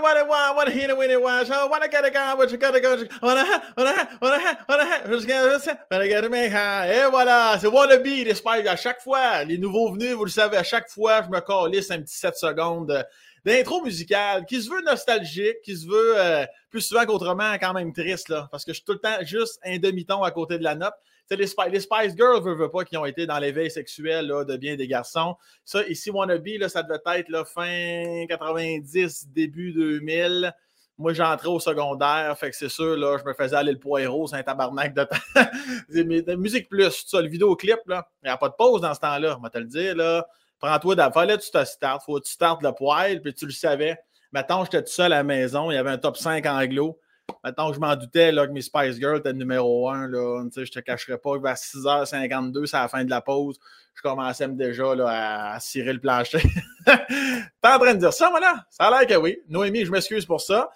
wanna, 0.00 0.24
wanna, 0.24 0.54
wanna, 0.54 0.54
wanna 0.56 0.70
hear. 0.70 0.90
I 0.90 1.66
wanna 1.66 1.88
get 1.88 2.04
a 2.04 2.10
gun, 2.10 2.38
what 2.38 2.50
you 2.50 2.58
gotta 2.58 2.80
go. 2.80 2.96
Wanna, 3.22 3.44
wanna, 3.76 4.08
wanna, 4.20 4.58
wanna, 4.68 5.18
wanna 5.90 6.08
get 6.08 6.24
a 6.24 6.28
make 6.28 6.52
Et 6.52 7.10
voilà, 7.10 7.58
c'est 7.60 7.66
Wannabe, 7.66 8.04
les 8.04 8.34
Spice. 8.34 8.66
À 8.66 8.76
chaque 8.76 9.00
fois, 9.00 9.44
les 9.44 9.58
nouveaux 9.58 9.92
venus, 9.92 10.12
vous 10.12 10.24
le 10.24 10.30
savez, 10.30 10.56
à 10.56 10.62
chaque 10.62 10.88
fois, 10.88 11.22
je 11.22 11.28
me 11.28 11.40
calisse 11.40 11.90
un 11.90 12.00
petit 12.00 12.16
7 12.16 12.36
secondes 12.36 13.04
d'intro 13.44 13.82
musicale 13.82 14.44
qui 14.46 14.62
se 14.62 14.70
veut 14.70 14.82
nostalgique, 14.82 15.60
qui 15.62 15.76
se 15.76 15.86
veut 15.86 16.14
euh, 16.16 16.44
plus 16.70 16.80
souvent 16.80 17.04
qu'autrement 17.06 17.54
quand 17.54 17.72
même 17.72 17.92
triste, 17.92 18.32
parce 18.50 18.64
que 18.64 18.72
je 18.72 18.76
suis 18.76 18.84
tout 18.84 18.92
le 18.92 18.98
temps 18.98 19.16
juste 19.22 19.58
un 19.64 19.78
demi-ton 19.78 20.22
à 20.22 20.30
côté 20.30 20.58
de 20.58 20.64
la 20.64 20.74
note. 20.74 20.94
Les, 21.30 21.36
les, 21.36 21.80
Spice 21.80 22.16
Girls, 22.16 22.42
veut, 22.42 22.54
veut 22.54 22.70
pas, 22.70 22.84
qui 22.84 22.96
ont 22.96 23.04
été 23.04 23.26
dans 23.26 23.38
l'éveil 23.38 23.70
sexuel 23.70 24.28
de 24.28 24.56
bien 24.56 24.76
des 24.76 24.88
garçons. 24.88 25.36
Ça, 25.64 25.86
ici, 25.86 26.10
Wannabe, 26.10 26.46
là, 26.58 26.68
ça 26.68 26.82
devait 26.82 26.98
être 27.18 27.46
fin 27.46 28.24
90, 28.28 29.28
début 29.28 29.72
2000. 29.72 30.54
Moi, 30.96 31.12
j'entrais 31.12 31.48
au 31.48 31.60
secondaire, 31.60 32.36
fait 32.36 32.50
que 32.50 32.56
c'est 32.56 32.68
sûr, 32.68 32.96
là, 32.96 33.18
je 33.18 33.24
me 33.24 33.32
faisais 33.32 33.54
aller 33.54 33.70
le 33.70 33.78
poireau, 33.78 34.26
c'est 34.26 34.36
un 34.36 34.42
tabarnak 34.42 34.94
de 34.94 35.04
temps. 35.04 36.36
musique 36.40 36.68
plus, 36.68 37.04
ça, 37.06 37.20
le 37.22 37.28
vidéoclip, 37.28 37.78
là, 37.86 38.08
il 38.24 38.26
n'y 38.26 38.32
a 38.32 38.36
pas 38.36 38.48
de 38.48 38.54
pause 38.54 38.80
dans 38.80 38.94
ce 38.94 39.00
temps-là, 39.00 39.36
on 39.38 39.40
va 39.40 39.50
te 39.50 39.58
le 39.58 39.66
dire, 39.66 39.94
là. 39.94 40.26
Prends-toi 40.58 40.96
d'abord, 40.96 41.24
là, 41.24 41.38
tu 41.38 41.52
te 41.52 41.64
startes, 41.64 42.02
faut 42.04 42.18
que 42.18 42.26
tu 42.26 42.32
startes 42.32 42.62
le 42.62 42.72
poil, 42.72 43.22
puis 43.22 43.32
tu 43.32 43.46
le 43.46 43.52
savais. 43.52 43.96
Maintenant, 44.32 44.64
j'étais 44.64 44.82
tout 44.82 44.90
seul 44.90 45.12
à 45.12 45.18
la 45.18 45.22
maison, 45.22 45.70
il 45.70 45.74
y 45.74 45.78
avait 45.78 45.90
un 45.90 45.98
top 45.98 46.16
5 46.16 46.44
anglo. 46.46 46.98
Maintenant, 47.44 47.72
je 47.72 47.78
m'en 47.78 47.94
doutais 47.94 48.32
là, 48.32 48.46
que 48.46 48.52
mes 48.52 48.62
Spice 48.62 48.96
Girls 48.96 49.18
étaient 49.18 49.32
numéro 49.32 49.88
1. 49.88 50.08
Là, 50.08 50.44
je 50.54 50.70
te 50.70 50.80
cacherai 50.80 51.18
pas 51.18 51.38
vers 51.38 51.54
6h52, 51.54 52.66
c'est 52.66 52.76
à 52.76 52.82
la 52.82 52.88
fin 52.88 53.04
de 53.04 53.10
la 53.10 53.20
pause. 53.20 53.58
Je 53.94 54.02
commençais 54.02 54.48
déjà 54.48 54.94
là, 54.94 55.54
à 55.54 55.60
cirer 55.60 55.92
le 55.92 56.00
plancher. 56.00 56.42
T'es 56.86 57.68
en 57.68 57.78
train 57.78 57.94
de 57.94 58.00
dire 58.00 58.12
ça, 58.12 58.30
voilà? 58.30 58.66
Ça 58.70 58.84
a 58.84 58.90
l'air 58.90 59.06
que 59.06 59.14
oui. 59.20 59.38
Noémie, 59.48 59.84
je 59.84 59.90
m'excuse 59.90 60.26
pour 60.26 60.40
ça. 60.40 60.70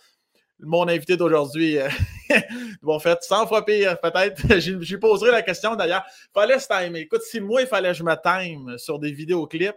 Mon 0.60 0.86
invité 0.86 1.16
d'aujourd'hui, 1.16 1.78
euh, 1.78 1.88
bon, 2.82 2.98
fait 3.00 3.18
100 3.20 3.48
fois 3.48 3.64
pire, 3.64 3.98
peut-être. 4.00 4.42
Lui 4.88 4.98
poserai 4.98 5.30
la 5.30 5.42
question 5.42 5.74
d'ailleurs. 5.74 6.04
Fallait 6.32 6.58
se 6.58 6.68
timer. 6.68 7.00
Écoute, 7.00 7.22
si 7.22 7.40
moi, 7.40 7.62
il 7.62 7.66
fallait 7.66 7.90
que 7.90 7.96
je 7.96 8.04
me 8.04 8.14
time 8.14 8.78
sur 8.78 8.98
des 8.98 9.10
vidéoclips, 9.10 9.76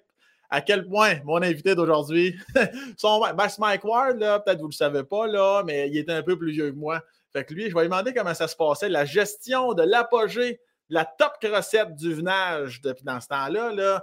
à 0.50 0.62
quel 0.62 0.88
point 0.88 1.16
mon 1.24 1.42
invité 1.42 1.76
d'aujourd'hui, 1.76 2.36
son 2.98 3.20
ben, 3.20 3.48
Mike 3.60 3.84
Ward, 3.84 4.20
peut-être 4.20 4.58
vous 4.58 4.68
ne 4.68 4.72
le 4.72 4.76
savez 4.76 5.04
pas, 5.04 5.28
là, 5.28 5.64
mais 5.66 5.90
il 5.90 5.98
était 5.98 6.14
un 6.14 6.24
peu 6.24 6.38
plus 6.38 6.52
vieux 6.52 6.72
que 6.72 6.78
moi. 6.78 7.02
Fait 7.34 7.44
que 7.44 7.54
lui, 7.54 7.70
je 7.70 7.76
vais 7.76 7.82
lui 7.82 7.90
demander 7.90 8.14
comment 8.14 8.34
ça 8.34 8.48
se 8.48 8.56
passait, 8.56 8.90
la 8.90 9.06
gestion 9.06 9.74
de 9.74 9.84
l'apogée, 9.84 10.60
la 10.90 11.06
top 11.06 11.34
recette 11.44 11.96
du 11.96 12.14
venage 12.14 12.82
depuis 12.82 13.04
dans 13.04 13.20
ce 13.20 13.28
temps-là. 13.28 13.74
-là, 13.74 14.02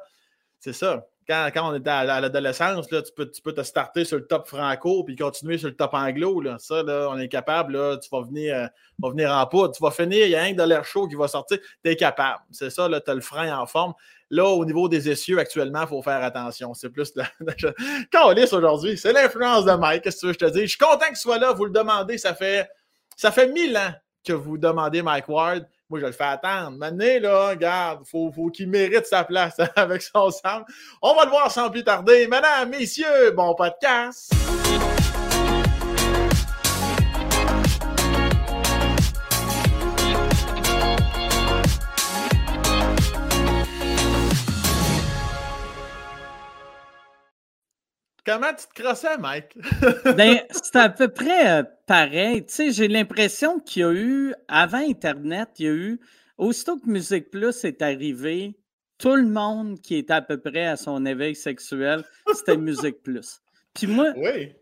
c'est 0.59 0.73
ça. 0.73 1.07
Quand, 1.29 1.49
quand, 1.55 1.71
on 1.71 1.75
était 1.75 1.91
à, 1.91 2.21
l'adolescence, 2.21 2.89
tu 2.89 2.97
peux, 3.17 3.31
tu 3.31 3.43
peux 3.43 3.53
te 3.53 3.63
starter 3.63 4.05
sur 4.05 4.19
le 4.19 4.27
top 4.27 4.49
franco 4.49 5.05
puis 5.05 5.15
continuer 5.15 5.57
sur 5.57 5.69
le 5.69 5.77
top 5.77 5.95
anglo. 5.95 6.41
Là. 6.41 6.57
Ça, 6.59 6.83
là, 6.83 7.09
on 7.11 7.19
est 7.19 7.29
capable. 7.29 7.77
Là, 7.77 7.97
tu 7.97 8.09
vas 8.11 8.23
venir, 8.23 8.57
euh, 8.57 9.09
venir 9.09 9.31
en 9.31 9.47
poudre. 9.47 9.73
Tu 9.73 9.83
vas 9.83 9.93
finir, 9.93 10.27
il 10.27 10.31
y 10.31 10.35
a 10.35 10.43
un 10.43 10.53
de 10.53 10.63
l'air 10.63 10.85
chaud 10.85 11.07
qui 11.07 11.15
va 11.15 11.29
sortir. 11.29 11.59
Tu 11.85 11.91
es 11.91 11.97
capable. 11.97 12.41
C'est 12.51 12.71
ça, 12.71 12.89
tu 12.89 13.11
as 13.11 13.15
le 13.15 13.21
frein 13.21 13.57
en 13.57 13.67
forme. 13.67 13.95
Là, 14.33 14.47
au 14.47 14.65
niveau 14.65 14.89
des 14.89 15.11
essieux, 15.11 15.39
actuellement, 15.39 15.83
il 15.83 15.89
faut 15.89 16.03
faire 16.03 16.25
attention. 16.25 16.73
C'est 16.73 16.89
plus 16.89 17.13
la. 17.17 17.27
Calice 18.11 18.55
aujourd'hui. 18.55 18.97
C'est 18.97 19.13
l'influence 19.13 19.67
de 19.67 19.73
Mike. 19.73 20.03
Qu'est-ce 20.03 20.17
que 20.17 20.21
tu 20.21 20.27
veux 20.29 20.33
que 20.33 20.47
je 20.47 20.47
te 20.47 20.53
dise? 20.53 20.63
Je 20.63 20.69
suis 20.69 20.79
content 20.79 21.07
qu'il 21.07 21.17
soit 21.17 21.37
là. 21.37 21.53
Vous 21.53 21.67
le 21.67 21.71
demandez. 21.71 22.17
Ça 22.17 22.35
fait, 22.35 22.67
ça 23.15 23.31
fait 23.31 23.49
mille 23.49 23.77
ans 23.77 23.93
que 24.25 24.33
vous 24.33 24.57
demandez 24.57 25.03
Mike 25.03 25.29
Ward. 25.29 25.69
Moi, 25.91 26.01
je 26.01 26.07
le 26.07 26.13
fais 26.13 26.25
attendre. 26.25 26.79
Maintenant, 26.79 27.21
là, 27.21 27.49
regarde, 27.51 28.07
faut, 28.07 28.33
faut 28.33 28.49
qu'il 28.49 28.71
mérite 28.71 29.05
sa 29.05 29.25
place 29.25 29.57
avec 29.77 30.01
son 30.01 30.31
sang. 30.31 30.63
On 31.03 31.15
va 31.15 31.25
le 31.25 31.31
voir 31.31 31.53
sans 31.53 31.69
plus 31.69 31.85
tarder. 31.85 32.27
Mesdames, 32.27 32.71
messieurs, 32.71 33.33
bon 33.37 33.55
podcast. 33.55 34.33
Comment 48.25 48.55
tu 48.55 48.67
te 48.73 48.83
crossais, 48.83 49.19
Mike? 49.19 49.57
ben, 50.17 50.39
c'est 50.51 50.77
à 50.77 50.89
peu 50.89 51.09
près 51.09 51.59
euh, 51.59 51.65
pareil. 51.87 52.47
Tu 52.47 52.53
sais, 52.53 52.71
j'ai 52.71 52.87
l'impression 52.87 53.59
qu'il 53.59 53.83
y 53.83 53.85
a 53.85 53.93
eu, 53.93 54.35
avant 54.47 54.79
Internet, 54.79 55.49
il 55.59 55.67
y 55.67 55.69
a 55.69 55.73
eu, 55.73 56.01
aussitôt 56.39 56.79
que 56.79 56.89
Musique 56.89 57.31
Plus 57.31 57.65
est 57.65 57.83
arrivé, 57.83 58.57
tout 58.99 59.17
le 59.17 59.27
monde 59.27 59.81
qui 59.81 59.97
était 59.97 60.13
à 60.13 60.23
peu 60.23 60.39
près 60.39 60.67
à 60.67 60.77
son 60.77 61.05
éveil 61.05 61.35
sexuel, 61.35 62.05
c'était 62.33 62.57
Musique 62.57 63.03
Plus. 63.03 63.41
Puis 63.75 63.89
moi, 63.89 64.13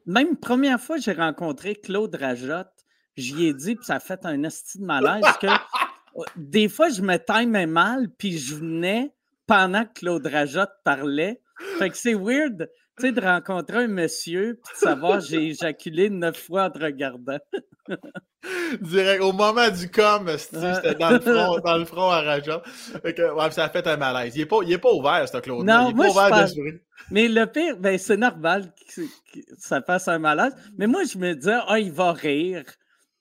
même 0.06 0.36
première 0.36 0.80
fois 0.80 0.96
que 0.96 1.02
j'ai 1.02 1.12
rencontré 1.12 1.74
Claude 1.74 2.14
Rajotte, 2.14 2.72
j'y 3.16 3.46
ai 3.46 3.52
dit, 3.52 3.76
puis 3.76 3.84
ça 3.84 3.96
a 3.96 4.00
fait 4.00 4.24
un 4.24 4.42
esti 4.44 4.78
de 4.78 4.84
malaise, 4.84 5.24
que 5.38 5.46
euh, 6.16 6.22
des 6.36 6.70
fois, 6.70 6.88
je 6.88 7.02
me 7.02 7.18
timais 7.18 7.66
mal, 7.66 8.08
puis 8.08 8.38
je 8.38 8.54
venais 8.54 9.12
pendant 9.46 9.84
que 9.84 10.00
Claude 10.00 10.26
Rajotte 10.26 10.72
parlait. 10.82 11.42
Fait 11.78 11.90
que 11.90 11.96
c'est 11.96 12.14
weird 12.14 12.70
tu 13.00 13.06
sais, 13.06 13.12
de 13.12 13.20
rencontrer 13.20 13.84
un 13.84 13.88
monsieur 13.88 14.60
puis 14.62 14.74
de 14.74 14.78
savoir 14.78 15.20
j'ai 15.20 15.48
éjaculé 15.48 16.10
neuf 16.10 16.36
fois 16.36 16.64
en 16.64 16.70
te 16.70 16.78
regardant. 16.78 17.38
Direct, 18.80 19.22
au 19.22 19.32
moment 19.32 19.68
du 19.68 19.90
com, 19.90 20.30
c'était 20.38 20.94
dans 20.94 21.10
le 21.10 21.20
front, 21.20 21.58
dans 21.58 21.76
le 21.76 21.84
front 21.84 22.10
à 22.10 22.22
Raja. 22.22 22.62
Ouais, 23.04 23.50
ça 23.50 23.64
a 23.64 23.68
fait 23.68 23.86
un 23.86 23.96
malaise. 23.96 24.34
Il 24.34 24.40
n'est 24.40 24.46
pas, 24.46 24.60
pas 24.80 24.92
ouvert, 24.92 25.28
ce 25.28 25.38
Claude. 25.38 25.66
Non, 25.66 25.88
il 25.88 25.92
est 25.92 25.96
pas 25.96 26.10
ouvert 26.10 26.40
d'esprit. 26.40 26.80
Mais 27.10 27.28
le 27.28 27.46
pire, 27.46 27.76
ben, 27.76 27.98
c'est 27.98 28.16
normal 28.16 28.72
que, 28.94 29.02
ça 29.58 29.82
fasse 29.82 30.08
un 30.08 30.18
malaise. 30.18 30.54
Mais 30.78 30.86
moi, 30.86 31.02
je 31.04 31.18
me 31.18 31.34
disais, 31.34 31.58
ah, 31.66 31.78
il 31.78 31.92
va 31.92 32.12
rire. 32.12 32.64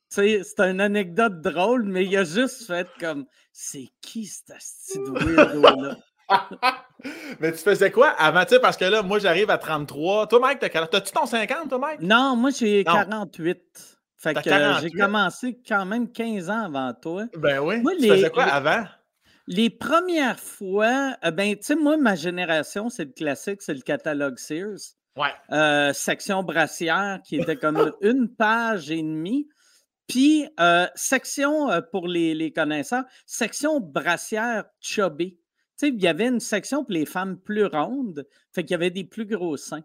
C'est 0.07 0.41
une 0.59 0.81
anecdote 0.81 1.41
drôle, 1.41 1.83
mais 1.83 2.05
il 2.05 2.15
a 2.17 2.23
juste 2.23 2.65
fait 2.65 2.87
comme 2.99 3.25
c'est 3.51 3.89
qui 4.01 4.25
ce 4.25 4.41
petit 4.45 4.99
weirdo-là? 4.99 5.97
Mais 7.39 7.51
tu 7.51 7.59
faisais 7.59 7.91
quoi 7.91 8.09
avant, 8.09 8.43
tu 8.43 8.49
sais, 8.49 8.59
parce 8.59 8.77
que 8.77 8.85
là, 8.85 9.01
moi, 9.01 9.19
j'arrive 9.19 9.49
à 9.49 9.57
33. 9.57 10.27
Toi, 10.27 10.39
Mike, 10.39 10.59
t'as-tu 10.59 11.11
ton 11.11 11.25
50, 11.25 11.69
toi, 11.69 11.77
Mike? 11.77 12.01
Non, 12.01 12.35
moi, 12.35 12.49
j'ai 12.51 12.83
48. 12.83 13.99
Fait 14.17 14.33
que 14.33 14.49
euh, 14.49 14.79
j'ai 14.81 14.91
commencé 14.91 15.61
quand 15.65 15.85
même 15.85 16.11
15 16.11 16.49
ans 16.49 16.65
avant 16.65 16.93
toi. 16.93 17.25
Ben 17.37 17.59
oui. 17.59 17.81
tu 17.99 18.09
faisais 18.09 18.29
quoi 18.29 18.43
avant? 18.43 18.83
Les 19.47 19.69
premières 19.69 20.39
fois, 20.39 21.15
euh, 21.23 21.31
ben, 21.31 21.55
tu 21.55 21.63
sais, 21.63 21.75
moi, 21.75 21.95
ma 21.95 22.15
génération, 22.15 22.89
c'est 22.89 23.05
le 23.05 23.11
classique, 23.11 23.61
c'est 23.61 23.73
le 23.73 23.81
catalogue 23.81 24.37
Sears. 24.37 24.95
Ouais. 25.15 25.33
Euh, 25.51 25.93
section 25.93 26.43
brassière 26.43 27.19
qui 27.25 27.37
était 27.37 27.55
comme 27.55 27.93
une 28.01 28.27
page 28.27 28.91
et 28.91 29.01
demie. 29.01 29.47
Puis, 30.07 30.47
section, 30.95 31.69
pour 31.91 32.07
les, 32.07 32.33
les, 32.33 32.51
connaisseurs, 32.51 33.03
section 33.25 33.79
brassière 33.79 34.65
chubby 34.81 35.37
il 35.87 36.01
y 36.01 36.07
avait 36.07 36.27
une 36.27 36.39
section 36.39 36.83
pour 36.83 36.93
les 36.93 37.05
femmes 37.05 37.37
plus 37.37 37.65
rondes, 37.65 38.25
fait 38.51 38.63
qu'il 38.63 38.71
y 38.71 38.75
avait 38.75 38.91
des 38.91 39.03
plus 39.03 39.25
gros 39.25 39.57
seins. 39.57 39.83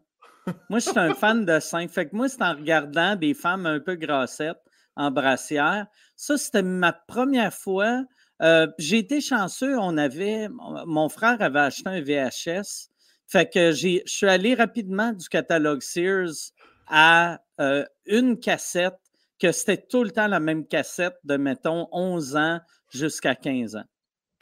Moi, 0.68 0.78
je 0.78 0.90
suis 0.90 0.98
un 0.98 1.14
fan 1.14 1.44
de 1.44 1.58
seins. 1.58 1.88
Fait 1.88 2.08
que 2.08 2.14
moi, 2.14 2.28
c'est 2.28 2.42
en 2.42 2.54
regardant 2.54 3.16
des 3.16 3.34
femmes 3.34 3.66
un 3.66 3.80
peu 3.80 3.94
grassettes 3.94 4.60
en 4.96 5.10
brassière. 5.10 5.86
Ça, 6.16 6.36
c'était 6.36 6.62
ma 6.62 6.92
première 6.92 7.54
fois. 7.54 8.04
Euh, 8.42 8.66
j'ai 8.78 8.98
été 8.98 9.20
chanceux. 9.20 9.78
On 9.78 9.96
avait, 9.96 10.48
mon 10.86 11.08
frère 11.08 11.40
avait 11.40 11.60
acheté 11.60 11.88
un 11.88 12.00
VHS. 12.00 12.90
Fait 13.26 13.50
que 13.50 13.72
je 13.72 14.00
suis 14.04 14.28
allé 14.28 14.54
rapidement 14.54 15.12
du 15.12 15.28
catalogue 15.28 15.80
Sears 15.80 16.52
à 16.88 17.40
euh, 17.60 17.84
une 18.06 18.38
cassette, 18.38 18.98
que 19.40 19.50
c'était 19.50 19.78
tout 19.78 20.04
le 20.04 20.10
temps 20.10 20.26
la 20.26 20.40
même 20.40 20.66
cassette 20.66 21.16
de, 21.24 21.36
mettons, 21.36 21.88
11 21.90 22.36
ans 22.36 22.60
jusqu'à 22.90 23.34
15 23.34 23.76
ans. 23.76 23.84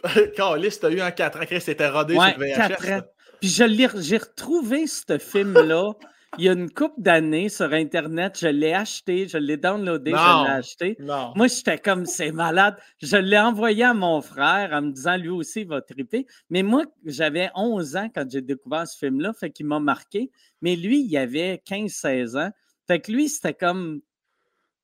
Carlis, 0.37 0.79
t'as 0.81 0.91
eu 0.91 1.01
un 1.01 1.11
4 1.11 1.41
ans, 1.41 1.61
c'était 1.61 1.89
rodé 1.89 2.15
sur 2.15 2.39
VHS. 2.39 2.57
4 2.57 2.91
ans. 2.91 3.03
Puis 3.41 3.51
j'ai 3.51 4.17
retrouvé 4.17 4.87
ce 4.87 5.19
film-là 5.19 5.93
il 6.39 6.45
y 6.45 6.49
a 6.49 6.53
une 6.53 6.71
couple 6.71 7.01
d'années 7.01 7.49
sur 7.49 7.73
Internet. 7.73 8.39
Je 8.41 8.47
l'ai 8.49 8.73
acheté, 8.73 9.29
je 9.29 9.37
l'ai 9.37 9.57
downloadé, 9.57 10.13
je 10.13 10.45
l'ai 10.45 10.51
acheté. 10.51 10.97
Moi, 11.01 11.47
j'étais 11.47 11.79
comme, 11.79 12.07
c'est 12.07 12.33
malade. 12.33 12.77
Je 13.03 13.17
l'ai 13.17 13.39
envoyé 13.39 13.85
à 13.85 13.95
mon 13.95 14.21
frère 14.23 14.71
en 14.73 14.83
me 14.83 14.93
disant, 14.93 15.17
lui 15.17 15.29
aussi, 15.29 15.63
il 15.63 15.69
va 15.69 15.83
triper. 15.83 16.27
Mais 16.49 16.63
moi, 16.63 16.85
j'avais 17.05 17.51
11 17.55 17.97
ans 17.97 18.09
quand 18.15 18.25
j'ai 18.31 18.41
découvert 18.41 18.87
ce 18.87 18.97
film-là, 18.99 19.33
fait 19.33 19.51
qu'il 19.51 19.67
m'a 19.67 19.81
marqué. 19.81 20.31
Mais 20.63 20.77
lui, 20.77 21.03
il 21.03 21.17
avait 21.17 21.63
15-16 21.69 22.39
ans. 22.39 22.51
Fait 22.87 23.01
que 23.01 23.13
lui, 23.13 23.29
c'était 23.29 23.55
comme 23.55 24.01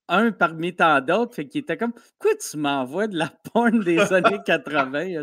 un 0.09 0.33
parmi 0.33 0.75
tant 0.75 1.01
d'autres. 1.01 1.35
Fait 1.35 1.47
qu'il 1.47 1.61
était 1.61 1.77
comme 1.77 1.93
Pourquoi 1.93 2.37
tu 2.37 2.57
m'envoies 2.57 3.07
de 3.07 3.17
la 3.17 3.33
porn 3.53 3.81
des 3.81 3.99
années 4.13 4.39
80, 4.45 5.23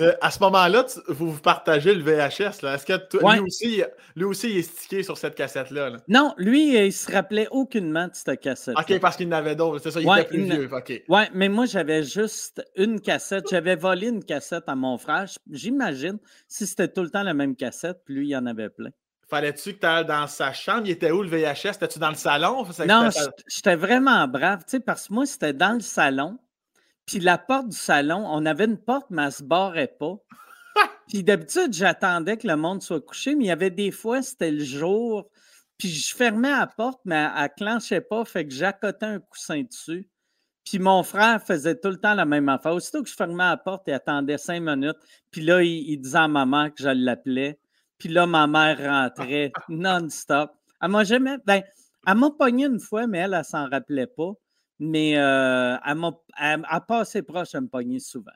euh, 0.00 0.12
À 0.20 0.30
ce 0.30 0.38
moment-là, 0.40 0.86
vous 1.08 1.32
vous 1.32 1.40
partagez 1.40 1.94
le 1.94 2.02
VHS. 2.02 2.62
Là. 2.62 2.74
Est-ce 2.74 2.86
que 2.86 2.92
lui, 3.18 3.40
aussi, 3.40 3.82
lui 4.16 4.24
aussi 4.24 4.50
il 4.50 4.58
est 4.58 4.62
stické 4.62 5.02
sur 5.02 5.18
cette 5.18 5.34
cassette-là? 5.34 5.92
Non, 6.08 6.34
lui, 6.36 6.76
il 6.86 6.92
se 6.92 7.10
rappelait 7.10 7.48
aucunement 7.50 8.06
de 8.06 8.14
cette 8.14 8.40
cassette. 8.40 8.76
OK, 8.78 8.98
parce 9.00 9.16
qu'il 9.16 9.28
n'avait 9.28 9.56
d'autres. 9.56 9.78
C'est 9.78 9.90
ça, 9.90 10.00
il 10.00 10.08
était 10.08 10.28
plus 10.28 10.42
vieux. 10.42 10.68
OK. 10.72 11.02
Ouais, 11.08 11.28
mais 11.34 11.48
moi, 11.48 11.66
j'avais 11.66 12.02
juste 12.02 12.64
une 12.76 13.00
cassette. 13.00 13.46
J'avais 13.50 13.76
volé 13.76 14.08
une 14.08 14.24
cassette 14.24 14.64
à 14.66 14.74
mon 14.74 14.98
frère. 14.98 15.26
J'imagine 15.50 16.18
si 16.48 16.66
c'était 16.66 16.88
tout 16.88 17.02
le 17.02 17.10
temps 17.10 17.22
la 17.22 17.34
même 17.34 17.56
cassette, 17.56 17.98
puis 18.04 18.14
lui, 18.14 18.26
il 18.28 18.30
y 18.30 18.36
en 18.36 18.46
avait 18.46 18.70
plein. 18.70 18.90
Fallait-tu 19.34 19.74
que 19.74 19.80
tu 19.80 19.86
ailles 19.86 20.06
dans 20.06 20.28
sa 20.28 20.52
chambre? 20.52 20.82
Il 20.84 20.92
était 20.92 21.10
où 21.10 21.20
le 21.20 21.28
VHS? 21.28 21.74
Étais-tu 21.74 21.98
dans 21.98 22.10
le 22.10 22.14
salon? 22.14 22.64
non, 22.86 23.08
j'étais 23.48 23.74
vraiment 23.74 24.28
brave, 24.28 24.60
tu 24.60 24.76
sais, 24.76 24.80
parce 24.80 25.08
que 25.08 25.12
moi, 25.12 25.26
c'était 25.26 25.52
dans 25.52 25.72
le 25.72 25.80
salon. 25.80 26.38
Puis 27.04 27.18
la 27.18 27.36
porte 27.36 27.70
du 27.70 27.76
salon, 27.76 28.24
on 28.24 28.46
avait 28.46 28.66
une 28.66 28.78
porte, 28.78 29.06
mais 29.10 29.22
elle 29.22 29.26
ne 29.26 29.32
se 29.32 29.42
barrait 29.42 29.92
pas. 29.98 30.14
Puis 31.08 31.24
d'habitude, 31.24 31.72
j'attendais 31.72 32.36
que 32.36 32.46
le 32.46 32.54
monde 32.54 32.80
soit 32.80 33.00
couché, 33.00 33.34
mais 33.34 33.46
il 33.46 33.46
y 33.48 33.50
avait 33.50 33.72
des 33.72 33.90
fois, 33.90 34.22
c'était 34.22 34.52
le 34.52 34.62
jour. 34.62 35.28
Puis 35.78 35.88
je 35.88 36.14
fermais 36.14 36.52
la 36.52 36.68
porte, 36.68 37.00
mais 37.04 37.28
elle 37.36 37.42
ne 37.42 37.48
clenchait 37.56 38.02
pas, 38.02 38.24
fait 38.24 38.46
que 38.46 38.54
j'accotais 38.54 39.06
un 39.06 39.18
coussin 39.18 39.64
dessus. 39.64 40.08
Puis 40.64 40.78
mon 40.78 41.02
frère 41.02 41.42
faisait 41.42 41.74
tout 41.74 41.90
le 41.90 41.98
temps 41.98 42.14
la 42.14 42.24
même 42.24 42.48
affaire. 42.48 42.74
Aussitôt 42.74 43.02
que 43.02 43.08
je 43.08 43.16
fermais 43.16 43.42
la 43.42 43.56
porte, 43.56 43.82
il 43.88 43.94
attendait 43.94 44.38
cinq 44.38 44.60
minutes. 44.60 44.96
Puis 45.32 45.40
là, 45.40 45.60
il, 45.60 45.98
disait 45.98 46.18
à 46.18 46.28
ma 46.28 46.46
mère 46.46 46.72
que 46.72 46.84
je 46.84 46.88
l'appelais. 46.88 47.58
Puis 48.04 48.12
là, 48.12 48.26
ma 48.26 48.46
mère 48.46 48.76
rentrait 48.80 49.50
non-stop. 49.70 50.50
Elle 50.82 50.90
m'a 50.90 51.04
jamais. 51.04 51.38
Ben, 51.46 51.62
elle 52.06 52.16
m'a 52.16 52.30
pogné 52.38 52.66
une 52.66 52.78
fois, 52.78 53.06
mais 53.06 53.20
elle, 53.20 53.32
elle 53.32 53.44
s'en 53.46 53.66
rappelait 53.66 54.06
pas. 54.06 54.32
Mais 54.78 55.16
euh, 55.16 55.78
elle 55.86 55.94
m'a 55.94 56.12
elle, 56.38 56.62
passé 56.86 57.22
proche 57.22 57.52
de 57.52 57.60
me 57.60 57.66
pogner 57.66 58.00
souvent. 58.00 58.30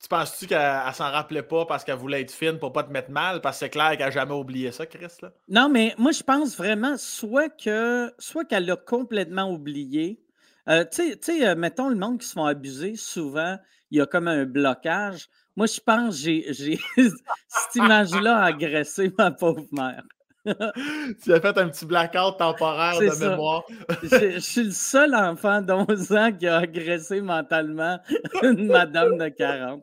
Tu 0.00 0.06
penses-tu 0.06 0.46
qu'elle 0.46 0.94
s'en 0.94 1.10
rappelait 1.10 1.42
pas 1.42 1.66
parce 1.66 1.82
qu'elle 1.82 1.96
voulait 1.96 2.20
être 2.20 2.30
fine 2.30 2.60
pour 2.60 2.72
pas 2.72 2.84
te 2.84 2.92
mettre 2.92 3.10
mal? 3.10 3.40
Parce 3.40 3.56
que 3.56 3.64
c'est 3.64 3.70
clair 3.70 3.90
qu'elle 3.96 4.06
n'a 4.06 4.10
jamais 4.12 4.34
oublié 4.34 4.70
ça, 4.70 4.86
Chris. 4.86 5.08
Là. 5.20 5.32
Non, 5.48 5.68
mais 5.68 5.96
moi, 5.98 6.12
je 6.12 6.22
pense 6.22 6.56
vraiment 6.56 6.96
soit 6.96 7.48
que 7.48 8.14
soit 8.20 8.44
qu'elle 8.44 8.66
l'a 8.66 8.76
complètement 8.76 9.50
oublié. 9.50 10.22
Euh, 10.68 10.84
tu 10.84 11.14
sais, 11.20 11.44
euh, 11.44 11.56
mettons 11.56 11.88
le 11.88 11.96
monde 11.96 12.20
qui 12.20 12.28
se 12.28 12.34
font 12.34 12.44
abuser, 12.44 12.94
souvent, 12.94 13.58
il 13.90 13.98
y 13.98 14.00
a 14.00 14.06
comme 14.06 14.28
un 14.28 14.44
blocage. 14.44 15.28
Moi, 15.58 15.66
je 15.66 15.80
pense 15.80 16.22
que 16.22 16.52
j'ai 16.52 16.78
cette 16.96 17.74
image-là 17.74 18.44
agressé 18.44 19.12
ma 19.18 19.32
pauvre 19.32 19.66
mère. 19.72 20.04
tu 20.46 21.32
as 21.32 21.40
fait 21.40 21.58
un 21.58 21.68
petit 21.68 21.84
blackout 21.84 22.38
temporaire 22.38 22.96
de 23.00 23.28
mémoire. 23.28 23.64
je, 24.04 24.38
suis 24.38 24.62
le 24.62 24.70
seul 24.70 25.16
enfant 25.16 25.60
d'11 25.60 26.16
ans 26.16 26.32
qui 26.32 26.46
a 26.46 26.58
agressé 26.58 27.20
mentalement 27.20 27.98
une 28.44 28.68
madame 28.68 29.18
de 29.18 29.30
40. 29.30 29.82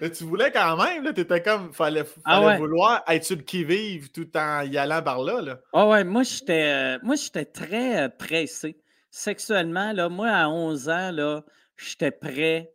Mais 0.00 0.12
tu 0.12 0.22
voulais 0.22 0.52
quand 0.52 0.76
même, 0.76 1.12
tu 1.12 1.22
étais 1.22 1.42
comme, 1.42 1.72
fallait, 1.72 2.04
ah 2.24 2.40
fallait 2.40 2.58
vouloir 2.58 3.02
être 3.08 3.24
sur 3.24 3.36
le 3.36 3.42
qui-vive 3.42 4.12
tout 4.12 4.36
en 4.36 4.62
y 4.62 4.78
allant 4.78 5.02
par 5.02 5.20
là. 5.20 5.40
là. 5.42 5.58
Ah 5.72 5.88
ouais, 5.88 6.04
moi 6.04 6.22
j'étais, 6.22 6.62
euh, 6.62 6.98
moi 7.02 7.16
j'étais 7.16 7.44
très 7.44 8.04
euh, 8.04 8.08
pressé. 8.08 8.78
Sexuellement, 9.10 9.92
là, 9.92 10.08
moi 10.08 10.28
à 10.28 10.48
11 10.48 10.88
ans, 10.90 11.10
là, 11.10 11.42
j'étais 11.76 12.12
prêt. 12.12 12.70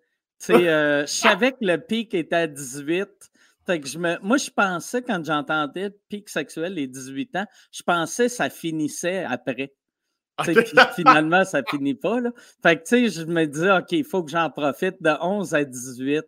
Euh, 0.50 1.02
je 1.06 1.12
savais 1.12 1.52
que 1.52 1.58
le 1.62 1.78
pic 1.78 2.14
était 2.14 2.36
à 2.36 2.48
18 2.48 3.30
moi, 4.22 4.38
je 4.38 4.50
pensais, 4.50 5.02
quand 5.02 5.24
j'entendais 5.24 5.92
pic 6.10 6.30
sexuel 6.30 6.74
les 6.74 6.88
18 6.88 7.36
ans, 7.36 7.46
je 7.72 7.84
pensais 7.84 8.26
que 8.26 8.32
ça 8.32 8.50
finissait 8.50 9.24
après. 9.24 9.74
finalement, 10.96 11.44
ça 11.44 11.62
finit 11.70 11.96
pas. 11.96 12.20
Là. 12.20 12.32
Fait 12.64 12.78
que, 12.78 12.84
tu 12.84 13.10
sais, 13.10 13.10
je 13.10 13.26
me 13.26 13.46
disais, 13.46 13.72
OK, 13.72 13.92
il 13.92 14.06
faut 14.06 14.24
que 14.24 14.32
j'en 14.32 14.50
profite 14.50 15.02
de 15.02 15.12
11 15.22 15.54
à 15.54 15.66
18. 15.66 16.08
Il 16.16 16.24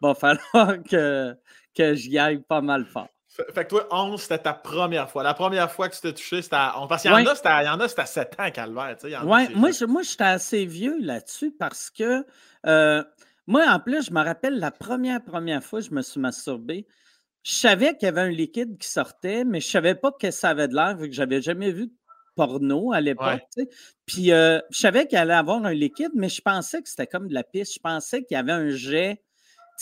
va 0.00 0.14
falloir 0.14 0.82
que, 0.90 1.36
que 1.76 1.94
j'y 1.94 2.18
aille 2.18 2.40
pas 2.40 2.62
mal 2.62 2.86
fort. 2.86 3.08
Fait, 3.28 3.64
que 3.64 3.68
toi, 3.68 3.86
11, 3.90 4.20
c'était 4.20 4.38
ta 4.38 4.54
première 4.54 5.08
fois. 5.08 5.22
La 5.22 5.34
première 5.34 5.70
fois 5.70 5.88
que 5.88 5.94
tu 5.94 6.00
t'es 6.00 6.12
touché, 6.12 6.42
c'était 6.42 6.56
à 6.56 6.80
11. 6.80 6.88
Parce 6.88 7.02
qu'il 7.02 7.10
y, 7.10 7.14
en 7.14 7.26
a, 7.26 7.88
c'était 7.88 8.00
à 8.00 8.06
7 8.06 8.36
ans, 8.38 8.50
Calvaire. 8.50 8.96
Oui, 9.24 9.48
moi, 9.54 9.70
moi 9.86 10.02
j'étais 10.02 10.24
assez 10.24 10.64
vieux 10.64 10.98
là-dessus 11.00 11.52
parce 11.52 11.90
que 11.90 12.26
euh, 12.66 13.04
moi, 13.50 13.66
en 13.68 13.80
plus, 13.80 14.06
je 14.06 14.12
me 14.12 14.22
rappelle 14.22 14.60
la 14.60 14.70
première, 14.70 15.24
première 15.24 15.64
fois 15.64 15.80
que 15.80 15.86
je 15.86 15.90
me 15.92 16.02
suis 16.02 16.20
masturbé. 16.20 16.86
Je 17.42 17.52
savais 17.52 17.96
qu'il 17.96 18.06
y 18.06 18.08
avait 18.08 18.20
un 18.20 18.30
liquide 18.30 18.78
qui 18.78 18.88
sortait, 18.88 19.44
mais 19.44 19.60
je 19.60 19.66
ne 19.66 19.70
savais 19.70 19.96
pas 19.96 20.12
que 20.12 20.30
ça 20.30 20.50
avait 20.50 20.68
de 20.68 20.74
l'air, 20.76 20.96
vu 20.96 21.08
que 21.08 21.14
j'avais 21.14 21.42
jamais 21.42 21.72
vu 21.72 21.88
de 21.88 21.92
porno 22.36 22.92
à 22.92 23.00
l'époque. 23.00 23.42
Puis 24.06 24.30
euh, 24.30 24.60
je 24.70 24.78
savais 24.78 25.08
qu'il 25.08 25.18
allait 25.18 25.34
avoir 25.34 25.64
un 25.64 25.72
liquide, 25.72 26.12
mais 26.14 26.28
je 26.28 26.40
pensais 26.40 26.80
que 26.80 26.88
c'était 26.88 27.08
comme 27.08 27.26
de 27.26 27.34
la 27.34 27.42
piste. 27.42 27.74
Je 27.74 27.80
pensais 27.80 28.22
qu'il 28.22 28.36
y 28.36 28.38
avait 28.38 28.52
un 28.52 28.70
jet 28.70 29.20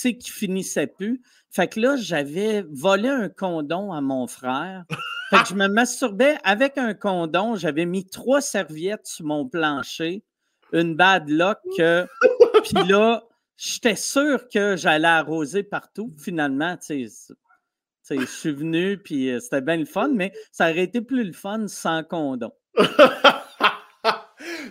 qui 0.01 0.31
finissait 0.31 0.87
plus. 0.87 1.21
Fait 1.51 1.67
que 1.67 1.79
là, 1.79 1.95
j'avais 1.95 2.65
volé 2.71 3.09
un 3.09 3.29
condom 3.29 3.91
à 3.91 4.01
mon 4.01 4.25
frère. 4.25 4.85
Fait 5.29 5.43
que 5.43 5.49
je 5.49 5.53
me 5.53 5.67
masturbais 5.67 6.39
avec 6.43 6.79
un 6.79 6.95
condom. 6.95 7.55
J'avais 7.55 7.85
mis 7.85 8.07
trois 8.07 8.41
serviettes 8.41 9.05
sur 9.05 9.27
mon 9.27 9.47
plancher, 9.47 10.23
une 10.73 10.95
bad 10.95 11.29
luck. 11.29 11.59
Puis 11.75 12.87
là, 12.87 13.23
j'étais 13.59 13.95
sûr 13.95 14.47
que 14.51 14.75
j'allais 14.77 15.07
arroser 15.07 15.63
partout. 15.63 16.13
Finalement, 16.17 16.77
tu 16.77 17.09
sais, 17.09 17.35
je 18.17 18.25
suis 18.25 18.53
venu, 18.53 18.97
puis 18.97 19.29
euh, 19.29 19.39
c'était 19.39 19.61
bien 19.61 19.77
le 19.77 19.85
fun, 19.85 20.09
mais 20.13 20.31
ça 20.51 20.71
aurait 20.71 20.83
été 20.83 21.01
plus 21.01 21.23
le 21.23 21.33
fun 21.33 21.67
sans 21.67 22.03
condom. 22.03 22.51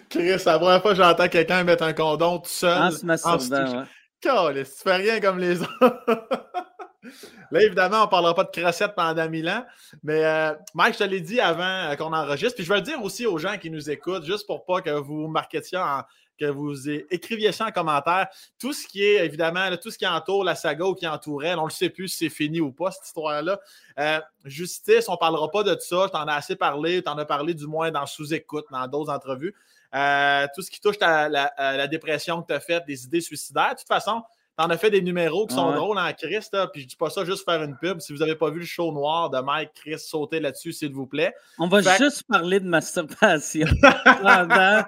Chris, 0.08 0.42
la 0.46 0.58
première 0.58 0.80
fois 0.80 0.92
que 0.92 0.96
j'entends 0.96 1.28
quelqu'un 1.28 1.62
mettre 1.64 1.84
un 1.84 1.92
condom 1.92 2.38
tout 2.38 2.48
seul. 2.48 2.82
En 2.82 2.90
se 2.90 3.04
masturbant, 3.04 3.84
ouais. 4.24 4.64
tu 4.64 4.70
fais 4.82 4.96
rien 4.96 5.20
comme 5.20 5.38
les 5.38 5.60
autres. 5.60 6.28
Là, 7.50 7.62
évidemment, 7.62 8.00
on 8.00 8.06
ne 8.06 8.10
parlera 8.10 8.34
pas 8.34 8.44
de 8.44 8.50
crossettes 8.50 8.94
pendant 8.94 9.28
mille 9.28 9.48
ans. 9.48 9.64
Mais 10.02 10.24
euh, 10.24 10.52
Mike, 10.74 10.94
je 10.94 10.98
te 10.98 11.04
l'ai 11.04 11.20
dit 11.20 11.40
avant 11.40 11.90
euh, 11.90 11.94
qu'on 11.96 12.12
enregistre. 12.12 12.56
Puis 12.56 12.64
je 12.64 12.68
vais 12.68 12.80
le 12.80 12.82
dire 12.82 13.02
aussi 13.02 13.24
aux 13.26 13.38
gens 13.38 13.56
qui 13.56 13.70
nous 13.70 13.88
écoutent, 13.88 14.24
juste 14.24 14.46
pour 14.46 14.64
pas 14.64 14.82
que 14.82 14.90
vous 14.90 15.28
marquetiez 15.28 15.78
en, 15.78 16.02
que 16.38 16.46
vous 16.46 16.88
écriviez 16.88 17.52
ça 17.52 17.66
en 17.66 17.70
commentaire. 17.70 18.28
Tout 18.58 18.72
ce 18.72 18.86
qui 18.86 19.02
est, 19.02 19.24
évidemment, 19.24 19.68
tout 19.76 19.90
ce 19.90 19.98
qui 19.98 20.06
entoure 20.06 20.44
la 20.44 20.54
saga 20.54 20.84
ou 20.84 20.94
qui 20.94 21.06
entourait, 21.06 21.54
on 21.54 21.62
ne 21.62 21.68
le 21.68 21.72
sait 21.72 21.90
plus 21.90 22.08
si 22.08 22.18
c'est 22.18 22.28
fini 22.28 22.60
ou 22.60 22.72
pas, 22.72 22.90
cette 22.90 23.06
histoire-là. 23.06 23.60
Euh, 23.98 24.20
justice, 24.44 25.08
on 25.08 25.12
ne 25.12 25.18
parlera 25.18 25.50
pas 25.50 25.62
de 25.62 25.76
ça. 25.80 26.08
Tu 26.10 26.16
en 26.16 26.26
as 26.28 26.34
assez 26.34 26.56
parlé. 26.56 27.02
Tu 27.02 27.08
en 27.08 27.18
as 27.18 27.24
parlé 27.24 27.54
du 27.54 27.66
moins 27.66 27.90
dans 27.90 28.06
sous-écoute, 28.06 28.66
dans 28.70 28.86
d'autres 28.86 29.12
entrevues. 29.12 29.54
Euh, 29.94 30.46
tout 30.54 30.62
ce 30.62 30.70
qui 30.70 30.80
touche 30.80 30.96
à 31.00 31.28
la, 31.28 31.86
dépression 31.86 32.42
que 32.42 32.48
tu 32.48 32.54
as 32.54 32.60
faite, 32.60 32.84
des 32.86 33.04
idées 33.04 33.20
suicidaires. 33.20 33.74
De 33.74 33.78
toute 33.78 33.88
façon, 33.88 34.22
tu 34.58 34.64
en 34.64 34.70
as 34.70 34.76
fait 34.76 34.90
des 34.90 35.02
numéros 35.02 35.46
qui 35.46 35.54
sont 35.54 35.72
drôles 35.72 35.98
en 35.98 36.12
Christ. 36.12 36.56
puis 36.72 36.82
je 36.82 36.88
dis 36.88 36.96
pas 36.96 37.10
ça 37.10 37.24
juste 37.24 37.44
faire 37.44 37.62
une 37.62 37.76
pub. 37.76 38.00
Si 38.00 38.12
vous 38.12 38.18
n'avez 38.18 38.34
pas 38.34 38.50
vu 38.50 38.60
le 38.60 38.66
show 38.66 38.92
noir 38.92 39.30
de 39.30 39.40
Mike 39.40 39.70
Chris, 39.74 39.98
sautez 39.98 40.40
là-dessus, 40.40 40.72
s'il 40.72 40.92
vous 40.92 41.06
plaît. 41.06 41.34
On 41.58 41.68
va 41.68 41.80
juste 41.96 42.24
parler 42.28 42.60
de 42.60 42.66
masturbation 42.66 43.68
pendant 44.22 44.84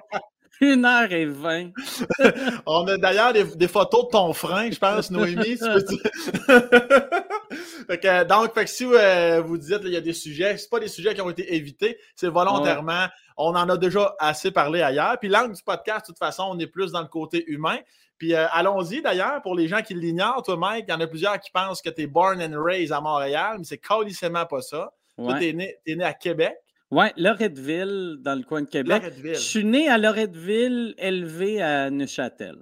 une 0.61 0.85
heure 0.85 1.11
et 1.11 1.25
vingt. 1.25 1.71
On 2.65 2.87
a 2.87 2.97
d'ailleurs 2.97 3.33
des, 3.33 3.67
photos 3.67 4.05
de 4.05 4.11
ton 4.11 4.31
frein, 4.31 4.71
je 4.71 4.77
pense, 4.77 5.09
Noémie. 5.09 5.57
donc, 8.29 8.51
si 8.67 8.85
euh, 8.85 9.41
vous 9.41 9.57
dites 9.57 9.81
qu'il 9.81 9.89
y 9.89 9.97
a 9.97 10.01
des 10.01 10.13
sujets, 10.13 10.55
ce 10.57 10.69
pas 10.69 10.79
des 10.79 10.87
sujets 10.87 11.15
qui 11.15 11.21
ont 11.21 11.31
été 11.31 11.55
évités, 11.55 11.97
c'est 12.15 12.27
volontairement. 12.27 13.07
On 13.37 13.55
en 13.55 13.69
a 13.69 13.77
déjà 13.77 14.15
assez 14.19 14.51
parlé 14.51 14.81
ailleurs. 14.81 15.17
Puis 15.19 15.29
l'angle 15.29 15.55
du 15.55 15.63
podcast, 15.63 16.01
de 16.01 16.05
toute 16.11 16.19
façon, 16.19 16.43
on 16.49 16.59
est 16.59 16.67
plus 16.67 16.91
dans 16.91 17.01
le 17.01 17.07
côté 17.07 17.43
humain. 17.47 17.79
Puis 18.19 18.35
euh, 18.35 18.45
allons-y 18.51 19.01
d'ailleurs, 19.01 19.41
pour 19.41 19.55
les 19.55 19.67
gens 19.67 19.81
qui 19.81 19.95
l'ignorent, 19.95 20.43
toi, 20.43 20.55
Mike, 20.55 20.85
il 20.87 20.91
y 20.91 20.93
en 20.93 21.01
a 21.01 21.07
plusieurs 21.07 21.39
qui 21.39 21.49
pensent 21.49 21.81
que 21.81 21.89
tu 21.89 22.03
es 22.03 22.07
born 22.07 22.39
and 22.39 22.63
raised 22.63 22.91
à 22.91 23.01
Montréal, 23.01 23.55
mais 23.57 23.65
c'est 23.65 23.79
carrément 23.79 24.45
pas 24.45 24.61
ça. 24.61 24.93
Toi, 25.17 25.39
tu 25.39 25.49
es 25.49 25.95
né 25.95 26.03
à 26.03 26.13
Québec. 26.13 26.55
Oui, 26.91 27.05
Loretteville, 27.15 28.17
dans 28.19 28.35
le 28.35 28.43
coin 28.43 28.61
de 28.61 28.69
Québec. 28.69 29.01
Je 29.23 29.33
suis 29.35 29.63
né 29.63 29.87
à 29.87 29.97
Loretteville, 29.97 30.93
élevé 30.97 31.61
à 31.61 31.89
Neuchâtel. 31.89 32.57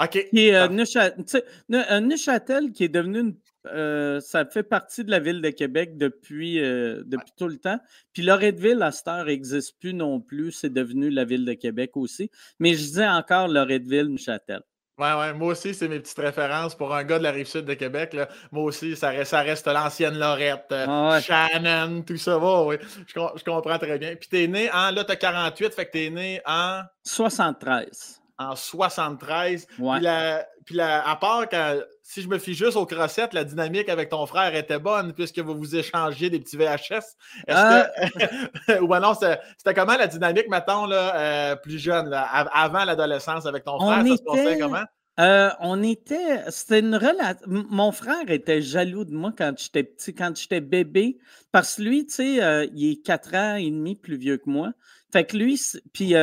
OK. 0.00 0.28
Qui 0.30 0.54
euh, 0.54 0.68
euh, 0.68 2.00
Neuchâtel, 2.00 2.70
qui 2.70 2.84
est 2.84 2.88
devenu 2.88 3.18
une, 3.18 3.36
euh, 3.66 4.20
ça 4.20 4.46
fait 4.46 4.62
partie 4.62 5.02
de 5.02 5.10
la 5.10 5.18
ville 5.18 5.42
de 5.42 5.50
Québec 5.50 5.96
depuis, 5.96 6.60
depuis 6.60 7.32
tout 7.36 7.48
le 7.48 7.58
temps. 7.58 7.80
Puis 8.12 8.22
Loretteville, 8.22 8.80
à 8.80 8.92
cette 8.92 9.08
heure, 9.08 9.24
n'existe 9.24 9.76
plus 9.80 9.92
non 9.92 10.20
plus. 10.20 10.52
C'est 10.52 10.72
devenu 10.72 11.10
la 11.10 11.24
ville 11.24 11.44
de 11.44 11.54
Québec 11.54 11.96
aussi. 11.96 12.30
Mais 12.60 12.74
je 12.74 12.78
disais 12.78 13.08
encore 13.08 13.48
Loretteville, 13.48 14.06
Neuchâtel. 14.06 14.62
Ouais, 14.98 15.12
ouais, 15.12 15.32
moi 15.32 15.52
aussi, 15.52 15.74
c'est 15.74 15.86
mes 15.86 16.00
petites 16.00 16.18
références 16.18 16.74
pour 16.74 16.92
un 16.92 17.04
gars 17.04 17.18
de 17.18 17.22
la 17.22 17.30
rive 17.30 17.46
sud 17.46 17.64
de 17.64 17.74
Québec. 17.74 18.14
Là. 18.14 18.28
Moi 18.50 18.64
aussi, 18.64 18.96
ça 18.96 19.10
reste, 19.10 19.30
ça 19.30 19.42
reste 19.42 19.66
l'ancienne 19.68 20.18
Lorette, 20.18 20.66
euh, 20.72 20.86
ah 20.88 21.20
Shannon, 21.20 22.02
tout 22.02 22.16
ça 22.16 22.36
va, 22.36 22.62
oui. 22.64 22.76
Je, 23.06 23.44
comprends 23.44 23.78
très 23.78 23.98
bien. 23.98 24.16
Puis 24.16 24.28
t'es 24.28 24.48
né 24.48 24.68
en, 24.72 24.90
là, 24.90 25.04
t'as 25.04 25.14
48, 25.14 25.72
fait 25.72 25.86
que 25.86 25.92
t'es 25.92 26.10
né 26.10 26.40
en. 26.44 26.80
73. 27.04 28.20
En 28.38 28.56
73. 28.56 29.66
Ouais. 29.78 29.96
Puis, 29.96 30.04
la, 30.04 30.46
puis 30.66 30.74
la, 30.74 31.08
à 31.08 31.14
part 31.14 31.48
quand, 31.48 31.76
si 32.08 32.22
je 32.22 32.28
me 32.28 32.38
fie 32.38 32.54
juste 32.54 32.78
aux 32.78 32.86
crossettes, 32.86 33.34
la 33.34 33.44
dynamique 33.44 33.90
avec 33.90 34.08
ton 34.08 34.24
frère 34.24 34.54
était 34.54 34.78
bonne 34.78 35.12
puisque 35.12 35.40
vous 35.40 35.54
vous 35.54 35.76
échangez 35.76 36.30
des 36.30 36.40
petits 36.40 36.56
VHS. 36.56 37.04
Est-ce 37.46 37.46
que. 37.46 38.72
Euh. 38.72 38.80
Ou 38.86 38.94
alors, 38.94 39.14
c'était 39.14 39.74
comment 39.74 39.94
la 39.94 40.06
dynamique, 40.06 40.48
mettons, 40.48 40.86
là, 40.86 41.14
euh, 41.16 41.56
plus 41.56 41.78
jeune, 41.78 42.08
là, 42.08 42.22
avant 42.22 42.86
l'adolescence 42.86 43.44
avec 43.44 43.64
ton 43.64 43.78
frère? 43.78 44.06
ça 44.06 44.16
se 44.16 44.22
passait 44.22 44.58
comment? 44.58 44.84
Euh, 45.20 45.50
on 45.60 45.82
était. 45.82 46.50
C'était 46.50 46.80
une 46.80 46.94
relation. 46.94 47.44
Mon 47.46 47.92
frère 47.92 48.30
était 48.30 48.62
jaloux 48.62 49.04
de 49.04 49.12
moi 49.12 49.34
quand 49.36 49.52
j'étais 49.58 49.82
petit, 49.82 50.14
quand 50.14 50.34
j'étais 50.34 50.62
bébé, 50.62 51.18
parce 51.52 51.76
que 51.76 51.82
lui, 51.82 52.06
tu 52.06 52.14
sais, 52.14 52.68
il 52.72 52.90
est 52.90 53.02
quatre 53.04 53.34
ans 53.34 53.56
et 53.56 53.70
demi 53.70 53.96
plus 53.96 54.16
vieux 54.16 54.38
que 54.38 54.48
moi. 54.48 54.72
Fait 55.12 55.24
que 55.24 55.36
lui, 55.36 55.60
puis 55.92 56.14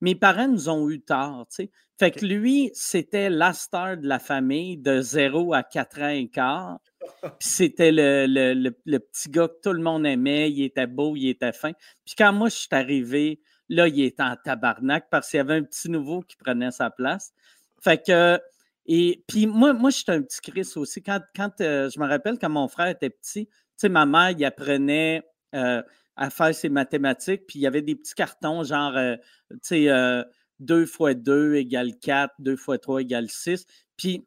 mes 0.00 0.14
parents 0.14 0.48
nous 0.48 0.70
ont 0.70 0.88
eu 0.88 1.02
tard, 1.02 1.44
tu 1.50 1.64
sais. 1.64 1.70
Fait 2.02 2.10
que 2.10 2.26
lui, 2.26 2.68
c'était 2.74 3.30
la 3.30 3.52
star 3.52 3.96
de 3.96 4.08
la 4.08 4.18
famille 4.18 4.76
de 4.76 5.00
0 5.00 5.54
à 5.54 5.62
4 5.62 6.02
ans 6.02 6.08
et 6.08 6.28
quart. 6.28 6.80
Puis 7.38 7.48
c'était 7.48 7.92
le, 7.92 8.26
le, 8.26 8.98
petit 8.98 9.30
gars 9.30 9.46
que 9.46 9.60
tout 9.62 9.72
le 9.72 9.80
monde 9.80 10.04
aimait. 10.04 10.50
Il 10.50 10.64
était 10.64 10.88
beau, 10.88 11.14
il 11.14 11.28
était 11.28 11.52
fin. 11.52 11.70
Puis 12.04 12.16
quand 12.18 12.32
moi, 12.32 12.48
je 12.48 12.56
suis 12.56 12.68
arrivé, 12.72 13.40
là, 13.68 13.86
il 13.86 14.02
était 14.02 14.24
en 14.24 14.34
tabarnak 14.34 15.10
parce 15.12 15.30
qu'il 15.30 15.36
y 15.36 15.40
avait 15.42 15.54
un 15.54 15.62
petit 15.62 15.88
nouveau 15.88 16.22
qui 16.22 16.34
prenait 16.34 16.72
sa 16.72 16.90
place. 16.90 17.32
Fait 17.80 18.04
que. 18.04 18.40
Et 18.84 19.22
puis 19.28 19.46
moi, 19.46 19.72
moi 19.72 19.90
j'étais 19.90 20.10
un 20.10 20.22
petit 20.22 20.40
Chris 20.40 20.72
aussi. 20.74 21.04
Quand, 21.04 21.20
quand 21.36 21.60
euh, 21.60 21.88
je 21.88 22.00
me 22.00 22.08
rappelle 22.08 22.36
quand 22.36 22.50
mon 22.50 22.66
frère 22.66 22.88
était 22.88 23.10
petit, 23.10 23.46
tu 23.46 23.52
sais, 23.76 23.88
ma 23.88 24.06
mère, 24.06 24.30
il 24.30 24.44
apprenait 24.44 25.22
euh, 25.54 25.80
à 26.16 26.30
faire 26.30 26.52
ses 26.52 26.68
mathématiques, 26.68 27.42
puis 27.46 27.60
il 27.60 27.62
y 27.62 27.66
avait 27.68 27.80
des 27.80 27.94
petits 27.94 28.14
cartons, 28.14 28.64
genre, 28.64 28.96
euh, 28.96 29.14
tu 29.52 29.86
sais, 29.86 30.24
2 30.64 30.86
fois 30.86 31.14
2 31.14 31.54
égale 31.56 31.92
4, 32.00 32.32
2 32.38 32.56
fois 32.56 32.78
3 32.78 33.02
égale 33.02 33.28
6. 33.28 33.64
Puis 33.96 34.26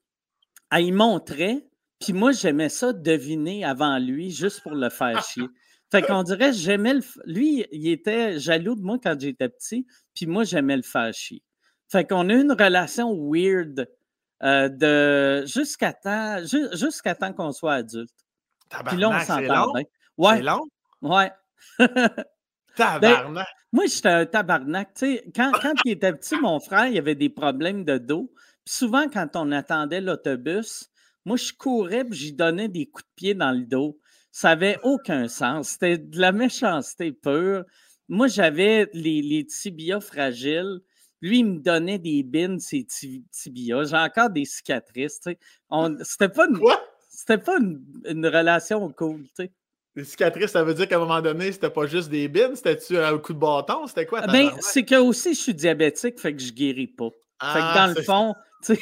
elle 0.71 0.85
y 0.85 0.91
montrait, 0.91 1.67
puis 1.99 2.13
moi, 2.13 2.31
j'aimais 2.31 2.69
ça 2.69 2.93
deviner 2.93 3.63
avant 3.63 3.97
lui, 3.97 4.31
juste 4.31 4.61
pour 4.61 4.73
le 4.73 4.89
faire 4.89 5.23
chier. 5.33 5.47
Fait 5.91 6.01
qu'on 6.01 6.23
dirait, 6.23 6.51
j'aimais 6.53 6.95
le. 6.95 7.01
Lui, 7.25 7.65
il 7.71 7.87
était 7.89 8.39
jaloux 8.39 8.75
de 8.75 8.81
moi 8.81 8.97
quand 9.01 9.19
j'étais 9.19 9.49
petit, 9.49 9.85
puis 10.13 10.25
moi, 10.25 10.43
j'aimais 10.43 10.77
le 10.77 10.83
faire 10.83 11.13
chier. 11.13 11.43
Fait 11.87 12.05
qu'on 12.05 12.29
a 12.29 12.33
une 12.33 12.51
relation 12.51 13.15
weird 13.31 13.87
euh, 14.43 14.69
de 14.69 15.45
jusqu'à 15.45 15.93
temps, 15.93 16.39
jusqu'à 16.73 17.15
temps 17.15 17.31
qu'on 17.33 17.51
soit 17.51 17.75
adulte. 17.75 18.13
Puis 18.87 18.97
là, 18.97 19.09
on 19.09 19.19
s'entend 19.19 19.71
bien. 19.73 19.83
Ouais. 20.17 20.37
C'est 20.37 20.43
long? 20.43 20.63
Ouais. 21.01 21.31
Ben, 22.77 22.99
tabarnak. 22.99 23.47
moi, 23.71 23.85
j'étais 23.87 24.09
un 24.09 24.25
tabarnak. 24.25 24.89
quand, 25.35 25.51
quand 25.61 25.73
il 25.85 25.91
était 25.91 26.13
petit, 26.13 26.35
mon 26.39 26.59
frère, 26.59 26.87
il 26.87 26.97
avait 26.97 27.15
des 27.15 27.29
problèmes 27.29 27.83
de 27.83 27.97
dos. 27.97 28.31
Puis 28.65 28.75
souvent, 28.75 29.07
quand 29.09 29.35
on 29.35 29.51
attendait 29.51 30.01
l'autobus, 30.01 30.89
moi, 31.25 31.37
je 31.37 31.53
courais 31.53 32.01
et 32.01 32.13
j'y 32.13 32.33
donnais 32.33 32.67
des 32.67 32.85
coups 32.85 33.05
de 33.05 33.15
pied 33.15 33.33
dans 33.33 33.51
le 33.51 33.65
dos. 33.65 33.99
Ça 34.31 34.49
n'avait 34.49 34.77
aucun 34.83 35.27
sens. 35.27 35.69
C'était 35.69 35.97
de 35.97 36.19
la 36.19 36.31
méchanceté 36.31 37.11
pure. 37.11 37.63
Moi, 38.07 38.27
j'avais 38.27 38.89
les, 38.93 39.21
les 39.21 39.45
tibias 39.45 40.01
fragiles. 40.01 40.81
Lui, 41.21 41.39
il 41.39 41.45
me 41.45 41.59
donnait 41.59 41.97
des 41.97 42.21
bines, 42.21 42.59
ses 42.59 42.85
tibias. 42.85 43.85
J'ai 43.85 43.97
encore 43.97 44.29
des 44.29 44.45
cicatrices. 44.45 45.19
C'était 45.23 46.29
pas 46.29 46.47
une, 46.47 46.59
c'était 47.09 47.37
pas 47.37 47.57
une, 47.57 48.27
relation 48.27 48.91
cool. 48.91 49.25
Les 49.95 50.03
cicatrices, 50.03 50.51
ça 50.51 50.63
veut 50.63 50.73
dire 50.73 50.89
qu'à 50.89 50.97
un 50.97 50.99
moment 50.99 51.21
donné, 51.21 51.51
c'était 51.53 51.69
pas 51.69 51.85
juste 51.85 52.09
des 52.09 52.27
bines, 52.27 52.55
c'était-tu 52.55 52.97
un 52.97 53.17
coup 53.17 53.33
de 53.33 53.39
bâton? 53.39 53.87
C'était 53.87 54.05
quoi? 54.05 54.27
Ben, 54.27 54.51
c'est 54.59 54.83
que 54.83 54.95
aussi, 54.95 55.33
je 55.33 55.39
suis 55.39 55.53
diabétique, 55.53 56.19
fait 56.19 56.35
que 56.35 56.41
je 56.41 56.51
guéris 56.51 56.87
pas. 56.87 57.09
fait 57.41 57.59
que 57.59 57.63
ah, 57.63 57.87
dans 57.87 57.93
le 57.93 58.03
fond, 58.03 58.35
tu 58.65 58.75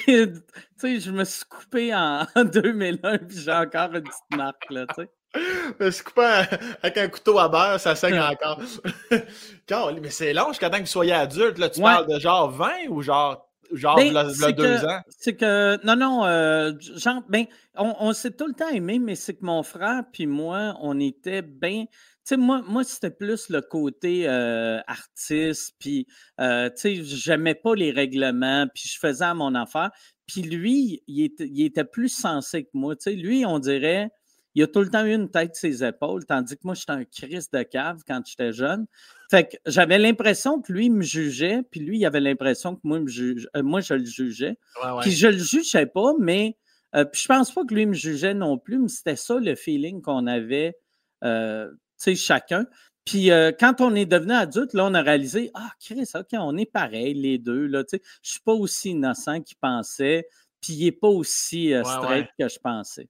sais, 0.77 0.99
je 0.99 1.11
me 1.11 1.23
suis 1.23 1.45
coupé 1.45 1.93
en, 1.93 2.25
2001 2.43 3.19
puis 3.19 3.37
j'ai 3.37 3.51
encore 3.51 3.93
une 3.93 4.03
petite 4.03 4.35
marque, 4.35 4.69
là, 4.71 4.87
tu 4.87 5.03
sais. 5.03 5.09
Me 5.79 5.89
suis 5.89 6.03
coupé 6.03 6.43
avec 6.83 6.97
un 6.97 7.07
couteau 7.07 7.39
à 7.39 7.49
beurre, 7.49 7.79
ça 7.79 7.95
saigne 7.95 8.19
encore. 8.19 8.61
mais 9.09 10.09
c'est 10.11 10.31
long 10.31 10.49
jusqu'à 10.49 10.69
temps 10.69 10.77
que 10.77 10.83
vous 10.83 10.87
soyez 10.87 11.13
adulte, 11.13 11.57
là. 11.57 11.69
Tu 11.69 11.81
parles 11.81 12.07
de 12.07 12.19
genre 12.19 12.51
20 12.51 12.69
ou 12.89 13.01
genre 13.01 13.47
genre 13.75 13.95
ben, 13.95 14.13
deux 14.51 14.85
ans? 14.85 15.01
C'est 15.09 15.35
que, 15.35 15.83
non, 15.85 15.95
non, 15.95 16.25
euh, 16.25 16.73
genre, 16.79 17.21
ben, 17.29 17.45
on, 17.75 18.13
s'est 18.13 18.31
tout 18.31 18.47
le 18.47 18.53
temps 18.53 18.69
aimé, 18.69 18.99
mais 18.99 19.15
c'est 19.15 19.33
que 19.33 19.45
mon 19.45 19.63
frère 19.63 20.03
puis 20.11 20.27
moi, 20.27 20.77
on 20.81 20.99
était 20.99 21.41
bien. 21.41 21.85
Tu 21.85 21.89
sais, 22.23 22.37
moi, 22.37 22.61
moi 22.67 22.83
c'était 22.83 23.11
plus 23.11 23.49
le 23.49 23.61
côté 23.61 24.27
euh, 24.27 24.79
artiste, 24.87 25.75
puis, 25.79 26.07
euh, 26.39 26.69
tu 26.69 26.75
sais, 26.77 27.03
j'aimais 27.03 27.55
pas 27.55 27.75
les 27.75 27.91
règlements, 27.91 28.67
puis 28.73 28.87
je 28.87 28.99
faisais 28.99 29.25
à 29.25 29.33
mon 29.33 29.55
affaire. 29.55 29.91
Puis 30.25 30.41
lui, 30.41 31.03
il 31.07 31.23
était, 31.25 31.47
il 31.47 31.65
était 31.65 31.83
plus 31.83 32.09
sensé 32.09 32.63
que 32.63 32.69
moi. 32.73 32.95
Tu 32.95 33.11
sais, 33.11 33.15
lui, 33.15 33.45
on 33.45 33.59
dirait, 33.59 34.09
il 34.55 34.63
a 34.63 34.67
tout 34.67 34.81
le 34.81 34.89
temps 34.89 35.05
eu 35.05 35.13
une 35.13 35.29
tête 35.29 35.55
sur 35.55 35.69
ses 35.69 35.83
épaules, 35.83 36.25
tandis 36.25 36.55
que 36.55 36.61
moi, 36.63 36.75
j'étais 36.75 36.91
un 36.91 37.05
Christ 37.05 37.53
de 37.53 37.63
cave 37.63 38.01
quand 38.07 38.21
j'étais 38.25 38.53
jeune. 38.53 38.85
Fait 39.33 39.45
que 39.45 39.57
j'avais 39.65 39.97
l'impression 39.97 40.61
que 40.61 40.71
lui 40.71 40.91
me 40.91 41.01
jugeait, 41.01 41.63
puis 41.71 41.79
lui, 41.79 41.97
il 41.97 42.05
avait 42.05 42.19
l'impression 42.19 42.75
que 42.75 42.81
moi, 42.83 42.99
me 42.99 43.07
juge, 43.07 43.49
euh, 43.57 43.63
moi 43.63 43.81
je 43.81 43.95
le 43.95 44.05
jugeais. 44.05 44.59
Puis 45.01 45.09
je 45.09 45.25
le 45.25 45.39
jugeais 45.39 45.87
pas, 45.87 46.13
mais 46.19 46.55
euh, 46.95 47.03
puis 47.03 47.21
je 47.23 47.27
pense 47.27 47.51
pas 47.51 47.65
que 47.65 47.73
lui 47.73 47.87
me 47.87 47.95
jugeait 47.95 48.35
non 48.35 48.59
plus, 48.59 48.77
mais 48.77 48.89
c'était 48.89 49.15
ça 49.15 49.39
le 49.39 49.55
feeling 49.55 50.03
qu'on 50.03 50.27
avait, 50.27 50.77
euh, 51.23 51.67
tu 51.71 51.75
sais, 51.97 52.15
chacun. 52.15 52.67
Puis 53.05 53.31
quand 53.59 53.81
on 53.81 53.95
est 53.95 54.05
devenu 54.05 54.33
adulte, 54.33 54.75
là, 54.75 54.85
on 54.85 54.93
a 54.93 55.01
réalisé, 55.01 55.49
ah, 55.55 55.71
Chris, 55.83 56.07
OK, 56.13 56.27
on 56.33 56.55
est 56.55 56.71
pareil, 56.71 57.15
les 57.15 57.39
deux, 57.39 57.65
là, 57.65 57.83
tu 57.83 57.97
sais. 57.97 58.03
Je 58.21 58.31
suis 58.33 58.41
pas 58.41 58.53
aussi 58.53 58.91
innocent 58.91 59.41
qu'il 59.41 59.57
pensait, 59.57 60.27
puis 60.61 60.73
il 60.73 60.85
est 60.85 60.91
pas 60.91 61.07
aussi 61.07 61.73
straight 61.83 62.27
que 62.37 62.47
je 62.47 62.59
pensais. 62.59 63.09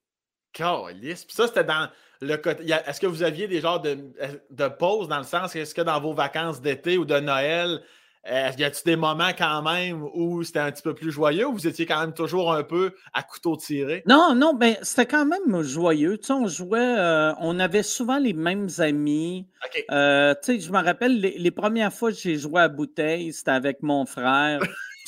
Calice. 0.53 1.25
Puis 1.25 1.35
ça, 1.35 1.47
c'était 1.47 1.63
dans 1.63 1.89
le 2.21 2.37
côté. 2.37 2.63
Est-ce 2.87 2.99
que 2.99 3.07
vous 3.07 3.23
aviez 3.23 3.47
des 3.47 3.59
genres 3.59 3.81
de, 3.81 3.97
de 4.49 4.67
pauses 4.67 5.07
dans 5.07 5.17
le 5.17 5.23
sens, 5.23 5.55
est-ce 5.55 5.75
que 5.75 5.81
dans 5.81 5.99
vos 5.99 6.13
vacances 6.13 6.61
d'été 6.61 6.97
ou 6.97 7.05
de 7.05 7.19
Noël, 7.19 7.81
y 8.25 8.63
a-t-il 8.63 8.85
des 8.85 8.95
moments 8.95 9.31
quand 9.37 9.61
même 9.61 10.03
où 10.13 10.43
c'était 10.43 10.59
un 10.59 10.71
petit 10.71 10.81
peu 10.81 10.93
plus 10.93 11.11
joyeux 11.11 11.47
ou 11.47 11.53
vous 11.53 11.67
étiez 11.67 11.85
quand 11.85 11.99
même 11.99 12.13
toujours 12.13 12.53
un 12.53 12.63
peu 12.63 12.95
à 13.13 13.23
couteau 13.23 13.57
tiré? 13.57 14.03
Non, 14.07 14.33
non, 14.35 14.53
ben 14.53 14.75
c'était 14.81 15.05
quand 15.05 15.25
même 15.25 15.61
joyeux. 15.61 16.17
Tu 16.17 16.27
sais, 16.27 16.33
on 16.33 16.47
jouait, 16.47 16.79
euh, 16.79 17.33
on 17.39 17.59
avait 17.59 17.83
souvent 17.83 18.17
les 18.17 18.33
mêmes 18.33 18.69
amis. 18.77 19.47
Euh, 19.91 20.33
tu 20.41 20.53
sais, 20.53 20.59
je 20.59 20.71
me 20.71 20.81
rappelle, 20.81 21.19
les, 21.19 21.51
premières 21.51 21.93
fois 21.93 22.11
que 22.11 22.17
j'ai 22.17 22.37
joué 22.37 22.61
à 22.61 22.69
bouteille, 22.69 23.33
c'était 23.33 23.51
avec 23.51 23.83
mon 23.83 24.05
frère. 24.05 24.61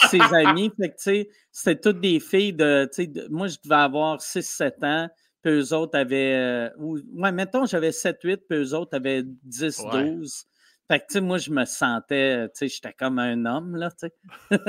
ses 0.10 0.20
amis, 0.34 0.72
fait 0.78 0.90
que, 0.90 0.96
tu 0.96 1.04
sais, 1.04 1.30
c'était 1.52 1.80
toutes 1.80 2.02
des 2.02 2.20
filles 2.20 2.54
de, 2.54 2.90
tu 2.94 3.06
sais, 3.06 3.12
moi, 3.30 3.48
je 3.48 3.56
devais 3.64 3.76
avoir 3.76 4.18
6-7 4.18 4.86
ans 4.86 5.10
puis 5.46 5.54
eux 5.54 5.74
autres 5.74 5.98
avaient. 5.98 6.34
Euh, 6.36 6.70
ouais, 6.80 7.32
mettons, 7.32 7.68
j'avais 7.68 7.92
7-8, 7.92 8.38
puis 8.50 8.58
eux 8.58 8.74
autres 8.74 8.96
avaient 8.96 9.22
10-12. 9.48 10.46
Fait 10.88 11.00
que, 11.00 11.06
tu 11.06 11.14
sais, 11.14 11.22
moi, 11.22 11.38
je 11.38 11.52
me 11.52 11.66
sentais, 11.66 12.48
tu 12.48 12.52
sais, 12.56 12.68
j'étais 12.68 12.94
comme 12.94 13.20
un 13.20 13.46
homme, 13.46 13.76
là, 13.76 13.92
tu 13.92 14.08
sais. 14.50 14.60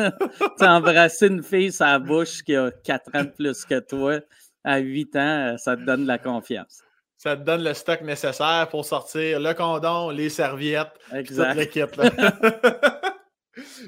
embrasser 0.67 1.29
une 1.29 1.43
fille 1.43 1.73
la 1.81 1.99
bouche 1.99 2.43
qui 2.43 2.55
a 2.57 2.71
4 2.71 3.15
ans 3.15 3.25
de 3.25 3.31
plus 3.31 3.65
que 3.65 3.81
toi, 3.81 4.21
à 4.65 4.79
8 4.79 5.17
ans, 5.17 5.19
euh, 5.19 5.57
ça 5.57 5.77
te 5.77 5.83
donne 5.83 6.03
de 6.03 6.09
la 6.09 6.19
confiance. 6.19 6.83
Ça 7.17 7.37
te 7.37 7.43
donne 7.43 7.65
le 7.65 7.73
stock 7.73 8.03
nécessaire 8.03 8.69
pour 8.71 8.85
sortir 8.85 9.41
le 9.41 9.55
condom, 9.55 10.11
les 10.11 10.29
serviettes, 10.29 10.93
exact. 11.13 11.49
toute 11.49 11.59
l'équipe. 11.59 12.01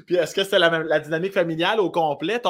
Puis 0.05 0.15
est-ce 0.15 0.33
que 0.33 0.43
c'était 0.43 0.59
la, 0.59 0.99
dynamique 0.99 1.33
familiale 1.33 1.79
au 1.79 1.91
complet? 1.91 2.41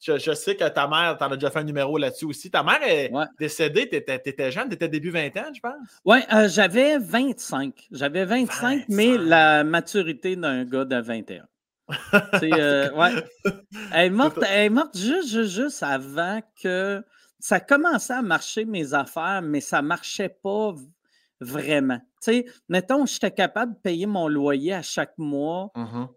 je, 0.00 0.34
sais 0.34 0.56
que 0.56 0.68
ta 0.68 0.86
mère, 0.88 1.16
tu 1.18 1.24
en 1.24 1.30
as 1.30 1.36
déjà 1.36 1.50
fait 1.50 1.60
un 1.60 1.64
numéro 1.64 1.98
là-dessus 1.98 2.26
aussi. 2.26 2.50
Ta 2.50 2.62
mère 2.62 2.82
est 2.82 3.10
décédée, 3.38 3.88
tu 3.88 3.96
étais, 3.96 4.50
jeune, 4.50 4.68
tu 4.68 4.74
étais 4.74 4.88
début 4.88 5.10
20 5.10 5.36
ans, 5.36 5.52
je 5.54 5.60
pense? 5.60 5.74
Oui, 6.04 6.18
euh, 6.32 6.48
j'avais 6.48 6.98
25. 6.98 7.88
J'avais 7.90 8.24
25, 8.24 8.84
mais 8.88 9.16
la 9.16 9.64
maturité 9.64 10.36
d'un 10.36 10.64
gars 10.64 10.84
de 10.84 10.96
21. 10.96 11.44
euh, 12.42 12.90
ouais. 12.94 13.12
Elle 13.92 14.06
est 14.06 14.10
morte, 14.10 14.38
elle 14.42 14.66
est 14.66 14.70
morte 14.70 14.96
juste, 14.96 15.44
juste, 15.44 15.82
avant 15.82 16.40
que 16.60 17.02
ça 17.38 17.60
commençait 17.60 18.14
à 18.14 18.22
marcher 18.22 18.64
mes 18.64 18.92
affaires, 18.92 19.40
mais 19.42 19.60
ça 19.60 19.82
ne 19.82 19.86
marchait 19.86 20.36
pas 20.42 20.74
vraiment. 21.40 21.98
Tu 22.22 22.32
sais, 22.32 22.46
mettons, 22.68 23.06
j'étais 23.06 23.30
capable 23.30 23.74
de 23.74 23.78
payer 23.78 24.06
mon 24.06 24.28
loyer 24.28 24.74
à 24.74 24.82
chaque 24.82 25.16
mois. 25.18 25.70
Mm-hmm. 25.76 26.08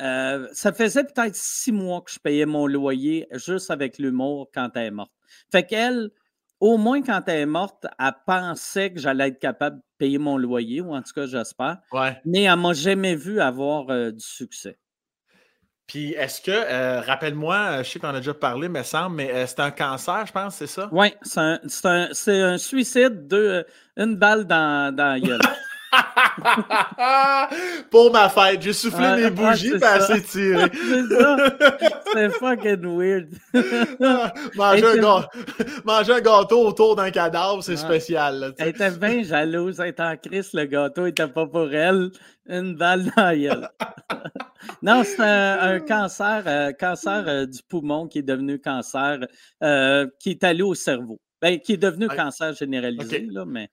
Euh, 0.00 0.48
ça 0.52 0.72
faisait 0.72 1.04
peut-être 1.04 1.34
six 1.34 1.72
mois 1.72 2.02
que 2.02 2.10
je 2.10 2.18
payais 2.18 2.46
mon 2.46 2.66
loyer 2.66 3.26
juste 3.32 3.70
avec 3.70 3.98
l'humour 3.98 4.50
quand 4.54 4.70
elle 4.74 4.86
est 4.86 4.90
morte. 4.90 5.12
Fait 5.50 5.64
qu'elle, 5.64 6.10
au 6.60 6.76
moins 6.76 7.02
quand 7.02 7.22
elle 7.26 7.40
est 7.40 7.46
morte, 7.46 7.86
elle 7.98 8.12
pensait 8.26 8.92
que 8.92 9.00
j'allais 9.00 9.28
être 9.28 9.38
capable 9.38 9.78
de 9.78 9.82
payer 9.98 10.18
mon 10.18 10.36
loyer, 10.36 10.80
ou 10.80 10.94
en 10.94 11.02
tout 11.02 11.12
cas, 11.12 11.26
j'espère. 11.26 11.78
Mais 12.24 12.42
elle 12.44 12.50
ne 12.50 12.56
m'a 12.56 12.72
jamais 12.72 13.14
vu 13.14 13.40
avoir 13.40 13.90
euh, 13.90 14.10
du 14.10 14.24
succès. 14.24 14.78
Puis 15.86 16.12
est-ce 16.12 16.42
que, 16.42 16.50
euh, 16.50 17.00
rappelle-moi, 17.00 17.82
je 17.82 17.90
sais 17.90 17.98
qu'on 17.98 18.08
a 18.08 18.18
déjà 18.18 18.34
parlé, 18.34 18.68
me 18.68 18.82
semble, 18.82 19.16
mais 19.16 19.46
c'est 19.46 19.60
un 19.60 19.70
cancer, 19.70 20.26
je 20.26 20.32
pense, 20.32 20.56
c'est 20.56 20.66
ça? 20.66 20.90
Oui, 20.92 21.14
c'est 21.22 21.40
un, 21.40 22.10
un, 22.26 22.58
suicide, 22.58 23.26
de 23.26 23.64
une 23.96 24.16
balle 24.16 24.44
dans, 24.46 24.94
dans 24.94 25.12
la 25.12 25.20
gueule. 25.20 25.40
Pour 27.90 28.12
ma 28.12 28.28
fête, 28.28 28.62
j'ai 28.62 28.72
soufflé 28.72 29.16
mes 29.16 29.30
bougies 29.30 29.74
et 29.74 29.84
assez 29.84 30.22
tiré. 30.22 30.70
c'est 30.72 31.08
ça. 31.14 31.36
C'est 32.12 32.30
fucking 32.30 32.96
weird. 32.96 33.28
manger, 35.84 36.12
un 36.12 36.20
gâteau, 36.20 36.66
autour 36.66 36.96
d'un 36.96 37.10
cadavre, 37.10 37.62
c'est 37.62 37.76
spécial. 37.76 38.54
elle 38.58 38.68
était 38.68 38.90
bien 38.90 39.22
jalouse. 39.22 39.80
Elle 39.80 39.88
était 39.88 40.02
en 40.02 40.16
crise, 40.16 40.52
le 40.52 40.64
gâteau 40.64 41.04
n'était 41.04 41.28
pas 41.28 41.46
pour 41.46 41.72
elle. 41.72 42.10
Une 42.46 42.76
balle 42.76 43.12
dans 43.16 43.24
la 43.24 43.36
gueule. 43.36 43.68
non, 44.82 45.02
c'est 45.04 45.20
un, 45.20 45.80
cancer, 45.80 46.42
euh, 46.46 46.72
cancer 46.72 47.28
euh, 47.28 47.46
du 47.46 47.60
poumon 47.68 48.08
qui 48.08 48.20
est 48.20 48.22
devenu 48.22 48.58
cancer, 48.58 49.18
euh, 49.62 50.06
qui 50.18 50.30
est 50.30 50.44
allé 50.44 50.62
au 50.62 50.74
cerveau. 50.74 51.20
Ben, 51.40 51.60
qui 51.60 51.74
est 51.74 51.78
devenu 51.78 52.08
cancer 52.08 52.52
généralisé, 52.54 53.28
là, 53.30 53.44
mais. 53.46 53.68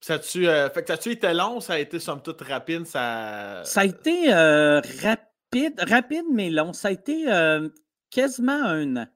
Ça 0.00 0.18
tu 0.18 0.46
euh, 0.46 0.68
fait 0.70 0.82
que 0.82 0.94
ça 0.94 1.10
été 1.10 1.32
long, 1.32 1.60
ça 1.60 1.74
a 1.74 1.78
été 1.78 1.98
somme 1.98 2.22
toute 2.22 2.42
rapide, 2.42 2.86
ça. 2.86 3.62
Ça 3.64 3.80
a 3.80 3.84
été 3.84 4.32
euh, 4.32 4.80
rapide, 5.02 5.80
rapide 5.80 6.26
mais 6.32 6.50
long. 6.50 6.72
Ça 6.72 6.88
a 6.88 6.90
été 6.92 7.30
euh, 7.32 7.68
quasiment 8.10 8.62
un 8.64 8.96
an. 8.96 9.06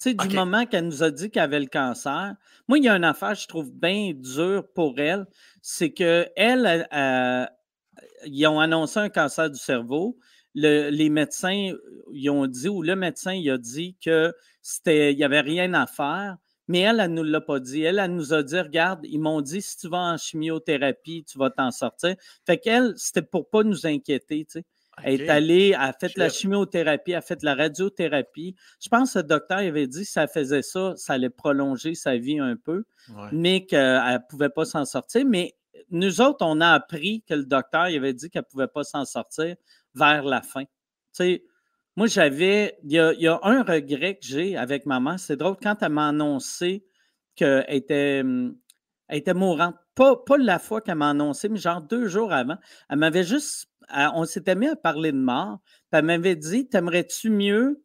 Tu 0.00 0.10
sais, 0.10 0.14
du 0.14 0.28
moment 0.28 0.64
qu'elle 0.66 0.86
nous 0.86 1.02
a 1.02 1.10
dit 1.10 1.30
qu'elle 1.30 1.42
avait 1.42 1.58
le 1.58 1.66
cancer, 1.66 2.34
moi, 2.68 2.78
il 2.78 2.84
y 2.84 2.88
a 2.88 2.94
une 2.94 3.04
affaire 3.04 3.32
que 3.32 3.40
je 3.40 3.48
trouve 3.48 3.72
bien 3.72 4.12
dure 4.14 4.64
pour 4.72 5.00
elle, 5.00 5.26
c'est 5.60 5.90
qu'elle, 5.92 6.30
elle, 6.36 7.50
ils 8.24 8.46
ont 8.46 8.60
annoncé 8.60 9.00
un 9.00 9.08
cancer 9.08 9.50
du 9.50 9.58
cerveau. 9.58 10.16
les 10.54 11.10
médecins, 11.10 11.72
ils 12.12 12.30
ont 12.30 12.46
dit, 12.46 12.68
ou 12.68 12.82
le 12.82 12.94
médecin, 12.94 13.32
il 13.32 13.50
a 13.50 13.58
dit 13.58 13.96
que 14.04 14.32
c'était, 14.62 15.12
il 15.12 15.16
n'y 15.16 15.24
avait 15.24 15.40
rien 15.40 15.74
à 15.74 15.88
faire. 15.88 16.36
Mais 16.68 16.80
elle, 16.80 17.00
elle 17.00 17.10
ne 17.10 17.22
nous 17.22 17.24
l'a 17.24 17.40
pas 17.40 17.60
dit. 17.60 17.82
Elle, 17.82 17.98
elle 17.98 18.14
nous 18.14 18.32
a 18.32 18.42
dit, 18.42 18.60
regarde, 18.60 19.00
ils 19.04 19.18
m'ont 19.18 19.40
dit, 19.40 19.60
si 19.60 19.76
tu 19.76 19.88
vas 19.88 20.12
en 20.12 20.16
chimiothérapie, 20.16 21.24
tu 21.24 21.38
vas 21.38 21.50
t'en 21.50 21.70
sortir. 21.70 22.14
Fait 22.46 22.58
qu'elle, 22.58 22.92
c'était 22.96 23.22
pour 23.22 23.48
pas 23.48 23.62
nous 23.62 23.86
inquiéter, 23.86 24.44
tu 24.44 24.60
sais. 24.60 24.64
Elle 25.04 25.22
est 25.22 25.28
allée, 25.28 25.68
elle 25.68 25.80
a 25.80 25.92
fait 25.92 26.16
la 26.16 26.28
chimiothérapie, 26.28 27.12
elle 27.12 27.18
a 27.18 27.22
fait 27.22 27.42
la 27.42 27.54
radiothérapie. 27.54 28.56
Je 28.80 28.88
pense 28.88 29.12
que 29.12 29.20
le 29.20 29.24
docteur 29.24 29.58
avait 29.58 29.86
dit 29.86 30.02
que 30.02 30.08
ça 30.08 30.26
faisait 30.26 30.62
ça, 30.62 30.94
ça 30.96 31.12
allait 31.12 31.30
prolonger 31.30 31.94
sa 31.94 32.16
vie 32.16 32.40
un 32.40 32.56
peu, 32.56 32.84
mais 33.32 33.64
qu'elle 33.64 33.80
ne 33.80 34.18
pouvait 34.28 34.48
pas 34.48 34.64
s'en 34.64 34.84
sortir. 34.84 35.24
Mais 35.24 35.54
nous 35.90 36.20
autres, 36.20 36.44
on 36.44 36.60
a 36.60 36.70
appris 36.70 37.22
que 37.28 37.34
le 37.34 37.44
docteur 37.44 37.82
avait 37.82 38.12
dit 38.12 38.28
qu'elle 38.28 38.42
ne 38.42 38.50
pouvait 38.50 38.66
pas 38.66 38.82
s'en 38.82 39.04
sortir 39.04 39.54
vers 39.94 40.24
la 40.24 40.42
fin. 40.42 40.64
Tu 40.64 40.68
sais, 41.12 41.44
moi, 41.98 42.06
j'avais. 42.06 42.78
Il 42.84 42.92
y, 42.92 42.98
a, 43.26 43.40
un 43.42 43.64
regret 43.64 44.14
que 44.14 44.24
j'ai 44.24 44.56
avec 44.56 44.86
maman. 44.86 45.18
C'est 45.18 45.36
drôle, 45.36 45.56
quand 45.60 45.82
elle 45.82 45.90
m'a 45.90 46.06
annoncé 46.06 46.86
qu'elle 47.34 47.64
était, 47.66 48.18
elle 48.20 49.18
était 49.18 49.34
mourante, 49.34 49.74
pas, 49.96 50.14
la 50.38 50.60
fois 50.60 50.80
qu'elle 50.80 50.94
m'a 50.94 51.10
annoncé, 51.10 51.48
mais 51.48 51.58
genre 51.58 51.82
deux 51.82 52.06
jours 52.06 52.32
avant, 52.32 52.56
elle 52.88 52.98
m'avait 52.98 53.24
juste. 53.24 53.66
On 54.14 54.24
s'était 54.26 54.54
mis 54.54 54.68
à 54.68 54.76
parler 54.76 55.10
de 55.10 55.18
mort. 55.18 55.58
elle 55.90 56.04
m'avait 56.04 56.36
dit 56.36 56.68
T'aimerais-tu 56.68 57.30
mieux 57.30 57.82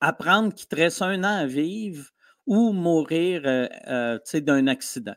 apprendre 0.00 0.52
qu'il 0.52 0.66
te 0.66 0.74
reste 0.74 1.00
un 1.00 1.22
an 1.22 1.36
à 1.36 1.46
vivre 1.46 2.06
ou 2.46 2.72
mourir 2.72 3.42
euh, 3.44 3.68
euh, 3.86 4.40
d'un 4.40 4.66
accident? 4.66 5.14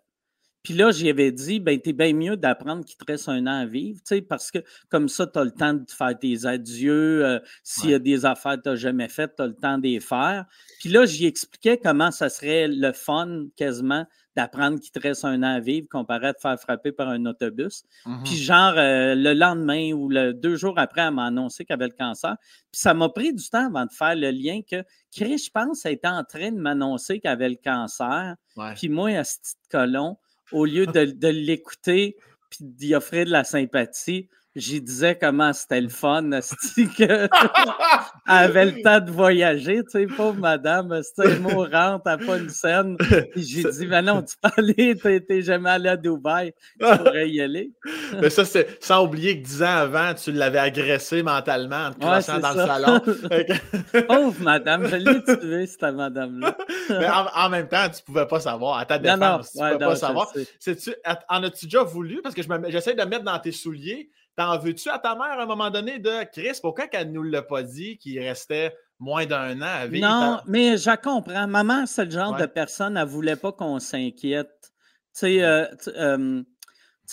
Puis 0.63 0.74
là, 0.74 0.91
j'y 0.91 1.10
avais 1.10 1.32
dit, 1.32 1.60
ben, 1.60 1.79
t'es 1.79 1.91
bien 1.91 2.13
mieux 2.13 2.38
d'apprendre 2.38 2.86
qu'il 2.86 2.96
te 2.96 3.03
reste 3.05 3.27
un 3.27 3.46
an 3.48 3.62
à 3.62 3.65
vivre, 3.65 4.00
tu 4.00 4.15
sais, 4.15 4.22
parce 4.22 4.50
que 4.50 4.60
comme 4.89 5.10
ça, 5.10 5.27
tu 5.27 5.38
as 5.38 5.43
le 5.43 5.51
temps 5.51 5.74
de 5.74 5.84
faire 5.89 6.17
tes 6.17 6.46
adieux. 6.46 7.25
Euh, 7.25 7.39
s'il 7.63 7.89
y 7.89 7.93
a 7.93 8.00
des 8.00 8.25
affaires 8.25 8.55
que 8.55 8.62
tu 8.62 8.70
n'as 8.70 8.75
jamais 8.75 9.10
faites, 9.10 9.36
tu 9.36 9.41
as 9.41 9.48
le 9.48 9.55
temps 9.55 9.77
de 9.77 9.84
les 9.84 10.00
faire. 10.00 10.46
Puis 10.79 10.89
là, 10.89 11.05
j'y 11.05 11.25
expliquais 11.25 11.77
comment 11.77 12.12
ça 12.12 12.29
serait 12.29 12.70
le 12.70 12.93
fun, 12.93 13.46
quasiment, 13.58 14.05
d'apprendre 14.36 14.79
qu'il 14.79 14.91
te 14.91 15.00
reste 15.00 15.25
un 15.25 15.43
an 15.43 15.55
à 15.55 15.60
vivre 15.60 15.88
comparé 15.91 16.27
à 16.27 16.34
te 16.34 16.41
faire 16.41 16.60
frapper 16.60 16.91
par 16.91 17.10
un 17.10 17.25
autobus. 17.25 17.84
Puis 18.24 18.36
mmh 18.36 18.38
genre, 18.38 18.74
euh, 18.77 19.15
le 19.15 19.34
lendemain 19.34 19.91
ou 19.91 20.10
le, 20.10 20.34
deux 20.34 20.55
jours 20.55 20.79
après, 20.79 21.01
elle 21.01 21.13
m'a 21.13 21.25
annoncé 21.25 21.65
qu'elle 21.65 21.75
avait 21.75 21.89
le 21.89 21.96
cancer. 21.98 22.36
Puis 22.72 22.82
ça 22.82 22.93
m'a 22.93 23.10
pris 23.10 23.34
du 23.34 23.48
temps 23.50 23.67
avant 23.67 23.86
de 23.86 23.91
faire 23.91 24.15
le 24.15 24.32
lien 24.32 24.62
que 24.62 24.84
Chris, 25.12 25.38
je 25.38 25.51
pense, 25.51 25.86
elle 25.86 25.93
était 25.93 26.08
en 26.08 26.24
train 26.24 26.51
de 26.51 26.58
m'annoncer 26.58 27.20
qu'elle 27.20 27.32
avait 27.32 27.50
le 27.50 27.60
cancer. 27.63 28.36
Puis 28.75 28.89
moi, 28.89 29.10
à 29.10 29.24
ce 29.24 29.39
petit 29.39 29.55
colon, 29.70 30.17
au 30.51 30.65
lieu 30.65 30.85
de, 30.85 31.27
l'écouter 31.27 32.17
puis 32.50 32.59
d'y 32.62 32.93
offrir 32.93 33.25
de 33.25 33.31
la 33.31 33.43
sympathie, 33.43 34.29
j'y 34.55 34.81
disais 34.81 35.17
comment 35.19 35.51
c'était 35.53 35.81
le 35.81 35.89
fun, 35.89 36.29
qu'elle 36.98 37.29
avait 38.25 38.65
le 38.65 38.81
temps 38.81 39.00
de 39.00 39.12
voyager, 39.12 39.83
tu 39.83 39.91
sais, 39.91 40.05
pauvre 40.05 40.39
madame, 40.39 41.01
c'était 41.03 41.39
mourante, 41.39 42.05
à 42.05 42.17
pas 42.17 42.38
une 42.38 42.50
scène. 42.50 42.98
j'ai 43.36 43.63
dit, 43.63 43.88
mais 43.88 44.01
non, 44.01 44.22
tu 44.22 44.36
peux 44.41 44.50
aller, 44.57 44.95
t'es 44.95 45.41
jamais 45.41 45.72
allé 45.72 45.89
à 45.89 45.98
Dubaï, 45.98 46.53
tu 46.79 46.86
pourrais 46.98 47.29
y 47.29 47.41
aller. 47.41 47.72
mais 48.22 48.29
ça, 48.29 48.45
c'est 48.45 48.83
sans 48.83 49.05
oublier 49.05 49.41
que 49.41 49.45
dix 49.45 49.63
ans 49.63 49.77
avant, 49.77 50.13
tu 50.13 50.31
l'avais 50.31 50.60
agressé 50.60 51.24
mentalement 51.24 51.88
en 51.88 51.93
te 51.93 52.05
ouais, 52.05 52.39
dans 52.39 52.53
le 52.53 52.67
salon. 52.67 53.00
pauvre 54.07 54.41
madame, 54.41 54.88
je 54.88 54.95
l'ai 54.95 55.24
tué, 55.24 55.65
cette 55.65 55.81
madame-là. 55.81 56.55
mais 56.89 57.07
en, 57.36 57.50
même 57.50 57.67
temps, 57.67 57.89
tu 57.89 58.03
pouvais 58.03 58.27
pas 58.27 58.39
savoir, 58.39 58.77
à 58.77 58.86
ta 58.86 59.00
défense, 59.00 59.51
tu 59.51 59.57
pouvais 59.57 59.77
pas 59.77 59.95
savoir. 59.95 60.31
En 61.29 61.43
as-tu 61.43 61.65
déjà 61.65 61.83
voulu? 61.83 62.22
Parce 62.22 62.36
que 62.36 62.41
j'essaie 62.69 62.93
de 62.93 63.03
me 63.03 63.10
mettre 63.10 63.24
dans 63.24 63.39
tes 63.39 63.51
souliers. 63.51 64.10
T'en 64.35 64.57
veux-tu 64.57 64.89
à 64.89 64.97
ta 64.97 65.15
mère 65.15 65.39
à 65.39 65.43
un 65.43 65.45
moment 65.45 65.69
donné 65.69 65.99
de 65.99 66.23
Chris? 66.31 66.57
Pourquoi 66.61 66.87
qu'elle 66.87 67.09
ne 67.09 67.13
nous 67.13 67.23
l'a 67.23 67.43
pas 67.43 67.61
dit 67.61 67.97
qu'il 67.97 68.19
restait 68.19 68.75
moins 68.99 69.25
d'un 69.25 69.61
an 69.61 69.81
à 69.81 69.87
vivre? 69.87 70.07
Non, 70.07 70.39
mais 70.48 70.77
je 70.77 70.96
comprends. 70.96 71.48
Maman, 71.48 71.85
c'est 71.85 72.05
le 72.05 72.11
genre 72.11 72.35
de 72.35 72.48
personne, 72.48 72.98
elle 72.98 73.05
ne 73.05 73.09
voulait 73.09 73.35
pas 73.35 73.51
qu'on 73.51 73.79
s'inquiète. 73.79 74.74
Tu 75.15 75.39
sais, 75.39 75.43
euh, 75.43 76.41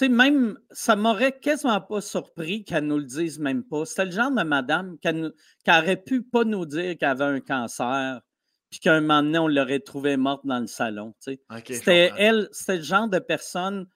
même, 0.09 0.59
ça 0.71 0.97
m'aurait 0.97 1.39
quasiment 1.39 1.81
pas 1.81 2.01
surpris 2.01 2.65
qu'elle 2.65 2.87
nous 2.87 2.99
le 2.99 3.05
dise 3.05 3.39
même 3.39 3.65
pas. 3.65 3.85
C'était 3.85 4.07
le 4.07 4.11
genre 4.13 4.31
de 4.31 4.43
madame 4.43 4.97
qui 4.99 5.71
aurait 5.71 6.03
pu 6.03 6.23
pas 6.23 6.45
nous 6.45 6.65
dire 6.65 6.97
qu'elle 6.97 7.11
avait 7.11 7.25
un 7.25 7.41
cancer, 7.41 8.21
puis 8.71 8.81
qu'un 8.81 9.03
moment 9.03 9.23
donné, 9.23 9.39
on 9.39 9.49
l'aurait 9.49 9.81
trouvée 9.81 10.17
morte 10.17 10.47
dans 10.47 10.61
le 10.61 10.69
salon. 10.69 11.15
c'était 11.67 12.13
elle, 12.17 12.49
c'était 12.53 12.77
le 12.77 12.83
genre 12.83 13.09
de 13.09 13.19
personne 13.19 13.87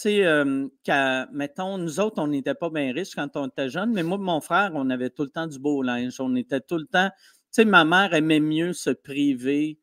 tu 0.00 0.22
sais, 0.22 1.26
mettons, 1.32 1.76
nous 1.76 1.98
autres, 1.98 2.22
on 2.22 2.28
n'était 2.28 2.54
pas 2.54 2.70
bien 2.70 2.92
riches 2.92 3.16
quand 3.16 3.36
on 3.36 3.48
était 3.48 3.68
jeunes, 3.68 3.92
mais 3.92 4.04
moi 4.04 4.16
et 4.16 4.20
mon 4.20 4.40
frère, 4.40 4.70
on 4.74 4.88
avait 4.90 5.10
tout 5.10 5.24
le 5.24 5.30
temps 5.30 5.48
du 5.48 5.58
beau 5.58 5.82
linge. 5.82 6.20
On 6.20 6.36
était 6.36 6.60
tout 6.60 6.78
le 6.78 6.86
temps. 6.86 7.10
Tu 7.10 7.62
sais, 7.62 7.64
ma 7.64 7.84
mère 7.84 8.14
aimait 8.14 8.38
mieux 8.38 8.72
se 8.74 8.90
priver 8.90 9.80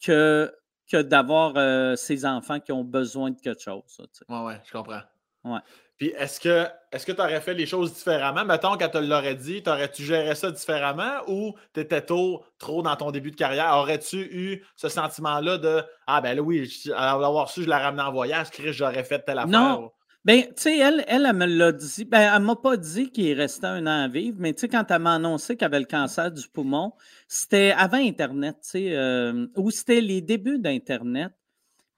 que, 0.00 0.52
que 0.90 1.02
d'avoir 1.02 1.98
ses 1.98 2.24
enfants 2.24 2.60
qui 2.60 2.70
ont 2.70 2.84
besoin 2.84 3.32
de 3.32 3.40
quelque 3.40 3.62
chose. 3.62 4.00
Oui, 4.28 4.38
oui, 4.44 4.52
je 4.64 4.72
comprends. 4.72 5.00
Ouais. 5.44 5.60
Puis 5.98 6.12
est-ce 6.18 6.40
que 6.40 6.66
est-ce 6.92 7.04
que 7.04 7.12
tu 7.12 7.20
aurais 7.20 7.40
fait 7.40 7.54
les 7.54 7.66
choses 7.66 7.92
différemment? 7.94 8.44
Mettons, 8.44 8.76
quand 8.76 8.88
tu 8.88 9.00
l'aurais 9.00 9.34
dit, 9.34 9.62
t'aurais-tu 9.62 10.02
géré 10.02 10.34
ça 10.34 10.50
différemment 10.50 11.20
ou 11.26 11.54
tu 11.74 11.80
étais 11.80 12.00
tôt, 12.00 12.44
trop 12.58 12.82
dans 12.82 12.96
ton 12.96 13.10
début 13.10 13.30
de 13.30 13.36
carrière? 13.36 13.74
Aurais-tu 13.76 14.16
eu 14.16 14.64
ce 14.76 14.88
sentiment-là 14.88 15.58
de 15.58 15.82
Ah 16.06 16.20
ben 16.20 16.34
là 16.34 16.42
oui, 16.42 16.70
à 16.94 17.18
l'avoir 17.18 17.50
su, 17.50 17.64
je 17.64 17.68
la 17.68 17.78
ramené 17.78 18.02
en 18.02 18.12
voyage, 18.12 18.50
Chris, 18.50 18.72
j'aurais 18.72 19.04
fait 19.04 19.20
telle 19.20 19.38
affaire? 19.38 19.50
Non. 19.50 19.90
Ben, 20.26 20.42
tu 20.42 20.54
sais, 20.56 20.78
elle, 20.78 21.04
elle, 21.06 21.32
me 21.34 21.46
l'a 21.46 21.70
dit. 21.70 22.04
Ben, 22.04 22.32
elle 22.34 22.42
m'a 22.42 22.56
pas 22.56 22.76
dit 22.76 23.12
qu'il 23.12 23.32
restait 23.38 23.68
un 23.68 23.86
an 23.86 24.04
à 24.04 24.08
vivre, 24.08 24.38
mais 24.40 24.52
tu 24.54 24.62
sais, 24.62 24.68
quand 24.68 24.90
elle 24.90 24.98
m'a 24.98 25.14
annoncé 25.14 25.56
qu'elle 25.56 25.66
avait 25.66 25.78
le 25.78 25.86
cancer 25.86 26.32
du 26.32 26.48
poumon, 26.48 26.92
c'était 27.28 27.72
avant 27.76 27.98
Internet, 27.98 28.56
tu 28.60 28.70
sais, 28.70 28.96
euh, 28.96 29.46
ou 29.54 29.70
c'était 29.70 30.00
les 30.00 30.20
débuts 30.22 30.58
d'Internet. 30.58 31.32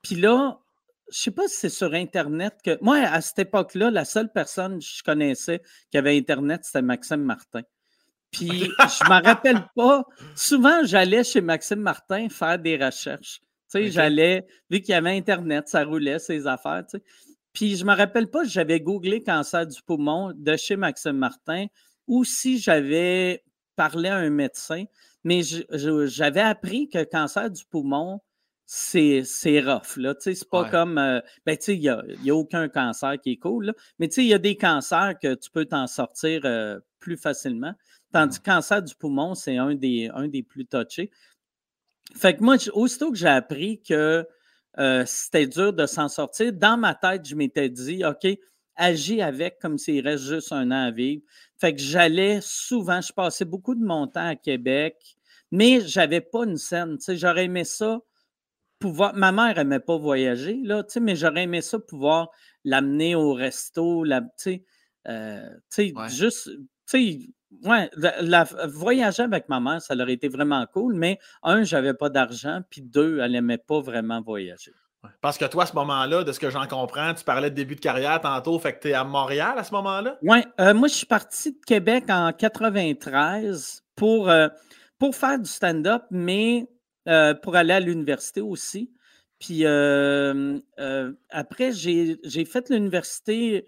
Puis 0.03 0.17
là, 0.17 0.59
je 1.11 1.19
ne 1.19 1.23
sais 1.23 1.31
pas 1.31 1.49
si 1.49 1.57
c'est 1.57 1.69
sur 1.71 1.95
Internet 1.95 2.55
que. 2.63 2.79
Moi, 2.83 2.99
à 2.99 3.21
cette 3.21 3.39
époque-là, 3.39 3.91
la 3.91 4.05
seule 4.05 4.31
personne 4.31 4.79
que 4.79 4.85
je 4.85 5.03
connaissais 5.03 5.63
qui 5.91 5.99
avait 5.99 6.17
Internet, 6.17 6.63
c'était 6.65 6.83
Maxime 6.83 7.23
Martin. 7.23 7.63
Puis, 8.31 8.49
je 8.49 9.05
ne 9.05 9.09
me 9.09 9.25
rappelle 9.25 9.65
pas. 9.77 10.05
Souvent, 10.35 10.85
j'allais 10.85 11.25
chez 11.25 11.41
Maxime 11.41 11.81
Martin 11.81 12.29
faire 12.29 12.59
des 12.59 12.77
recherches. 12.77 13.41
Tu 13.41 13.85
sais, 13.85 13.91
j'allais, 13.91 14.47
vu 14.71 14.81
qu'il 14.81 14.93
y 14.93 14.95
avait 14.95 15.17
Internet, 15.17 15.69
ça 15.69 15.85
roulait, 15.85 16.19
ses 16.19 16.47
affaires, 16.47 16.85
tu 16.89 16.99
sais. 16.99 17.05
Puis, 17.53 17.77
je 17.77 17.85
ne 17.85 17.91
me 17.91 17.97
rappelle 17.97 18.29
pas 18.29 18.45
si 18.45 18.51
j'avais 18.51 18.81
googlé 18.81 19.23
cancer 19.23 19.67
du 19.67 19.83
poumon 19.83 20.33
de 20.37 20.57
chez 20.57 20.77
Maxime 20.77 21.17
Martin 21.17 21.67
ou 22.07 22.25
si 22.25 22.59
j'avais 22.59 23.43
parlé 23.77 24.11
à 24.11 24.17
un 24.17 24.31
médecin. 24.31 24.85
Mais 25.25 25.41
j'avais 25.43 26.41
appris 26.41 26.89
que 26.89 27.03
cancer 27.05 27.51
du 27.51 27.65
poumon, 27.65 28.21
c'est, 28.71 29.25
c'est 29.25 29.61
rough. 29.61 29.97
Là. 29.97 30.15
C'est 30.19 30.47
pas 30.47 30.69
comme. 30.69 30.99
Euh, 30.99 31.21
ben, 31.47 31.57
il 31.69 31.81
n'y 31.81 31.89
a, 31.89 32.05
y 32.23 32.31
a, 32.31 32.35
aucun 32.35 32.69
cancer 32.69 33.19
qui 33.19 33.33
est 33.33 33.37
cool. 33.39 33.67
Là. 33.67 33.73
Mais 33.99 34.09
il 34.09 34.27
y 34.27 34.35
a 34.35 34.39
des 34.39 34.59
cancers 34.59 35.15
que 35.21 35.35
tu 35.35 35.51
peux 35.51 35.65
t'en 35.65 35.87
sortir 35.87 36.43
euh, 36.45 36.79
plus 37.01 37.17
facilement. 37.17 37.73
Tandis 38.13 38.39
que 38.39 38.51
le 38.51 38.55
cancer 38.57 38.83
du 38.83 38.95
poumon, 38.95 39.35
c'est 39.35 39.57
un 39.57 39.75
des, 39.75 40.11
un 40.13 40.29
des 40.29 40.43
plus 40.43 40.67
touchés. 40.67 41.11
Fait 42.15 42.37
que 42.37 42.45
moi, 42.45 42.57
aussitôt 42.75 43.11
que 43.11 43.17
j'ai 43.17 43.29
appris 43.29 43.81
que 43.81 44.29
euh, 44.79 45.05
c'était 45.07 45.47
dur 45.47 45.73
de 45.73 45.87
s'en 45.87 46.11
sortir, 46.11 46.53
dans 46.53 46.77
ma 46.77 46.95
tête, 46.95 47.27
je 47.27 47.37
m'étais 47.37 47.71
dit, 47.71 48.05
OK, 48.05 48.27
agis 48.77 49.23
avec 49.23 49.59
comme 49.61 49.79
s'il 49.79 50.07
reste 50.07 50.25
juste 50.25 50.53
un 50.53 50.71
an 50.73 50.89
à 50.89 50.91
vivre. 50.91 51.23
Fait 51.57 51.75
que 51.75 51.81
j'allais 51.81 52.41
souvent, 52.43 53.01
je 53.01 53.15
passais 53.15 53.47
beaucoup 53.47 53.75
de 53.75 53.85
mon 53.85 54.07
temps 54.07 54.29
à 54.29 54.37
Québec, 54.37 55.17
mais 55.51 55.81
j'avais 55.81 56.21
pas 56.21 56.45
une 56.45 56.59
scène. 56.59 56.99
J'aurais 57.09 57.47
aimé 57.47 57.65
ça 57.65 58.03
pouvoir. 58.79 59.15
Ma 59.15 59.33
mère 59.33 59.57
n'aimait 59.57 59.81
pas 59.81 59.97
voyager, 59.97 60.61
là, 60.65 60.85
mais 61.01 61.17
j'aurais 61.17 61.45
aimé 61.45 61.61
ça 61.61 61.79
pouvoir 61.79 62.31
l'amener 62.65 63.15
au 63.15 63.33
resto, 63.33 64.05
la, 64.05 64.23
euh, 65.09 65.41
juste. 66.09 66.51
Ouais, 67.65 67.91
la, 67.95 68.45
voyager 68.67 69.23
avec 69.23 69.49
ma 69.49 69.59
mère, 69.59 69.81
ça 69.81 69.95
aurait 69.95 70.13
été 70.13 70.29
vraiment 70.29 70.67
cool, 70.67 70.95
mais 70.95 71.19
un, 71.43 71.63
j'avais 71.63 71.95
pas 71.95 72.11
d'argent, 72.11 72.61
puis 72.69 72.83
deux, 72.83 73.21
elle 73.21 73.33
n'aimait 73.33 73.59
pas 73.59 73.81
vraiment 73.81 74.21
voyager. 74.21 74.73
Parce 75.21 75.39
que 75.39 75.45
toi, 75.45 75.63
à 75.63 75.67
ce 75.67 75.75
moment-là, 75.75 76.25
de 76.25 76.33
ce 76.33 76.41
que 76.41 76.51
j'en 76.51 76.67
comprends, 76.67 77.15
tu 77.15 77.25
parlais 77.25 77.51
de 77.51 77.55
début 77.55 77.77
de 77.77 77.81
carrière 77.81 78.21
tantôt, 78.21 78.59
fait 78.59 78.75
que 78.75 78.81
tu 78.81 78.89
es 78.89 78.95
à 78.95 79.05
Montréal 79.05 79.55
à 79.57 79.65
ce 79.65 79.73
moment-là? 79.73 80.19
Oui, 80.23 80.39
euh, 80.61 80.75
moi, 80.75 80.89
je 80.89 80.95
suis 80.95 81.07
parti 81.07 81.53
de 81.53 81.65
Québec 81.65 82.05
en 82.09 82.33
93 82.33 83.83
pour, 83.97 84.29
euh, 84.29 84.49
pour 84.99 85.15
faire 85.15 85.39
du 85.39 85.49
stand-up, 85.49 86.03
mais 86.11 86.67
euh, 87.09 87.33
pour 87.33 87.57
aller 87.57 87.73
à 87.73 87.81
l'université 87.81 88.43
aussi. 88.43 88.93
Puis 89.39 89.65
euh, 89.65 90.59
euh, 90.79 91.13
après, 91.31 91.73
j'ai 91.73 92.45
fait 92.45 92.69
l'université 92.69 93.67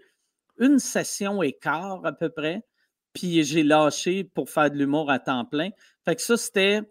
une 0.59 0.77
session 0.77 1.41
et 1.41 1.53
quart 1.53 2.05
à 2.05 2.11
peu 2.11 2.29
près. 2.29 2.63
Puis 3.13 3.43
j'ai 3.43 3.63
lâché 3.63 4.23
pour 4.23 4.49
faire 4.49 4.69
de 4.69 4.77
l'humour 4.77 5.09
à 5.09 5.17
temps 5.17 5.45
plein. 5.45 5.69
Fait 6.05 6.15
que 6.15 6.21
ça, 6.21 6.37
c'était 6.37 6.81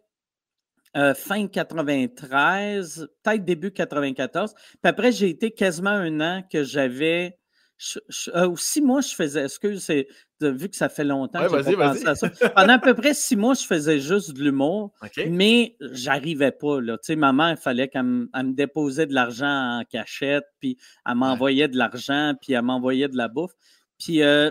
fin 1.14 1.46
93, 1.46 3.08
peut-être 3.22 3.44
début 3.44 3.70
94. 3.70 4.52
Puis 4.54 4.78
après, 4.82 5.12
j'ai 5.12 5.28
été 5.28 5.52
quasiment 5.52 5.90
un 5.90 6.20
an 6.20 6.42
que 6.50 6.64
j'avais. 6.64 7.38
Euh, 8.35 8.55
six 8.57 8.81
mois, 8.81 9.01
je 9.01 9.14
faisais. 9.14 9.45
Excuse, 9.45 9.83
c'est 9.83 10.07
vu 10.40 10.69
que 10.69 10.77
ça 10.77 10.88
fait 10.88 11.05
longtemps 11.05 11.40
que 11.49 11.62
j'ai 11.62 11.77
pas 11.77 11.93
pensé 11.93 12.07
à 12.07 12.14
ça. 12.14 12.29
Pendant 12.55 12.75
à 12.75 12.79
peu 12.79 12.95
près 12.95 13.14
six 13.14 13.37
mois, 13.37 13.55
je 13.55 13.64
faisais 13.64 14.01
juste 14.01 14.33
de 14.33 14.43
l'humour, 14.43 14.93
mais 15.29 15.77
j'arrivais 15.81 16.53
pas. 16.53 16.81
Là. 16.81 16.99
Tu 16.99 17.07
sais, 17.07 17.16
ma 17.16 17.33
mère, 17.33 17.51
il 17.51 17.57
fallait 17.57 17.88
qu'elle 17.88 18.03
me, 18.03 18.53
déposait 18.53 19.07
de 19.07 19.14
l'argent 19.14 19.81
en 19.81 19.85
cachette, 19.85 20.45
puis 20.61 20.77
elle 21.07 21.14
m'envoyait 21.14 21.69
de 21.69 21.77
l'argent, 21.77 22.35
puis 22.40 22.53
elle 22.53 22.62
m'envoyait 22.62 23.09
de 23.09 23.16
la 23.16 23.29
bouffe. 23.29 23.53
Puis 23.99 24.23
euh, 24.23 24.51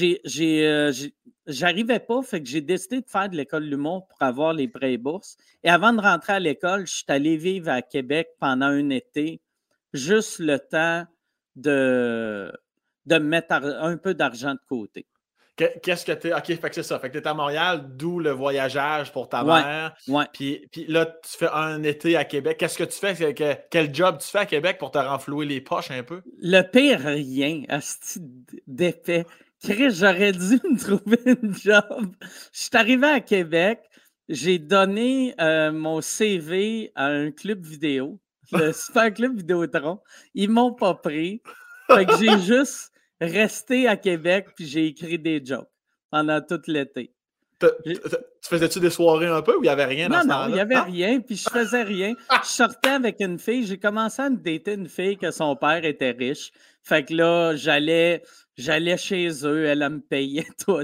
euh, 0.00 0.16
j'ai, 0.24 1.14
j'arrivais 1.46 2.00
pas, 2.00 2.22
fait 2.22 2.42
que 2.42 2.48
j'ai 2.48 2.60
décidé 2.60 3.00
de 3.00 3.08
faire 3.08 3.28
de 3.28 3.36
l'école 3.36 3.64
de 3.64 3.70
l'humour 3.70 4.06
pour 4.08 4.20
avoir 4.20 4.52
les 4.52 4.68
prêts 4.68 4.92
et 4.94 4.98
bourses. 4.98 5.36
Et 5.64 5.70
avant 5.70 5.92
de 5.92 6.00
rentrer 6.00 6.34
à 6.34 6.40
l'école, 6.40 6.86
je 6.86 6.96
suis 6.96 7.04
allé 7.08 7.36
vivre 7.36 7.70
à 7.70 7.82
Québec 7.82 8.28
pendant 8.38 8.66
un 8.66 8.90
été, 8.90 9.40
juste 9.92 10.38
le 10.40 10.58
temps 10.58 11.06
de, 11.60 12.52
de 13.06 13.16
mettre 13.16 13.52
un 13.52 13.96
peu 13.96 14.14
d'argent 14.14 14.54
de 14.54 14.60
côté. 14.68 15.06
Qu'est-ce 15.82 16.06
que 16.06 16.12
tu 16.12 16.28
es. 16.28 16.34
OK, 16.34 16.46
fait 16.46 16.68
que 16.68 16.74
c'est 16.74 16.84
ça. 16.84 17.00
Fait 17.00 17.10
que 17.10 17.18
tu 17.18 17.24
es 17.24 17.26
à 17.26 17.34
Montréal, 17.34 17.84
d'où 17.96 18.20
le 18.20 18.30
voyageage 18.30 19.10
pour 19.10 19.28
ta 19.28 19.42
mère. 19.42 19.92
Ouais. 20.06 20.24
Puis, 20.32 20.68
puis, 20.70 20.86
là, 20.86 21.06
tu 21.06 21.36
fais 21.36 21.48
un 21.52 21.82
été 21.82 22.16
à 22.16 22.24
Québec. 22.24 22.58
Qu'est-ce 22.58 22.78
que 22.78 22.84
tu 22.84 22.96
fais? 22.96 23.34
quel 23.68 23.92
job 23.92 24.18
tu 24.20 24.28
fais 24.28 24.38
à 24.38 24.46
Québec 24.46 24.78
pour 24.78 24.92
te 24.92 24.98
renflouer 24.98 25.46
les 25.46 25.60
poches 25.60 25.90
un 25.90 26.04
peu? 26.04 26.22
Le 26.40 26.62
pire, 26.62 27.00
rien. 27.00 27.62
Asti 27.68 28.20
d'épais. 28.68 29.26
Chris, 29.60 29.90
j'aurais 29.90 30.30
dû 30.30 30.38
me 30.64 30.78
trouver 30.78 31.18
un 31.26 31.52
job. 31.52 32.14
Je 32.52 32.60
suis 32.60 32.70
arrivé 32.74 33.06
à 33.08 33.20
Québec. 33.20 33.80
J'ai 34.28 34.58
donné 34.58 35.34
euh, 35.40 35.72
mon 35.72 36.00
CV 36.00 36.92
à 36.94 37.06
un 37.06 37.30
club 37.32 37.64
vidéo, 37.64 38.20
le 38.52 38.72
Super 38.72 39.12
Club 39.12 39.36
Vidéotron. 39.36 40.00
Ils 40.34 40.50
m'ont 40.50 40.72
pas 40.72 40.94
pris. 40.94 41.42
Fait 41.86 42.06
que 42.06 42.16
j'ai 42.18 42.38
juste 42.40 42.92
resté 43.20 43.88
à 43.88 43.96
Québec 43.96 44.48
puis 44.54 44.66
j'ai 44.66 44.86
écrit 44.86 45.18
des 45.18 45.44
jokes 45.44 45.68
pendant 46.10 46.40
tout 46.40 46.60
l'été. 46.66 47.12
Tu 47.60 47.98
faisais-tu 48.42 48.78
des 48.78 48.90
soirées 48.90 49.26
un 49.26 49.42
peu 49.42 49.56
ou 49.56 49.60
il 49.60 49.62
n'y 49.62 49.68
avait 49.68 49.84
rien 49.84 50.08
dans 50.08 50.22
ce 50.22 50.26
Non, 50.26 50.42
non, 50.42 50.48
il 50.48 50.54
n'y 50.54 50.60
avait 50.60 50.76
ah! 50.76 50.84
rien, 50.84 51.20
puis 51.20 51.36
je 51.36 51.50
faisais 51.50 51.82
rien. 51.82 52.14
Je 52.44 52.48
sortais 52.48 52.90
avec 52.90 53.16
une 53.20 53.38
fille, 53.38 53.66
j'ai 53.66 53.78
commencé 53.78 54.22
à 54.22 54.30
me 54.30 54.36
dater 54.36 54.74
une 54.74 54.88
fille 54.88 55.16
que 55.16 55.32
son 55.32 55.56
père 55.56 55.84
était 55.84 56.12
riche. 56.12 56.52
Fait 56.84 57.04
que 57.04 57.14
là, 57.14 57.56
j'allais, 57.56 58.22
j'allais 58.56 58.96
chez 58.96 59.44
eux, 59.44 59.66
elle, 59.66 59.80
me 59.90 60.00
payait 60.00 60.46
tout. 60.64 60.80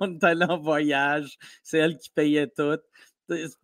on 0.00 0.14
était 0.14 0.26
allé 0.26 0.46
en 0.48 0.58
voyage, 0.58 1.36
c'est 1.62 1.78
elle 1.78 1.98
qui 1.98 2.08
payait 2.10 2.48
tout. 2.48 2.78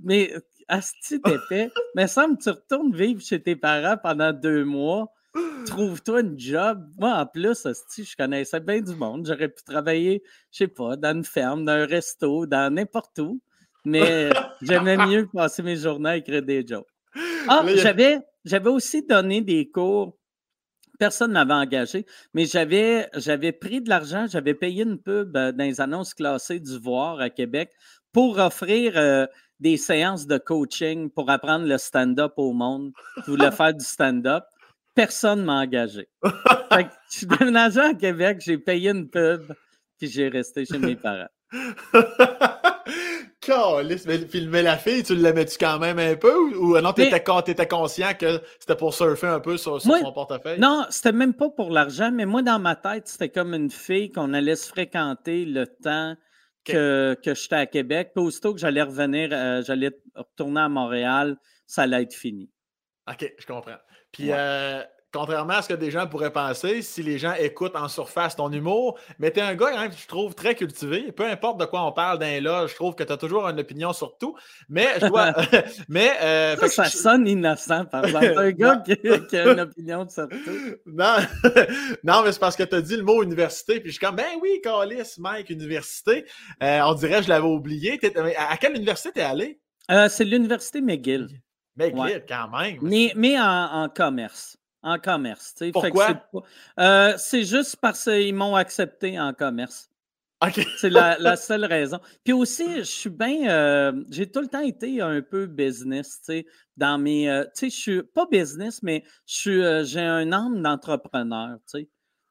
Mais 0.01 0.35
Asti 0.69 1.21
épais, 1.27 1.71
mais 1.95 2.07
semble 2.07 2.39
tu 2.39 2.51
retournes 2.51 2.95
vivre 2.95 3.21
chez 3.21 3.43
tes 3.43 3.57
parents 3.57 3.97
pendant 4.03 4.33
deux 4.33 4.65
mois, 4.65 5.13
Trouve-toi 5.67 6.21
une 6.21 6.39
job. 6.39 6.89
Moi, 6.99 7.11
en 7.11 7.27
plus, 7.27 7.67
je 7.97 8.17
connaissais 8.17 8.61
bien 8.61 8.81
du 8.81 8.95
monde. 8.95 9.27
J'aurais 9.27 9.49
pu 9.49 9.63
travailler, 9.65 10.23
je 10.53 10.59
sais 10.59 10.69
pas, 10.69 10.97
dans 10.97 11.17
une 11.17 11.25
ferme, 11.25 11.65
dans 11.65 11.73
un 11.73 11.87
resto, 11.87 12.47
dans 12.47 12.73
n'importe 12.73 13.19
où. 13.19 13.41
Mais 13.85 14.31
j'aimais 14.63 14.97
mieux 14.97 15.29
passer 15.33 15.63
mes 15.63 15.77
journées 15.77 16.11
à 16.11 16.17
écrire 16.17 16.43
des 16.43 16.65
jokes. 16.67 16.87
Ah, 17.49 17.65
j'avais, 17.75 18.19
j'avais 18.45 18.71
aussi 18.71 19.05
donné 19.05 19.41
des 19.41 19.71
cours. 19.71 20.17
Personne 20.99 21.31
ne 21.31 21.35
m'avait 21.35 21.55
engagé, 21.55 22.07
mais 22.35 22.47
j'avais, 22.47 23.09
j'avais 23.17 23.51
pris 23.51 23.81
de 23.81 23.89
l'argent, 23.89 24.27
j'avais 24.29 24.55
payé 24.55 24.85
une 24.85 24.99
pub 24.99 25.37
euh, 25.37 25.51
dans 25.51 25.65
les 25.65 25.81
annonces 25.81 26.15
classées 26.15 26.61
du 26.61 26.79
Voir 26.79 27.19
à 27.19 27.31
Québec 27.31 27.73
pour 28.13 28.39
offrir 28.39 28.93
euh, 28.97 29.27
des 29.61 29.77
séances 29.77 30.27
de 30.27 30.39
coaching 30.39 31.11
pour 31.11 31.31
apprendre 31.31 31.67
le 31.67 31.79
stand-up 31.79 32.35
au 32.37 32.53
monde. 32.53 32.93
Je 33.25 33.31
voulais 33.31 33.51
faire 33.53 33.75
du 33.75 33.85
stand-up 33.85 34.45
personne 34.95 35.41
ne 35.41 35.45
m'a 35.45 35.61
engagé. 35.61 36.09
fait 36.73 36.85
que 36.85 36.91
je 37.11 37.19
suis 37.19 37.27
déménagé 37.27 37.81
à 37.81 37.95
Québec, 37.95 38.39
j'ai 38.41 38.59
payé 38.59 38.91
une 38.91 39.09
pub, 39.09 39.53
puis 39.99 40.09
j'ai 40.09 40.29
resté 40.29 40.65
chez 40.65 40.79
mes 40.79 40.97
parents. 40.97 41.29
mais, 44.07 44.63
la 44.63 44.79
fille, 44.79 45.03
tu 45.03 45.15
l'aimais-tu 45.15 45.59
quand 45.59 45.79
même 45.79 45.99
un 45.99 46.17
peu 46.17 46.35
ou, 46.35 46.81
non, 46.81 46.93
tu 46.93 47.03
étais, 47.03 47.67
conscient 47.67 48.15
que 48.19 48.41
c'était 48.59 48.77
pour 48.77 48.95
surfer 48.95 49.27
un 49.27 49.41
peu 49.41 49.57
sur, 49.57 49.81
son 49.81 50.13
portefeuille? 50.13 50.59
Non, 50.59 50.87
c'était 50.91 51.13
même 51.13 51.35
pas 51.35 51.51
pour 51.51 51.71
l'argent, 51.71 52.11
mais 52.13 52.27
moi, 52.27 52.43
dans 52.43 52.59
ma 52.59 52.75
tête, 52.75 53.07
c'était 53.07 53.29
comme 53.29 53.55
une 53.55 53.71
fille 53.71 54.11
qu'on 54.11 54.33
allait 54.33 54.57
se 54.57 54.69
fréquenter 54.69 55.45
le 55.45 55.67
temps 55.67 56.17
que, 56.65 57.17
que 57.23 57.35
j'étais 57.35 57.57
à 57.57 57.67
Québec. 57.67 58.13
Puis 58.15 58.25
aussitôt 58.25 58.55
que 58.55 58.61
j'allais 58.61 58.83
revenir, 58.83 59.29
euh, 59.33 59.63
j'allais 59.63 59.91
retourner 60.15 60.61
à 60.61 60.69
Montréal, 60.69 61.37
ça 61.67 61.83
allait 61.83 62.03
être 62.03 62.15
fini. 62.15 62.51
OK, 63.09 63.35
je 63.39 63.47
comprends. 63.47 63.77
Puis, 64.13 64.33
euh, 64.33 64.83
contrairement 65.15 65.55
à 65.55 65.63
ce 65.63 65.69
que 65.69 65.75
des 65.75 65.93
gens 65.93 66.07
pourraient 66.09 66.33
penser, 66.33 66.83
si 66.83 67.03
les 67.03 67.19
gens 67.19 67.35
écoutent 67.39 67.77
en 67.77 67.89
surface 67.89 68.35
ton 68.35 68.51
humour, 68.51 68.99
mais 69.21 69.31
t'es 69.31 69.41
un 69.41 69.55
gars 69.55 69.71
quand 69.71 69.81
même 69.81 69.91
que 69.91 69.97
je 69.97 70.09
trouve 70.09 70.35
très 70.35 70.57
cultivé. 70.57 71.13
Peu 71.13 71.25
importe 71.25 71.61
de 71.61 71.65
quoi 71.65 71.87
on 71.87 71.93
parle 71.93 72.19
d'un 72.19 72.41
là, 72.41 72.67
je 72.67 72.75
trouve 72.75 72.97
que 72.97 73.05
tu 73.05 73.13
as 73.13 73.17
toujours 73.17 73.49
une 73.49 73.61
opinion 73.61 73.93
sur 73.93 74.19
tout. 74.19 74.37
Mais 74.69 74.89
je 75.01 75.07
dois. 75.07 75.33
mais, 75.89 76.11
euh, 76.21 76.57
ça, 76.69 76.87
sonne 76.87 77.29
innocent, 77.29 77.85
par 77.87 78.05
exemple. 78.05 78.35
un 78.37 78.51
gars 78.51 78.83
qui, 78.85 79.37
a 79.37 79.53
une 79.53 79.61
opinion 79.61 80.09
sur 80.09 80.29
tout. 80.29 80.77
Non, 80.87 81.17
non 82.03 82.23
mais 82.25 82.33
c'est 82.33 82.41
parce 82.41 82.57
que 82.57 82.65
tu 82.65 82.75
as 82.75 82.83
dit 82.83 82.97
le 82.97 83.05
mot 83.05 83.23
université. 83.23 83.81
Puis 83.81 83.91
je 83.91 83.99
suis 83.99 84.05
comme, 84.05 84.17
ben 84.17 84.25
oui, 84.43 84.61
Calis, 84.63 85.15
Mike, 85.19 85.51
université. 85.51 86.25
Euh, 86.63 86.81
on 86.85 86.95
dirait 86.95 87.19
que 87.19 87.25
je 87.25 87.29
l'avais 87.29 87.47
oublié. 87.47 88.01
À 88.37 88.57
quelle 88.57 88.77
université 88.77 89.13
t'es 89.13 89.23
allé? 89.23 89.61
c'est 90.09 90.25
l'université 90.25 90.81
McGill. 90.81 91.29
Mais 91.77 91.93
quand 92.27 92.49
même. 92.49 92.79
Mais, 93.17 93.39
en, 93.39 93.89
commerce. 93.95 94.57
En 94.85 94.99
commerce. 94.99 95.55
Pourquoi? 95.73 96.29
Euh, 96.79 97.15
c'est 97.17 97.45
juste 97.45 97.77
parce 97.77 98.05
qu'ils 98.05 98.35
m'ont 98.35 98.55
accepté 98.55 99.19
en 99.19 99.33
commerce. 99.33 99.91
C'est 100.77 100.91
la, 100.91 101.37
seule 101.37 101.65
raison. 101.65 101.99
Puis 102.23 102.35
aussi, 102.35 102.67
je 102.79 102.83
suis 102.83 103.09
bien. 103.09 103.49
Euh, 103.49 104.05
j'ai 104.11 104.31
tout 104.31 104.41
le 104.41 104.49
temps 104.49 104.61
été 104.61 105.01
un 105.01 105.23
peu 105.23 105.47
business, 105.47 106.19
tu 106.19 106.25
sais, 106.25 106.47
dans 106.77 106.99
mes. 106.99 107.31
Euh, 107.31 107.45
tu 107.45 107.51
sais, 107.55 107.71
je 107.71 107.77
suis 107.77 108.03
pas 108.03 108.27
business, 108.31 108.83
mais 108.83 109.05
j'ai 109.27 109.63
un 109.65 110.33
âme 110.33 110.63
d'entrepreneur, 110.63 111.57
tu 111.67 111.79
sais. 111.79 111.89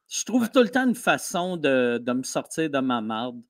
Je 0.08 0.24
trouve 0.24 0.48
tout 0.48 0.62
le 0.62 0.68
temps 0.68 0.86
une 0.86 0.94
façon 0.94 1.56
de, 1.56 2.00
me 2.06 2.22
sortir 2.22 2.70
de 2.70 2.78
ma 2.78 3.00
marde. 3.00 3.42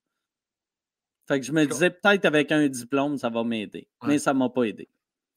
Fait 1.28 1.40
que 1.40 1.44
je 1.44 1.52
me 1.52 1.66
disais, 1.66 1.90
peut-être 1.90 2.24
avec 2.24 2.52
un 2.52 2.66
diplôme, 2.68 3.18
ça 3.18 3.28
va 3.28 3.44
m'aider. 3.44 3.86
Mais 4.02 4.18
ça 4.18 4.32
ne 4.32 4.38
m'a 4.38 4.48
pas 4.48 4.62
aidé. 4.62 4.88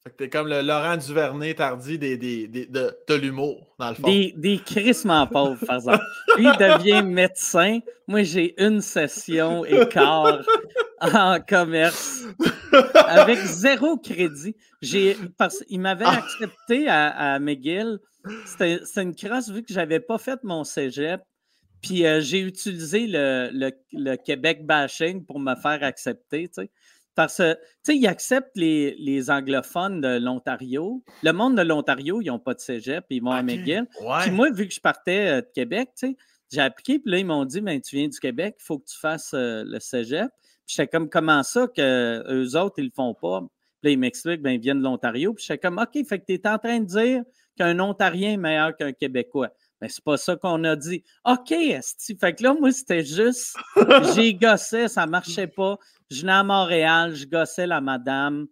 Fait 0.08 0.12
que 0.13 0.17
t'es 0.24 0.30
comme 0.30 0.48
le 0.48 0.62
Laurent 0.62 0.96
Duvernay 0.96 1.54
tardi 1.54 2.00
des, 2.00 2.15
des, 2.15 2.48
des 2.48 2.65
de, 2.65 2.96
de 3.10 3.13
l'humour, 3.13 3.76
dans 3.78 3.89
le 3.89 3.96
fond. 3.96 4.08
Des, 4.08 4.34
des 4.38 4.58
crissement 4.58 5.28
pauvres, 5.28 5.60
par 5.65 5.76
exemple. 5.76 6.04
Lui, 6.38 6.46
il 6.46 6.58
devient 6.58 7.04
médecin. 7.04 7.80
Moi, 8.08 8.24
j'ai 8.24 8.56
une 8.63 8.80
session 8.80 9.65
et 9.65 9.86
quart 9.89 10.43
en 11.02 11.41
commerce 11.41 12.24
avec 12.93 13.38
zéro 13.39 13.98
crédit. 13.98 14.56
J'ai, 14.82 15.17
parce, 15.38 15.62
il 15.67 15.82
m'avait 15.82 16.06
ah! 16.08 16.20
accepté 16.20 16.88
à, 16.88 17.34
à 17.34 17.39
McGill. 17.39 18.00
C'était, 18.46 18.80
une 18.96 19.13
crasse 19.13 19.50
vu 19.50 19.62
que 19.62 19.74
j'avais 19.74 20.00
pas 20.00 20.17
fait 20.17 20.39
mon 20.43 20.63
cégep. 20.63 21.20
Puis 21.82 22.06
euh, 22.06 22.22
j'ai 22.22 22.39
utilisé 22.39 23.08
le, 23.08 23.50
le, 23.52 23.72
le, 23.91 24.15
Québec 24.15 24.65
bashing 24.65 25.26
pour 25.26 25.41
me 25.41 25.56
faire 25.56 25.84
accepter. 25.84 26.48
Tu 26.48 26.62
sais. 26.62 26.72
Parce 27.17 27.38
que, 27.38 27.53
tu 27.56 27.60
sais, 27.82 27.97
ils 27.97 28.06
acceptent 28.06 28.56
les, 28.56 29.32
anglophones 29.32 30.01
de 30.01 30.19
l'Ontario. 30.19 31.03
Le 31.23 31.32
monde 31.32 31.58
de 31.58 31.63
l'Ontario, 31.63 32.21
ils 32.21 32.27
n'ont 32.27 32.38
pas 32.38 32.53
de 32.53 32.60
cégep, 32.60 33.06
ils 33.10 33.23
vont 33.23 33.32
à 33.32 33.41
McGill. 33.41 33.88
Puis 34.21 34.30
moi, 34.30 34.51
vu 34.51 34.67
que 34.67 34.73
je 34.73 34.80
partais 34.80 35.27
euh, 35.27 35.41
de 35.41 35.47
Québec, 35.51 35.89
tu 35.97 36.10
sais, 36.10 36.17
j'ai 36.51 36.62
appliqué, 36.62 36.99
puis 36.99 37.12
là, 37.12 37.17
ils 37.17 37.25
m'ont 37.25 37.43
dit, 37.43 37.60
ben, 37.60 37.82
tu 37.82 37.95
viens 37.95 38.08
du 38.08 38.19
Québec, 38.19 38.58
il 38.60 38.63
faut 38.63 38.77
que 38.77 38.86
tu 38.86 38.99
fasses 38.99 39.32
euh, 39.34 39.63
le 39.65 39.80
cégep. 39.80 40.30
Puis 40.67 40.75
j'étais 40.75 40.88
comme, 40.88 41.10
comment 41.10 41.41
ça 41.41 41.67
que 41.67 42.23
eux 42.30 42.56
autres, 42.56 42.75
ils 42.77 42.86
le 42.86 42.91
font 42.95 43.15
pas? 43.15 43.41
Puis 43.82 43.89
là, 43.89 43.89
ils 43.89 43.97
m'expliquent, 43.97 44.43
ben, 44.43 44.51
ils 44.51 44.62
viennent 44.62 44.80
de 44.80 44.84
l'Ontario. 44.84 45.34
Puis 45.34 45.43
j'étais 45.47 45.58
comme, 45.58 45.80
OK, 45.80 46.08
fait 46.08 46.19
que 46.19 46.25
tu 46.27 46.34
es 46.36 46.47
en 46.47 46.60
train 46.60 46.80
de 46.80 46.86
dire 46.86 47.23
qu'un 47.58 47.80
Ontarien 47.80 48.34
est 48.34 48.38
meilleur 48.38 48.77
qu'un 48.77 48.93
Québécois. 48.93 49.49
Mais 49.82 49.89
c'est 49.89 50.03
pas 50.03 50.17
ça 50.17 50.36
qu'on 50.36 50.63
a 50.63 50.75
dit. 50.75 51.03
OK, 51.25 51.51
esti. 51.51 52.15
Fait 52.15 52.34
que 52.34 52.43
là, 52.43 52.53
moi, 52.53 52.71
c'était 52.71 53.03
juste, 53.03 53.58
j'ai 54.15 54.34
gossé, 54.36 54.88
ça 54.88 55.06
marchait 55.08 55.47
pas. 55.47 55.77
Je 56.10 56.22
venais 56.22 56.34
à 56.34 56.43
Montréal, 56.43 57.15
je 57.15 57.26
gossais 57.26 57.67
la 57.67 57.82
madame 57.82 58.48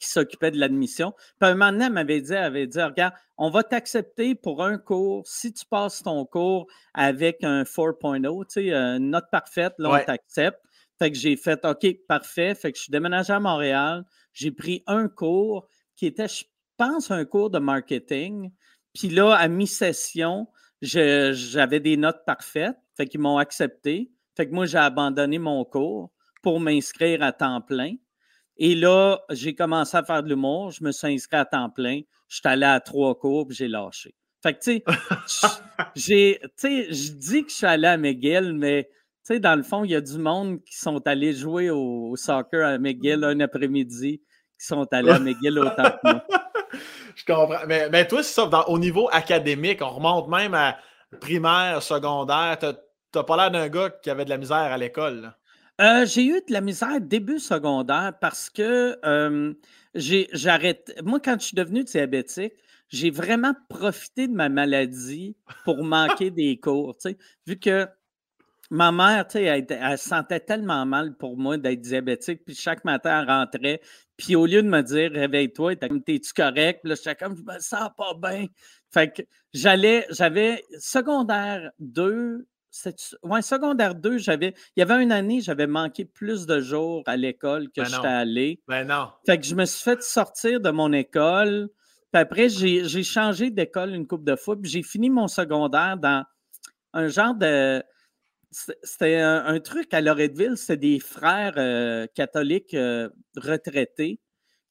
qui 0.00 0.08
s'occupait 0.08 0.50
de 0.50 0.58
l'admission. 0.58 1.12
Puis 1.38 1.48
un 1.48 1.54
moment 1.54 1.70
donné, 1.70 1.84
elle 1.84 1.92
m'avait 1.92 2.20
dit, 2.20 2.32
elle 2.32 2.44
avait 2.44 2.66
dit, 2.66 2.82
regarde, 2.82 3.14
on 3.36 3.50
va 3.50 3.62
t'accepter 3.62 4.34
pour 4.34 4.64
un 4.64 4.78
cours. 4.78 5.22
Si 5.26 5.52
tu 5.52 5.64
passes 5.64 6.02
ton 6.02 6.24
cours 6.24 6.66
avec 6.92 7.44
un 7.44 7.62
4.0, 7.62 8.46
tu 8.46 8.52
sais, 8.52 8.72
une 8.72 9.10
note 9.10 9.26
parfaite, 9.30 9.74
là, 9.78 9.90
on 9.90 10.04
t'accepte. 10.04 10.58
Fait 10.98 11.12
que 11.12 11.16
j'ai 11.16 11.36
fait, 11.36 11.64
OK, 11.64 11.86
parfait. 12.08 12.54
Fait 12.54 12.72
que 12.72 12.78
je 12.78 12.82
suis 12.82 12.90
déménagé 12.90 13.32
à 13.32 13.38
Montréal. 13.38 14.04
J'ai 14.32 14.50
pris 14.50 14.82
un 14.86 15.08
cours 15.08 15.68
qui 15.94 16.06
était, 16.06 16.28
je 16.28 16.44
pense, 16.76 17.10
un 17.12 17.24
cours 17.24 17.50
de 17.50 17.58
marketing. 17.58 18.50
Puis 18.94 19.08
là, 19.08 19.34
à 19.34 19.46
mi-session, 19.46 20.48
j'avais 20.80 21.80
des 21.80 21.96
notes 21.96 22.24
parfaites. 22.26 22.76
Fait 22.96 23.06
qu'ils 23.06 23.20
m'ont 23.20 23.38
accepté. 23.38 24.10
Fait 24.36 24.48
que 24.48 24.54
moi, 24.54 24.66
j'ai 24.66 24.78
abandonné 24.78 25.38
mon 25.38 25.64
cours 25.64 26.12
pour 26.42 26.60
m'inscrire 26.60 27.22
à 27.22 27.32
temps 27.32 27.60
plein. 27.60 27.94
Et 28.56 28.74
là, 28.74 29.20
j'ai 29.30 29.54
commencé 29.54 29.96
à 29.96 30.02
faire 30.02 30.22
de 30.22 30.28
l'humour. 30.28 30.70
Je 30.72 30.84
me 30.84 30.92
suis 30.92 31.08
inscrit 31.08 31.36
à 31.36 31.44
temps 31.44 31.70
plein. 31.70 32.00
Je 32.28 32.36
suis 32.36 32.48
allé 32.48 32.66
à 32.66 32.80
trois 32.80 33.18
cours, 33.18 33.46
puis 33.46 33.56
j'ai 33.56 33.68
lâché. 33.68 34.14
Fait 34.42 34.54
que, 34.54 34.58
tu 34.60 34.82
sais, 35.94 36.38
je 36.90 37.12
dis 37.12 37.44
que 37.44 37.50
je 37.50 37.54
suis 37.54 37.66
allé 37.66 37.86
à 37.86 37.96
McGill, 37.96 38.54
mais, 38.54 38.84
tu 38.84 39.34
sais, 39.34 39.40
dans 39.40 39.54
le 39.54 39.62
fond, 39.62 39.84
il 39.84 39.92
y 39.92 39.94
a 39.94 40.00
du 40.00 40.18
monde 40.18 40.62
qui 40.64 40.76
sont 40.76 41.06
allés 41.06 41.32
jouer 41.32 41.70
au, 41.70 42.16
soccer 42.16 42.66
à 42.66 42.78
McGill 42.78 43.22
un 43.22 43.38
après-midi, 43.40 44.20
qui 44.58 44.66
sont 44.66 44.86
allés 44.92 45.12
à 45.12 45.18
McGill 45.18 45.58
autant 45.58 45.90
que 45.90 45.98
moi. 46.04 46.24
Je 47.14 47.24
comprends. 47.24 47.66
Mais, 47.66 47.88
mais 47.90 48.08
toi, 48.08 48.22
c'est 48.22 48.32
ça, 48.32 48.68
au 48.68 48.78
niveau 48.78 49.08
académique, 49.12 49.80
on 49.82 49.90
remonte 49.90 50.28
même 50.28 50.54
à 50.54 50.78
primaire, 51.20 51.82
secondaire. 51.82 52.58
T'as 52.58 53.22
pas 53.22 53.36
l'air 53.36 53.50
d'un 53.50 53.68
gars 53.68 53.90
qui 53.90 54.10
avait 54.10 54.24
de 54.24 54.30
la 54.30 54.38
misère 54.38 54.56
à 54.56 54.78
l'école. 54.78 55.34
Euh, 55.82 56.06
j'ai 56.06 56.26
eu 56.26 56.40
de 56.46 56.52
la 56.52 56.60
misère 56.60 57.00
début 57.00 57.40
secondaire 57.40 58.12
parce 58.20 58.48
que 58.48 58.96
euh, 59.04 59.52
j'arrête. 59.94 60.94
Moi, 61.02 61.18
quand 61.18 61.40
je 61.40 61.46
suis 61.46 61.56
devenu 61.56 61.82
diabétique, 61.82 62.52
j'ai 62.88 63.10
vraiment 63.10 63.52
profité 63.68 64.28
de 64.28 64.32
ma 64.32 64.48
maladie 64.48 65.34
pour 65.64 65.82
manquer 65.82 66.30
des 66.30 66.60
cours. 66.60 66.96
Vu 67.48 67.58
que 67.58 67.88
ma 68.70 68.92
mère, 68.92 69.26
elle, 69.34 69.66
elle, 69.68 69.98
sentait 69.98 70.38
tellement 70.38 70.86
mal 70.86 71.16
pour 71.16 71.36
moi 71.36 71.58
d'être 71.58 71.80
diabétique, 71.80 72.44
puis 72.44 72.54
chaque 72.54 72.84
matin, 72.84 73.22
elle 73.22 73.28
rentrait, 73.28 73.80
puis 74.16 74.36
au 74.36 74.46
lieu 74.46 74.62
de 74.62 74.68
me 74.68 74.82
dire 74.82 75.10
réveille-toi, 75.10 75.76
t'es-tu 75.76 76.32
correct? 76.32 76.80
Puis 76.82 76.90
là, 76.90 76.94
j'étais 76.94 77.16
comme 77.16 77.36
je 77.36 77.42
me 77.42 77.58
sens 77.58 77.90
pas 77.96 78.14
bien. 78.14 78.46
Fait 78.92 79.12
que 79.12 79.22
j'allais, 79.52 80.06
j'avais 80.10 80.64
secondaire 80.78 81.72
2, 81.80 82.46
Ouais, 83.22 83.42
secondaire 83.42 83.94
2, 83.94 84.18
j'avais. 84.18 84.54
Il 84.76 84.80
y 84.80 84.82
avait 84.82 85.02
une 85.02 85.12
année, 85.12 85.40
j'avais 85.40 85.66
manqué 85.66 86.04
plus 86.04 86.46
de 86.46 86.60
jours 86.60 87.02
à 87.06 87.16
l'école 87.16 87.68
que 87.70 87.82
ben 87.82 87.84
j'étais 87.84 88.06
allé. 88.06 88.62
Ben 88.66 88.86
non. 88.86 89.10
Fait 89.26 89.38
que 89.38 89.44
je 89.44 89.54
me 89.54 89.64
suis 89.64 89.82
fait 89.82 90.02
sortir 90.02 90.60
de 90.60 90.70
mon 90.70 90.92
école. 90.92 91.68
Puis 92.12 92.20
après, 92.20 92.48
j'ai 92.48 93.02
changé 93.02 93.50
d'école 93.50 93.94
une 93.94 94.06
coupe 94.06 94.24
de 94.24 94.36
fois. 94.36 94.56
Puis 94.60 94.70
j'ai 94.70 94.82
fini 94.82 95.10
mon 95.10 95.28
secondaire 95.28 95.96
dans 95.96 96.24
un 96.94 97.08
genre 97.08 97.34
de. 97.34 97.82
C'était 98.50 99.16
un, 99.16 99.58
truc 99.60 99.94
à 99.94 100.02
Loretteville, 100.02 100.58
c'était 100.58 100.76
des 100.76 100.98
frères 100.98 101.54
euh, 101.56 102.06
catholiques 102.14 102.74
euh, 102.74 103.08
retraités 103.34 104.20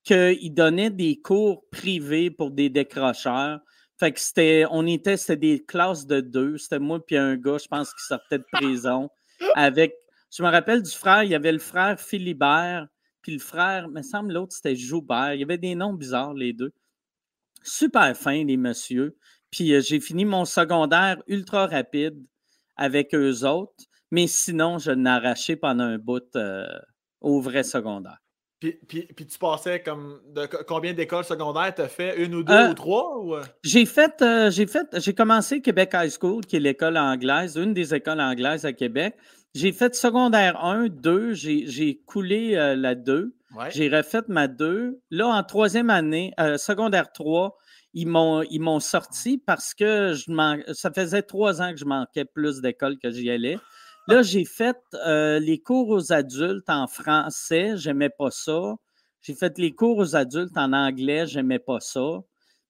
qui 0.04 0.52
donnaient 0.52 0.92
des 0.92 1.20
cours 1.20 1.68
privés 1.72 2.30
pour 2.30 2.52
des 2.52 2.70
décrocheurs. 2.70 3.60
Fait 4.02 4.12
que 4.12 4.20
c'était, 4.20 4.66
on 4.72 4.88
était, 4.88 5.16
c'était 5.16 5.38
des 5.38 5.64
classes 5.64 6.08
de 6.08 6.22
deux. 6.22 6.58
C'était 6.58 6.80
moi 6.80 7.06
puis 7.06 7.18
un 7.18 7.38
gars, 7.38 7.60
je 7.60 7.68
pense, 7.68 7.94
qui 7.94 8.04
sortait 8.04 8.40
de 8.40 8.46
prison. 8.52 9.12
Avec, 9.54 9.94
je 10.36 10.42
me 10.42 10.50
rappelle 10.50 10.82
du 10.82 10.90
frère, 10.90 11.22
il 11.22 11.30
y 11.30 11.36
avait 11.36 11.52
le 11.52 11.60
frère 11.60 12.00
Philibert, 12.00 12.88
puis 13.22 13.34
le 13.34 13.38
frère, 13.38 13.90
me 13.90 14.02
semble 14.02 14.34
l'autre, 14.34 14.56
c'était 14.56 14.76
Joubert. 14.76 15.36
Il 15.36 15.42
y 15.42 15.44
avait 15.44 15.60
des 15.60 15.76
noms 15.76 15.94
bizarres, 15.94 16.34
les 16.34 16.52
deux. 16.52 16.74
Super 17.62 18.18
fin, 18.18 18.44
les 18.44 18.58
messieurs. 18.58 19.16
Puis 19.52 19.72
euh, 19.72 19.82
j'ai 19.82 20.00
fini 20.00 20.26
mon 20.26 20.46
secondaire 20.46 21.22
ultra 21.28 21.68
rapide 21.68 22.26
avec 22.78 23.14
eux 23.14 23.46
autres. 23.46 23.86
Mais 24.10 24.26
sinon, 24.26 24.80
je 24.80 24.90
n'ai 24.90 25.12
arraché 25.12 25.58
pendant 25.58 25.84
un 25.84 26.00
bout 26.00 26.36
euh, 26.36 26.66
au 27.20 27.40
vrai 27.40 27.62
secondaire. 27.62 28.18
Puis, 28.88 29.08
tu 29.08 29.40
passais 29.40 29.82
comme 29.82 30.20
de 30.36 30.46
combien 30.68 30.94
d'écoles 30.94 31.24
secondaires 31.24 31.74
tu 31.74 31.82
as 31.82 31.88
fait? 31.88 32.24
Une 32.24 32.36
ou 32.36 32.44
deux 32.44 32.54
euh, 32.54 32.70
ou 32.70 32.74
trois? 32.76 33.40
Euh? 33.40 33.44
J'ai 33.64 33.88
fait, 33.88 34.22
euh, 34.22 34.52
j'ai 34.52 34.68
fait, 34.68 34.88
j'ai 35.00 35.16
commencé 35.16 35.62
Québec 35.62 35.92
High 35.96 36.12
School, 36.12 36.46
qui 36.46 36.58
est 36.58 36.60
l'école 36.60 36.98
anglaise, 36.98 37.56
une 37.56 37.74
des 37.74 37.96
écoles 37.96 38.22
anglaises 38.22 38.64
à 38.64 38.72
Québec. 38.72 39.16
J'ai 39.56 39.72
fait 39.72 39.96
secondaire 39.96 40.64
1, 40.64 40.90
2, 40.90 41.34
j'ai 41.34 42.02
coulé 42.06 42.52
la 42.78 42.94
2. 42.94 43.34
J'ai 43.72 43.90
refait 43.90 44.22
ma 44.28 44.48
2. 44.48 45.02
Là, 45.10 45.28
en 45.28 45.44
troisième 45.44 45.90
année, 45.90 46.32
secondaire 46.58 47.12
3, 47.12 47.58
ils 47.94 48.08
m'ont 48.08 48.80
sorti 48.80 49.40
parce 49.40 49.74
que 49.74 50.14
je 50.14 50.74
ça 50.74 50.92
faisait 50.92 51.24
trois 51.24 51.62
ans 51.62 51.72
que 51.72 51.78
je 51.78 51.86
manquais 51.86 52.26
plus 52.26 52.62
d'écoles 52.62 52.98
que 53.00 53.10
j'y 53.10 53.30
allais. 53.30 53.58
Là, 54.08 54.24
j'ai 54.24 54.46
fait 54.46 54.78
euh, 55.06 55.40
les 55.40 55.60
cours 55.60 55.90
aux 55.90 56.12
adultes 56.12 56.70
en 56.70 56.88
français, 56.88 57.78
j'aimais 57.78 58.10
pas 58.10 58.32
ça. 58.32 58.76
J'ai 59.22 59.36
fait 59.36 59.58
les 59.58 59.72
cours 59.72 59.98
aux 59.98 60.16
adultes 60.16 60.58
en 60.58 60.74
anglais, 60.74 61.28
j'aimais 61.28 61.60
pas 61.60 61.80
ça. 61.80 62.20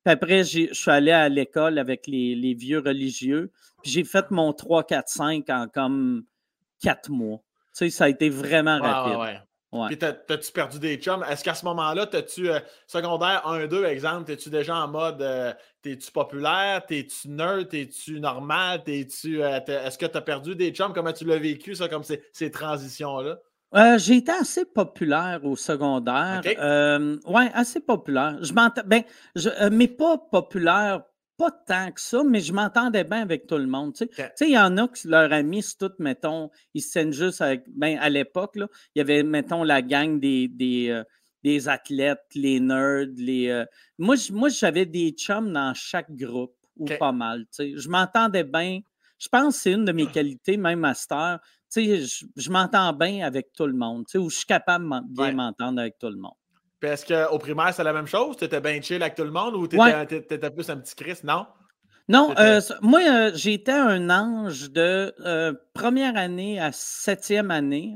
Puis 0.04 0.12
après, 0.12 0.44
je 0.44 0.74
suis 0.74 0.92
allé 0.92 1.12
à 1.12 1.30
l'école 1.30 1.78
avec 1.78 2.08
les, 2.08 2.54
vieux 2.54 2.80
religieux. 2.80 3.52
Puis 3.82 3.92
j'ai 3.92 4.04
fait 4.04 4.30
mon 4.32 4.52
3, 4.52 4.84
4, 4.84 5.08
5 5.08 5.50
en 5.50 5.68
comme 5.68 6.26
quatre 6.82 7.10
mois. 7.10 7.38
Tu 7.74 7.86
sais, 7.86 7.90
ça 7.90 8.04
a 8.06 8.10
été 8.10 8.30
vraiment 8.30 8.80
rapide. 8.80 9.42
Puis, 9.88 9.98
t'as-tu 9.98 10.52
perdu 10.52 10.80
des 10.80 10.98
chums? 10.98 11.24
Est-ce 11.30 11.44
qu'à 11.46 11.54
ce, 11.54 11.64
moment-là, 11.66 12.06
t'as-tu 12.06 12.50
euh, 12.50 12.60
secondaire 12.88 13.44
1-2, 13.46 13.86
exemple, 13.86 14.26
t'es-tu 14.26 14.50
déjà 14.50 14.76
en 14.76 14.90
mode 14.90 15.22
euh, 15.22 15.54
t'es-tu 15.82 16.12
populaire, 16.12 16.86
t'es-tu 16.86 17.30
nerd, 17.30 17.70
t'es-tu 17.70 18.20
normal, 18.20 18.84
t'es-tu. 18.84 19.42
Euh, 19.42 19.60
est-ce 19.68 19.98
que 19.98 20.06
t'as 20.06 20.20
perdu 20.20 20.56
des 20.56 20.72
chums? 20.72 20.92
Comment 20.94 21.14
tu 21.14 21.24
l'as 21.24 21.38
vécu, 21.38 21.76
ça, 21.76 21.88
comme 21.88 22.04
ces, 22.04 22.22
ces 22.34 22.52
transitions-là? 22.52 23.38
j'ai 23.98 24.18
été 24.18 24.34
assez 24.34 24.66
populaire 24.66 25.46
au 25.46 25.56
secondaire. 25.56 26.42
oui, 27.26 27.44
assez 27.54 27.80
populaire. 27.80 28.38
Je 28.42 28.52
m'entends. 28.52 28.82
Ben, 28.86 29.04
mais 29.72 29.88
pas 29.88 30.18
populaire 30.18 31.04
pas 31.42 31.52
tant 31.66 31.92
que 31.92 32.00
ça, 32.00 32.24
mais 32.24 32.40
je 32.40 32.54
m'entendais 32.54 33.04
bien 33.04 33.22
avec 33.22 33.48
tout 33.48 33.58
le 33.58 33.66
monde. 33.66 33.96
Tu 33.96 34.08
sais, 34.16 34.48
il 34.48 34.52
y 34.52 34.58
en 34.60 34.78
a 34.78 34.88
qui, 34.88 35.08
leurs 35.08 35.34
amis, 35.34 35.64
c'est 35.64 35.78
tout, 35.80 35.92
mettons, 35.98 36.52
ils 36.76 36.82
se 36.82 36.92
tiennent 36.92 37.12
juste 37.12 37.42
avec. 37.42 37.64
Ben, 37.68 37.98
à 38.00 38.10
l'époque, 38.10 38.54
il 38.58 38.68
y 38.96 39.02
avait, 39.02 39.24
mettons, 39.24 39.64
la 39.64 39.82
gang 39.82 40.20
des, 40.20 40.48
des, 40.48 40.90
euh, 40.90 41.04
des 41.44 41.68
athlètes, 41.68 42.22
les 42.36 42.60
nerds, 42.60 43.08
les. 43.16 43.48
Euh, 43.50 43.66
moi, 43.98 44.16
moi, 44.32 44.50
j'avais 44.50 44.86
des 44.86 45.12
chums 45.12 45.52
dans 45.52 45.74
chaque 45.74 46.16
groupe, 46.16 46.56
ou 46.78 46.86
pas 46.86 47.12
mal. 47.12 47.46
Tu 47.46 47.48
sais. 47.52 47.74
Je 47.76 47.90
m'entendais 47.90 48.44
bien. 48.44 48.82
Je 49.18 49.28
pense 49.28 49.56
que 49.56 49.62
c'est 49.64 49.72
une 49.72 49.86
de 49.86 49.92
mes 49.92 50.08
qualités, 50.08 50.58
même 50.58 50.80
master. 50.80 51.40
Tu 51.72 51.86
sais, 51.86 52.02
je, 52.02 52.26
je 52.36 52.52
m'entends 52.52 52.94
bien 52.94 53.26
avec 53.26 53.52
tout 53.54 53.66
le 53.66 53.74
monde, 53.74 54.06
tu 54.06 54.12
sais, 54.12 54.18
ou 54.20 54.30
je 54.30 54.38
suis 54.38 54.46
capable 54.46 54.88
de 54.88 55.16
bien 55.16 55.32
m'entendre 55.32 55.80
avec 55.80 55.98
tout 55.98 56.10
le 56.10 56.18
monde. 56.18 56.34
Est-ce 56.82 57.06
qu'au 57.06 57.38
primaire, 57.38 57.74
c'est 57.74 57.84
la 57.84 57.94
même 57.94 58.08
chose? 58.08 58.38
Tu 58.38 58.46
étais 58.46 58.60
bien 58.60 58.82
chill 58.82 59.02
avec 59.02 59.16
tout 59.16 59.24
le 59.24 59.32
monde 59.32 59.56
ou 59.56 59.68
tu 59.68 59.78
étais, 59.78 60.50
plus 60.50 60.70
un 60.70 60.78
petit 60.78 60.96
Christ? 60.96 61.24
Non? 61.24 61.46
Non, 62.10 62.34
euh, 62.38 62.60
moi, 62.82 63.00
euh, 63.08 63.32
j'étais 63.34 63.72
un 63.72 64.10
ange 64.10 64.72
de 64.72 65.14
euh, 65.24 65.54
première 65.74 66.18
année 66.18 66.60
à 66.60 66.72
septième 66.74 67.52
année, 67.52 67.96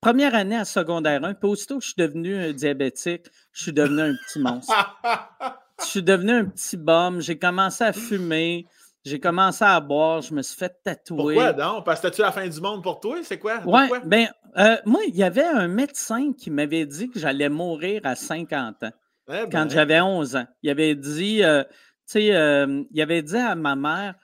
première 0.00 0.34
année 0.34 0.56
à 0.56 0.64
secondaire 0.64 1.24
1. 1.24 1.34
Puis 1.34 1.48
aussitôt 1.48 1.78
que 1.78 1.84
je 1.84 1.88
suis 1.88 1.96
devenu 1.98 2.52
diabétique, 2.52 3.26
je 3.52 3.62
suis 3.62 3.72
devenu 3.72 4.02
un 4.02 4.14
petit 4.14 4.38
monstre. 4.38 4.72
je 5.80 5.84
suis 5.84 6.02
devenu 6.02 6.32
un 6.32 6.44
petit 6.44 6.76
bum. 6.76 7.20
J'ai 7.20 7.38
commencé 7.38 7.82
à 7.82 7.92
fumer. 7.92 8.66
J'ai 9.06 9.20
commencé 9.20 9.64
à 9.64 9.78
boire, 9.78 10.20
je 10.20 10.34
me 10.34 10.42
suis 10.42 10.56
fait 10.56 10.80
tatouer. 10.82 11.36
Pourquoi 11.36 11.52
non? 11.52 11.80
Parce 11.80 12.00
que 12.00 12.08
c'était-tu 12.08 12.22
la 12.22 12.32
fin 12.32 12.48
du 12.48 12.60
monde 12.60 12.82
pour 12.82 12.98
toi? 12.98 13.18
C'est 13.22 13.38
quoi? 13.38 13.60
Oui, 13.64 13.82
ben, 14.04 14.28
euh, 14.58 14.76
moi, 14.84 15.02
il 15.06 15.14
y 15.14 15.22
avait 15.22 15.44
un 15.44 15.68
médecin 15.68 16.32
qui 16.32 16.50
m'avait 16.50 16.86
dit 16.86 17.08
que 17.08 17.20
j'allais 17.20 17.48
mourir 17.48 18.00
à 18.02 18.16
50 18.16 18.82
ans. 18.82 18.90
Eh 19.28 19.44
quand 19.44 19.66
ben. 19.66 19.70
j'avais 19.70 20.00
11 20.00 20.34
ans. 20.34 20.46
Il 20.64 20.70
avait 20.70 20.96
dit, 20.96 21.44
euh, 21.44 21.62
tu 21.62 21.70
sais, 22.06 22.34
euh, 22.34 22.82
il 22.90 23.00
avait 23.00 23.22
dit 23.22 23.36
à 23.36 23.54
ma 23.54 23.76
mère, 23.76 24.16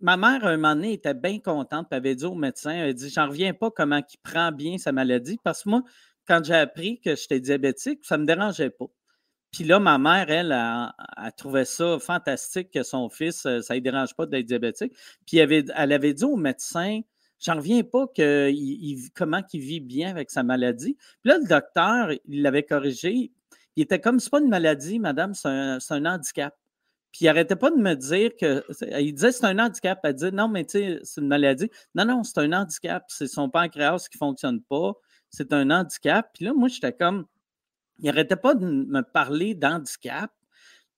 ma 0.00 0.16
mère, 0.16 0.46
un 0.46 0.56
moment 0.56 0.76
donné, 0.76 0.92
était 0.92 1.14
bien 1.14 1.40
contente, 1.40 1.88
puis 1.90 1.96
avait 1.96 2.14
dit 2.14 2.26
au 2.26 2.36
médecin, 2.36 2.70
elle 2.70 2.90
a 2.90 2.92
dit, 2.92 3.10
j'en 3.10 3.26
reviens 3.26 3.54
pas 3.54 3.72
comment 3.72 3.98
il 3.98 4.18
prend 4.22 4.52
bien 4.52 4.78
sa 4.78 4.92
maladie, 4.92 5.40
parce 5.42 5.64
que 5.64 5.70
moi, 5.70 5.82
quand 6.28 6.44
j'ai 6.44 6.54
appris 6.54 7.00
que 7.00 7.16
j'étais 7.16 7.40
diabétique, 7.40 8.04
ça 8.04 8.16
ne 8.16 8.22
me 8.22 8.26
dérangeait 8.28 8.70
pas. 8.70 8.86
Puis 9.52 9.64
là, 9.64 9.80
ma 9.80 9.98
mère, 9.98 10.30
elle, 10.30 10.52
a, 10.52 10.94
trouvé 11.36 11.64
ça 11.64 11.98
fantastique 11.98 12.70
que 12.70 12.82
son 12.82 13.08
fils, 13.08 13.46
euh, 13.46 13.60
ça 13.62 13.74
ne 13.74 13.80
dérange 13.80 14.14
pas 14.14 14.26
d'être 14.26 14.46
diabétique. 14.46 14.92
Puis 15.26 15.38
elle 15.38 15.92
avait, 15.92 16.14
dit 16.14 16.24
au 16.24 16.36
médecin, 16.36 17.00
j'en 17.40 17.56
reviens 17.56 17.82
pas 17.82 18.06
que 18.08 18.52
comment 19.14 19.42
il 19.52 19.60
vit 19.60 19.80
bien 19.80 20.10
avec 20.10 20.30
sa 20.30 20.42
maladie. 20.42 20.96
Puis 21.22 21.30
là, 21.30 21.38
le 21.38 21.48
docteur, 21.48 22.12
il 22.26 22.42
l'avait 22.42 22.62
corrigé. 22.62 23.32
Il 23.76 23.82
était 23.82 24.00
comme, 24.00 24.20
c'est 24.20 24.30
pas 24.30 24.40
une 24.40 24.48
maladie, 24.48 24.98
madame, 24.98 25.34
c'est 25.34 25.48
un, 25.48 26.04
handicap. 26.04 26.54
Puis 27.10 27.20
il 27.22 27.26
n'arrêtait 27.26 27.56
pas 27.56 27.70
de 27.70 27.76
me 27.76 27.94
dire 27.94 28.32
que. 28.38 28.62
Il 29.00 29.14
disait 29.14 29.32
c'est 29.32 29.46
un 29.46 29.58
handicap. 29.58 29.98
Elle 30.02 30.14
disait 30.14 30.30
non, 30.30 30.48
mais 30.48 30.64
tu 30.64 30.72
sais, 30.78 31.00
c'est 31.04 31.20
une 31.22 31.28
maladie. 31.28 31.70
Non, 31.94 32.04
non, 32.04 32.22
c'est 32.22 32.38
un 32.38 32.52
handicap. 32.52 33.04
C'est 33.08 33.28
son 33.28 33.48
pancréas 33.48 34.08
qui 34.10 34.16
ne 34.16 34.26
fonctionne 34.26 34.60
pas. 34.62 34.92
C'est 35.30 35.52
un 35.54 35.70
handicap. 35.70 36.28
Puis 36.34 36.44
là, 36.44 36.52
moi, 36.52 36.68
j'étais 36.68 36.92
comme 36.92 37.26
il 37.98 38.06
n'arrêtait 38.06 38.36
pas 38.36 38.54
de 38.54 38.64
me 38.64 39.02
parler 39.02 39.54
d'handicap. 39.54 40.30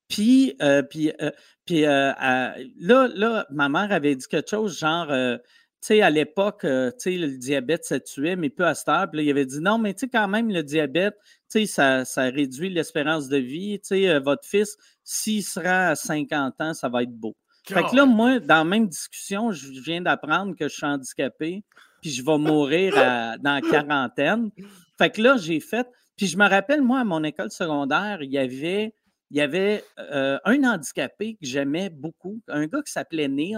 Puis, 0.09 0.57
euh, 0.61 0.83
puis, 0.83 1.13
euh, 1.23 1.31
puis 1.65 1.85
euh, 1.87 2.13
là, 2.19 3.09
là, 3.15 3.47
ma 3.51 3.69
mère 3.69 3.93
avait 3.93 4.17
dit 4.17 4.27
quelque 4.27 4.51
chose 4.51 4.79
genre, 4.79 5.07
tu 5.07 5.47
sais, 5.81 6.03
à 6.03 6.11
l'époque, 6.11 6.63
tu 6.63 6.93
sais, 6.99 7.17
le 7.17 7.39
diabète, 7.39 7.85
ça 7.85 8.01
tuait, 8.01 8.37
mais 8.37 8.51
peu 8.51 8.67
à 8.67 8.75
cette 8.75 8.89
heure. 8.89 9.09
Puis 9.09 9.19
là, 9.19 9.23
il 9.23 9.31
avait 9.31 9.47
dit 9.47 9.61
non, 9.61 9.79
mais 9.79 9.95
tu 9.95 10.01
sais, 10.01 10.09
quand 10.09 10.29
même, 10.29 10.51
le 10.51 10.63
diabète, 10.63 11.17
tu 11.51 11.61
sais, 11.61 11.67
ça, 11.67 12.05
ça 12.05 12.25
réduit 12.25 12.69
l'espérance 12.69 13.29
de 13.29 13.39
vie. 13.39 13.79
Tu 13.81 13.89
sais, 13.89 14.19
votre 14.19 14.45
fils, 14.45 14.77
s'il 15.05 15.45
sera 15.45 15.89
à 15.89 15.95
50 15.95 16.61
ans, 16.61 16.75
ça 16.75 16.89
va 16.89 17.05
être 17.05 17.15
beau. 17.15 17.37
Fait 17.67 17.85
que 17.85 17.95
là, 17.95 18.05
moi, 18.05 18.41
dans 18.41 18.57
la 18.57 18.65
même 18.65 18.89
discussion, 18.89 19.53
je 19.53 19.69
viens 19.81 20.01
d'apprendre 20.01 20.57
que 20.57 20.67
je 20.69 20.75
suis 20.75 20.87
handicapé, 20.87 21.63
puis 22.01 22.11
je 22.11 22.25
vais 22.25 22.39
mourir 22.39 22.95
dans 22.95 23.55
la 23.55 23.61
quarantaine. 23.61 24.51
Fait 24.99 25.11
que 25.11 25.23
là, 25.23 25.37
j'ai 25.37 25.61
fait, 25.61 25.87
Puis 26.21 26.27
je 26.27 26.37
me 26.37 26.47
rappelle, 26.47 26.83
moi, 26.83 27.01
à 27.01 27.05
mon 27.05 27.25
école 27.25 27.51
secondaire, 27.51 28.19
il 28.21 28.31
y 28.31 28.37
avait, 28.37 28.93
il 29.31 29.39
y 29.39 29.41
avait 29.41 29.83
euh, 29.99 30.39
un 30.45 30.65
handicapé 30.65 31.37
que 31.37 31.47
j'aimais 31.47 31.89
beaucoup, 31.89 32.43
un 32.49 32.67
gars 32.67 32.83
qui 32.83 32.93
s'appelait 32.93 33.27
Neil, 33.27 33.57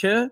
que 0.00 0.30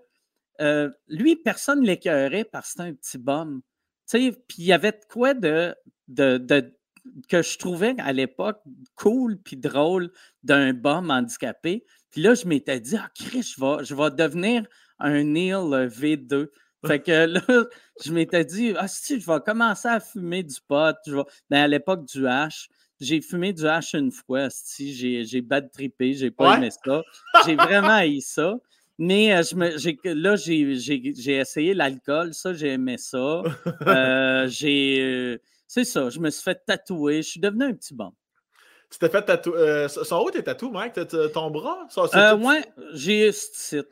euh, 0.61 0.89
lui, 1.09 1.35
personne 1.35 1.81
ne 1.81 1.85
l'écœurait 1.87 2.45
parce 2.45 2.67
que 2.67 2.71
c'était 2.71 2.83
un 2.83 2.93
petit 2.93 3.17
bum. 3.17 3.61
Puis 4.09 4.37
il 4.57 4.63
y 4.63 4.71
avait 4.71 4.93
de 4.93 5.01
quoi 5.11 5.33
de, 5.33 5.75
de, 6.07 6.73
que 7.27 7.41
je 7.41 7.57
trouvais 7.57 7.93
à 7.97 8.13
l'époque 8.13 8.61
cool 8.95 9.37
puis 9.37 9.57
drôle 9.57 10.13
d'un 10.43 10.71
bum 10.71 11.11
handicapé. 11.11 11.83
Puis 12.09 12.21
là, 12.21 12.35
je 12.35 12.47
m'étais 12.47 12.79
dit, 12.79 12.95
ah, 12.95 13.09
Chris, 13.15 13.53
je 13.57 13.83
je 13.83 13.93
vais 13.93 14.11
devenir 14.11 14.65
un 14.99 15.23
Neil 15.25 15.51
V2. 15.51 16.47
Fait 16.85 16.99
que 16.99 17.25
là, 17.25 17.41
je 18.03 18.11
m'étais 18.11 18.45
dit, 18.45 18.73
ah, 18.77 18.87
si, 18.87 19.19
je 19.19 19.25
vais 19.25 19.39
commencer 19.39 19.87
à 19.87 19.99
fumer 19.99 20.43
du 20.43 20.55
pot. 20.67 20.95
Je 21.05 21.15
ben, 21.49 21.63
à 21.63 21.67
l'époque 21.67 22.05
du 22.05 22.27
hash, 22.27 22.69
j'ai 22.99 23.21
fumé 23.21 23.53
du 23.53 23.67
hash 23.67 23.93
une 23.93 24.11
fois. 24.11 24.49
Si, 24.49 24.93
j'ai, 24.93 25.25
j'ai 25.25 25.41
bad 25.41 25.71
trippé, 25.71 26.13
j'ai 26.13 26.31
pas 26.31 26.57
aimé 26.57 26.69
ça. 26.71 27.01
J'ai 27.45 27.55
vraiment 27.55 27.89
haï 27.89 28.21
ça. 28.21 28.55
Mais 28.97 29.35
euh, 29.35 29.43
je 29.43 29.55
me, 29.55 29.77
j'ai, 29.77 29.99
là, 30.05 30.35
j'ai, 30.35 30.75
j'ai, 30.75 31.33
essayé 31.33 31.73
l'alcool, 31.73 32.33
ça, 32.33 32.53
j'ai 32.53 32.69
aimé 32.69 32.97
ça. 32.97 33.43
Euh, 33.87 34.47
j'ai, 34.47 34.99
euh, 35.01 35.37
c'est 35.67 35.83
ça, 35.83 36.09
je 36.09 36.19
me 36.19 36.29
suis 36.29 36.43
fait 36.43 36.59
tatouer, 36.65 37.21
je 37.21 37.29
suis 37.29 37.39
devenu 37.39 37.65
un 37.65 37.73
petit 37.73 37.93
bon. 37.93 38.11
Tu 38.89 38.97
t'es 38.97 39.09
fait 39.09 39.21
tatouer. 39.21 39.87
Sont 39.89 40.23
où 40.23 40.31
tes 40.31 40.43
tatous, 40.43 40.71
Mike? 40.71 40.93
ton 41.33 41.51
bras? 41.51 41.87
Ça, 41.89 42.35
ouais, 42.35 42.63
j'ai 42.93 43.31
ce 43.31 43.49
site. 43.53 43.87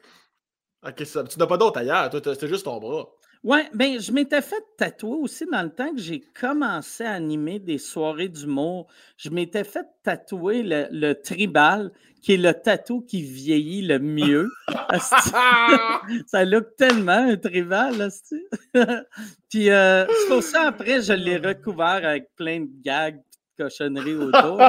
Ok, 0.86 1.06
ça, 1.06 1.24
tu 1.24 1.40
n'as 1.40 1.48
pas 1.48 1.58
d'autre 1.58 1.80
ailleurs, 1.80 2.10
c'est 2.12 2.48
juste 2.48 2.66
ton 2.66 2.80
bras. 2.80 3.08
Oui, 3.44 3.60
bien, 3.74 4.00
je 4.00 4.12
m'étais 4.14 4.42
fait 4.42 4.64
tatouer 4.78 5.18
aussi 5.22 5.46
dans 5.46 5.64
le 5.64 5.70
temps 5.70 5.94
que 5.94 6.00
j'ai 6.00 6.22
commencé 6.22 7.04
à 7.04 7.12
animer 7.12 7.60
des 7.60 7.78
soirées 7.78 8.30
d'humour. 8.30 8.88
Je 9.18 9.30
m'étais 9.30 9.66
fait 9.66 9.86
tatouer 10.02 10.64
le, 10.64 11.14
tribal, 11.14 11.92
qui 12.22 12.36
est 12.36 12.38
le 12.38 12.54
tatou 12.54 13.02
qui 13.02 13.22
vieillit 13.22 13.82
le 13.82 14.00
mieux. 14.00 14.50
ça 16.28 16.46
look 16.46 16.76
tellement 16.78 17.32
un 17.32 17.36
tribal, 17.36 18.10
Puis 19.50 19.70
euh, 19.70 20.06
c'est 20.08 20.28
pour 20.30 20.42
ça, 20.44 20.68
après, 20.68 21.02
je 21.02 21.14
l'ai 21.14 21.36
recouvert 21.36 22.06
avec 22.06 22.34
plein 22.38 22.62
de 22.62 22.70
gags 22.82 23.18
de 23.18 23.64
cochonneries 23.64 24.16
autour. 24.16 24.62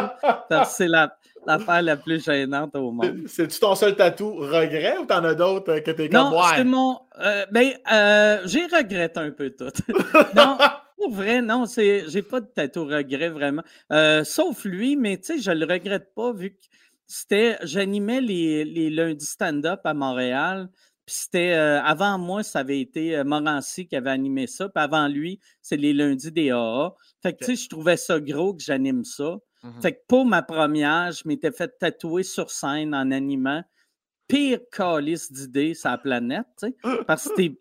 c'est 0.67 0.89
la, 0.89 1.17
l'affaire 1.47 1.83
la 1.83 1.97
plus 1.97 2.25
gênante 2.25 2.75
au 2.77 2.91
monde. 2.91 3.23
C'est-tu 3.27 3.59
ton 3.59 3.75
seul 3.75 3.97
tatou 3.97 4.35
regret 4.37 4.99
ou 4.99 5.07
t'en 5.07 5.25
as 5.25 5.35
d'autres 5.35 5.73
euh, 5.73 5.81
que 5.81 5.91
t'es 5.91 6.09
comme 6.09 6.31
Non, 6.31 6.43
c'est 6.55 6.65
mon. 6.65 6.99
Euh, 7.21 7.47
ben, 7.51 7.73
euh, 7.93 8.41
j'ai 8.45 8.65
regretté 8.65 9.21
un 9.21 9.31
peu 9.31 9.51
tout. 9.51 9.73
non, 10.37 10.59
pour 10.97 11.13
vrai, 11.13 11.43
non, 11.43 11.65
j'ai 11.67 12.23
pas 12.23 12.41
de 12.41 12.47
tatou 12.47 12.85
regret 12.85 13.29
vraiment. 13.29 13.63
sauf 14.25 14.65
lui, 14.65 14.97
mais 14.97 15.19
tu 15.19 15.35
sais, 15.35 15.39
je 15.39 15.51
le 15.51 15.67
regrette 15.67 16.15
pas 16.15 16.33
vu 16.33 16.51
que 16.51 16.65
c'était. 17.07 17.59
J'animais 17.63 18.21
les, 18.21 18.65
les 18.65 18.91
lundis 18.91 19.27
stand-up 19.27 19.81
à 19.85 19.95
Montréal. 19.95 20.69
Puis 21.07 21.17
c'était 21.17 21.53
avant 21.53 22.17
moi, 22.17 22.43
ça 22.43 22.61
avait 22.61 22.81
été 22.81 23.23
Morancy 23.25 23.87
qui 23.87 23.95
avait 23.95 24.09
animé 24.09 24.47
ça. 24.47 24.71
Puis 24.71 24.83
avant 24.83 25.07
lui, 25.07 25.39
c'est 25.61 25.77
les 25.77 25.93
lundis 25.93 26.33
des 26.33 26.51
AA. 26.51 26.95
Fait 27.23 27.35
que 27.35 27.45
tu 27.45 27.57
sais, 27.57 27.63
je 27.63 27.69
trouvais 27.69 27.99
ça 27.99 28.19
gros 28.21 28.55
que 28.55 28.63
j'anime 28.63 29.05
ça. 29.05 29.37
Mmh 29.65 29.81
fait 29.81 29.93
que 29.93 30.01
pour 30.07 30.27
ma 30.27 30.43
première, 30.43 31.11
je 31.13 31.27
m'étais 31.27 31.51
fait 31.51 31.79
tatouer 31.79 32.23
sur 32.23 32.51
scène 32.51 32.95
en 32.95 33.11
animant. 33.11 33.65
Pire 34.29 34.61
calice 34.71 35.33
d'idées 35.33 35.75
sur 35.75 35.91
la 35.91 35.99
planète, 35.99 36.67
parce 37.07 37.29
que 37.29 37.35
t'es, 37.35 37.61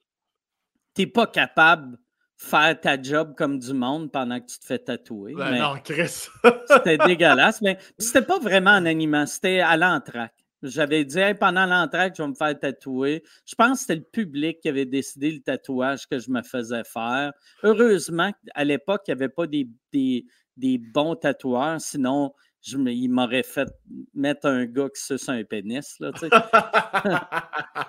t'es 0.93 1.07
pas 1.07 1.27
capable 1.27 1.93
de 1.93 1.97
faire 2.37 2.79
ta 2.79 3.01
job 3.01 3.35
comme 3.37 3.57
du 3.59 3.73
monde 3.73 4.11
pendant 4.11 4.39
que 4.39 4.45
tu 4.45 4.59
te 4.59 4.65
fais 4.65 4.79
tatouer. 4.79 5.33
Ben 5.33 5.57
non, 5.59 5.75
Chris. 5.83 6.27
c'était 6.67 6.97
dégueulasse. 7.07 7.61
Mais 7.61 7.77
c'était 7.97 8.21
pas 8.21 8.39
vraiment 8.39 8.71
en 8.71 8.85
animant, 8.85 9.25
c'était 9.25 9.59
à 9.59 9.77
l'entraque. 9.77 10.33
J'avais 10.61 11.03
dit 11.03 11.19
pendant 11.39 11.65
l'entraque, 11.65 12.15
je 12.17 12.23
vais 12.23 12.29
me 12.29 12.33
faire 12.33 12.57
tatouer. 12.57 13.23
Je 13.45 13.55
pense 13.55 13.71
que 13.71 13.81
c'était 13.81 13.95
le 13.95 14.03
public 14.03 14.61
qui 14.61 14.69
avait 14.69 14.85
décidé 14.85 15.31
le 15.31 15.39
tatouage 15.41 16.07
que 16.07 16.19
je 16.19 16.31
me 16.31 16.41
faisais 16.41 16.83
faire. 16.85 17.33
Heureusement, 17.63 18.31
à 18.55 18.63
l'époque, 18.63 19.01
il 19.07 19.11
n'y 19.11 19.21
avait 19.21 19.29
pas 19.29 19.45
des, 19.45 19.67
des 19.91 20.25
bons 20.57 21.15
tatoueurs. 21.15 21.79
Sinon, 21.79 22.33
je, 22.61 22.77
il 22.77 23.09
m'aurait 23.09 23.43
fait 23.43 23.67
mettre 24.13 24.47
un 24.47 24.65
gars 24.65 24.89
qui 24.89 25.01
suce 25.01 25.27
un 25.27 25.43
pénis. 25.43 25.99
Là, 25.99 26.11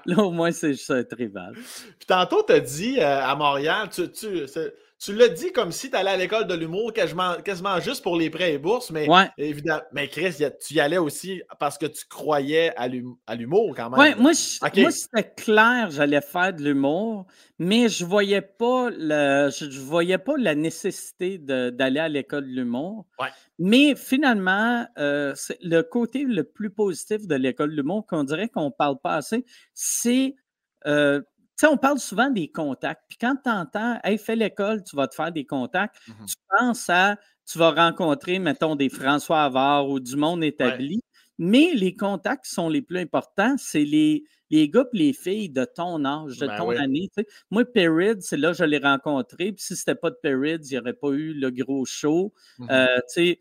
là 0.06 0.18
au 0.18 0.30
moins, 0.30 0.50
c'est 0.50 0.72
juste 0.72 0.90
un 0.90 1.04
trival. 1.04 1.54
Puis 1.54 2.06
tantôt, 2.06 2.42
tu 2.42 2.52
as 2.52 2.60
dit 2.60 2.98
euh, 2.98 3.24
à 3.24 3.34
Montréal, 3.36 3.88
tu, 3.90 4.10
tu, 4.10 4.46
tu 5.04 5.14
l'as 5.14 5.28
dit 5.28 5.52
comme 5.52 5.70
si 5.70 5.90
tu 5.90 5.96
allais 5.96 6.10
à 6.10 6.16
l'école 6.16 6.46
de 6.46 6.54
l'humour 6.54 6.92
quasiment, 6.92 7.34
quasiment, 7.44 7.78
juste 7.80 8.02
pour 8.02 8.16
les 8.16 8.30
prêts 8.30 8.54
et 8.54 8.58
bourses, 8.58 8.90
mais 8.90 9.06
évidemment, 9.36 9.82
mais 9.92 10.08
Chris, 10.08 10.36
tu 10.64 10.74
y 10.74 10.80
allais 10.80 10.98
aussi 10.98 11.42
parce 11.58 11.76
que 11.76 11.86
tu 11.86 12.06
croyais 12.08 12.72
à 12.76 12.88
l'humour 12.88 13.74
quand 13.76 13.90
même. 13.90 14.00
Oui, 14.00 14.14
moi, 14.18 14.32
c'était 14.34 15.32
clair, 15.36 15.90
j'allais 15.90 16.22
faire 16.22 16.54
de 16.54 16.62
l'humour, 16.62 17.26
mais 17.58 17.88
je 17.88 18.04
voyais 18.04 18.40
pas 18.40 18.90
le, 18.90 19.50
je, 19.50 19.80
voyais 19.80 20.18
pas 20.18 20.34
la 20.38 20.54
nécessité 20.54 21.38
d'aller 21.38 22.00
à 22.00 22.08
l'école 22.08 22.44
de 22.44 22.54
l'humour. 22.54 23.06
Mais 23.58 23.94
finalement, 23.94 24.86
euh, 24.98 25.34
le 25.60 25.82
côté 25.82 26.24
le 26.24 26.44
plus 26.44 26.70
positif 26.70 27.26
de 27.26 27.34
l'école 27.34 27.70
de 27.70 27.76
l'humour 27.76 28.06
qu'on 28.06 28.24
dirait 28.24 28.48
qu'on 28.48 28.66
ne 28.66 28.70
parle 28.70 28.98
pas 29.00 29.14
assez, 29.16 29.44
c'est 29.74 30.34
euh, 30.86 31.20
sais, 31.56 31.66
on 31.66 31.76
parle 31.76 31.98
souvent 31.98 32.30
des 32.30 32.48
contacts. 32.48 33.02
Puis 33.08 33.18
quand 33.20 33.36
tu 33.42 33.50
entends, 33.50 33.98
hey, 34.04 34.18
fais 34.18 34.36
l'école, 34.36 34.82
tu 34.82 34.96
vas 34.96 35.08
te 35.08 35.14
faire 35.14 35.32
des 35.32 35.44
contacts, 35.44 35.96
mmh 36.08 36.26
tu 36.26 36.34
penses 36.58 36.90
à, 36.90 37.16
tu 37.46 37.58
vas 37.58 37.70
rencontrer, 37.70 38.38
mettons, 38.38 38.76
des 38.76 38.88
François 38.88 39.44
Havard 39.44 39.88
ou 39.88 40.00
du 40.00 40.16
monde 40.16 40.42
établi. 40.42 41.00
Mais 41.38 41.72
les 41.74 41.96
contacts 41.96 42.44
qui 42.44 42.52
sont 42.52 42.68
les 42.68 42.80
plus 42.80 42.98
importants, 43.00 43.56
c'est 43.58 43.84
les, 43.84 44.24
les 44.50 44.68
gars 44.68 44.84
et 44.92 44.96
les 44.96 45.12
filles 45.12 45.50
de 45.50 45.64
ton 45.64 46.04
âge, 46.04 46.38
de 46.38 46.46
ben 46.46 46.56
ton 46.56 46.70
année. 46.70 47.10
Moi, 47.50 47.64
Perid, 47.64 48.22
c'est 48.22 48.36
là 48.36 48.52
que 48.52 48.58
je 48.58 48.64
l'ai 48.64 48.78
rencontré. 48.78 49.52
Puis 49.52 49.64
si 49.64 49.76
c'était 49.76 49.96
pas 49.96 50.10
de 50.10 50.16
Perid, 50.22 50.64
il 50.64 50.70
n'y 50.70 50.78
aurait 50.78 50.94
pas 50.94 51.10
eu 51.10 51.34
le 51.34 51.50
gros 51.50 51.84
show. 51.84 52.32
Mmh 52.58 52.66
euh, 52.70 52.96
tu 53.12 53.36
sais, 53.36 53.38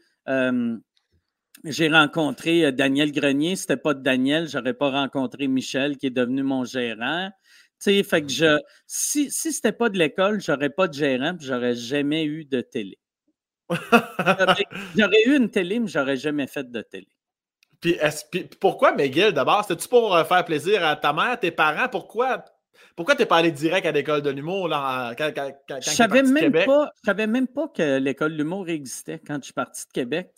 j'ai 1.66 1.88
rencontré 1.88 2.66
euh, 2.66 2.72
Daniel 2.72 3.12
Grenier. 3.12 3.56
Si 3.56 3.64
c'était 3.64 3.78
pas 3.78 3.94
de 3.94 4.02
Daniel, 4.02 4.48
j'aurais 4.48 4.74
pas 4.74 4.90
rencontré 4.90 5.48
Michel, 5.48 5.98
qui 5.98 6.08
est 6.08 6.12
devenu 6.12 6.44
mon 6.44 6.66
gérant 6.66 7.30
fait 8.04 8.22
que 8.22 8.30
je, 8.30 8.60
si, 8.88 9.30
si 9.32 9.52
c'était 9.52 9.72
pas 9.72 9.90
de 9.90 9.98
l'école, 9.98 10.40
j'aurais 10.42 10.70
pas 10.70 10.88
de 10.88 10.94
gérant, 10.94 11.36
puis 11.36 11.48
j'aurais 11.48 11.76
jamais 11.76 12.24
eu 12.26 12.46
de 12.46 12.62
télé. 12.62 12.98
j'aurais 13.70 15.24
eu 15.26 15.36
une 15.36 15.50
télé, 15.50 15.80
mais 15.80 15.88
j'aurais 15.88 16.18
jamais 16.18 16.48
fait 16.48 16.70
de 16.70 16.82
télé. 16.82 17.08
Puis, 17.82 17.98
pourquoi 18.62 18.94
McGill 18.94 19.34
d'abord? 19.34 19.66
C'était-tu 19.68 19.90
pour 19.90 20.16
euh, 20.16 20.24
faire 20.24 20.46
plaisir 20.46 20.86
à 20.86 20.96
ta 20.96 21.12
mère, 21.12 21.38
tes 21.40 21.52
parents? 21.52 21.90
Pourquoi 21.90 22.46
pourquoi 22.96 23.16
t'es 23.16 23.26
pas 23.26 23.38
allé 23.38 23.52
direct 23.52 23.88
à 23.88 23.92
l'école 23.92 24.22
de 24.22 24.30
l'humour 24.30 24.68
là, 24.68 25.16
quand, 25.18 25.32
quand, 25.36 25.52
quand 25.68 25.80
je 25.82 25.90
savais 25.90 26.22
même 26.22 26.52
pas, 26.52 26.92
Je 26.98 27.06
savais 27.06 27.26
même 27.26 27.48
pas 27.48 27.68
que 27.68 27.98
l'école 27.98 28.34
de 28.34 28.38
l'humour 28.38 28.70
existait 28.70 29.20
quand 29.20 29.38
je 29.38 29.46
suis 29.46 29.54
parti 29.54 29.88
de 29.88 29.92
Québec. 29.92 30.32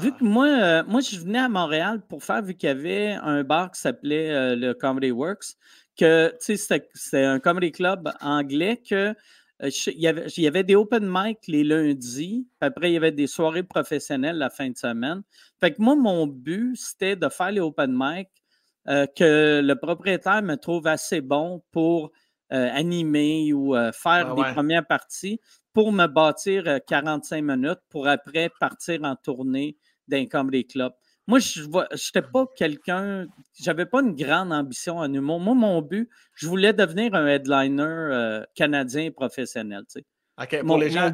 Vu 0.00 0.10
que 0.10 0.16
ah! 0.20 0.24
moi, 0.24 0.46
euh, 0.46 0.82
moi, 0.86 1.00
je 1.00 1.16
venais 1.20 1.38
à 1.38 1.48
Montréal 1.48 2.00
pour 2.08 2.24
faire, 2.24 2.42
vu 2.42 2.54
qu'il 2.54 2.68
y 2.68 2.72
avait 2.72 3.12
un 3.22 3.44
bar 3.44 3.70
qui 3.70 3.80
s'appelait 3.80 4.30
euh, 4.30 4.56
le 4.56 4.74
Comedy 4.74 5.12
Works, 5.12 5.56
que 5.96 6.34
c'était 6.40 7.24
un 7.24 7.38
comedy 7.38 7.72
club 7.72 8.10
anglais 8.20 8.80
que 8.88 9.14
euh, 9.62 9.70
il, 9.86 10.00
y 10.00 10.08
avait, 10.08 10.26
il 10.36 10.42
y 10.42 10.46
avait 10.46 10.64
des 10.64 10.74
open 10.74 11.06
mic 11.06 11.38
les 11.46 11.64
lundis, 11.64 12.46
puis 12.60 12.66
après, 12.66 12.90
il 12.90 12.94
y 12.94 12.96
avait 12.96 13.12
des 13.12 13.26
soirées 13.26 13.62
professionnelles 13.62 14.36
la 14.36 14.50
fin 14.50 14.70
de 14.70 14.76
semaine. 14.76 15.22
Fait 15.60 15.72
que 15.72 15.80
moi, 15.80 15.94
mon 15.94 16.26
but, 16.26 16.76
c'était 16.76 17.16
de 17.16 17.28
faire 17.28 17.52
les 17.52 17.60
open 17.60 17.92
mic 17.94 18.28
euh, 18.88 19.06
que 19.06 19.60
le 19.62 19.74
propriétaire 19.76 20.42
me 20.42 20.56
trouve 20.56 20.86
assez 20.86 21.20
bon 21.20 21.62
pour 21.70 22.10
euh, 22.52 22.68
animer 22.72 23.52
ou 23.52 23.74
faire 23.92 24.34
des 24.34 24.42
premières 24.52 24.86
parties 24.86 25.40
pour 25.72 25.92
me 25.92 26.06
bâtir 26.06 26.80
45 26.86 27.42
minutes 27.42 27.80
pour 27.88 28.06
après 28.08 28.50
partir 28.60 29.00
en 29.04 29.16
tournée 29.16 29.76
d'un 30.08 30.26
comedy 30.26 30.66
club. 30.66 30.92
Moi, 31.28 31.38
je 31.38 31.62
n'étais 31.62 32.28
pas 32.28 32.46
quelqu'un, 32.56 33.26
j'avais 33.60 33.86
pas 33.86 34.00
une 34.00 34.14
grande 34.14 34.52
ambition 34.52 34.98
en 34.98 35.12
humour. 35.12 35.38
Moi, 35.38 35.54
mon 35.54 35.80
but, 35.80 36.10
je 36.34 36.48
voulais 36.48 36.72
devenir 36.72 37.14
un 37.14 37.26
headliner 37.26 37.82
euh, 37.82 38.42
canadien 38.54 39.10
professionnel. 39.10 39.84
OK, 40.40 40.64
pour 40.66 40.78
les 40.78 40.90
gens, 40.90 41.12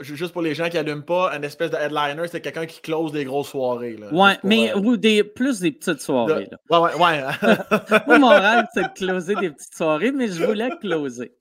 juste 0.00 0.32
pour 0.32 0.42
les 0.42 0.54
gens 0.54 0.68
qui 0.68 0.76
n'allument 0.76 1.04
pas, 1.04 1.32
un 1.32 1.42
espèce 1.42 1.70
de 1.70 1.76
headliner, 1.76 2.28
c'est 2.28 2.40
quelqu'un 2.40 2.66
qui 2.66 2.80
close 2.80 3.12
des 3.12 3.24
grosses 3.24 3.50
soirées. 3.50 3.96
Là, 3.96 4.12
ouais, 4.12 4.38
mais 4.44 4.74
ou 4.74 4.96
des, 4.96 5.24
plus 5.24 5.60
des 5.60 5.72
petites 5.72 6.00
soirées. 6.00 6.48
Ouais, 6.70 6.78
ouais, 6.78 6.94
ouais. 6.98 7.22
Moi, 8.06 8.18
mon 8.18 8.28
rêve, 8.28 8.66
c'est 8.74 8.82
de 8.82 8.94
closer 8.94 9.34
des 9.34 9.50
petites 9.50 9.74
soirées, 9.74 10.12
mais 10.12 10.28
je 10.28 10.44
voulais 10.44 10.70
closer. 10.80 11.34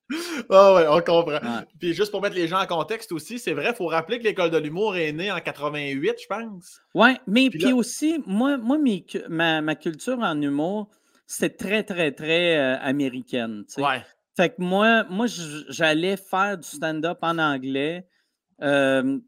Ah 0.50 0.74
ouais, 0.74 0.86
on 0.90 1.02
comprend. 1.02 1.40
Puis 1.80 1.94
juste 1.94 2.12
pour 2.12 2.22
mettre 2.22 2.36
les 2.36 2.48
gens 2.48 2.60
en 2.60 2.66
contexte 2.66 3.12
aussi, 3.12 3.40
c'est 3.40 3.54
vrai, 3.54 3.70
il 3.70 3.76
faut 3.76 3.88
rappeler 3.88 4.20
que 4.20 4.24
l'école 4.24 4.52
de 4.52 4.58
l'humour 4.58 4.96
est 4.96 5.12
née 5.12 5.32
en 5.32 5.40
88, 5.40 6.16
je 6.22 6.28
pense. 6.28 6.82
Oui, 6.94 7.12
mais 7.28 7.50
puis, 7.50 7.74
aussi, 7.74 8.22
moi, 8.26 8.58
moi 8.58 8.78
ma, 9.30 9.62
ma, 9.62 9.76
culture 9.76 10.20
en 10.20 10.42
humour, 10.42 10.90
c'est 11.26 11.58
très, 11.58 11.84
très, 11.84 12.12
très 12.12 12.58
euh, 12.58 12.78
américaine. 12.82 13.64
Ouais. 13.78 14.04
Fait 14.36 14.50
que 14.50 14.56
moi, 14.60 15.06
moi 15.10 15.28
j'allais 15.70 16.18
faire 16.18 16.58
du 16.58 16.68
stand-up 16.68 17.20
en 17.22 17.38
anglais 17.38 18.06
Euh, 18.62 19.20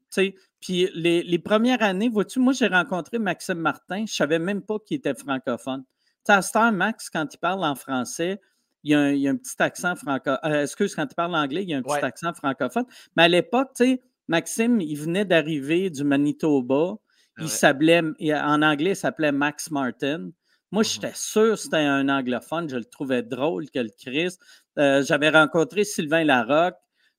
puis 0.59 0.89
les, 0.93 1.23
les, 1.23 1.39
premières 1.39 1.81
années, 1.81 2.09
vois-tu, 2.09 2.39
moi, 2.39 2.53
j'ai 2.53 2.67
rencontré 2.67 3.19
Maxime 3.19 3.57
Martin. 3.57 3.97
Je 3.97 4.01
ne 4.01 4.07
savais 4.07 4.39
même 4.39 4.61
pas 4.61 4.77
qu'il 4.79 4.97
était 4.97 5.15
francophone. 5.15 5.83
Tu 6.25 6.33
sais, 6.33 6.57
à 6.57 6.71
Max, 6.71 7.09
quand 7.09 7.33
il 7.33 7.37
parle 7.37 7.63
en 7.65 7.75
français, 7.75 8.39
il 8.83 8.91
y 8.91 9.27
a 9.27 9.31
un, 9.31 9.35
petit 9.35 9.55
accent 9.59 9.95
francophone. 9.95 10.51
Euh, 10.51 10.63
excuse, 10.63 10.95
quand 10.95 11.07
il 11.09 11.15
parle 11.15 11.35
anglais, 11.35 11.63
il 11.63 11.69
y 11.69 11.73
a 11.73 11.77
un 11.77 11.81
petit 11.81 12.03
accent 12.03 12.33
francophone. 12.33 12.85
Mais 13.15 13.23
à 13.23 13.27
l'époque, 13.27 13.71
tu 13.75 13.85
sais, 13.85 14.01
Maxime, 14.27 14.81
il 14.81 14.95
venait 14.95 15.25
d'arriver 15.25 15.89
du 15.89 16.03
Manitoba. 16.03 16.95
Il 17.39 17.49
s'appelait, 17.49 18.01
en 18.01 18.61
anglais, 18.61 18.91
il 18.91 18.95
s'appelait 18.95 19.31
Max 19.31 19.71
Martin. 19.71 20.29
Moi, 20.71 20.81
mmh 20.81 20.85
j'étais 20.85 21.11
sûr 21.13 21.51
que 21.51 21.55
c'était 21.55 21.77
un 21.77 22.09
anglophone. 22.09 22.69
Je 22.69 22.77
le 22.77 22.85
trouvais 22.85 23.21
drôle 23.21 23.69
que 23.69 23.79
le 23.79 23.89
Christ. 23.89 24.41
Euh, 24.79 25.03
j'avais 25.03 25.29
rencontré 25.29 25.83
Sylvain 25.83 26.23
Larocque. 26.23 26.77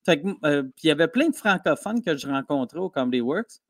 Euh, 0.09 0.63
puis 0.63 0.85
il 0.85 0.89
y 0.89 0.91
avait 0.91 1.09
plein 1.09 1.29
de 1.29 1.37
francophones 1.37 2.03
que 2.03 2.17
je 2.17 2.27
rencontrais 2.27 2.79
au 2.79 2.91
Comedy 2.91 3.21
Works. 3.21 3.61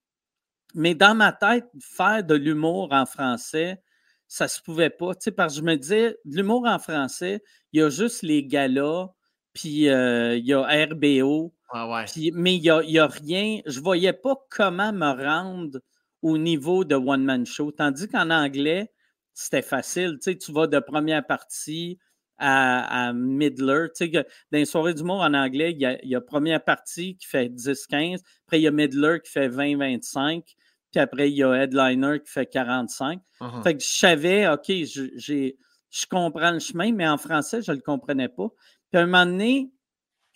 Mais 0.74 0.95
dans 0.95 1.14
ma 1.14 1.32
tête, 1.32 1.66
faire 1.80 2.24
de 2.24 2.35
l'humour 2.35 2.89
en 2.91 3.07
français, 3.07 3.80
ça 4.26 4.49
se 4.49 4.61
pouvait 4.61 4.91
pas. 4.91 5.12
Parce 5.37 5.55
que 5.55 5.61
je 5.61 5.64
me 5.64 5.76
disais, 5.76 6.16
de 6.24 6.37
l'humour 6.37 6.64
en 6.66 6.78
français, 6.78 7.43
il 7.72 7.80
y 7.80 7.82
a 7.82 7.91
juste 7.91 8.22
les 8.22 8.45
galas, 8.45 9.09
puis 9.53 9.89
euh, 9.89 10.37
il 10.37 10.45
y 10.45 10.53
a 10.53 10.62
RBO. 10.62 11.55
Ah 11.70 12.05
mais 12.35 12.57
il 12.57 12.62
n'y 12.62 12.99
a, 12.99 13.05
a, 13.05 13.07
rien. 13.07 13.61
Je 13.66 13.78
ne 13.78 13.85
voyais 13.85 14.12
pas 14.12 14.37
comment 14.51 14.93
me 14.93 15.11
rendre 15.11 15.80
au 16.22 16.39
niveau 16.39 16.85
de 16.85 16.95
One 16.95 17.24
Man 17.24 17.47
Show. 17.47 17.72
Tandis 17.72 18.09
qu'en 18.09 18.30
anglais, 18.30 18.93
c'était 19.32 19.62
facile. 19.62 20.18
Tu, 20.22 20.39
tu 20.39 20.53
vas 20.53 20.66
de 20.66 20.78
première 20.78 21.26
partie 21.26 21.99
à, 22.39 23.09
à 23.09 23.12
Midler. 23.12 23.87
Tu 23.97 24.07
sais, 24.07 24.09
dans 24.09 24.24
les 24.53 24.64
soirées 24.64 24.95
d'humour 24.95 25.20
en 25.20 25.35
anglais, 25.35 25.72
il 25.72 25.78
y, 25.78 25.87
a, 25.87 26.03
il 26.03 26.11
y 26.11 26.14
a 26.14 26.20
première 26.20 26.62
partie 26.62 27.16
qui 27.16 27.26
fait 27.26 27.49
10-15, 27.49 28.20
après 28.47 28.61
il 28.61 28.62
y 28.62 28.66
a 28.66 28.70
Midler 28.70 29.18
qui 29.24 29.30
fait 29.30 29.49
20-25, 29.49 30.43
puis 30.91 31.01
après 31.01 31.30
il 31.30 31.37
y 31.37 31.43
a 31.43 31.53
Headliner 31.55 32.20
qui 32.20 32.30
fait 32.30 32.47
45. 32.47 33.20
Uh-huh. 33.41 33.62
Fait 33.62 33.76
que 33.76 33.82
je 33.82 33.89
savais, 33.89 34.49
OK, 34.49 34.66
j'ai, 34.66 35.59
je 35.91 36.07
comprends 36.07 36.51
le 36.51 36.59
chemin, 36.59 36.93
mais 36.93 37.09
en 37.09 37.18
français, 37.18 37.62
je 37.62 37.70
ne 37.70 37.76
le 37.76 37.82
comprenais 37.82 38.28
pas. 38.28 38.49
Puis 38.91 38.99
à 38.99 39.03
un 39.03 39.07
moment 39.07 39.26
donné, 39.26 39.70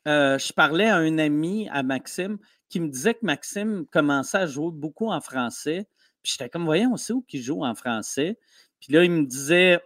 euh, 0.07 0.39
je 0.39 0.53
parlais 0.53 0.89
à 0.89 0.97
un 0.97 1.19
ami, 1.19 1.69
à 1.71 1.83
Maxime, 1.83 2.39
qui 2.69 2.81
me 2.81 2.89
disait 2.89 3.15
que 3.15 3.25
Maxime 3.25 3.87
commençait 3.91 4.39
à 4.39 4.47
jouer 4.47 4.71
beaucoup 4.73 5.09
en 5.09 5.21
français. 5.21 5.89
Puis 6.23 6.33
j'étais 6.33 6.49
comme, 6.49 6.65
voyons, 6.65 6.93
on 6.93 6.97
sait 6.97 7.13
où 7.13 7.23
qu'il 7.23 7.43
joue 7.43 7.65
en 7.65 7.75
français? 7.75 8.39
Puis 8.81 8.93
là, 8.93 9.05
il 9.05 9.11
me 9.11 9.27
disait 9.27 9.81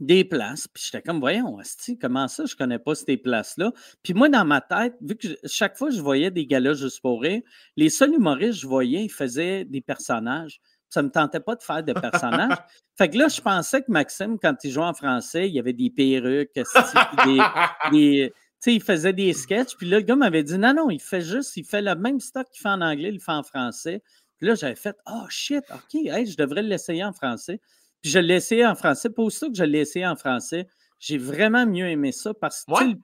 des 0.00 0.24
places. 0.24 0.66
Puis 0.66 0.84
j'étais 0.86 1.02
comme, 1.02 1.20
voyons, 1.20 1.58
comment 2.00 2.26
ça, 2.26 2.44
je 2.46 2.54
ne 2.54 2.58
connais 2.58 2.78
pas 2.78 2.94
ces 2.94 3.16
places-là? 3.16 3.72
Puis 4.02 4.14
moi, 4.14 4.28
dans 4.28 4.44
ma 4.44 4.60
tête, 4.60 4.94
vu 5.00 5.16
que 5.16 5.28
chaque 5.44 5.76
fois 5.76 5.90
que 5.90 5.94
je 5.94 6.00
voyais 6.00 6.30
des 6.30 6.46
gars-là 6.46 6.72
juste 6.74 7.00
pour 7.00 7.22
rire, 7.22 7.42
les 7.76 7.90
seuls 7.90 8.14
humoristes 8.14 8.52
que 8.52 8.62
je 8.62 8.66
voyais, 8.66 9.04
ils 9.04 9.12
faisaient 9.12 9.64
des 9.64 9.80
personnages. 9.80 10.60
Ça 10.88 11.02
ne 11.02 11.06
me 11.06 11.12
tentait 11.12 11.38
pas 11.38 11.54
de 11.54 11.62
faire 11.62 11.84
des 11.84 11.94
personnages. 11.94 12.58
fait 12.98 13.10
que 13.10 13.18
là, 13.18 13.28
je 13.28 13.40
pensais 13.40 13.82
que 13.82 13.92
Maxime, 13.92 14.38
quand 14.40 14.56
il 14.64 14.72
jouait 14.72 14.84
en 14.84 14.94
français, 14.94 15.48
il 15.48 15.54
y 15.54 15.60
avait 15.60 15.72
des 15.72 15.90
perruques, 15.90 16.50
des, 16.54 17.40
des 17.92 18.32
sais, 18.60 18.74
il 18.74 18.82
faisait 18.82 19.12
des 19.12 19.32
sketchs, 19.32 19.76
puis 19.76 19.88
là, 19.88 19.98
le 19.98 20.04
gars 20.04 20.16
m'avait 20.16 20.42
dit 20.42 20.58
non, 20.58 20.74
non, 20.74 20.90
il 20.90 21.00
fait 21.00 21.22
juste, 21.22 21.56
il 21.56 21.64
fait 21.64 21.82
le 21.82 21.94
même 21.94 22.20
stock 22.20 22.46
qu'il 22.50 22.60
fait 22.60 22.68
en 22.68 22.80
anglais, 22.80 23.08
il 23.08 23.14
le 23.14 23.20
fait 23.20 23.32
en 23.32 23.42
français. 23.42 24.02
Puis 24.38 24.46
là, 24.46 24.54
j'avais 24.54 24.76
fait 24.76 24.96
oh 25.06 25.24
shit, 25.28 25.64
OK, 25.72 25.92
je 25.92 26.36
devrais 26.36 26.62
l'essayer 26.62 27.04
en 27.04 27.12
français. 27.12 27.60
Puis 28.02 28.10
je 28.10 28.18
l'ai 28.18 28.36
essayé 28.36 28.66
en 28.66 28.74
français. 28.74 29.10
Pour 29.10 29.30
ça 29.30 29.48
que 29.48 29.54
je 29.54 29.64
l'ai 29.64 29.80
essayé 29.80 30.06
en 30.06 30.16
français, 30.16 30.66
j'ai 30.98 31.18
vraiment 31.18 31.66
mieux 31.66 31.88
aimé 31.88 32.12
ça 32.12 32.32
parce 32.34 32.64
que 32.64 32.84
le, 32.84 32.94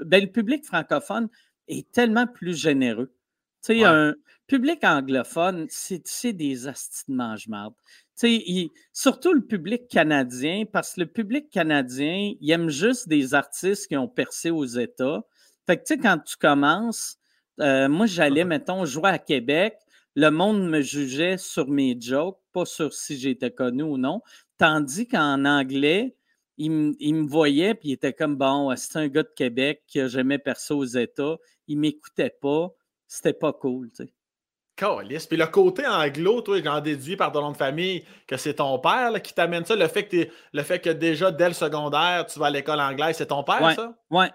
ben, 0.00 0.22
le, 0.24 0.30
public 0.30 0.64
francophone 0.64 1.28
est 1.68 1.90
tellement 1.92 2.26
plus 2.26 2.56
généreux. 2.56 3.12
Tu 3.64 3.78
sais, 3.78 3.84
un 3.84 4.14
public 4.46 4.84
anglophone, 4.84 5.66
c'est 5.70 6.32
des 6.32 6.68
astis 6.68 7.04
de 7.08 7.14
mange-marde. 7.14 7.74
Il, 8.22 8.70
surtout 8.92 9.32
le 9.32 9.40
public 9.40 9.88
canadien, 9.88 10.64
parce 10.70 10.94
que 10.94 11.00
le 11.00 11.06
public 11.06 11.50
canadien, 11.50 12.32
il 12.40 12.50
aime 12.50 12.68
juste 12.68 13.08
des 13.08 13.34
artistes 13.34 13.88
qui 13.88 13.96
ont 13.96 14.08
percé 14.08 14.50
aux 14.50 14.64
États. 14.64 15.22
Fait 15.66 15.78
que, 15.78 15.82
tu 15.82 15.94
sais, 15.94 15.98
quand 15.98 16.18
tu 16.18 16.36
commences, 16.36 17.16
euh, 17.60 17.88
moi, 17.88 18.06
j'allais, 18.06 18.44
mettons, 18.44 18.84
jouer 18.84 19.10
à 19.10 19.18
Québec, 19.18 19.76
le 20.14 20.30
monde 20.30 20.68
me 20.68 20.80
jugeait 20.80 21.38
sur 21.38 21.68
mes 21.68 21.96
jokes, 22.00 22.38
pas 22.52 22.64
sur 22.64 22.92
si 22.92 23.18
j'étais 23.18 23.50
connu 23.50 23.82
ou 23.82 23.98
non. 23.98 24.22
Tandis 24.58 25.08
qu'en 25.08 25.44
anglais, 25.44 26.16
il, 26.56 26.70
me 26.70 27.26
voyait, 27.26 27.74
puis 27.74 27.90
il 27.90 27.92
était 27.92 28.12
comme, 28.12 28.36
bon, 28.36 28.74
c'est 28.76 28.96
un 28.98 29.08
gars 29.08 29.24
de 29.24 29.32
Québec 29.34 29.82
qui 29.86 30.00
a 30.00 30.06
jamais 30.06 30.38
percé 30.38 30.72
aux 30.72 30.84
États? 30.84 31.36
Il 31.66 31.78
m'écoutait 31.78 32.36
pas. 32.40 32.70
C'était 33.08 33.32
pas 33.32 33.52
cool, 33.52 33.90
tu 33.90 34.04
sais. 34.04 34.12
Puis 34.76 35.36
le 35.36 35.46
côté 35.46 35.86
anglo, 35.86 36.40
toi, 36.40 36.60
j'en 36.62 36.80
déduis 36.80 37.16
par 37.16 37.30
ton 37.30 37.42
nom 37.42 37.52
de 37.52 37.56
famille 37.56 38.04
que 38.26 38.36
c'est 38.36 38.54
ton 38.54 38.78
père 38.78 39.12
qui 39.22 39.32
t'amène 39.32 39.64
ça. 39.64 39.76
Le 39.76 39.86
fait, 39.86 40.08
que 40.08 40.28
le 40.52 40.62
fait 40.62 40.80
que 40.80 40.90
déjà 40.90 41.30
dès 41.30 41.48
le 41.48 41.54
secondaire, 41.54 42.26
tu 42.26 42.38
vas 42.40 42.46
à 42.46 42.50
l'école 42.50 42.80
anglaise, 42.80 43.16
c'est 43.16 43.26
ton 43.26 43.44
père, 43.44 43.72
ça? 43.72 43.94
Oui. 44.10 44.26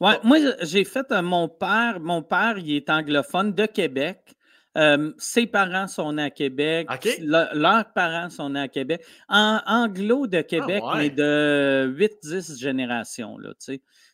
Ouais. 0.00 0.18
Moi, 0.24 0.38
j'ai 0.62 0.84
fait 0.84 1.10
euh, 1.12 1.22
mon 1.22 1.48
père. 1.48 2.00
Mon 2.00 2.22
père, 2.22 2.58
il 2.58 2.74
est 2.74 2.90
anglophone 2.90 3.54
de 3.54 3.66
Québec. 3.66 4.34
Euh, 4.78 5.12
ses 5.18 5.46
parents 5.46 5.86
sont 5.86 6.14
nés 6.14 6.22
à 6.22 6.30
Québec. 6.30 6.88
leurs 7.20 7.92
parents 7.92 8.30
sont 8.30 8.50
nés 8.50 8.60
à 8.60 8.68
Québec. 8.68 9.04
En, 9.28 9.60
anglo 9.66 10.26
de 10.26 10.38
ah, 10.38 10.42
Québec, 10.42 10.82
mais 10.96 11.10
de 11.10 11.94
8-10 11.96 12.58
générations. 12.58 13.36
Là, 13.38 13.52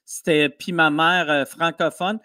C'était, 0.05 0.49
puis 0.49 0.73
ma 0.73 0.91
mère 0.91 1.31
euh, 1.31 1.45
francophone. 1.45 2.19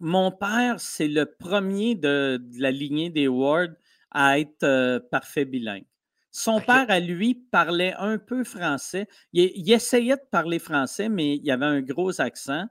Mon 0.00 0.30
père, 0.30 0.78
c'est 0.78 1.08
le 1.08 1.24
premier 1.26 1.94
de, 1.94 2.40
la 2.58 2.70
lignée 2.70 3.10
des 3.10 3.28
Ward 3.28 3.74
à 4.10 4.38
être 4.38 4.62
euh, 4.62 5.00
parfait 5.10 5.44
bilingue. 5.44 5.86
Son 6.30 6.60
père, 6.60 6.84
à 6.90 7.00
lui, 7.00 7.34
parlait 7.34 7.94
un 7.98 8.18
peu 8.18 8.44
français. 8.44 9.08
Il, 9.32 9.72
essayait 9.72 10.16
de 10.16 10.26
parler 10.30 10.58
français, 10.58 11.08
mais 11.08 11.36
il 11.36 11.50
avait 11.50 11.64
un 11.64 11.80
gros 11.80 12.20
accent. 12.20 12.66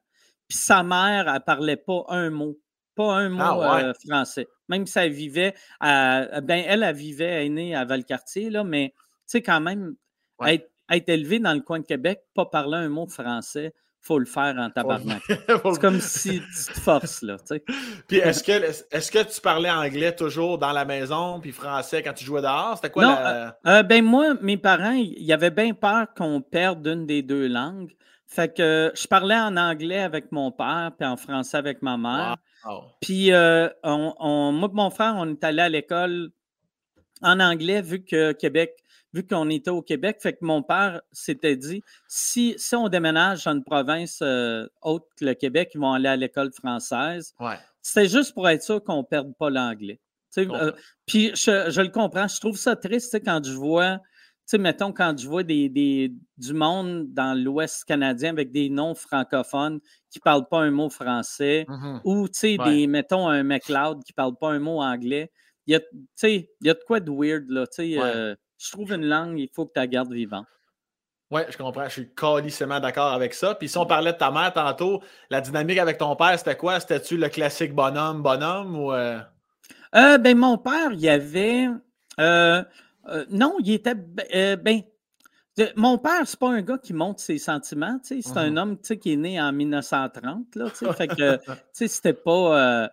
Puis 0.47 0.59
sa 0.59 0.83
mère, 0.83 1.27
elle 1.27 1.41
parlait 1.41 1.77
pas 1.77 2.05
un 2.09 2.29
mot. 2.29 2.59
Pas 2.95 3.13
un 3.13 3.39
ah, 3.39 3.53
mot 3.53 3.63
euh, 3.63 3.93
français. 4.07 4.47
Même 4.69 4.87
si 4.87 4.97
elle 4.99 5.11
vivait 5.11 5.53
à. 5.79 6.41
Ben, 6.41 6.63
elle, 6.67 6.83
elle 6.83 6.95
vivait, 6.95 7.25
elle 7.25 7.45
est 7.47 7.49
née 7.49 7.75
à 7.75 7.85
Valcartier, 7.85 8.49
là, 8.49 8.63
mais 8.63 8.93
tu 8.95 9.23
sais, 9.25 9.41
quand 9.41 9.59
même, 9.59 9.95
être, 10.45 10.69
être 10.89 11.09
élevée 11.09 11.39
dans 11.39 11.53
le 11.53 11.61
coin 11.61 11.79
de 11.79 11.85
Québec, 11.85 12.21
pas 12.33 12.45
parler 12.45 12.77
un 12.77 12.89
mot 12.89 13.07
français, 13.07 13.73
faut 14.05 14.19
le 14.19 14.25
faire 14.25 14.55
en 14.57 14.69
tabarnak. 14.69 15.23
c'est 15.27 15.81
comme 15.81 15.99
si 15.99 16.39
tu 16.39 16.73
te 16.73 16.79
forces, 16.79 17.23
là, 17.23 17.37
tu 17.39 17.55
sais. 17.55 17.63
Puis 18.07 18.17
est-ce 18.17 18.43
que, 18.43 18.51
est 18.51 19.11
que 19.11 19.33
tu 19.33 19.41
parlais 19.41 19.71
anglais 19.71 20.15
toujours 20.15 20.59
dans 20.59 20.71
la 20.71 20.85
maison, 20.85 21.39
puis 21.39 21.51
français 21.51 22.03
quand 22.03 22.13
tu 22.13 22.23
jouais 22.23 22.41
dehors? 22.41 22.75
C'était 22.75 22.91
quoi 22.91 23.03
non, 23.03 23.17
euh, 23.17 23.49
euh, 23.65 23.83
ben 23.83 24.05
moi, 24.05 24.35
mes 24.41 24.57
parents, 24.57 24.93
ils 24.93 25.33
avaient 25.33 25.49
bien 25.49 25.73
peur 25.73 26.05
qu'on 26.15 26.39
perde 26.41 26.85
une 26.85 27.07
des 27.07 27.23
deux 27.23 27.47
langues. 27.47 27.95
Fait 28.27 28.53
que 28.53 28.91
je 28.95 29.07
parlais 29.07 29.37
en 29.37 29.57
anglais 29.57 30.01
avec 30.01 30.31
mon 30.31 30.51
père, 30.51 30.91
puis 30.97 31.07
en 31.07 31.17
français 31.17 31.57
avec 31.57 31.81
ma 31.81 31.97
mère. 31.97 32.37
Puis 33.01 33.31
euh, 33.31 33.69
on, 33.83 34.51
moi 34.51 34.69
et 34.71 34.75
mon 34.75 34.89
frère, 34.89 35.15
on 35.17 35.29
est 35.29 35.43
allé 35.43 35.61
à 35.61 35.69
l'école 35.69 36.31
en 37.21 37.39
anglais, 37.39 37.81
vu 37.81 38.03
que 38.03 38.31
Québec 38.33 38.75
vu 39.15 39.25
qu'on 39.25 39.49
était 39.49 39.69
au 39.69 39.81
Québec, 39.81 40.17
fait 40.19 40.33
que 40.33 40.43
mon 40.43 40.61
père 40.61 41.01
s'était 41.11 41.55
dit 41.55 41.81
si, 42.07 42.53
si 42.57 42.75
on 42.75 42.89
déménage 42.89 43.45
dans 43.45 43.53
une 43.53 43.63
province 43.63 44.19
euh, 44.21 44.67
autre 44.81 45.05
que 45.17 45.23
le 45.23 45.33
Québec, 45.33 45.71
ils 45.73 45.79
vont 45.79 45.93
aller 45.93 46.09
à 46.09 46.17
l'école 46.17 46.51
française. 46.51 47.33
C'était 47.81 48.09
juste 48.09 48.33
pour 48.33 48.49
être 48.49 48.61
sûr 48.61 48.83
qu'on 48.83 48.97
ne 48.97 49.03
perde 49.03 49.33
pas 49.37 49.49
l'anglais. 49.49 49.99
Euh, 50.37 50.73
puis 51.05 51.31
je, 51.33 51.81
le 51.81 51.87
comprends. 51.87 52.27
Je 52.27 52.39
trouve 52.41 52.57
ça 52.57 52.75
triste 52.75 53.17
quand 53.23 53.41
je 53.41 53.53
vois, 53.53 53.99
tu 53.99 54.03
sais, 54.47 54.57
mettons, 54.57 54.91
quand 54.91 55.17
je 55.17 55.29
vois 55.29 55.43
des, 55.43 56.11
du 56.37 56.53
monde 56.53 57.13
dans 57.13 57.41
l'Ouest 57.41 57.85
canadien 57.85 58.31
avec 58.31 58.51
des 58.51 58.69
noms 58.69 58.95
francophones 58.95 59.79
qui 60.15 60.19
ne 60.19 60.31
parlent 60.31 60.47
pas 60.47 60.59
un 60.59 60.71
mot 60.71 60.89
français, 60.89 61.65
mm-hmm. 61.67 62.01
ou, 62.03 62.27
tu 62.27 62.39
sais, 62.39 62.57
des, 62.57 62.87
mettons, 62.87 63.27
un 63.27 63.43
McLeod 63.43 64.03
qui 64.03 64.13
ne 64.13 64.15
parle 64.15 64.35
pas 64.35 64.49
un 64.49 64.59
mot 64.59 64.81
anglais. 64.81 65.31
Il 65.67 65.73
y 65.73 65.75
a, 65.75 65.81
il 66.23 66.47
y 66.61 66.69
a 66.69 66.73
de 66.73 66.83
quoi 66.85 66.99
de 66.99 67.11
weird, 67.11 67.49
là, 67.49 67.67
tu 67.67 67.75
sais. 67.75 67.99
Euh, 67.99 68.35
je 68.57 68.71
trouve 68.71 68.93
une 68.93 69.05
langue, 69.05 69.37
il 69.39 69.49
faut 69.53 69.65
que 69.65 69.73
tu 69.73 69.79
la 69.79 69.87
gardes 69.87 70.13
vivante. 70.13 70.45
Oui, 71.31 71.41
je 71.49 71.57
comprends. 71.57 71.85
Je 71.85 71.89
suis 71.89 72.09
calissement 72.15 72.79
d'accord 72.79 73.11
avec 73.11 73.33
ça. 73.33 73.55
Puis 73.55 73.67
si 73.67 73.77
on 73.77 73.85
parlait 73.85 74.13
de 74.13 74.17
ta 74.17 74.31
mère 74.31 74.53
tantôt, 74.53 75.01
la 75.29 75.41
dynamique 75.41 75.79
avec 75.79 75.97
ton 75.97 76.15
père, 76.15 76.37
c'était 76.37 76.55
quoi? 76.55 76.79
C'était-tu 76.79 77.17
le 77.17 77.29
classique 77.29 77.73
bonhomme, 77.73 78.21
bonhomme 78.21 78.77
ou. 78.77 78.93
Euh? 78.93 79.19
Euh, 79.95 80.17
ben, 80.17 80.37
mon 80.37 80.57
père, 80.57 80.91
il 80.91 80.99
y 80.99 81.09
avait. 81.09 81.67
Euh, 82.19 82.63
non, 83.31 83.57
il 83.59 83.73
était. 83.73 83.95
ben, 83.95 84.81
mon 85.75 85.97
père, 85.97 86.21
c'est 86.25 86.39
pas 86.39 86.51
un 86.51 86.61
gars 86.61 86.77
qui 86.77 86.93
montre 86.93 87.21
ses 87.21 87.37
sentiments. 87.37 87.97
C'est 88.03 88.21
un 88.35 88.51
mmh 88.51 88.57
homme 88.57 88.77
qui 88.77 89.13
est 89.13 89.15
né 89.15 89.41
en 89.41 89.51
1930. 89.51 90.55
Là, 90.55 90.69
fait 90.69 91.07
que 91.07 91.39
c'était 91.73 92.13
pas 92.13 92.89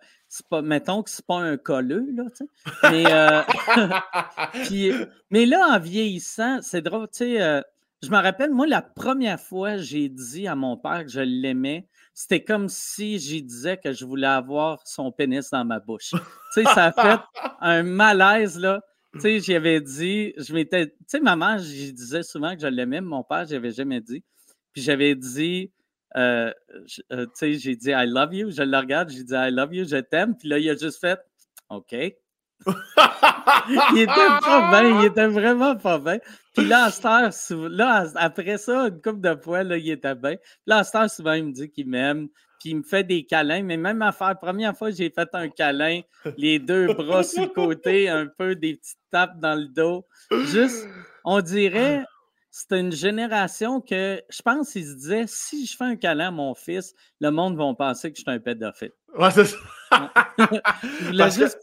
pas, 0.49 0.61
mettons 0.61 1.03
que 1.03 1.09
c'est 1.09 1.25
pas 1.25 1.39
un 1.39 1.57
colleux, 1.57 2.07
là. 2.15 2.23
Mais, 2.89 3.05
euh, 3.07 5.05
mais 5.31 5.45
là, 5.45 5.75
en 5.75 5.79
vieillissant, 5.79 6.59
c'est 6.61 6.81
drôle, 6.81 7.07
tu 7.07 7.19
sais, 7.19 7.41
euh, 7.41 7.61
je 8.01 8.09
me 8.09 8.17
rappelle, 8.17 8.51
moi, 8.51 8.67
la 8.67 8.81
première 8.81 9.39
fois 9.39 9.77
j'ai 9.77 10.09
dit 10.09 10.47
à 10.47 10.55
mon 10.55 10.75
père 10.75 11.03
que 11.03 11.11
je 11.11 11.21
l'aimais, 11.21 11.87
c'était 12.13 12.43
comme 12.43 12.69
si 12.69 13.19
j'y 13.19 13.41
disais 13.41 13.77
que 13.77 13.93
je 13.93 14.05
voulais 14.05 14.27
avoir 14.27 14.81
son 14.85 15.11
pénis 15.11 15.49
dans 15.51 15.65
ma 15.65 15.79
bouche. 15.79 16.13
ça 16.51 16.85
a 16.85 16.91
fait 16.91 17.19
un 17.61 17.83
malaise, 17.83 18.59
là. 18.59 18.81
Tu 19.13 19.19
sais, 19.19 19.39
j'avais 19.39 19.79
dit, 19.79 20.33
je 20.37 20.53
m'étais, 20.53 20.87
tu 20.87 20.95
sais, 21.07 21.19
maman, 21.19 21.57
je 21.57 21.91
disais 21.91 22.23
souvent 22.23 22.55
que 22.55 22.61
je 22.61 22.67
l'aimais, 22.67 23.01
mon 23.01 23.23
père, 23.23 23.45
je 23.47 23.53
n'avais 23.53 23.71
jamais 23.71 24.01
dit. 24.01 24.23
Puis 24.73 24.81
j'avais 24.81 25.13
dit, 25.13 25.71
euh, 26.15 26.51
euh, 27.11 27.25
tu 27.25 27.31
sais, 27.35 27.53
j'ai 27.53 27.75
dit 27.75 27.89
I 27.89 28.05
love 28.07 28.33
you, 28.33 28.51
je 28.51 28.63
le 28.63 28.77
regarde, 28.77 29.09
j'ai 29.09 29.23
dit 29.23 29.33
I 29.33 29.51
love 29.51 29.73
you, 29.73 29.85
je 29.85 29.97
t'aime. 29.97 30.35
Puis 30.35 30.47
là, 30.47 30.57
il 30.57 30.69
a 30.69 30.75
juste 30.75 30.99
fait 30.99 31.19
OK. 31.69 31.91
il 33.91 33.99
était 33.99 34.27
pas 34.41 34.69
bien, 34.69 34.99
il 35.01 35.05
était 35.05 35.27
vraiment 35.27 35.75
pas 35.75 35.99
bien. 35.99 36.17
Puis 36.55 36.65
là, 36.65 36.89
à 36.89 37.29
là, 37.69 38.05
après 38.15 38.57
ça, 38.57 38.87
une 38.87 39.01
couple 39.01 39.21
de 39.21 39.35
fois, 39.35 39.63
là, 39.63 39.77
il 39.77 39.89
était 39.89 40.15
bien. 40.15 40.35
Là, 40.65 40.83
à 40.93 41.07
souvent, 41.09 41.33
il 41.33 41.45
me 41.45 41.51
dit 41.51 41.69
qu'il 41.69 41.89
m'aime, 41.89 42.29
puis 42.63 42.71
il 42.71 42.77
me 42.77 42.83
fait 42.83 43.03
des 43.03 43.25
câlins. 43.25 43.61
Mais 43.61 43.75
même 43.75 44.01
affaire, 44.01 44.39
première 44.39 44.75
fois, 44.75 44.89
j'ai 44.89 45.09
fait 45.09 45.27
un 45.33 45.49
câlin, 45.49 45.99
les 46.37 46.59
deux 46.59 46.93
bras 46.93 47.21
sur 47.21 47.41
le 47.41 47.49
côté, 47.49 48.07
un 48.07 48.25
peu 48.25 48.55
des 48.55 48.75
petites 48.75 48.99
tapes 49.11 49.37
dans 49.37 49.55
le 49.55 49.67
dos. 49.67 50.05
Juste, 50.45 50.87
on 51.25 51.41
dirait, 51.41 52.05
c'était 52.49 52.79
une 52.79 52.93
génération 52.93 53.81
que 53.81 54.21
je 54.29 54.41
pense 54.41 54.71
qu'ils 54.71 54.85
se 54.85 54.93
disaient 54.93 55.25
si 55.27 55.65
je 55.65 55.75
fais 55.75 55.83
un 55.83 55.97
câlin 55.97 56.29
à 56.29 56.31
mon 56.31 56.55
fils, 56.55 56.93
le 57.19 57.31
monde 57.31 57.57
va 57.57 57.73
penser 57.73 58.11
que 58.13 58.17
je 58.17 58.21
suis 58.21 58.31
un 58.31 58.39
pédophile. 58.39 58.93
Ouais, 59.17 59.31
c'est 59.31 59.45
ça. 59.45 59.57
je 60.37 61.05
voulais 61.07 61.31
juste 61.31 61.59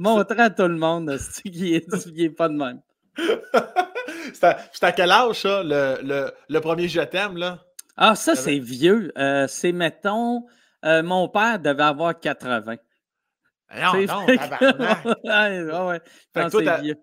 montrer 0.00 0.42
à 0.42 0.50
tout 0.50 0.66
le 0.66 0.76
monde 0.76 1.16
qu'il 1.44 1.82
n'est 2.16 2.30
pas 2.30 2.48
de 2.48 2.54
même. 2.54 2.80
C'était 4.32 4.86
à 4.86 4.92
quel 4.92 5.12
âge, 5.12 5.42
ça, 5.42 5.62
le, 5.62 5.98
le, 6.02 6.32
le 6.48 6.60
premier 6.60 6.88
je 6.88 7.00
t'aime, 7.02 7.36
là? 7.36 7.65
Ah, 7.96 8.14
ça, 8.14 8.34
c'est 8.34 8.58
vieux. 8.58 9.12
Euh, 9.16 9.46
c'est, 9.48 9.72
mettons, 9.72 10.44
euh, 10.84 11.02
mon 11.02 11.28
père 11.28 11.58
devait 11.58 11.82
avoir 11.82 12.18
80. 12.18 12.76
Non, 13.74 14.06
non, 14.06 14.26
tabarnak! 14.26 15.04
ouais, 15.24 15.62
ouais. 15.72 16.80
vieux. 16.82 16.96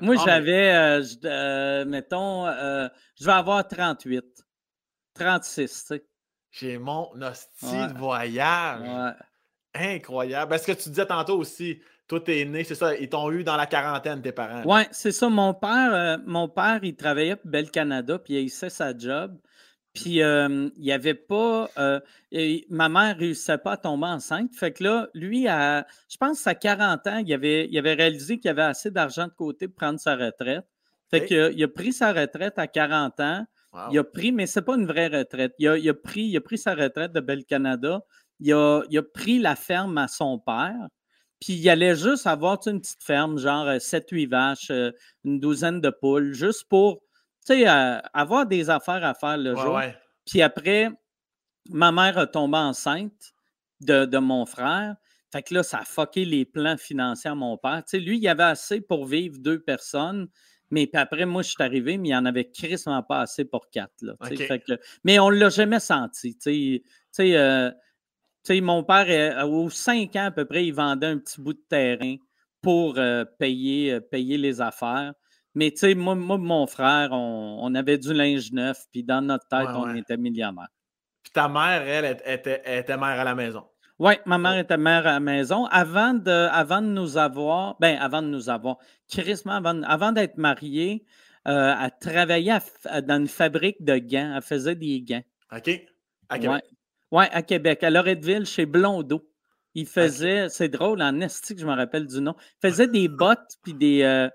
Moi, 0.00 0.16
ah, 0.18 0.22
j'avais, 0.24 1.00
euh, 1.24 1.84
mettons, 1.84 2.46
je 2.46 3.24
vais 3.24 3.32
avoir 3.32 3.66
38. 3.66 4.24
36, 5.14 5.70
tu 5.70 5.86
sais. 5.86 6.04
J'ai 6.50 6.78
mon 6.78 7.10
hostie 7.22 7.86
de 7.88 7.98
voyage. 7.98 9.14
Incroyable. 9.74 10.50
Parce 10.50 10.64
que 10.64 10.72
tu 10.72 10.88
disais 10.88 11.06
tantôt 11.06 11.38
aussi, 11.38 11.80
toi, 12.10 12.20
t'es 12.20 12.44
né, 12.44 12.64
c'est 12.64 12.74
ça, 12.74 12.96
ils 12.96 13.08
t'ont 13.08 13.30
eu 13.30 13.44
dans 13.44 13.56
la 13.56 13.66
quarantaine, 13.66 14.20
tes 14.20 14.32
parents. 14.32 14.62
Oui, 14.64 14.82
c'est 14.90 15.12
ça. 15.12 15.28
Mon 15.28 15.54
père, 15.54 15.94
euh, 15.94 16.16
mon 16.26 16.48
père, 16.48 16.80
il 16.82 16.96
travaillait 16.96 17.36
pour 17.36 17.48
Bel 17.48 17.70
Canada, 17.70 18.18
puis 18.18 18.42
il 18.42 18.50
sait 18.50 18.68
sa 18.68 18.96
job. 18.98 19.38
Puis 19.92 20.22
euh, 20.22 20.68
il 20.76 20.82
n'y 20.82 20.92
avait 20.92 21.14
pas. 21.14 21.68
Euh, 21.78 22.00
ma 22.68 22.88
mère 22.88 23.16
ne 23.16 23.20
réussissait 23.20 23.58
pas 23.58 23.72
à 23.72 23.76
tomber 23.76 24.06
enceinte. 24.06 24.54
Fait 24.54 24.72
que 24.72 24.84
là, 24.84 25.08
lui, 25.14 25.48
à, 25.48 25.86
je 26.08 26.16
pense 26.16 26.46
à 26.46 26.54
40 26.54 27.06
ans, 27.08 27.22
il 27.24 27.32
avait, 27.32 27.66
il 27.68 27.76
avait 27.78 27.94
réalisé 27.94 28.38
qu'il 28.38 28.50
avait 28.50 28.62
assez 28.62 28.90
d'argent 28.90 29.26
de 29.26 29.32
côté 29.32 29.66
pour 29.66 29.76
prendre 29.76 29.98
sa 29.98 30.14
retraite. 30.14 30.64
Fait 31.10 31.26
que, 31.26 31.52
il 31.52 31.64
a 31.64 31.68
pris 31.68 31.92
sa 31.92 32.12
retraite 32.12 32.58
à 32.58 32.68
40 32.68 33.20
ans. 33.20 33.46
Il 33.90 33.98
a 33.98 34.04
pris, 34.04 34.32
mais 34.32 34.46
ce 34.46 34.58
n'est 34.58 34.64
pas 34.64 34.76
une 34.76 34.86
vraie 34.86 35.08
retraite. 35.08 35.54
Il 35.58 35.68
a, 35.68 35.94
pris, 35.94 36.22
il 36.22 36.36
a 36.36 36.40
pris 36.40 36.58
sa 36.58 36.74
retraite 36.74 37.12
de 37.12 37.20
Bel 37.20 37.44
Canada. 37.44 38.00
Il 38.38 38.52
a, 38.52 38.82
il 38.90 38.98
a 38.98 39.02
pris 39.02 39.38
la 39.38 39.56
ferme 39.56 39.98
à 39.98 40.08
son 40.08 40.38
père. 40.38 40.88
Puis 41.40 41.54
il 41.54 41.68
allait 41.70 41.96
juste 41.96 42.26
avoir 42.26 42.58
une 42.66 42.80
petite 42.80 43.02
ferme, 43.02 43.38
genre 43.38 43.66
7-8 43.66 44.26
euh, 44.26 44.28
vaches, 44.28 44.72
une 45.24 45.40
douzaine 45.40 45.80
de 45.80 45.90
poules, 45.90 46.32
juste 46.32 46.68
pour 46.68 47.02
euh, 47.50 47.98
avoir 48.12 48.46
des 48.46 48.70
affaires 48.70 49.04
à 49.04 49.14
faire 49.14 49.36
le 49.36 49.54
jour. 49.54 49.80
Puis 50.26 50.42
après, 50.42 50.88
ma 51.68 51.92
mère 51.92 52.18
a 52.18 52.26
tombé 52.26 52.58
enceinte 52.58 53.32
de, 53.80 54.18
mon 54.18 54.46
frère. 54.46 54.96
Fait 55.32 55.42
que 55.42 55.54
là, 55.54 55.62
ça 55.62 55.78
a 55.78 55.84
fucké 55.84 56.24
les 56.24 56.44
plans 56.44 56.76
financiers 56.76 57.30
à 57.30 57.34
mon 57.34 57.56
père. 57.56 57.82
lui, 57.92 58.16
il 58.16 58.22
y 58.22 58.28
avait 58.28 58.42
assez 58.42 58.80
pour 58.80 59.06
vivre 59.06 59.38
deux 59.38 59.60
personnes. 59.60 60.28
Mais 60.72 60.86
puis 60.86 61.00
après, 61.00 61.26
moi, 61.26 61.42
je 61.42 61.50
suis 61.50 61.62
arrivé, 61.62 61.98
mais 61.98 62.08
il 62.08 62.12
y 62.12 62.16
en 62.16 62.24
avait 62.24 62.48
crissement 62.48 63.02
pas 63.02 63.20
assez 63.20 63.44
pour 63.44 63.70
quatre. 63.70 63.94
Là, 64.02 64.14
mais 65.02 65.18
on 65.18 65.30
ne 65.30 65.36
l'a 65.36 65.48
jamais 65.48 65.80
senti. 65.80 66.36
Sais, 66.40 68.60
mon 68.60 68.84
père, 68.84 69.48
aux 69.48 69.70
cinq 69.70 70.16
ans 70.16 70.26
à 70.26 70.30
peu 70.30 70.44
près, 70.44 70.66
il 70.66 70.72
vendait 70.72 71.08
un 71.08 71.18
petit 71.18 71.40
bout 71.40 71.54
de 71.54 71.64
terrain 71.68 72.16
pour 72.62 72.98
euh, 72.98 73.24
payer, 73.38 73.94
euh, 73.94 74.00
payer 74.00 74.38
les 74.38 74.60
affaires. 74.60 75.14
Mais 75.54 75.70
tu 75.70 75.78
sais, 75.78 75.94
moi, 75.94 76.14
moi, 76.14 76.38
mon 76.38 76.66
frère, 76.66 77.10
on, 77.12 77.74
avait 77.74 77.98
du 77.98 78.12
linge 78.14 78.52
neuf, 78.52 78.84
puis 78.92 79.02
dans 79.02 79.20
notre 79.20 79.48
tête, 79.48 79.68
on 79.74 79.94
était 79.94 80.16
millionnaire. 80.16 80.68
Puis 81.22 81.32
ta 81.32 81.48
mère, 81.48 81.82
elle, 81.82 82.18
était, 82.24 82.62
était 82.66 82.96
mère 82.96 83.20
à 83.20 83.24
la 83.24 83.34
maison. 83.34 83.64
Oui, 83.98 84.14
ma 84.24 84.38
mère 84.38 84.58
était 84.58 84.78
mère 84.78 85.06
à 85.06 85.12
la 85.12 85.20
maison. 85.20 85.66
Avant 85.66 86.14
de, 86.14 86.48
avant 86.50 86.80
de 86.80 86.86
nous 86.86 87.18
avoir, 87.18 87.76
ben 87.80 87.98
avant 88.00 88.22
de 88.22 88.28
nous 88.28 88.48
avoir, 88.48 88.78
crissement, 89.08 89.52
avant, 89.52 89.82
avant 89.82 90.12
d'être 90.12 90.38
mariée, 90.38 91.04
euh, 91.46 91.74
elle 91.78 91.90
travaillait 92.00 92.58
dans 93.02 93.20
une 93.20 93.28
fabrique 93.28 93.84
de 93.84 93.98
gants. 93.98 94.32
Elle 94.36 94.42
faisait 94.42 94.74
des 94.74 95.02
gants. 95.02 95.22
OK. 95.54 95.70
Oui, 97.12 97.24
à 97.30 97.42
Québec, 97.42 97.82
à 97.82 97.90
Loretteville, 97.90 98.46
chez 98.46 98.66
Blondeau. 98.66 99.28
Il 99.74 99.86
faisait, 99.86 100.48
c'est 100.48 100.68
drôle, 100.68 101.02
en 101.02 101.20
estique, 101.20 101.58
je 101.58 101.66
me 101.66 101.74
rappelle 101.74 102.06
du 102.06 102.20
nom. 102.20 102.34
Il 102.38 102.68
faisait 102.68 102.88
des 102.88 103.08
bottes 103.08 103.56
puis 103.62 103.74
des, 103.74 104.02
euh, 104.02 104.28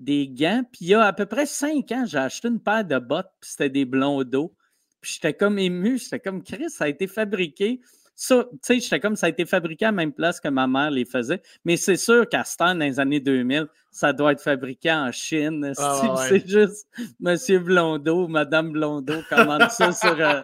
des 0.00 0.28
gants. 0.28 0.62
Puis 0.72 0.86
il 0.86 0.88
y 0.88 0.94
a 0.94 1.04
à 1.04 1.12
peu 1.12 1.26
près 1.26 1.46
cinq 1.46 1.92
ans, 1.92 2.04
j'ai 2.06 2.18
acheté 2.18 2.48
une 2.48 2.60
paire 2.60 2.84
de 2.84 2.98
bottes, 2.98 3.30
puis 3.40 3.50
c'était 3.50 3.70
des 3.70 3.84
Blondeau. 3.84 4.54
Puis 5.00 5.12
j'étais 5.14 5.34
comme 5.34 5.58
ému, 5.58 5.98
j'étais 5.98 6.20
comme 6.20 6.42
Chris, 6.42 6.70
ça 6.70 6.84
a 6.84 6.88
été 6.88 7.06
fabriqué 7.06 7.80
ça, 8.20 8.44
tu 8.52 8.58
sais, 8.60 8.80
j'étais 8.80 9.00
comme 9.00 9.16
ça 9.16 9.26
a 9.26 9.28
été 9.30 9.46
fabriqué 9.46 9.86
à 9.86 9.88
la 9.88 9.92
même 9.92 10.12
place 10.12 10.40
que 10.40 10.48
ma 10.48 10.66
mère 10.66 10.90
les 10.90 11.06
faisait. 11.06 11.40
Mais 11.64 11.78
c'est 11.78 11.96
sûr 11.96 12.28
qu'à 12.28 12.44
ce 12.44 12.54
temps, 12.54 12.74
dans 12.74 12.84
les 12.84 13.00
années 13.00 13.18
2000, 13.18 13.66
ça 13.90 14.12
doit 14.12 14.32
être 14.32 14.42
fabriqué 14.42 14.92
en 14.92 15.10
Chine. 15.10 15.72
Ah, 15.78 16.26
c'est 16.28 16.46
juste 16.46 16.86
M. 17.24 17.64
Blondeau, 17.64 18.28
Mme 18.28 18.72
Blondeau 18.72 19.22
commande 19.30 19.70
ça 19.70 19.90
sur, 19.92 20.20
euh, 20.20 20.42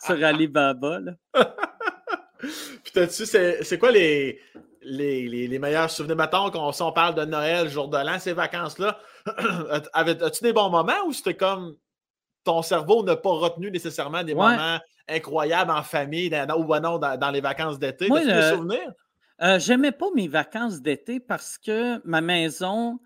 sur 0.00 0.24
Alibaba. 0.24 1.00
Puis 2.38 2.92
t'as-tu, 2.94 3.26
c'est 3.26 3.78
quoi 3.80 3.90
les, 3.90 4.38
les, 4.86 5.48
les, 5.48 5.58
meilleurs 5.58 5.90
souvenirs? 5.90 6.16
Mettons 6.16 6.50
qu'on 6.50 6.70
on 6.78 6.92
parle 6.92 7.14
de 7.14 7.24
Noël, 7.24 7.68
jour 7.68 7.88
de 7.88 7.98
l'an, 7.98 8.18
ces 8.18 8.32
vacances-là. 8.32 8.98
As-tu 9.92 10.44
des 10.44 10.52
bons 10.52 10.70
moments 10.70 11.04
ou 11.06 11.12
c'était 11.12 11.36
comme 11.36 11.76
ton 12.44 12.62
cerveau 12.62 13.02
n'a 13.02 13.16
pas 13.16 13.30
retenu 13.30 13.70
nécessairement 13.70 14.22
des 14.22 14.34
moments 14.34 14.78
incroyables 15.08 15.70
en 15.70 15.82
famille 15.82 16.30
ou 16.56 16.78
non, 16.78 16.98
dans, 16.98 17.30
les 17.32 17.40
vacances 17.40 17.78
d'été? 17.78 18.08
Moi, 18.08 18.22
le... 18.24 18.56
souvenirs? 18.56 18.92
Euh, 19.42 19.58
j'aimais 19.58 19.92
pas 19.92 20.06
mes 20.14 20.28
vacances 20.28 20.80
d'été 20.80 21.20
parce 21.20 21.58
que 21.58 22.00
ma 22.06 22.20
maison 22.20 22.98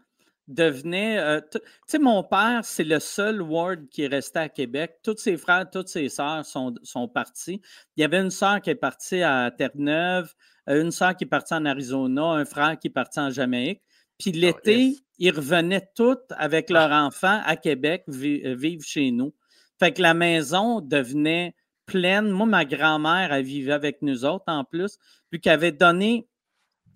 devenait. 0.46 1.18
Euh, 1.18 1.40
tu 1.50 1.58
sais, 1.86 1.98
mon 1.98 2.22
père, 2.22 2.60
c'est 2.64 2.84
le 2.84 3.00
seul 3.00 3.42
ward 3.42 3.88
qui 3.88 4.04
est 4.04 4.08
resté 4.08 4.38
à 4.38 4.48
Québec. 4.48 4.98
Tous 5.02 5.16
ses 5.16 5.36
frères, 5.36 5.68
toutes 5.70 5.88
ses 5.88 6.08
sœurs 6.08 6.44
sont, 6.44 6.74
sont 6.82 7.08
partis. 7.08 7.60
Il 7.96 8.02
y 8.02 8.04
avait 8.04 8.20
une 8.20 8.30
sœur 8.30 8.60
qui 8.60 8.70
est 8.70 8.76
partie 8.76 9.22
à 9.22 9.50
Terre-Neuve, 9.50 10.34
une 10.76 10.90
sœur 10.90 11.16
qui 11.16 11.24
est 11.24 11.28
partie 11.28 11.54
en 11.54 11.64
Arizona, 11.64 12.22
un 12.22 12.44
frère 12.44 12.78
qui 12.78 12.88
est 12.88 12.90
parti 12.90 13.20
en 13.20 13.30
Jamaïque. 13.30 13.82
Puis 14.18 14.32
ah, 14.34 14.38
l'été, 14.38 14.96
ils 15.18 15.34
revenaient 15.34 15.88
tous 15.96 16.18
avec 16.36 16.70
leurs 16.70 16.92
enfants 16.92 17.40
à 17.44 17.56
Québec 17.56 18.04
vivre 18.06 18.84
chez 18.84 19.10
nous. 19.10 19.34
Fait 19.78 19.92
que 19.92 20.02
la 20.02 20.14
maison 20.14 20.80
devenait 20.80 21.54
pleine. 21.86 22.30
Moi, 22.30 22.46
ma 22.46 22.64
grand-mère, 22.64 23.32
elle 23.32 23.44
vivait 23.44 23.72
avec 23.72 24.02
nous 24.02 24.24
autres 24.24 24.44
en 24.46 24.64
plus, 24.64 24.98
puis 25.30 25.40
qu'elle 25.40 25.54
avait 25.54 25.72
donné, 25.72 26.28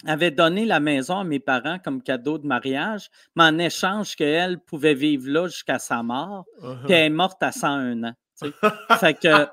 avait 0.07 0.31
donné 0.31 0.65
la 0.67 0.81
maison 0.81 1.19
à 1.19 1.25
mes 1.25 1.41
parents 1.41 1.79
comme 1.79 2.03
cadeau 2.03 2.39
de 2.39 2.47
mariage, 2.47 3.09
mais 3.37 3.45
en 3.45 3.59
échange 3.59 4.17
qu'elle 4.17 4.59
pouvait 4.61 4.95
vivre 4.95 5.29
là 5.29 5.49
jusqu'à 5.49 5.79
sa 5.79 6.03
mort, 6.03 6.45
uh-huh. 6.63 6.85
puis 6.85 6.93
elle 6.93 7.07
est 7.07 7.11
morte 7.11 7.43
à 7.43 7.53
101 7.53 8.05
ans. 8.05 8.15
fait 9.01 9.15
que, 9.15 9.47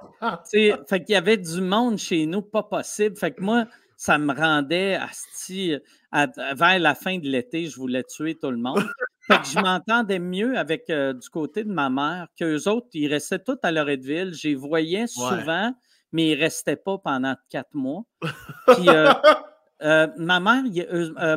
fait 0.89 1.03
qu'il 1.03 1.13
y 1.13 1.15
avait 1.15 1.37
du 1.37 1.61
monde 1.61 1.97
chez 1.97 2.25
nous, 2.25 2.41
pas 2.41 2.63
possible. 2.63 3.15
Fait 3.15 3.31
que 3.31 3.41
moi, 3.41 3.65
ça 4.01 4.17
me 4.17 4.33
rendait 4.33 4.95
asti, 4.95 5.75
vers 6.11 6.79
la 6.79 6.95
fin 6.95 7.19
de 7.19 7.29
l'été, 7.29 7.67
je 7.67 7.75
voulais 7.75 8.03
tuer 8.03 8.33
tout 8.33 8.49
le 8.49 8.57
monde. 8.57 8.83
Fait 9.27 9.37
que 9.37 9.45
je 9.45 9.59
m'entendais 9.63 10.17
mieux 10.17 10.57
avec 10.57 10.89
euh, 10.89 11.13
du 11.13 11.29
côté 11.29 11.63
de 11.63 11.71
ma 11.71 11.91
mère 11.91 12.25
qu'eux 12.35 12.67
autres, 12.67 12.87
ils 12.93 13.07
restaient 13.07 13.37
tous 13.37 13.59
à 13.61 13.71
Loretteville. 13.71 14.33
J'y 14.33 14.55
voyais 14.55 15.05
souvent, 15.05 15.71
mais 16.11 16.31
ils 16.31 16.35
ne 16.35 16.41
restaient 16.41 16.77
pas 16.77 16.97
pendant 16.97 17.35
quatre 17.51 17.75
mois. 17.75 18.01
Puis, 18.69 18.89
euh, 18.89 19.13
euh, 19.83 20.07
ma 20.17 20.39
mère, 20.39 20.63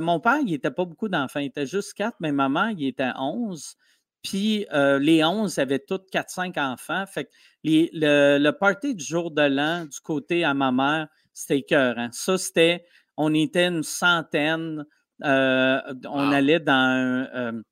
mon 0.00 0.18
père, 0.20 0.38
il 0.38 0.52
n'était 0.52 0.70
pas 0.70 0.86
beaucoup 0.86 1.10
d'enfants. 1.10 1.40
Il 1.40 1.48
était 1.48 1.66
juste 1.66 1.92
quatre, 1.92 2.16
mais 2.20 2.32
ma 2.32 2.48
mère, 2.48 2.70
il 2.70 2.86
était 2.86 3.12
onze. 3.18 3.76
Puis 4.22 4.64
les 4.72 5.22
onze 5.22 5.58
avaient 5.58 5.84
tous 5.86 6.00
quatre, 6.10 6.30
cinq 6.30 6.56
enfants. 6.56 7.04
Fait 7.04 7.24
que 7.24 7.30
le, 7.62 8.38
le, 8.38 8.52
party 8.52 8.94
du 8.94 9.04
jour 9.04 9.30
de 9.30 9.42
l'an, 9.42 9.84
du 9.84 10.00
côté 10.00 10.44
à 10.44 10.54
ma 10.54 10.72
mère, 10.72 11.08
c'était 11.34 11.58
écœurant. 11.58 12.08
Ça, 12.12 12.38
c'était, 12.38 12.86
on 13.16 13.34
était 13.34 13.66
une 13.66 13.82
centaine. 13.82 14.84
on 15.20 16.32
allait 16.32 16.60
dans 16.60 17.28
un 17.34 17.62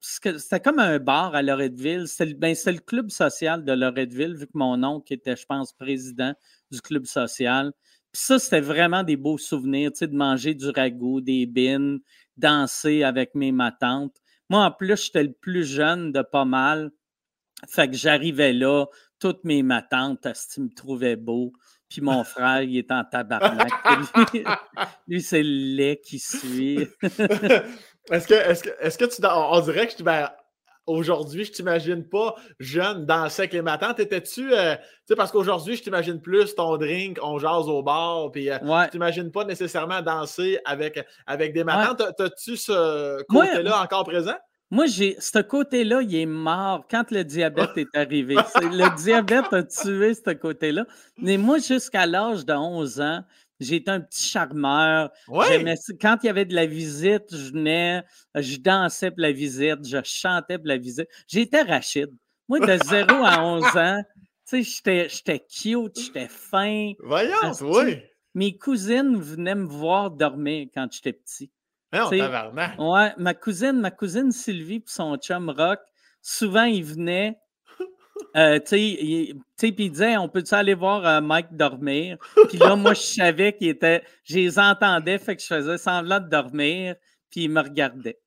c'était 0.00 0.60
comme 0.60 0.78
un 0.78 0.98
bar 0.98 1.34
à 1.34 1.42
Loretteville. 1.42 2.08
C'était 2.08 2.34
ben, 2.34 2.54
le 2.66 2.78
club 2.78 3.10
social 3.10 3.64
de 3.64 3.72
Loretteville, 3.72 4.34
vu 4.34 4.46
que 4.46 4.52
mon 4.54 4.82
oncle 4.82 5.12
était, 5.12 5.36
je 5.36 5.46
pense, 5.46 5.72
président 5.72 6.34
du 6.70 6.80
club 6.80 7.04
social. 7.04 7.72
Puis 8.12 8.22
ça, 8.22 8.38
c'était 8.38 8.60
vraiment 8.60 9.02
des 9.02 9.16
beaux 9.16 9.38
souvenirs, 9.38 9.92
tu 9.92 9.98
sais, 9.98 10.06
de 10.06 10.16
manger 10.16 10.54
du 10.54 10.68
ragoût, 10.70 11.20
des 11.20 11.46
bines, 11.46 12.00
danser 12.36 13.02
avec 13.02 13.34
mes 13.34 13.52
matantes. 13.52 14.16
Moi, 14.48 14.64
en 14.64 14.70
plus, 14.70 15.04
j'étais 15.04 15.22
le 15.22 15.32
plus 15.32 15.64
jeune 15.64 16.12
de 16.12 16.22
pas 16.22 16.44
mal. 16.44 16.90
Fait 17.68 17.88
que 17.88 17.96
j'arrivais 17.96 18.52
là, 18.52 18.86
toutes 19.18 19.44
mes 19.44 19.62
matantes, 19.62 20.26
elles 20.26 20.62
me 20.64 20.74
trouvaient 20.74 21.16
beau. 21.16 21.52
Puis 21.92 22.00
mon 22.00 22.24
frère, 22.24 22.62
il 22.62 22.78
est 22.78 22.90
en 22.90 23.04
tabarnak. 23.04 23.70
lui, 25.08 25.20
c'est 25.20 25.42
le 25.42 25.76
lait 25.76 26.00
qui 26.02 26.18
suit. 26.18 26.88
est-ce 28.10 28.26
que, 28.26 28.34
est 28.34 28.62
que, 28.62 28.70
est 28.80 28.96
que 28.98 29.04
tu. 29.04 29.22
On, 29.22 29.60
dirait 29.60 29.86
que 29.88 30.02
ben, 30.02 30.30
aujourd'hui, 30.86 31.44
je 31.44 31.52
t'imagine 31.52 32.08
pas 32.08 32.34
jeune 32.58 33.04
danser 33.04 33.42
avec 33.42 33.52
les 33.52 33.60
matantes. 33.60 34.00
Étais-tu. 34.00 34.54
Euh, 34.54 34.74
tu 34.74 34.82
sais, 35.08 35.16
parce 35.16 35.30
qu'aujourd'hui, 35.32 35.76
je 35.76 35.82
t'imagine 35.82 36.18
plus 36.18 36.54
ton 36.54 36.78
drink, 36.78 37.18
on 37.22 37.38
jase 37.38 37.68
au 37.68 37.82
bar, 37.82 38.30
puis 38.32 38.48
euh, 38.48 38.58
ouais. 38.60 38.88
t'imagines 38.88 39.30
pas 39.30 39.44
nécessairement 39.44 40.00
danser 40.00 40.60
avec, 40.64 41.06
avec 41.26 41.52
des 41.52 41.62
matantes. 41.62 42.02
T'as-tu 42.16 42.56
ce 42.56 43.22
côté-là 43.24 43.82
encore 43.82 44.04
présent? 44.04 44.36
Moi, 44.72 44.86
j'ai 44.86 45.16
ce 45.20 45.38
côté-là, 45.38 46.00
il 46.00 46.16
est 46.16 46.24
mort 46.24 46.86
quand 46.90 47.10
le 47.10 47.24
diabète 47.24 47.76
est 47.76 47.94
arrivé. 47.94 48.36
le 48.56 48.96
diabète 48.96 49.52
a 49.52 49.62
tué 49.62 50.14
ce 50.14 50.32
côté-là. 50.32 50.86
Mais 51.18 51.36
moi, 51.36 51.58
jusqu'à 51.58 52.06
l'âge 52.06 52.46
de 52.46 52.54
11 52.54 53.02
ans, 53.02 53.22
j'étais 53.60 53.90
un 53.90 54.00
petit 54.00 54.30
charmeur. 54.30 55.10
Quand 56.00 56.16
il 56.22 56.26
y 56.26 56.30
avait 56.30 56.46
de 56.46 56.54
la 56.54 56.64
visite, 56.64 57.24
je 57.30 57.52
venais, 57.52 58.02
je 58.34 58.56
dansais 58.56 59.10
pour 59.10 59.20
la 59.20 59.32
visite, 59.32 59.86
je 59.86 59.98
chantais 60.04 60.56
pour 60.56 60.68
la 60.68 60.78
visite. 60.78 61.08
J'étais 61.28 61.60
Rachid. 61.60 62.08
Moi, 62.48 62.60
de 62.60 62.78
0 62.82 63.10
à 63.26 63.44
11 63.44 63.64
ans, 63.76 64.02
tu 64.48 64.64
sais, 64.64 65.06
j'étais 65.10 65.40
cute, 65.40 66.00
j'étais 66.00 66.28
fin. 66.28 66.92
Voyons, 67.00 67.52
oui. 67.60 67.98
Mes 68.34 68.56
cousines 68.56 69.20
venaient 69.20 69.54
me 69.54 69.66
voir 69.66 70.10
dormir 70.10 70.68
quand 70.72 70.88
j'étais 70.90 71.12
petit. 71.12 71.50
Non, 71.92 72.08
ouais, 72.78 73.12
ma 73.18 73.34
cousine, 73.34 73.80
ma 73.80 73.90
cousine 73.90 74.32
Sylvie 74.32 74.76
et 74.76 74.84
son 74.86 75.16
chum 75.16 75.50
Rock, 75.50 75.80
souvent 76.20 76.64
ils 76.64 76.84
venaient. 76.84 77.38
Euh, 78.36 78.58
tu 78.60 78.76
sais, 79.56 79.72
puis 79.72 79.86
ils 79.86 79.90
disaient 79.90 80.16
On 80.16 80.28
peut-tu 80.28 80.54
aller 80.54 80.74
voir 80.74 81.04
euh, 81.04 81.20
Mike 81.20 81.48
dormir? 81.54 82.16
Puis 82.48 82.56
là, 82.56 82.76
moi, 82.76 82.94
je 82.94 83.00
savais 83.00 83.52
qu'il 83.54 83.68
était. 83.68 84.02
Je 84.24 84.36
les 84.36 84.58
entendais, 84.58 85.18
fait 85.18 85.36
que 85.36 85.42
je 85.42 85.46
faisais 85.46 85.76
semblant 85.76 86.20
de 86.20 86.28
dormir, 86.28 86.94
puis 87.30 87.44
ils 87.44 87.50
me 87.50 87.60
regardaient. 87.60 88.18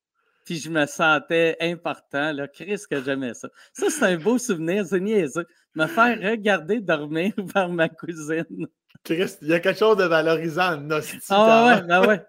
Puis 0.44 0.58
je 0.58 0.70
me 0.70 0.86
sentais 0.86 1.56
important, 1.60 2.34
là. 2.34 2.48
Chris, 2.48 2.82
que 2.90 3.02
j'aimais 3.04 3.34
ça. 3.34 3.48
Ça, 3.74 3.90
c'est 3.90 4.06
un 4.06 4.18
beau 4.18 4.38
souvenir, 4.38 4.86
c'est 4.86 5.00
niaiseux. 5.00 5.48
Me 5.76 5.88
faire 5.88 6.20
regarder 6.20 6.82
dormir 6.82 7.34
par 7.54 7.70
ma 7.70 7.90
cousine. 7.90 8.68
Chris, 9.04 9.38
il 9.42 9.48
y 9.48 9.54
a 9.54 9.60
quelque 9.60 9.80
chose 9.80 9.98
de 9.98 10.04
valorisant 10.04 10.78
en 10.78 11.00
Ah 11.30 11.66
ouais, 11.68 11.88
ben 11.88 12.08
ouais 12.08 12.26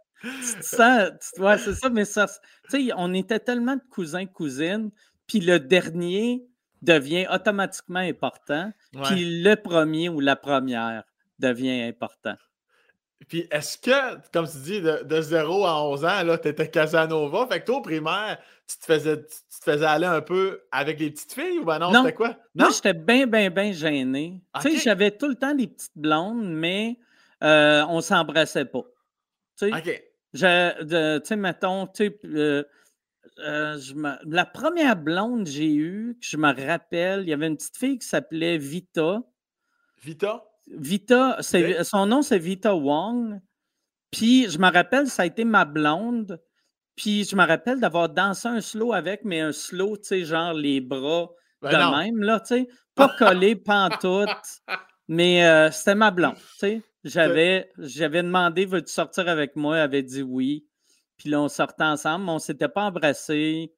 ça, 0.60 1.10
ouais, 1.38 1.58
c'est 1.58 1.74
ça, 1.74 1.88
mais 1.88 2.04
ça, 2.04 2.26
tu 2.70 2.86
sais, 2.86 2.92
on 2.96 3.12
était 3.14 3.40
tellement 3.40 3.76
de 3.76 3.82
cousins-cousines, 3.90 4.90
puis 5.26 5.40
le 5.40 5.58
dernier 5.58 6.46
devient 6.82 7.26
automatiquement 7.32 8.00
important, 8.00 8.72
puis 9.04 9.42
le 9.42 9.54
premier 9.54 10.08
ou 10.08 10.20
la 10.20 10.36
première 10.36 11.04
devient 11.38 11.82
important. 11.82 12.34
Puis 13.28 13.48
est-ce 13.50 13.78
que, 13.78 14.18
comme 14.32 14.46
tu 14.46 14.58
dis, 14.58 14.80
de, 14.80 15.20
0 15.20 15.64
à 15.64 15.82
11 15.84 16.04
ans, 16.04 16.38
tu 16.40 16.48
étais 16.48 16.68
Casanova, 16.68 17.46
fait 17.50 17.60
que 17.60 17.66
toi, 17.66 17.78
au 17.78 17.80
primaire, 17.80 18.38
tu 18.68 18.78
te, 18.78 18.84
faisais, 18.84 19.16
tu 19.16 19.60
te 19.60 19.70
faisais 19.70 19.86
aller 19.86 20.06
un 20.06 20.20
peu 20.20 20.60
avec 20.70 21.00
les 21.00 21.10
petites 21.10 21.32
filles 21.32 21.58
ou 21.58 21.64
ben 21.64 21.78
non, 21.78 21.92
c'était 21.92 22.14
quoi? 22.14 22.36
Non, 22.54 22.68
j'étais 22.70 22.94
bien, 22.94 23.26
bien, 23.26 23.50
bien 23.50 23.72
gêné. 23.72 24.42
Tu 24.60 24.70
sais, 24.70 24.78
j'avais 24.78 25.10
tout 25.10 25.28
le 25.28 25.34
temps 25.34 25.54
des 25.54 25.66
petites 25.66 25.96
blondes, 25.96 26.44
mais 26.44 26.98
euh, 27.42 27.84
on 27.88 28.00
s'embrassait 28.00 28.64
pas. 28.64 28.82
OK. 29.62 30.02
Tu 30.32 30.38
sais, 30.38 31.36
mettons, 31.36 31.86
tu 31.86 32.06
sais, 32.06 32.18
euh, 32.24 32.64
euh, 33.38 33.78
la 34.24 34.46
première 34.46 34.96
blonde 34.96 35.44
que 35.44 35.50
j'ai 35.50 35.74
eue, 35.74 36.16
que 36.20 36.26
je 36.26 36.36
me 36.36 36.52
rappelle, 36.66 37.22
il 37.22 37.28
y 37.28 37.32
avait 37.32 37.46
une 37.46 37.56
petite 37.56 37.76
fille 37.76 37.98
qui 37.98 38.06
s'appelait 38.06 38.58
Vita. 38.58 39.22
Vita? 40.02 40.44
Vita, 40.68 41.38
son 41.42 42.06
nom 42.06 42.22
c'est 42.22 42.38
Vita 42.38 42.74
Wong. 42.74 43.40
Puis 44.10 44.48
je 44.48 44.58
me 44.58 44.70
rappelle, 44.70 45.08
ça 45.08 45.22
a 45.22 45.26
été 45.26 45.44
ma 45.44 45.64
blonde. 45.64 46.40
Puis 46.96 47.24
je 47.24 47.36
me 47.36 47.46
rappelle 47.46 47.78
d'avoir 47.78 48.08
dansé 48.08 48.48
un 48.48 48.60
slow 48.60 48.92
avec, 48.92 49.24
mais 49.24 49.40
un 49.40 49.52
slow, 49.52 49.96
tu 49.98 50.04
sais, 50.04 50.24
genre 50.24 50.54
les 50.54 50.80
bras 50.80 51.30
ben 51.60 51.70
de 51.70 51.96
même, 51.96 52.22
là, 52.22 52.40
tu 52.40 52.46
sais. 52.46 52.68
Pas 52.94 53.14
collé, 53.18 53.56
pantoute. 53.56 54.62
mais 55.06 55.44
euh, 55.44 55.70
c'était 55.70 55.94
ma 55.94 56.10
blonde, 56.10 56.36
tu 56.36 56.58
sais. 56.58 56.82
J'avais, 57.06 57.70
j'avais 57.78 58.22
demandé 58.22 58.66
veux-tu 58.66 58.92
sortir 58.92 59.28
avec 59.28 59.54
moi? 59.54 59.76
Elle 59.76 59.82
avait 59.82 60.02
dit 60.02 60.22
oui. 60.22 60.66
Puis 61.16 61.30
là, 61.30 61.40
on 61.40 61.48
sortait 61.48 61.84
ensemble, 61.84 62.24
mais 62.24 62.32
on 62.32 62.34
ne 62.34 62.40
s'était 62.40 62.68
pas 62.68 62.82
embrassé. 62.82 63.72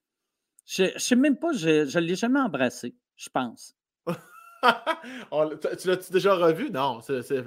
Je 0.65 0.85
ne 0.85 0.99
sais 0.99 1.15
même 1.15 1.37
pas, 1.39 1.53
je 1.53 1.95
ne 1.95 2.01
l'ai 2.01 2.17
jamais 2.17 2.41
embrassé, 2.41 2.97
je 3.17 3.29
pense. 3.29 3.77
tu 4.07 5.89
l'as-tu 5.89 6.11
déjà 6.11 6.35
revu? 6.35 6.71
Non, 6.71 7.01
c'est 7.01 7.45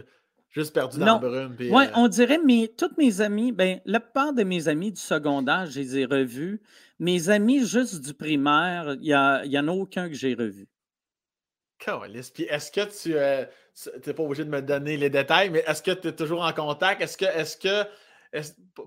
juste 0.50 0.74
perdu 0.74 1.00
dans 1.00 1.20
le 1.20 1.48
brume. 1.48 1.56
Oui, 1.60 1.86
euh 1.86 1.92
on 1.96 2.08
dirait, 2.08 2.40
mais 2.46 2.72
toutes 2.78 2.98
mes 2.98 3.22
amis, 3.22 3.52
ben, 3.52 3.82
la 3.86 4.00
plupart 4.00 4.34
de 4.34 4.44
mes 4.44 4.68
amis 4.68 4.92
du 4.92 5.02
secondaire, 5.02 5.66
je 5.66 5.80
les 5.80 5.98
ai 5.98 6.06
revus. 6.06 6.62
Mes 7.00 7.30
amis 7.30 7.66
juste 7.66 8.02
du 8.02 8.14
primaire, 8.14 8.96
il 9.02 9.50
n'y 9.50 9.60
en 9.60 9.68
a 9.68 9.72
aucun 9.72 10.08
que 10.10 10.16
j'ai 10.16 10.36
revu. 10.36 10.68
Puis 12.32 12.44
est-ce 12.44 12.72
que 12.72 13.04
tu. 13.04 13.16
Euh, 13.16 13.46
n'es 14.06 14.14
pas 14.14 14.24
obligé 14.24 14.44
de 14.44 14.50
me 14.50 14.62
donner 14.62 14.98
les 14.98 15.10
détails, 15.10 15.50
mais 15.50 15.64
est-ce 15.68 15.82
que 15.82 15.92
tu 15.92 16.10
es 16.10 16.16
toujours 16.16 16.44
en 16.44 16.54
contact? 16.54 17.02
Est-ce 17.02 17.18
que. 17.18 17.26
Est-ce 17.26 17.58
que 17.58 17.88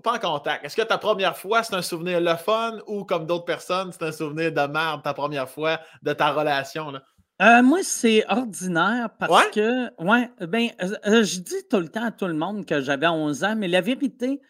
pas 0.03 0.13
en 0.13 0.19
contact. 0.19 0.65
Est-ce 0.65 0.75
que 0.75 0.81
ta 0.81 0.97
première 0.97 1.37
fois, 1.37 1.63
c'est 1.63 1.75
un 1.75 1.81
souvenir 1.81 2.19
le 2.19 2.35
fun 2.35 2.79
ou 2.87 3.03
comme 3.03 3.25
d'autres 3.25 3.45
personnes, 3.45 3.91
c'est 3.91 4.03
un 4.03 4.11
souvenir 4.11 4.51
de 4.51 4.67
merde, 4.67 5.03
ta 5.03 5.13
première 5.13 5.49
fois 5.49 5.79
de 6.01 6.13
ta 6.13 6.31
relation? 6.31 6.91
Là? 6.91 7.03
Euh, 7.41 7.61
moi, 7.61 7.79
c'est 7.83 8.25
ordinaire 8.29 9.09
parce 9.19 9.49
que, 9.49 9.89
ouais, 10.01 10.29
ben, 10.39 10.69
euh, 10.81 10.95
euh, 11.05 11.23
je 11.23 11.39
dis 11.39 11.67
tout 11.69 11.79
le 11.79 11.89
temps 11.89 12.05
à 12.05 12.11
tout 12.11 12.27
le 12.27 12.33
monde 12.33 12.65
que 12.65 12.81
j'avais 12.81 13.07
11 13.07 13.43
ans, 13.43 13.55
mais 13.55 13.67
la 13.67 13.81
vérité, 13.81 14.41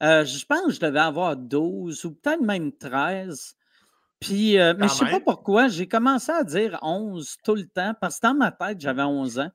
je 0.00 0.46
pense 0.46 0.64
que 0.66 0.72
je 0.72 0.80
devais 0.80 1.00
avoir 1.00 1.36
12 1.36 2.04
ou 2.06 2.14
peut-être 2.14 2.40
même 2.40 2.72
13. 2.72 3.56
Puis, 4.20 4.56
mais 4.56 4.74
je 4.74 4.84
ne 4.84 4.88
sais 4.88 5.10
pas 5.10 5.20
pourquoi, 5.20 5.68
j'ai 5.68 5.88
commencé 5.88 6.30
à 6.30 6.44
dire 6.44 6.78
11 6.82 7.36
tout 7.42 7.54
le 7.54 7.66
temps 7.66 7.94
parce 8.00 8.18
que 8.20 8.26
dans 8.26 8.34
ma 8.34 8.52
tête, 8.52 8.78
j'avais 8.80 9.02
11 9.02 9.38
ans. 9.38 9.50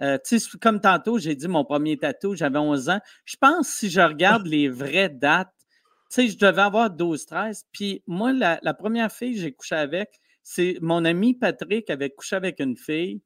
Euh, 0.00 0.18
comme 0.60 0.80
tantôt, 0.80 1.18
j'ai 1.18 1.34
dit 1.34 1.48
mon 1.48 1.64
premier 1.64 1.96
tatou, 1.96 2.34
j'avais 2.34 2.58
11 2.58 2.88
ans. 2.88 3.00
Je 3.24 3.36
pense 3.36 3.68
si 3.68 3.90
je 3.90 4.00
regarde 4.00 4.46
les 4.46 4.68
vraies 4.68 5.10
dates, 5.10 5.52
je 6.10 6.36
devais 6.36 6.62
avoir 6.62 6.90
12-13. 6.90 7.64
Puis 7.72 8.02
moi, 8.06 8.32
la, 8.32 8.74
première 8.74 9.12
fille 9.12 9.34
que 9.34 9.40
j'ai 9.40 9.52
couché 9.52 9.76
avec, 9.76 10.20
c'est 10.42 10.76
mon 10.80 11.04
ami 11.04 11.34
Patrick 11.34 11.88
avait 11.88 12.10
couché 12.10 12.36
avec 12.36 12.58
une 12.60 12.76
fille, 12.76 13.22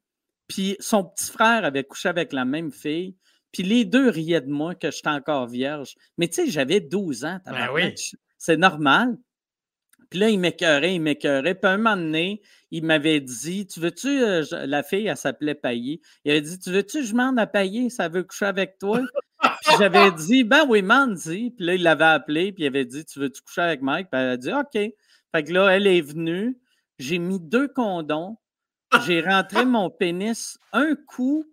puis 0.47 0.77
son 0.79 1.03
petit 1.03 1.31
frère 1.31 1.65
avait 1.65 1.83
couché 1.83 2.09
avec 2.09 2.31
la 2.31 2.45
même 2.45 2.71
fille. 2.71 3.15
Puis 3.51 3.63
les 3.63 3.85
deux 3.85 4.09
riaient 4.09 4.41
de 4.41 4.51
moi 4.51 4.75
que 4.75 4.91
j'étais 4.91 5.09
encore 5.09 5.47
vierge. 5.47 5.95
Mais 6.17 6.27
tu 6.27 6.45
sais, 6.45 6.51
j'avais 6.51 6.79
12 6.79 7.25
ans. 7.25 7.39
Ben 7.45 7.69
oui. 7.73 7.95
C'est 8.37 8.57
normal. 8.57 9.17
Puis 10.09 10.19
là, 10.19 10.29
il 10.29 10.39
m'écœurait, 10.39 10.95
il 10.95 11.01
m'écœurait. 11.01 11.55
Puis 11.55 11.69
un 11.69 11.77
moment 11.77 11.97
donné, 11.97 12.41
il 12.71 12.83
m'avait 12.83 13.19
dit 13.19 13.67
Tu 13.67 13.79
veux-tu, 13.79 14.23
euh, 14.23 14.43
la 14.51 14.83
fille, 14.83 15.07
elle 15.07 15.17
s'appelait 15.17 15.55
Paillé. 15.55 16.01
Il 16.25 16.31
avait 16.31 16.41
dit 16.41 16.59
Tu 16.59 16.71
veux-tu, 16.71 17.03
je 17.03 17.11
demande 17.11 17.39
à 17.39 17.47
Paillé, 17.47 17.89
ça 17.89 18.07
veut 18.09 18.23
coucher 18.23 18.45
avec 18.45 18.77
toi 18.77 19.01
Puis 19.41 19.75
j'avais 19.77 20.11
dit 20.17 20.43
Ben 20.43 20.65
oui, 20.67 20.81
m'en 20.81 21.07
dit. 21.07 21.51
Puis 21.55 21.65
là, 21.65 21.75
il 21.75 21.83
l'avait 21.83 22.05
appelé, 22.05 22.51
puis 22.51 22.63
il 22.63 22.67
avait 22.67 22.85
dit 22.85 23.05
Tu 23.05 23.19
veux-tu 23.19 23.41
coucher 23.41 23.61
avec 23.61 23.81
Mike 23.81 24.09
Puis 24.11 24.21
elle 24.21 24.29
a 24.29 24.37
dit 24.37 24.51
OK. 24.51 24.73
Fait 24.73 25.43
que 25.43 25.51
là, 25.51 25.69
elle 25.69 25.87
est 25.87 26.01
venue. 26.01 26.57
J'ai 26.99 27.19
mis 27.19 27.39
deux 27.39 27.67
condoms. 27.67 28.37
J'ai 29.05 29.21
rentré 29.21 29.65
mon 29.65 29.89
pénis 29.89 30.57
un 30.71 30.95
coup, 30.95 31.45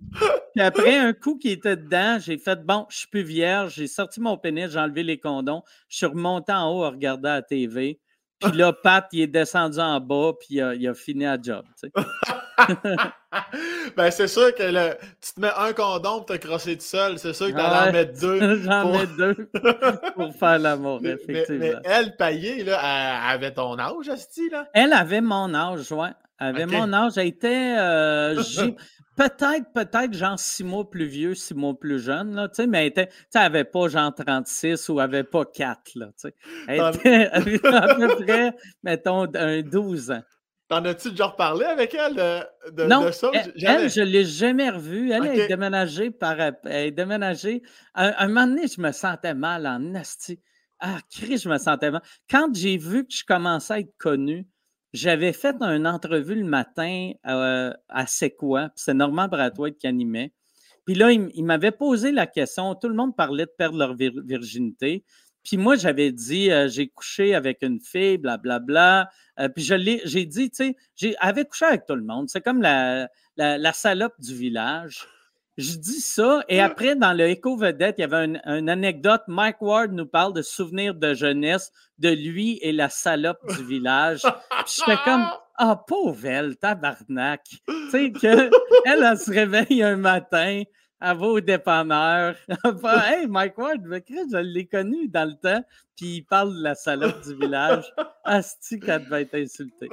puis 0.55 0.63
après 0.63 0.97
un 0.97 1.13
coup 1.13 1.37
qui 1.37 1.51
était 1.51 1.77
dedans, 1.77 2.19
j'ai 2.21 2.39
fait 2.39 2.65
bon, 2.65 2.87
je 2.91 2.99
suis 2.99 3.09
plus 3.09 3.25
vierge, 3.25 3.75
j'ai 3.75 3.89
sorti 3.89 4.21
mon 4.21 4.39
pénis, 4.39 4.71
j'ai 4.71 4.79
enlevé 4.79 5.03
les 5.03 5.19
condoms, 5.19 5.63
je 5.89 5.97
suis 5.97 6.07
remonté 6.07 6.53
en 6.53 6.71
haut 6.71 6.85
à 6.85 6.91
regarder 6.91 7.29
la 7.29 7.43
TV. 7.43 7.99
Puis 8.41 8.53
là, 8.53 8.73
Pat, 8.73 9.07
il 9.13 9.23
est 9.23 9.27
descendu 9.27 9.79
en 9.79 10.01
bas, 10.01 10.33
puis 10.39 10.57
il 10.57 10.89
a, 10.89 10.95
fini 10.95 11.27
à 11.27 11.39
job. 11.41 11.65
Tu 11.81 11.89
sais. 11.89 12.05
ben, 13.97 14.11
c'est 14.11 14.29
sûr 14.29 14.55
que 14.55 14.63
le, 14.63 14.95
tu 15.21 15.35
te 15.35 15.41
mets 15.41 15.53
un 15.57 15.73
condom 15.73 16.19
pour 16.19 16.27
te 16.27 16.37
crosser 16.37 16.77
tout 16.77 16.85
seul. 16.85 17.19
C'est 17.19 17.33
sûr 17.33 17.49
que 17.49 17.53
t'en 17.53 17.89
en 17.89 17.93
mettre 17.93 18.21
deux. 18.21 18.63
J'en 18.63 18.93
mets 18.93 19.07
deux 19.07 19.35
pour 20.15 20.35
faire 20.35 20.59
l'amour, 20.59 21.01
effectivement. 21.05 21.59
Mais, 21.59 21.75
elle, 21.85 22.17
Paillée, 22.17 22.65
là, 22.65 22.81
elle 22.83 23.35
avait 23.35 23.55
ton 23.55 23.79
âge, 23.79 24.09
Asti, 24.09 24.51
là? 24.51 24.69
Elle 24.75 24.93
avait 24.93 25.21
mon 25.21 25.55
âge, 25.55 25.91
ouais. 25.93 26.11
Avait 26.45 26.67
mon 26.67 26.93
âge. 26.93 27.13
Elle 27.17 27.29
était, 27.29 27.77
euh, 27.79 28.35
peut-être, 29.17 29.73
peut-être, 29.75 30.13
genre 30.13 30.39
six 30.39 30.65
mois 30.65 30.89
plus 30.89 31.07
vieux, 31.07 31.35
six 31.35 31.55
mois 31.55 31.79
plus 31.79 31.99
jeune, 32.01 32.35
là, 32.35 32.49
tu 32.49 32.57
sais, 32.57 32.67
mais 32.67 32.81
elle 32.83 32.87
était, 32.89 33.07
tu 33.09 33.15
sais, 33.31 33.39
elle 33.39 33.43
avait 33.43 33.65
pas 33.65 33.89
genre 33.89 34.15
36 34.15 34.89
ou 34.89 35.01
avait 35.01 35.25
pas 35.25 35.45
4, 35.45 35.93
là, 35.97 36.07
tu 36.09 36.29
sais. 36.29 36.35
Elle 36.69 36.95
était 36.95 37.27
à 37.67 37.95
peu 37.95 38.25
près, 38.25 38.53
mettons, 38.83 39.27
un 39.35 39.63
12 39.63 40.11
ans. 40.11 40.23
T'en 40.69 40.83
as-tu 40.87 41.11
déjà 41.11 41.27
reparlé 41.27 41.67
avec 41.67 41.95
elle 41.95 42.15
de, 42.15 42.71
de, 42.71 42.85
Non, 42.89 43.05
de 43.05 43.11
ça? 43.11 43.31
elle, 43.35 43.91
je 43.91 44.01
ne 44.01 44.07
l'ai 44.07 44.25
jamais 44.25 44.71
revue. 44.71 45.11
Elle 45.11 45.23
Ok. 45.25 45.29
est 45.29 45.47
déménagée 45.47 46.11
par. 46.11 46.41
Elle 46.41 46.57
est 46.65 46.91
déménagée. 46.91 47.63
Un, 47.95 48.15
un 48.17 48.29
moment 48.29 48.47
donné, 48.47 48.67
je 48.67 48.81
me 48.81 48.91
sentais 48.91 49.35
mal 49.35 49.67
en 49.67 49.95
asti. 49.95 50.41
Ah, 50.81 50.99
Chris, 51.11 51.37
je 51.37 51.51
me 51.51 51.59
sentais 51.59 51.91
mal. 51.91 52.01
Quand 52.31 52.49
j'ai 52.55 52.79
vu 52.79 53.05
que 53.07 53.13
je 53.15 53.25
commençais 53.27 53.75
à 53.75 53.79
être 53.81 53.95
connu, 53.99 54.47
j'avais 54.95 55.33
fait 55.33 55.57
une 55.61 55.87
entrevue 55.89 56.37
le 56.37 56.45
matin 56.45 57.11
euh, 57.27 57.73
à 57.89 58.07
C'est 58.07 58.31
quoi? 58.31 58.69
puis 58.69 58.83
C'est 58.85 58.95
Normand 58.95 59.27
Brathwaite 59.27 59.77
qui 59.77 59.89
animait. 59.89 60.33
Puis 60.87 60.95
là, 60.95 61.11
il, 61.11 61.45
m'avait 61.45 61.73
posé 61.73 62.13
la 62.13 62.27
question. 62.27 62.75
Tout 62.77 62.89
le 62.89 62.95
monde 62.95 63.17
parlait 63.17 63.47
de 63.47 63.51
perdre 63.51 63.77
leur 63.77 63.97
vir- 63.97 64.23
virginité. 64.25 65.03
Puis 65.43 65.57
moi, 65.57 65.77
j'avais 65.77 66.13
dit, 66.13 66.51
euh, 66.51 66.69
j'ai 66.69 66.89
couché 66.89 67.35
avec 67.35 67.63
une 67.63 67.81
fille, 67.81 68.19
blablabla. 68.19 69.11
Euh, 69.41 69.49
puis 69.49 69.65
je 69.65 69.75
l'ai, 69.75 70.01
j'ai 70.05 70.27
dit, 70.27 70.51
tu 70.51 70.75
sais, 70.97 71.17
avait 71.19 71.45
couché 71.45 71.65
avec 71.65 71.87
tout 71.87 71.97
le 71.97 72.05
monde. 72.05 72.29
C'est 72.29 72.41
comme 72.41 72.63
la 72.63 73.73
salope 73.73 74.15
du 74.21 74.35
village. 74.35 75.09
Je 75.57 75.77
dis 75.77 76.01
ça, 76.01 76.43
et 76.49 76.61
après, 76.61 76.97
dans 76.97 77.13
le 77.13 77.29
Écho 77.29 77.57
Vedette, 77.57 77.97
il 77.99 78.01
y 78.01 78.05
avait 78.05 78.25
une, 78.25 78.41
une 78.45 78.69
anecdote. 78.69 79.23
Mike 79.29 79.63
Ward 79.63 79.93
nous 79.93 80.07
parle 80.07 80.33
de 80.33 80.43
souvenirs 80.43 80.95
de 80.95 81.15
jeunesse 81.15 81.71
de 81.99 82.09
lui 82.09 82.59
et 82.61 82.73
la 82.73 82.89
salope 82.89 83.39
du 83.57 83.65
village. 83.65 84.23
Puis 84.23 84.77
j'étais 84.79 84.99
comme, 85.05 85.27
ah, 85.57 85.77
pauvre 85.87 86.27
elle, 86.27 86.57
tabarnak. 86.57 87.43
Tu 87.45 87.91
sais, 87.91 88.11
que 88.11 88.51
elle, 88.85 89.05
elle 89.05 89.19
se 89.19 89.31
réveille 89.31 89.83
un 89.83 89.97
matin, 89.97 90.63
elle 91.05 91.17
va 91.19 91.27
au 91.27 91.41
dépanneur. 91.41 92.35
Hey, 92.85 93.27
Mike 93.27 93.59
Ward, 93.59 93.83
Chris, 94.07 94.27
je 94.33 94.39
l'ai 94.39 94.67
connu 94.67 95.09
dans 95.09 95.29
le 95.29 95.35
temps, 95.37 95.63
puis 95.97 96.17
il 96.17 96.23
parle 96.23 96.57
de 96.57 96.63
la 96.63 96.75
salope 96.75 97.23
du 97.23 97.35
village. 97.35 97.85
Asti 98.25 98.81
qu'elle 98.81 99.05
devait 99.05 99.23
être 99.23 99.35
insultée. 99.35 99.89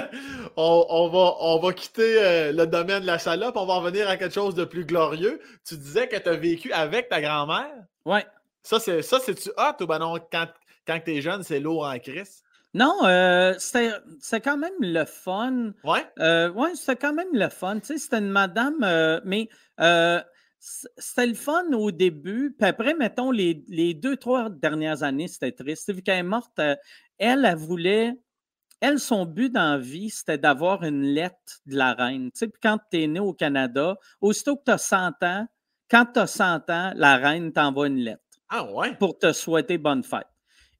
on, 0.56 0.86
on 0.88 1.08
va, 1.08 1.36
on 1.40 1.58
va 1.58 1.72
quitter 1.72 2.22
euh, 2.22 2.52
le 2.52 2.66
domaine 2.66 3.02
de 3.02 3.06
la 3.06 3.18
salope, 3.18 3.56
on 3.56 3.66
va 3.66 3.74
revenir 3.76 4.08
à 4.08 4.16
quelque 4.16 4.34
chose 4.34 4.54
de 4.54 4.64
plus 4.64 4.84
glorieux. 4.84 5.40
Tu 5.66 5.76
disais 5.76 6.08
que 6.08 6.16
tu 6.16 6.28
as 6.28 6.36
vécu 6.36 6.72
avec 6.72 7.08
ta 7.08 7.20
grand-mère. 7.20 7.84
Ouais. 8.06 8.26
Ça, 8.62 8.80
c'est 8.80 9.02
ça, 9.02 9.18
c'est-tu 9.20 9.50
hot 9.50 9.82
ou 9.82 9.86
ben 9.86 9.98
non, 9.98 10.14
quand, 10.32 10.48
quand 10.86 10.98
t'es 11.04 11.20
jeune, 11.20 11.42
c'est 11.42 11.60
lourd 11.60 11.86
en 11.86 11.98
crise? 11.98 12.42
Non, 12.74 13.04
euh, 13.04 13.54
c'était 13.58 14.40
quand 14.40 14.56
même 14.56 14.72
le 14.80 15.04
fun. 15.04 15.72
Ouais? 15.84 16.04
Euh, 16.18 16.50
oui, 16.56 16.70
c'était 16.74 16.96
quand 16.96 17.14
même 17.14 17.28
le 17.32 17.48
fun. 17.48 17.78
Tu 17.78 17.86
sais, 17.86 17.98
c'était 17.98 18.18
une 18.18 18.30
madame, 18.30 18.82
euh, 18.82 19.20
mais 19.24 19.48
euh, 19.80 20.20
c'était 20.64 21.26
le 21.26 21.34
fun 21.34 21.64
au 21.72 21.90
début. 21.90 22.54
Puis 22.58 22.68
après, 22.68 22.94
mettons, 22.94 23.30
les, 23.30 23.62
les 23.68 23.92
deux, 23.92 24.16
trois 24.16 24.48
dernières 24.48 25.02
années, 25.02 25.28
c'était 25.28 25.52
triste. 25.52 25.92
Vu 25.92 26.02
qu'elle 26.02 26.20
est 26.20 26.22
morte, 26.22 26.58
euh, 26.58 26.74
elle, 27.18 27.44
elle 27.44 27.56
voulait. 27.56 28.14
Elle, 28.80 28.98
son 28.98 29.24
but 29.24 29.52
dans 29.52 29.72
la 29.72 29.78
vie, 29.78 30.10
c'était 30.10 30.38
d'avoir 30.38 30.82
une 30.82 31.02
lettre 31.02 31.60
de 31.66 31.76
la 31.76 31.94
reine. 31.94 32.30
Tu 32.32 32.38
sais, 32.38 32.48
puis 32.48 32.60
quand 32.62 32.78
tu 32.90 33.02
es 33.02 33.06
né 33.06 33.20
au 33.20 33.32
Canada, 33.32 33.96
aussitôt 34.20 34.56
que 34.56 34.64
tu 34.64 34.72
as 34.72 34.78
100 34.78 35.22
ans, 35.22 35.46
quand 35.90 36.06
tu 36.12 36.20
as 36.20 36.26
100 36.26 36.70
ans, 36.70 36.92
la 36.94 37.16
reine 37.16 37.52
t'envoie 37.52 37.86
une 37.86 37.98
lettre 37.98 38.22
Ah 38.48 38.70
ouais? 38.72 38.94
pour 38.96 39.18
te 39.18 39.32
souhaiter 39.32 39.78
bonne 39.78 40.02
fête. 40.02 40.26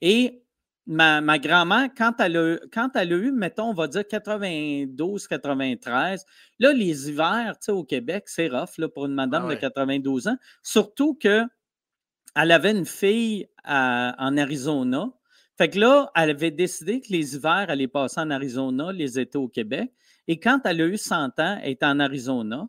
Et 0.01 0.44
ma, 0.87 1.21
ma 1.21 1.39
grand-mère, 1.39 1.89
quand 1.97 2.13
elle, 2.21 2.37
a, 2.37 2.57
quand 2.73 2.91
elle 2.97 3.13
a 3.13 3.17
eu, 3.17 3.33
mettons, 3.33 3.71
on 3.71 3.75
va 3.75 3.87
dire 3.89 4.07
92, 4.07 5.27
93, 5.29 6.25
là, 6.59 6.73
les 6.73 7.09
hivers, 7.09 7.53
tu 7.59 7.67
sais, 7.67 7.73
au 7.73 7.85
Québec, 7.85 8.25
c'est 8.27 8.49
rough 8.49 8.79
là, 8.79 8.89
pour 8.89 9.07
une 9.07 9.15
madame 9.15 9.45
Ah 9.45 9.49
ouais. 9.49 9.57
de 9.57 9.61
92 9.61 10.29
ans. 10.29 10.37
Surtout 10.63 11.15
que 11.15 11.43
elle 12.37 12.51
avait 12.51 12.73
une 12.73 12.87
fille 12.87 13.47
à- 13.65 14.15
en 14.19 14.37
Arizona. 14.37 15.11
Fait 15.57 15.69
que 15.71 15.79
là, 15.79 16.11
elle 16.17 16.31
avait 16.31 16.51
décidé 16.51 17.01
que 17.01 17.09
les 17.11 17.37
hivers 17.37 17.67
allaient 17.69 17.87
passer 17.89 18.21
en 18.21 18.31
Arizona, 18.31 18.93
les 18.93 19.21
étés 19.21 19.39
au 19.39 19.49
Québec. 19.49 19.93
Et 20.27 20.41
quand 20.41 20.61
elle 20.65 20.81
a 20.81 20.87
eu 20.87 20.97
100 20.99 21.39
ans, 21.39 21.59
elle 21.63 21.71
était 21.71 21.87
en 21.87 22.01
Arizona. 22.01 22.67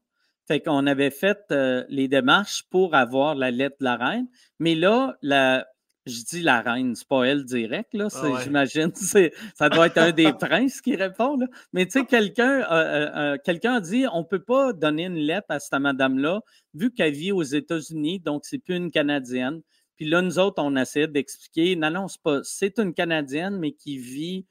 Fait 0.48 0.60
qu'on 0.62 0.86
avait 0.86 1.10
fait 1.10 1.40
euh, 1.52 1.84
les 1.90 2.08
démarches 2.08 2.64
pour 2.70 2.94
avoir 2.94 3.34
la 3.34 3.50
lettre 3.50 3.78
de 3.80 3.86
la 3.86 3.96
reine. 3.96 4.28
Mais 4.60 4.76
là, 4.76 5.18
la, 5.24 5.66
je 6.06 6.22
dis 6.24 6.42
la 6.42 6.62
reine, 6.62 6.96
c'est 6.96 7.08
pas 7.08 7.24
elle 7.24 7.46
direct, 7.46 7.94
là. 7.94 8.08
Ah 8.14 8.30
ouais. 8.30 8.44
J'imagine, 8.44 8.92
ça 9.56 9.70
doit 9.70 9.88
être 9.88 9.98
un 9.98 10.12
des 10.12 10.32
princes 10.34 10.82
qui 10.82 10.96
répond, 10.96 11.38
là. 11.38 11.48
Mais 11.74 11.86
tu 11.86 11.94
sais, 12.00 12.06
quelqu'un 12.06 12.62
euh, 12.62 12.66
euh, 12.72 13.16
euh, 13.16 13.38
quelqu'un 13.44 13.76
a 13.76 13.82
dit 13.82 14.06
on 14.12 14.24
peut 14.24 14.44
pas 14.44 14.74
donner 14.74 15.06
une 15.06 15.18
lettre 15.18 15.48
à 15.50 15.60
cette 15.60 15.80
madame-là, 15.80 16.42
vu 16.74 16.92
qu'elle 16.94 17.14
vit 17.14 17.32
aux 17.32 17.44
États-Unis, 17.44 18.20
donc 18.20 18.46
c'est 18.46 18.60
plus 18.60 18.76
une 18.76 18.92
Canadienne. 18.92 19.62
Puis 19.96 20.06
là, 20.06 20.22
nous 20.22 20.40
autres, 20.40 20.62
on 20.62 20.76
essaie 20.76 21.08
d'expliquer 21.08 21.76
non, 21.76 21.90
non, 21.90 22.08
c'est 22.08 22.22
pas. 22.22 22.42
C'est 22.44 22.80
une 22.80 22.94
Canadienne, 22.94 23.58
mais 23.58 23.72
qui 23.72 23.98
vit 23.98 24.46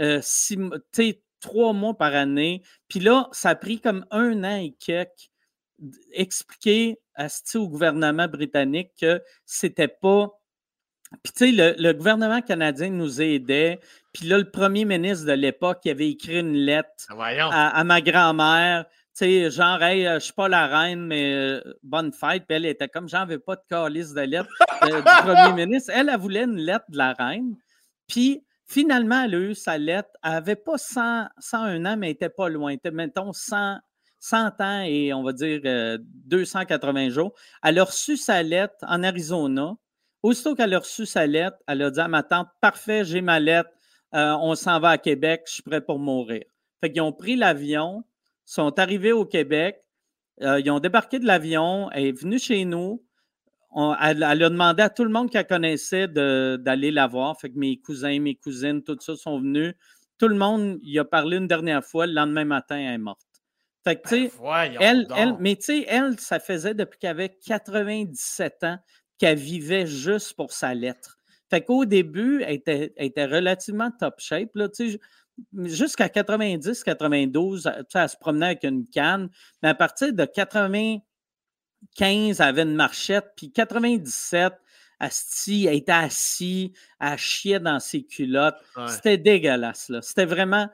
euh, 0.00 0.20
six, 0.22 0.56
mo- 0.56 0.76
tu 0.78 0.82
sais, 0.92 1.22
trois 1.40 1.72
mois 1.72 1.96
par 1.96 2.14
année. 2.14 2.62
Puis 2.88 3.00
là, 3.00 3.28
ça 3.32 3.50
a 3.50 3.54
pris 3.54 3.80
comme 3.80 4.06
un 4.10 4.42
an 4.42 4.56
et 4.56 4.74
quelques 4.78 5.30
d'expliquer 5.78 6.98
à 7.14 7.28
ce 7.28 7.58
au 7.58 7.68
gouvernement 7.68 8.28
britannique 8.28 8.92
que 9.00 9.22
c'était 9.44 9.88
pas. 9.88 10.30
Puis, 11.22 11.32
tu 11.32 11.46
sais, 11.46 11.52
le, 11.52 11.74
le 11.78 11.92
gouvernement 11.92 12.40
canadien 12.42 12.90
nous 12.90 13.20
aidait. 13.20 13.80
Puis 14.12 14.26
là, 14.26 14.38
le 14.38 14.50
premier 14.50 14.84
ministre 14.84 15.26
de 15.26 15.32
l'époque 15.32 15.80
il 15.84 15.90
avait 15.90 16.10
écrit 16.10 16.38
une 16.40 16.54
lettre 16.54 17.06
Ah, 17.10 17.48
à, 17.50 17.78
à 17.80 17.84
ma 17.84 18.00
grand-mère. 18.00 18.86
Tu 19.16 19.24
sais, 19.24 19.50
genre, 19.50 19.82
hey, 19.82 20.06
euh, 20.06 20.14
je 20.14 20.24
suis 20.24 20.32
pas 20.32 20.48
la 20.48 20.66
reine, 20.66 21.06
mais 21.06 21.34
euh, 21.34 21.60
bonne 21.82 22.12
fête. 22.12 22.44
Puis 22.46 22.56
elle 22.56 22.66
était 22.66 22.88
comme, 22.88 23.08
j'en 23.08 23.26
veux 23.26 23.38
pas 23.38 23.56
de 23.56 23.62
calice 23.68 24.12
de 24.12 24.20
lettre 24.20 24.48
euh, 24.84 24.98
du 24.98 25.02
premier 25.22 25.66
ministre. 25.66 25.92
Elle, 25.94 26.08
elle 26.08 26.20
voulait 26.20 26.44
une 26.44 26.58
lettre 26.58 26.84
de 26.88 26.98
la 26.98 27.12
reine. 27.12 27.56
Puis 28.08 28.42
finalement, 28.66 29.24
elle 29.24 29.34
a 29.34 29.38
eu 29.38 29.54
sa 29.54 29.78
lettre. 29.78 30.10
Elle 30.22 30.32
n'avait 30.32 30.56
pas 30.56 30.76
100, 30.76 31.26
101 31.38 31.84
ans, 31.86 31.96
mais 31.96 32.08
elle 32.08 32.12
était 32.12 32.28
pas 32.28 32.48
loin. 32.48 32.70
Elle 32.70 32.76
était, 32.76 32.90
mettons, 32.90 33.32
100, 33.32 33.78
100 34.18 34.60
ans 34.60 34.80
et 34.84 35.12
on 35.14 35.22
va 35.22 35.32
dire 35.32 35.60
euh, 35.64 35.98
280 36.26 37.10
jours. 37.10 37.32
Elle 37.62 37.78
a 37.78 37.84
reçu 37.84 38.16
sa 38.16 38.42
lettre 38.42 38.76
en 38.82 39.02
Arizona. 39.02 39.74
Aussitôt 40.22 40.54
qu'elle 40.54 40.74
a 40.74 40.78
reçu 40.78 41.06
sa 41.06 41.26
lettre, 41.26 41.56
elle 41.66 41.82
a 41.82 41.90
dit 41.90 42.00
à 42.00 42.08
ma 42.08 42.22
tante 42.22 42.48
Parfait, 42.60 43.04
j'ai 43.04 43.20
ma 43.20 43.38
lettre, 43.38 43.70
euh, 44.14 44.34
on 44.40 44.54
s'en 44.54 44.80
va 44.80 44.90
à 44.90 44.98
Québec, 44.98 45.42
je 45.46 45.54
suis 45.54 45.62
prêt 45.62 45.80
pour 45.80 45.98
mourir. 45.98 46.42
Fait 46.80 46.90
qu'ils 46.92 47.02
ont 47.02 47.12
pris 47.12 47.36
l'avion, 47.36 48.04
sont 48.44 48.78
arrivés 48.78 49.12
au 49.12 49.24
Québec, 49.24 49.82
euh, 50.42 50.60
ils 50.60 50.70
ont 50.70 50.80
débarqué 50.80 51.18
de 51.18 51.26
l'avion, 51.26 51.90
elle 51.92 52.06
est 52.06 52.12
venue 52.20 52.38
chez 52.38 52.64
nous. 52.64 53.04
On- 53.70 53.94
elle, 54.02 54.22
elle 54.28 54.42
a 54.42 54.48
demandé 54.48 54.82
à 54.82 54.90
tout 54.90 55.04
le 55.04 55.10
monde 55.10 55.30
qu'elle 55.30 55.46
connaissait 55.46 56.08
d'aller 56.08 56.90
la 56.90 57.06
voir. 57.06 57.38
Fait 57.40 57.50
que 57.50 57.58
mes 57.58 57.78
cousins, 57.78 58.18
mes 58.20 58.34
cousines, 58.34 58.82
tout 58.82 58.96
ça 59.00 59.16
sont 59.16 59.38
venus. 59.40 59.74
Tout 60.18 60.28
le 60.28 60.34
monde 60.36 60.78
y 60.82 60.98
a 60.98 61.04
parlé 61.04 61.36
une 61.36 61.46
dernière 61.46 61.84
fois. 61.84 62.06
Le 62.06 62.12
lendemain 62.14 62.44
matin, 62.46 62.78
elle 62.78 62.94
est 62.94 62.98
morte. 62.98 63.20
Fait 63.84 64.00
que, 64.00 64.08
Ben, 64.08 64.30
elle, 64.80 65.06
elle, 65.16 65.36
mais 65.40 65.56
tu 65.56 65.62
sais, 65.62 65.84
elle, 65.88 66.18
ça 66.18 66.40
faisait 66.40 66.74
depuis 66.74 66.98
qu'elle 66.98 67.10
avait 67.10 67.36
97 67.46 68.64
ans 68.64 68.78
qu'elle 69.18 69.38
vivait 69.38 69.86
juste 69.86 70.34
pour 70.34 70.52
sa 70.52 70.74
lettre. 70.74 71.18
Fait 71.48 71.62
qu'au 71.62 71.84
début, 71.84 72.42
elle 72.42 72.54
était, 72.54 72.92
elle 72.96 73.06
était 73.06 73.26
relativement 73.26 73.90
top 73.90 74.14
shape. 74.18 74.54
Là, 74.54 74.68
tu 74.68 74.92
sais, 74.92 75.00
jusqu'à 75.64 76.08
90, 76.08 76.82
92, 76.82 77.62
tu 77.62 77.70
sais, 77.88 77.98
elle 77.98 78.08
se 78.08 78.16
promenait 78.16 78.46
avec 78.46 78.64
une 78.64 78.86
canne. 78.88 79.30
Mais 79.62 79.68
à 79.68 79.74
partir 79.74 80.12
de 80.12 80.24
95, 80.24 82.40
elle 82.40 82.46
avait 82.46 82.62
une 82.62 82.74
marchette. 82.74 83.32
Puis 83.36 83.52
97, 83.52 84.54
Asti, 84.98 85.66
elle 85.66 85.76
était 85.76 85.92
assise, 85.92 86.70
elle 87.00 87.18
chiait 87.18 87.60
dans 87.60 87.80
ses 87.80 88.02
culottes. 88.02 88.56
Ouais. 88.76 88.88
C'était 88.88 89.18
dégueulasse. 89.18 89.88
là. 89.88 90.02
C'était 90.02 90.24
vraiment. 90.24 90.68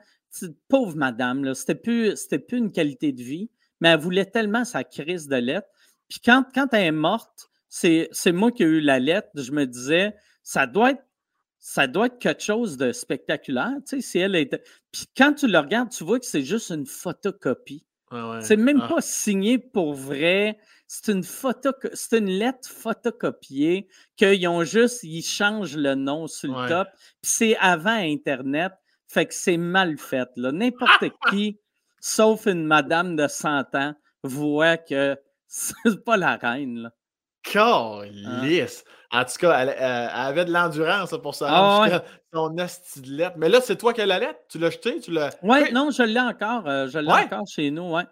Pauvre 0.67 0.95
madame, 0.95 1.43
là. 1.43 1.53
C'était 1.53 1.75
plus, 1.75 2.15
c'était 2.15 2.39
plus 2.39 2.57
une 2.57 2.71
qualité 2.71 3.11
de 3.11 3.21
vie, 3.21 3.51
mais 3.79 3.89
elle 3.89 3.99
voulait 3.99 4.25
tellement 4.25 4.65
sa 4.65 4.83
crise 4.83 5.27
de 5.27 5.35
lettre. 5.35 5.67
Puis 6.09 6.19
quand, 6.25 6.43
quand 6.55 6.73
elle 6.73 6.85
est 6.85 6.91
morte, 6.91 7.51
c'est, 7.75 8.31
moi 8.31 8.51
qui 8.51 8.63
ai 8.63 8.67
eu 8.67 8.81
la 8.81 8.99
lettre. 8.99 9.29
Je 9.35 9.51
me 9.51 9.65
disais, 9.65 10.15
ça 10.43 10.67
doit 10.67 10.91
être, 10.91 11.03
ça 11.59 11.87
doit 11.87 12.05
être 12.07 12.19
quelque 12.19 12.43
chose 12.43 12.77
de 12.77 12.91
spectaculaire. 12.91 13.71
Tu 13.87 13.95
sais, 13.97 14.01
si 14.01 14.19
elle 14.19 14.35
était. 14.35 14.61
Puis 14.91 15.05
quand 15.17 15.33
tu 15.33 15.47
le 15.47 15.57
regardes, 15.57 15.89
tu 15.89 16.03
vois 16.03 16.19
que 16.19 16.25
c'est 16.25 16.43
juste 16.43 16.69
une 16.69 16.85
photocopie. 16.85 17.83
Ouais, 18.11 18.21
ouais. 18.21 18.41
C'est 18.41 18.57
même 18.57 18.79
Ah. 18.83 18.87
pas 18.89 19.01
signé 19.01 19.57
pour 19.57 19.93
vrai. 19.95 20.59
C'est 20.87 21.11
une 21.11 21.23
photo, 21.23 21.71
c'est 21.93 22.19
une 22.19 22.27
lettre 22.29 22.69
photocopiée 22.69 23.87
qu'ils 24.17 24.47
ont 24.47 24.63
juste, 24.63 25.01
ils 25.03 25.23
changent 25.23 25.75
le 25.77 25.95
nom 25.95 26.27
sur 26.27 26.51
le 26.53 26.61
Ouais. 26.61 26.67
top. 26.69 26.87
Puis 27.23 27.31
c'est 27.31 27.57
avant 27.57 27.95
Internet. 27.97 28.73
Fait 29.07 29.25
que 29.25 29.33
c'est 29.33 29.57
mal 29.57 29.97
fait. 29.97 30.29
là. 30.35 30.51
N'importe 30.51 31.05
qui, 31.31 31.59
sauf 31.99 32.45
une 32.45 32.65
madame 32.65 33.15
de 33.15 33.27
100 33.27 33.73
ans, 33.75 33.95
voit 34.23 34.77
que 34.77 35.17
c'est 35.47 36.03
pas 36.05 36.17
la 36.17 36.35
reine. 36.35 36.83
Là. 36.83 36.93
Calice! 37.43 38.83
En 39.13 39.23
tout 39.25 39.37
cas, 39.39 39.59
elle, 39.59 39.69
avait 40.11 40.45
de 40.45 40.51
l'endurance 40.51 41.15
pour 41.21 41.35
ça. 41.35 41.47
Ah, 41.49 42.03
son 42.33 42.49
lettre. 42.49 43.35
Mais 43.37 43.47
là, 43.47 43.61
c'est 43.61 43.75
toi 43.75 43.93
qui 43.93 44.01
as 44.01 44.07
la 44.07 44.17
lettre? 44.17 44.39
Tu 44.49 44.57
l'as 44.57 44.71
jeté? 44.71 44.99
Tu 44.99 45.11
l'as... 45.11 45.37
Oui, 45.43 45.71
non, 45.71 45.91
je 45.91 46.01
l'ai 46.01 46.19
encore. 46.19 46.67
Euh, 46.67 46.87
je 46.87 46.97
l'ai 46.97 47.11
encore 47.11 47.47
chez 47.47 47.69
nous, 47.69 47.93
ouais. 47.93 48.05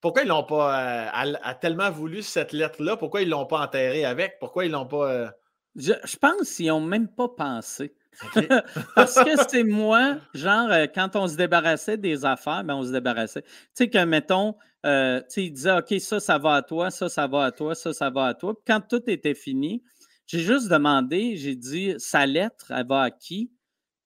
Pourquoi 0.00 0.22
ils 0.22 0.28
l'ont 0.28 0.44
pas. 0.44 0.80
Euh, 0.80 1.22
elle 1.22 1.40
a 1.42 1.54
tellement 1.54 1.90
voulu 1.90 2.22
cette 2.22 2.52
lettre-là. 2.52 2.96
Pourquoi 2.96 3.20
ils 3.20 3.28
l'ont 3.28 3.44
pas 3.44 3.60
enterrée 3.60 4.06
avec? 4.06 4.38
Pourquoi 4.38 4.64
ils 4.64 4.70
l'ont 4.70 4.86
pas. 4.86 5.10
Euh, 5.10 5.28
je, 5.74 6.16
pense 6.16 6.50
qu'ils 6.52 6.68
n'ont 6.68 6.80
même 6.80 7.08
pas 7.08 7.28
pensé. 7.28 7.94
Parce 8.94 9.16
que 9.22 9.30
c'est 9.48 9.64
moi, 9.64 10.16
genre, 10.32 10.70
quand 10.94 11.16
on 11.16 11.28
se 11.28 11.36
débarrassait 11.36 11.98
des 11.98 12.24
affaires, 12.24 12.64
ben 12.64 12.76
on 12.76 12.82
se 12.82 12.92
débarrassait. 12.92 13.42
Tu 13.42 13.50
sais, 13.74 13.90
que, 13.90 14.02
mettons, 14.04 14.54
euh, 14.86 15.20
ils 15.36 15.52
disaient, 15.52 15.78
OK, 15.78 15.94
ça, 16.00 16.20
ça 16.20 16.38
va 16.38 16.54
à 16.54 16.62
toi, 16.62 16.90
ça, 16.90 17.08
ça 17.08 17.26
va 17.26 17.44
à 17.44 17.52
toi, 17.52 17.74
ça, 17.74 17.92
ça 17.92 18.08
va 18.08 18.26
à 18.26 18.34
toi. 18.34 18.54
Puis 18.54 18.62
quand 18.66 18.80
tout 18.80 19.02
était 19.08 19.34
fini, 19.34 19.82
j'ai 20.26 20.40
juste 20.40 20.68
demandé, 20.68 21.36
j'ai 21.36 21.56
dit, 21.56 21.94
sa 21.98 22.24
lettre, 22.26 22.70
elle 22.70 22.86
va 22.86 23.02
à 23.02 23.10
qui? 23.10 23.50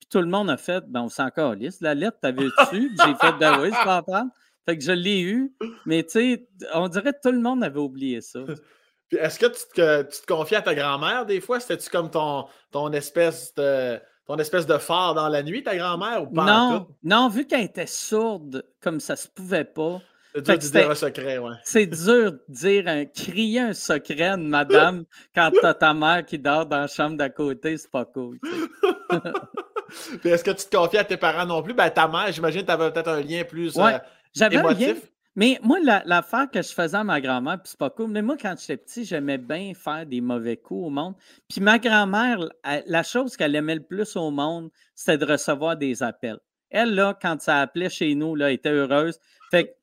Puis 0.01 0.09
tout 0.11 0.21
le 0.21 0.27
monde 0.27 0.51
a 0.51 0.57
fait, 0.57 0.85
ben, 0.89 1.03
on 1.03 1.09
s'en 1.09 1.31
calisse. 1.31 1.81
La 1.81 1.95
lettre, 1.95 2.19
t'avais-tu? 2.21 2.97
j'ai 3.05 3.15
fait, 3.15 3.33
ben 3.39 3.61
oui, 3.61 3.71
je 3.73 3.85
peux 3.85 4.13
en 4.13 4.31
Fait 4.67 4.79
que 4.79 4.83
je 4.83 4.93
l'ai 4.93 5.21
eu. 5.21 5.55
Mais 5.85 6.03
tu 6.03 6.11
sais, 6.11 6.49
on 6.75 6.89
dirait 6.89 7.13
que 7.13 7.21
tout 7.23 7.33
le 7.33 7.41
monde 7.41 7.63
avait 7.63 7.79
oublié 7.79 8.21
ça. 8.21 8.41
Puis 9.09 9.19
est-ce 9.19 9.39
que 9.39 9.47
tu 9.47 9.61
te, 9.75 10.03
tu 10.03 10.21
te, 10.21 10.27
confies 10.27 10.55
à 10.55 10.63
ta 10.63 10.75
grand-mère 10.75 11.27
des 11.27 11.41
fois? 11.41 11.59
C'était-tu 11.59 11.91
comme 11.91 12.11
ton, 12.11 12.47
ton 12.71 12.93
espèce 12.93 13.53
de 13.55 14.01
ton 14.27 14.37
espèce 14.37 14.65
de 14.65 14.79
phare 14.79 15.15
dans 15.15 15.29
la 15.29 15.43
nuit, 15.43 15.65
ta 15.65 15.77
grand-mère, 15.77 16.23
ou 16.23 16.27
pas? 16.29 16.45
Non, 16.45 16.87
non, 17.03 17.29
vu 17.29 17.49
qu'elle 17.49 17.65
était 17.65 17.89
sourde, 17.89 18.65
comme 18.81 19.01
ça 19.01 19.17
se 19.17 19.27
pouvait 19.27 19.65
pas, 19.65 20.01
c'est 20.35 20.43
dur 20.43 20.55
de 20.55 20.59
dire 20.59 20.91
un 20.91 20.95
secret, 20.95 21.39
ouais. 21.39 21.55
C'est 21.65 21.87
dur 21.87 22.33
de 22.33 22.43
dire, 22.49 22.85
un, 22.87 23.05
crier 23.05 23.61
un 23.61 23.73
secret 23.73 24.37
de 24.37 24.43
madame 24.43 25.05
quand 25.35 25.51
t'as 25.61 25.75
ta 25.75 25.95
mère 25.95 26.25
qui 26.25 26.39
dort 26.39 26.67
dans 26.67 26.81
la 26.81 26.87
chambre 26.87 27.17
d'à 27.17 27.29
côté, 27.29 27.77
c'est 27.77 27.91
pas 27.91 28.05
cool. 28.05 28.39
est-ce 30.25 30.45
que 30.45 30.51
tu 30.51 30.67
te 30.67 30.77
confies 30.77 30.99
à 30.99 31.05
tes 31.05 31.17
parents 31.17 31.47
non 31.47 31.63
plus? 31.63 31.75
Ben, 31.75 31.91
ta 31.91 32.07
mère, 32.07 32.31
j'imagine 32.33 32.63
que 32.63 32.67
tu 32.67 32.73
avais 32.73 32.93
peut-être 32.93 33.09
un 33.09 33.21
lien 33.21 33.45
plus 33.45 33.75
ouais, 33.77 33.95
euh, 33.95 33.99
j'avais 34.33 34.57
Un 34.57 34.73
lien, 34.73 34.95
mais 35.37 35.61
moi, 35.63 35.79
l'affaire 36.05 36.51
que 36.51 36.61
je 36.61 36.73
faisais 36.73 36.97
à 36.97 37.05
ma 37.05 37.21
grand-mère, 37.21 37.63
puis 37.63 37.71
c'est 37.71 37.79
pas 37.79 37.91
cool, 37.91 38.11
mais 38.11 38.23
moi, 38.23 38.37
quand 38.41 38.55
j'étais 38.59 38.77
petit, 38.77 39.05
j'aimais 39.05 39.39
bien 39.39 39.73
faire 39.75 40.05
des 40.05 40.21
mauvais 40.21 40.57
coups 40.57 40.87
au 40.87 40.91
monde. 40.91 41.15
Puis 41.49 41.61
ma 41.61 41.79
grand-mère, 41.79 42.49
la 42.87 43.03
chose 43.03 43.37
qu'elle 43.37 43.55
aimait 43.55 43.77
le 43.77 43.83
plus 43.83 44.17
au 44.17 44.31
monde, 44.31 44.71
c'était 44.95 45.19
de 45.19 45.33
recevoir 45.33 45.77
des 45.77 46.03
appels. 46.03 46.39
Elle, 46.69 46.95
là, 46.95 47.17
quand 47.21 47.41
ça 47.41 47.61
appelait 47.61 47.89
chez 47.89 48.15
nous, 48.15 48.35
là, 48.35 48.49
elle 48.49 48.55
était 48.55 48.71
heureuse. 48.71 49.19
Fait 49.51 49.77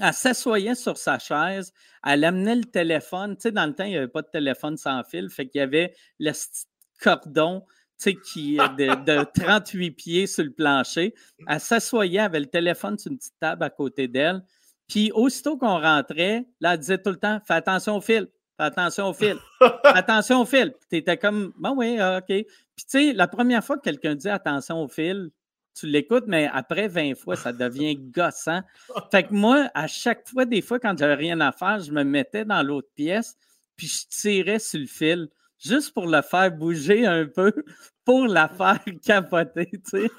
elle 0.00 0.14
s'assoyait 0.14 0.74
sur 0.74 0.96
sa 0.96 1.18
chaise, 1.18 1.72
elle 2.04 2.24
amenait 2.24 2.56
le 2.56 2.64
téléphone. 2.64 3.36
Tu 3.36 3.42
sais, 3.42 3.52
dans 3.52 3.66
le 3.66 3.74
temps, 3.74 3.84
il 3.84 3.90
n'y 3.90 3.96
avait 3.96 4.08
pas 4.08 4.22
de 4.22 4.28
téléphone 4.28 4.76
sans 4.76 5.02
fil, 5.04 5.30
fait 5.30 5.48
qu'il 5.48 5.60
y 5.60 5.62
avait 5.62 5.94
le 6.18 6.32
cordon 7.02 7.64
tu 7.98 8.12
sais, 8.12 8.14
qui 8.14 8.56
de, 8.56 9.04
de 9.04 9.24
38 9.44 9.90
pieds 9.90 10.26
sur 10.26 10.44
le 10.44 10.52
plancher. 10.52 11.14
Elle 11.48 11.60
s'assoyait, 11.60 12.20
avait 12.20 12.40
le 12.40 12.46
téléphone 12.46 12.96
sur 12.96 13.10
une 13.10 13.18
petite 13.18 13.38
table 13.40 13.64
à 13.64 13.70
côté 13.70 14.06
d'elle. 14.06 14.42
Puis 14.88 15.10
aussitôt 15.12 15.58
qu'on 15.58 15.80
rentrait, 15.80 16.46
là, 16.60 16.74
elle 16.74 16.80
disait 16.80 16.98
tout 16.98 17.10
le 17.10 17.16
temps 17.18 17.40
Fais 17.46 17.54
attention 17.54 17.96
au 17.96 18.00
fil, 18.00 18.28
fais 18.56 18.64
attention 18.64 19.08
au 19.08 19.12
fil, 19.12 19.36
attention 19.84 20.42
au 20.42 20.46
fil. 20.46 20.72
Puis 20.72 20.88
tu 20.90 20.96
étais 20.98 21.16
comme 21.16 21.52
Bon, 21.58 21.74
oui, 21.76 21.98
ah, 21.98 22.18
OK. 22.18 22.26
Puis 22.26 22.46
tu 22.76 22.84
sais, 22.86 23.12
la 23.12 23.26
première 23.26 23.64
fois 23.64 23.76
que 23.76 23.82
quelqu'un 23.82 24.14
dit 24.14 24.28
attention 24.28 24.80
au 24.82 24.88
fil, 24.88 25.30
tu 25.78 25.86
l'écoutes, 25.86 26.24
mais 26.26 26.48
après 26.52 26.88
20 26.88 27.14
fois, 27.14 27.36
ça 27.36 27.52
devient 27.52 27.96
gossant. 28.14 28.62
Fait 29.10 29.24
que 29.24 29.32
moi, 29.32 29.70
à 29.74 29.86
chaque 29.86 30.28
fois, 30.28 30.44
des 30.44 30.62
fois, 30.62 30.78
quand 30.78 30.96
j'avais 30.98 31.14
rien 31.14 31.40
à 31.40 31.52
faire, 31.52 31.80
je 31.80 31.92
me 31.92 32.04
mettais 32.04 32.44
dans 32.44 32.62
l'autre 32.62 32.88
pièce, 32.94 33.36
puis 33.76 33.86
je 33.86 34.06
tirais 34.08 34.58
sur 34.58 34.80
le 34.80 34.86
fil, 34.86 35.28
juste 35.58 35.92
pour 35.92 36.06
le 36.06 36.22
faire 36.22 36.50
bouger 36.50 37.06
un 37.06 37.26
peu, 37.26 37.52
pour 38.04 38.26
la 38.26 38.48
faire 38.48 38.80
capoter, 39.04 39.70
tu 39.70 39.80
sais. 39.84 40.10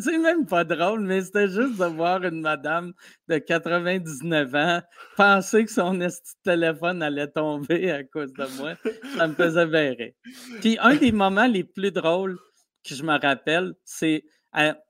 c'est 0.00 0.18
même 0.18 0.46
pas 0.46 0.64
drôle, 0.64 1.00
mais 1.00 1.22
c'était 1.22 1.48
juste 1.48 1.78
de 1.78 1.84
voir 1.84 2.24
une 2.24 2.40
madame 2.40 2.92
de 3.28 3.38
99 3.38 4.54
ans 4.54 4.80
penser 5.16 5.64
que 5.64 5.70
son 5.70 5.98
téléphone 6.42 7.02
allait 7.02 7.28
tomber 7.28 7.90
à 7.90 8.02
cause 8.04 8.32
de 8.32 8.46
moi. 8.56 8.72
Ça 9.16 9.26
me 9.28 9.34
faisait 9.34 9.66
verrer. 9.66 10.16
Puis 10.60 10.78
un 10.80 10.96
des 10.96 11.12
moments 11.12 11.46
les 11.46 11.64
plus 11.64 11.90
drôles, 11.90 12.38
que 12.88 12.94
je 12.94 13.02
me 13.02 13.18
rappelle, 13.18 13.74
c'est 13.84 14.24
elle, 14.52 14.80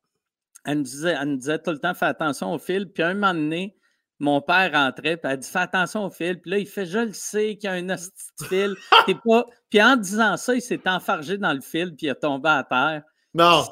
elle, 0.64 0.78
me 0.78 0.84
disait, 0.84 1.16
elle 1.20 1.38
disait 1.38 1.58
tout 1.58 1.70
le 1.70 1.78
temps 1.78 1.94
fais 1.94 2.06
attention 2.06 2.52
au 2.52 2.58
fil. 2.58 2.90
Puis 2.90 3.02
un 3.02 3.14
moment 3.14 3.34
donné, 3.34 3.76
mon 4.20 4.40
père 4.40 4.72
rentrait, 4.72 5.16
puis 5.16 5.30
elle 5.30 5.38
dit 5.38 5.48
Fais 5.48 5.60
attention 5.60 6.04
au 6.04 6.10
fil. 6.10 6.40
Puis 6.40 6.50
là, 6.50 6.58
il 6.58 6.66
fait 6.66 6.86
Je 6.86 6.98
le 6.98 7.12
sais 7.12 7.56
qu'il 7.56 7.64
y 7.64 7.72
a 7.72 7.74
un 7.74 7.96
fil. 8.48 8.74
pas... 9.24 9.46
Puis 9.70 9.82
en 9.82 9.96
disant 9.96 10.36
ça, 10.36 10.54
il 10.54 10.62
s'est 10.62 10.80
enfargé 10.86 11.38
dans 11.38 11.52
le 11.52 11.60
fil, 11.60 11.94
puis 11.94 12.06
il 12.06 12.10
est 12.10 12.14
tombé 12.14 12.48
à 12.48 12.64
terre. 12.64 13.02
Non. 13.34 13.64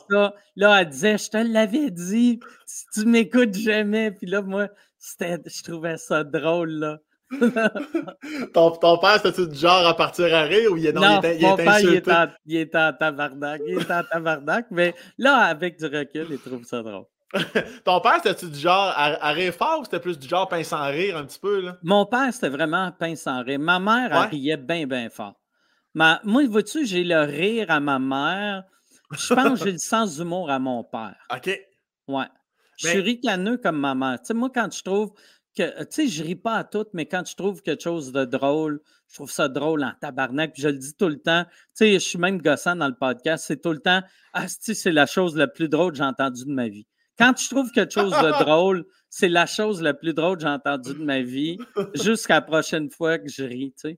là, 0.57 0.81
elle 0.81 0.89
disait 0.89 1.19
Je 1.19 1.31
te 1.31 1.37
l'avais 1.37 1.91
dit, 1.91 2.41
si 2.67 2.85
tu 2.93 3.07
m'écoutes 3.07 3.55
jamais. 3.55 4.11
Puis 4.11 4.27
là, 4.27 4.43
moi, 4.43 4.69
je 4.99 5.63
trouvais 5.63 5.97
ça 5.97 6.25
drôle, 6.25 6.71
là. 6.71 6.99
ton, 8.55 8.71
ton, 8.73 8.99
père, 8.99 9.17
c'était-tu 9.17 9.49
du 9.49 9.59
genre 9.59 9.87
à 9.87 9.97
partir 9.97 10.35
à 10.35 10.43
rire 10.43 10.73
ou 10.73 10.77
il, 10.77 10.87
est, 10.87 10.93
non, 10.93 11.21
il 11.23 11.41
il 11.41 11.47
mon 11.47 11.57
père, 11.57 11.81
il 11.81 12.13
en, 12.13 12.27
il 12.47 12.57
était 12.57 12.79
en 12.79 12.93
tabarnak. 12.93 13.63
Il 13.67 13.81
était 13.81 13.93
en 13.93 14.03
tabarnak, 14.05 14.67
mais 14.71 14.95
là, 15.19 15.37
avec 15.37 15.79
du 15.79 15.87
recul, 15.87 16.27
il 16.31 16.39
trouve 16.39 16.65
ça 16.65 16.83
drôle. 16.83 17.07
ton 17.85 18.01
père, 18.01 18.21
c'était-tu 18.23 18.51
du 18.51 18.59
genre 18.59 18.93
à, 18.95 19.33
rire 19.33 19.55
fort 19.55 19.81
ou 19.81 19.85
c'était 19.85 20.01
plus 20.01 20.19
du 20.19 20.29
genre 20.29 20.49
pince 20.49 20.69
sans 20.69 20.87
rire 20.91 21.17
un 21.17 21.25
petit 21.25 21.39
peu? 21.39 21.61
Là? 21.61 21.79
Mon 21.83 22.05
père, 22.05 22.33
c'était 22.33 22.51
vraiment 22.51 22.93
pince 22.93 23.23
sans 23.23 23.43
rire. 23.43 23.59
Ma 23.59 23.79
mère, 23.79 24.11
elle 24.13 24.31
riait 24.31 24.57
bien, 24.57 24.87
bien 24.87 25.09
fort. 25.09 25.35
Ma, 25.95 26.21
moi, 26.25 26.47
vois-tu, 26.47 26.87
j'ai 26.87 27.05
le 27.05 27.23
rire 27.23 27.71
à 27.71 27.81
ma 27.81 27.99
mère. 27.99 28.65
Je 29.13 29.35
pense 29.35 29.59
que 29.59 29.67
j'ai 29.67 29.73
le 29.73 29.79
sens 29.79 30.17
d'humour 30.17 30.51
à 30.51 30.59
mon 30.59 30.85
père. 30.85 31.17
OK. 31.35 31.59
Ouais. 32.09 32.27
Je 32.79 32.89
suis 32.89 33.01
ricaneux 33.01 33.59
comme 33.59 33.79
ma 33.79 33.95
mère. 33.95 34.19
Tu 34.21 34.27
sais, 34.27 34.35
moi, 34.35 34.51
quand 34.55 34.73
je 34.73 34.83
trouve 34.83 35.13
que, 35.57 35.81
tu 35.85 35.87
sais, 35.91 36.09
je 36.09 36.23
ris 36.23 36.37
pas 36.37 36.55
à 36.55 36.65
tout, 36.65 36.87
mais 36.93 37.07
quand 37.07 37.23
je 37.27 37.35
trouve 37.37 37.63
quelque 37.63 37.83
chose 37.83 38.13
de 38.13 38.25
drôle, 38.25 38.81
je 39.09 39.15
trouve 39.15 39.31
ça 39.31 39.49
drôle 39.49 39.85
en 39.85 39.93
tabarnak. 40.01 40.55
Puis 40.55 40.63
je 40.63 40.69
le 40.69 40.79
dis 40.79 40.95
tout 40.95 41.09
le 41.09 41.19
temps. 41.19 41.45
Tu 41.45 41.51
sais, 41.75 41.93
je 41.95 41.99
suis 41.99 42.19
même 42.19 42.41
gossant 42.41 42.77
dans 42.77 42.89
le 42.89 42.95
podcast. 42.95 43.45
C'est 43.47 43.61
tout 43.61 43.73
le 43.73 43.81
temps, 43.81 44.01
ah, 44.33 44.47
c'est 44.49 44.93
la 44.93 45.07
chose 45.07 45.37
la 45.37 45.47
plus 45.47 45.69
drôle 45.69 45.93
que 45.93 45.99
j'ai 45.99 46.05
entendue 46.05 46.45
de 46.45 46.53
ma 46.53 46.69
vie. 46.69 46.87
Quand 47.19 47.39
je 47.39 47.49
trouve 47.49 47.71
quelque 47.73 47.93
chose 47.93 48.13
de 48.13 48.31
drôle, 48.45 48.87
c'est 49.11 49.29
la 49.29 49.45
chose 49.45 49.83
la 49.83 49.93
plus 49.93 50.15
drôle 50.15 50.37
que 50.37 50.43
j'ai 50.43 50.49
entendue 50.49 50.95
de 50.95 51.05
ma 51.05 51.21
vie, 51.21 51.59
jusqu'à 51.95 52.37
la 52.37 52.41
prochaine 52.41 52.91
fois 52.91 53.19
que 53.19 53.29
je 53.29 53.45
ris, 53.45 53.75
tu 53.79 53.91
sais. 53.91 53.97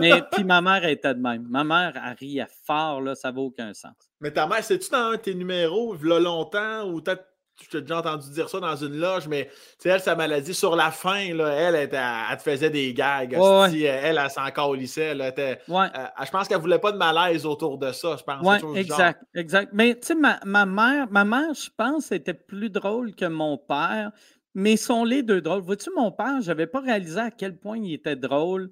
Mais 0.00 0.22
puis 0.32 0.42
ma 0.42 0.60
mère 0.60 0.84
était 0.84 1.14
de 1.14 1.20
même. 1.20 1.46
Ma 1.48 1.62
mère, 1.62 1.92
elle 1.94 2.16
riait 2.18 2.48
fort, 2.66 3.00
là, 3.00 3.14
ça 3.14 3.30
vaut 3.30 3.46
aucun 3.46 3.72
sens. 3.72 3.94
Mais 4.20 4.32
ta 4.32 4.48
mère, 4.48 4.64
c'est-tu 4.64 4.90
dans 4.90 5.10
un 5.10 5.12
de 5.12 5.16
tes 5.18 5.34
numéros, 5.34 5.96
il 5.96 6.08
y 6.08 6.12
a 6.12 6.18
longtemps, 6.18 6.90
ou 6.90 7.00
peut-être 7.00 7.24
tu 7.68 7.76
as 7.76 7.80
déjà 7.80 7.98
entendu 7.98 8.30
dire 8.30 8.48
ça 8.48 8.60
dans 8.60 8.76
une 8.76 8.96
loge, 8.98 9.28
mais 9.28 9.50
elle, 9.84 10.00
sa 10.00 10.14
maladie, 10.14 10.54
sur 10.54 10.76
la 10.76 10.90
fin, 10.90 11.34
là, 11.34 11.48
elle, 11.48 11.74
elle, 11.74 11.88
te 11.88 12.42
faisait 12.42 12.70
des 12.70 12.92
gags. 12.94 13.32
Elle, 13.32 13.84
elle, 13.84 14.30
s'en 14.30 14.72
lycée. 14.72 15.02
Elle 15.02 15.20
était, 15.20 15.58
ouais. 15.68 15.86
Euh, 15.96 16.24
je 16.24 16.30
pense 16.30 16.48
qu'elle 16.48 16.58
ne 16.58 16.62
voulait 16.62 16.78
pas 16.78 16.92
de 16.92 16.98
malaise 16.98 17.46
autour 17.46 17.78
de 17.78 17.92
ça. 17.92 18.16
Je 18.16 18.22
pense. 18.22 18.76
Exact, 18.76 19.22
exact. 19.34 19.70
Mais 19.72 19.94
tu 19.94 20.08
sais, 20.08 20.14
ma, 20.14 20.40
ma, 20.44 20.66
mère, 20.66 21.06
ma 21.10 21.24
mère, 21.24 21.54
je 21.54 21.70
pense, 21.76 22.12
était 22.12 22.34
plus 22.34 22.70
drôle 22.70 23.14
que 23.14 23.26
mon 23.26 23.58
père, 23.58 24.12
mais 24.54 24.76
sont 24.76 25.04
les 25.04 25.22
deux 25.22 25.40
drôles. 25.40 25.62
Vois-tu, 25.62 25.90
mon 25.96 26.10
père, 26.10 26.40
je 26.40 26.48
n'avais 26.48 26.66
pas 26.66 26.80
réalisé 26.80 27.20
à 27.20 27.30
quel 27.30 27.56
point 27.56 27.78
il 27.78 27.94
était 27.94 28.16
drôle 28.16 28.70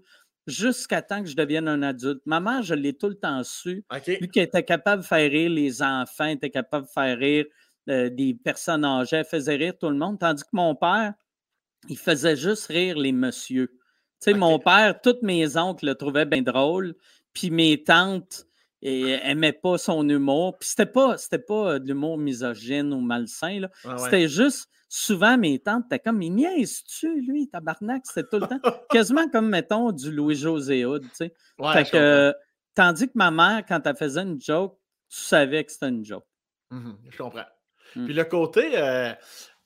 jusqu'à 0.49 1.03
temps 1.03 1.23
que 1.23 1.29
je 1.29 1.37
devienne 1.37 1.69
un 1.69 1.83
adulte. 1.83 2.23
Ma 2.25 2.41
mère, 2.41 2.63
je 2.63 2.75
l'ai 2.75 2.95
tout 2.95 3.09
le 3.09 3.15
temps 3.15 3.43
su. 3.45 3.85
Vu 4.07 4.29
qu'elle 4.29 4.45
était 4.45 4.65
capable 4.65 5.03
de 5.03 5.07
faire 5.07 5.31
rire 5.31 5.51
les 5.51 5.83
enfants, 5.83 6.27
était 6.27 6.51
capable 6.51 6.87
de 6.87 6.91
faire 6.91 7.19
rire 7.19 7.45
euh, 7.89 8.11
des 8.11 8.35
personnes 8.35 8.85
âgées, 8.85 9.25
faisait 9.25 9.57
rire 9.57 9.75
tout 9.79 9.89
le 9.89 9.97
monde, 9.97 10.19
tandis 10.19 10.43
que 10.43 10.49
mon 10.53 10.75
père, 10.75 11.15
il 11.89 11.97
faisait 11.97 12.37
juste 12.37 12.67
rire 12.67 12.99
les 12.99 13.13
messieurs. 13.13 13.69
Tu 14.21 14.33
sais, 14.33 14.35
mon 14.35 14.59
père, 14.59 15.01
tous 15.01 15.17
mes 15.23 15.57
oncles 15.57 15.87
le 15.87 15.95
trouvaient 15.95 16.27
bien 16.27 16.43
drôle, 16.43 16.95
puis 17.33 17.51
mes 17.51 17.83
tantes 17.83 18.47
n'aimaient 18.83 19.53
pas 19.53 19.79
son 19.79 20.09
humour. 20.09 20.59
Puis 20.59 20.71
c'était 20.71 20.87
pas, 20.87 21.17
c'était 21.19 21.39
pas 21.39 21.79
de 21.79 21.87
l'humour 21.87 22.19
misogyne 22.19 22.93
ou 22.93 23.01
malsain, 23.01 23.61
là. 23.61 23.71
c'était 23.97 24.29
juste, 24.29 24.69
souvent 24.89 25.39
mes 25.39 25.59
tantes 25.59 25.85
étaient 25.87 25.99
comme, 25.99 26.19
mais 26.19 26.29
niaise-tu, 26.29 27.21
lui, 27.23 27.49
tabarnak, 27.49 28.03
c'était 28.05 28.29
tout 28.29 28.39
le 28.39 28.49
temps. 28.49 28.61
Quasiment 28.91 29.29
comme, 29.29 29.49
mettons, 29.49 29.93
du 29.93 30.11
Louis-José 30.11 30.85
Hood, 30.85 31.03
tu 31.03 31.09
sais. 31.15 31.35
fait 31.73 31.91
que, 31.91 32.35
tandis 32.75 33.07
que 33.07 33.13
ma 33.15 33.31
mère, 33.31 33.65
quand 33.67 33.81
elle 33.87 33.97
faisait 33.97 34.23
une 34.23 34.41
joke, 34.41 34.79
tu 35.09 35.21
savais 35.21 35.65
que 35.65 35.73
c'était 35.73 35.89
une 35.89 36.05
joke. 36.05 36.27
Mmh 36.71 36.93
je 37.09 37.17
comprends. 37.17 37.47
Mmh. 37.97 38.05
Puis 38.05 38.15
le 38.15 38.25
côté, 38.25 38.71
euh, 38.75 39.13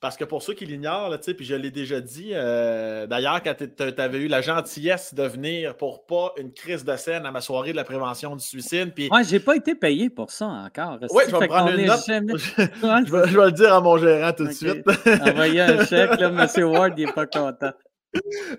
parce 0.03 0.17
que 0.17 0.25
pour 0.25 0.43
ceux 0.43 0.55
qui 0.55 0.67
l'ignorent, 0.67 1.17
puis 1.21 1.47
je 1.47 1.55
l'ai 1.55 1.71
déjà 1.71 2.01
dit, 2.01 2.31
euh, 2.33 3.07
d'ailleurs, 3.07 3.41
quand 3.41 3.55
tu 3.55 4.01
avais 4.01 4.19
eu 4.19 4.27
la 4.27 4.41
gentillesse 4.41 5.15
de 5.15 5.23
venir 5.23 5.77
pour 5.77 6.07
pas 6.07 6.33
une 6.39 6.53
crise 6.53 6.85
de 6.85 6.97
scène 6.97 7.25
à 7.25 7.31
ma 7.31 7.41
soirée 7.41 7.71
de 7.71 7.77
la 7.77 7.85
prévention 7.85 8.35
du 8.35 8.45
suicide. 8.45 8.95
Puis... 8.97 9.09
Ouais, 9.13 9.23
j'ai 9.23 9.39
pas 9.39 9.55
été 9.55 9.77
payé 9.77 10.11
pour 10.11 10.33
ça 10.33 10.47
encore. 10.47 10.99
Oui, 11.13 11.23
je 11.29 11.37
vais 11.37 11.47
prendre 11.47 11.71
une 11.71 11.87
note. 11.87 12.01
je, 12.09 13.13
vais, 13.13 13.45
le 13.45 13.53
dire 13.53 13.73
à 13.73 13.81
mon 13.81 13.97
gérant 13.97 14.33
tout 14.33 14.49
de 14.49 14.53
suite. 14.53 14.85
Envoyez 15.23 15.61
un 15.61 15.87
chèque, 15.87 16.19
là, 16.19 16.33
M. 16.57 16.65
Ward, 16.65 16.99
il 16.99 17.07
n'est 17.07 17.13
pas 17.13 17.27
content. 17.27 17.71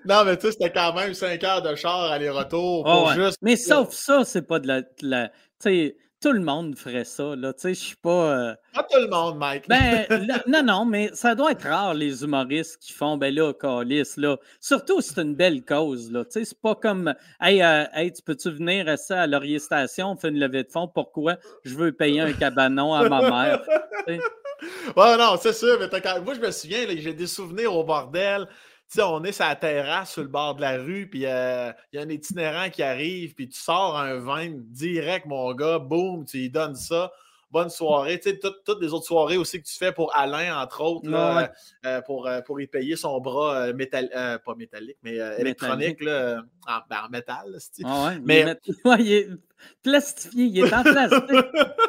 non, 0.05 0.23
mais 0.23 0.37
tu 0.37 0.47
sais, 0.47 0.53
c'était 0.53 0.71
quand 0.71 0.93
même 0.93 1.13
5 1.13 1.43
heures 1.43 1.61
de 1.61 1.75
char 1.75 2.09
aller-retour 2.09 2.85
Ah 2.87 2.91
pour 2.93 3.07
ouais. 3.07 3.15
juste. 3.15 3.37
Mais 3.41 3.57
sauf 3.57 3.91
ça, 3.91 4.23
c'est 4.23 4.47
pas 4.47 4.59
de 4.59 4.67
la. 4.67 4.81
la- 5.01 5.27
tu 5.27 5.33
sais, 5.59 5.97
tout 6.23 6.31
le 6.31 6.39
monde 6.39 6.75
ferait 6.77 7.03
ça, 7.03 7.35
là. 7.35 7.51
Tu 7.53 7.59
sais, 7.61 7.73
je 7.73 7.79
suis 7.79 7.95
pas. 7.97 8.09
euh, 8.49 8.55
Pas 8.73 8.83
tout 8.83 8.99
le 8.99 9.07
monde, 9.09 9.37
Mike. 9.37 9.67
Ben, 9.67 10.05
là, 10.27 10.41
non, 10.47 10.63
non, 10.63 10.85
mais 10.85 11.09
ça 11.13 11.35
doit 11.35 11.51
être 11.51 11.67
rare, 11.67 11.93
les 11.93 12.23
humoristes 12.23 12.77
qui 12.81 12.93
font, 12.93 13.17
ben 13.17 13.33
là, 13.35 13.53
calice, 13.53 14.17
là. 14.17 14.37
Surtout 14.59 15.01
si 15.01 15.13
c'est 15.13 15.21
une 15.21 15.35
belle 15.35 15.63
cause, 15.63 16.11
là. 16.11 16.23
Tu 16.25 16.31
sais, 16.31 16.45
c'est 16.45 16.59
pas 16.61 16.75
comme, 16.75 17.13
hey, 17.41 17.61
euh, 17.61 17.83
hey, 17.93 18.11
tu 18.13 18.21
peux-tu 18.21 18.49
venir 18.51 18.87
à 18.87 18.97
ça 18.97 19.21
à 19.21 19.27
Laurier 19.27 19.59
Station, 19.59 20.11
on 20.11 20.15
fait 20.15 20.29
une 20.29 20.39
levée 20.39 20.63
de 20.63 20.71
fonds, 20.71 20.87
pourquoi? 20.87 21.35
Je 21.65 21.75
veux 21.75 21.91
payer 21.91 22.21
un 22.21 22.33
cabanon 22.33 22.93
à 22.93 23.07
ma 23.09 23.29
mère? 23.29 23.61
tu 24.07 24.13
sais. 24.15 24.19
Ouais, 24.95 25.17
non, 25.17 25.35
c'est 25.41 25.51
sûr. 25.51 25.77
Mais 25.77 25.99
quand- 25.99 26.21
moi, 26.23 26.35
je 26.35 26.39
me 26.39 26.49
souviens, 26.49 26.85
j'ai 26.87 27.13
des 27.13 27.27
souvenirs 27.27 27.75
au 27.75 27.83
bordel. 27.83 28.47
On 29.01 29.23
est 29.23 29.31
sur 29.31 29.45
la 29.45 29.55
terrasse 29.55 30.11
sur 30.13 30.21
le 30.21 30.27
bord 30.27 30.55
de 30.55 30.61
la 30.61 30.77
rue, 30.77 31.07
puis 31.09 31.25
euh, 31.25 31.71
il 31.91 31.99
y 31.99 31.99
a 31.99 32.05
un 32.05 32.09
itinérant 32.09 32.69
qui 32.69 32.83
arrive, 32.83 33.33
puis 33.33 33.47
tu 33.49 33.59
sors 33.59 33.97
un 33.97 34.15
vin 34.19 34.49
direct, 34.51 35.25
mon 35.25 35.53
gars, 35.53 35.79
boum, 35.79 36.25
tu 36.25 36.37
lui 36.37 36.49
donnes 36.49 36.75
ça. 36.75 37.11
Bonne 37.51 37.69
soirée. 37.69 38.19
Tu 38.19 38.31
sais, 38.31 38.39
toutes, 38.39 38.63
toutes 38.65 38.81
les 38.81 38.91
autres 38.93 39.05
soirées 39.05 39.37
aussi 39.37 39.61
que 39.61 39.67
tu 39.67 39.75
fais 39.77 39.91
pour 39.91 40.15
Alain, 40.15 40.57
entre 40.59 40.81
autres, 40.81 41.07
là, 41.07 41.35
Ouais. 41.37 41.49
euh, 41.85 42.01
pour, 42.01 42.25
euh, 42.27 42.41
pour 42.41 42.59
y 42.59 42.65
payer 42.65 42.95
son 42.95 43.19
bras 43.21 43.55
euh, 43.67 43.73
métal, 43.75 44.09
euh, 44.15 44.39
pas 44.39 44.55
métallique, 44.55 44.97
mais 45.03 45.19
euh, 45.19 45.37
électronique, 45.37 46.01
là, 46.03 46.11
euh, 46.11 46.37
en, 46.67 46.79
ben, 46.89 46.97
en 47.05 47.09
métal. 47.09 47.51
là. 47.51 47.57
Ah 47.85 48.07
ouais, 48.07 48.19
Mais- 48.25 48.43
mais... 48.45 48.57
ouais, 48.89 48.97
il 49.01 49.13
est 49.13 49.27
plastifié, 49.83 50.45
il 50.45 50.59
est 50.65 50.73
en 50.73 50.81
plastique. 50.81 51.45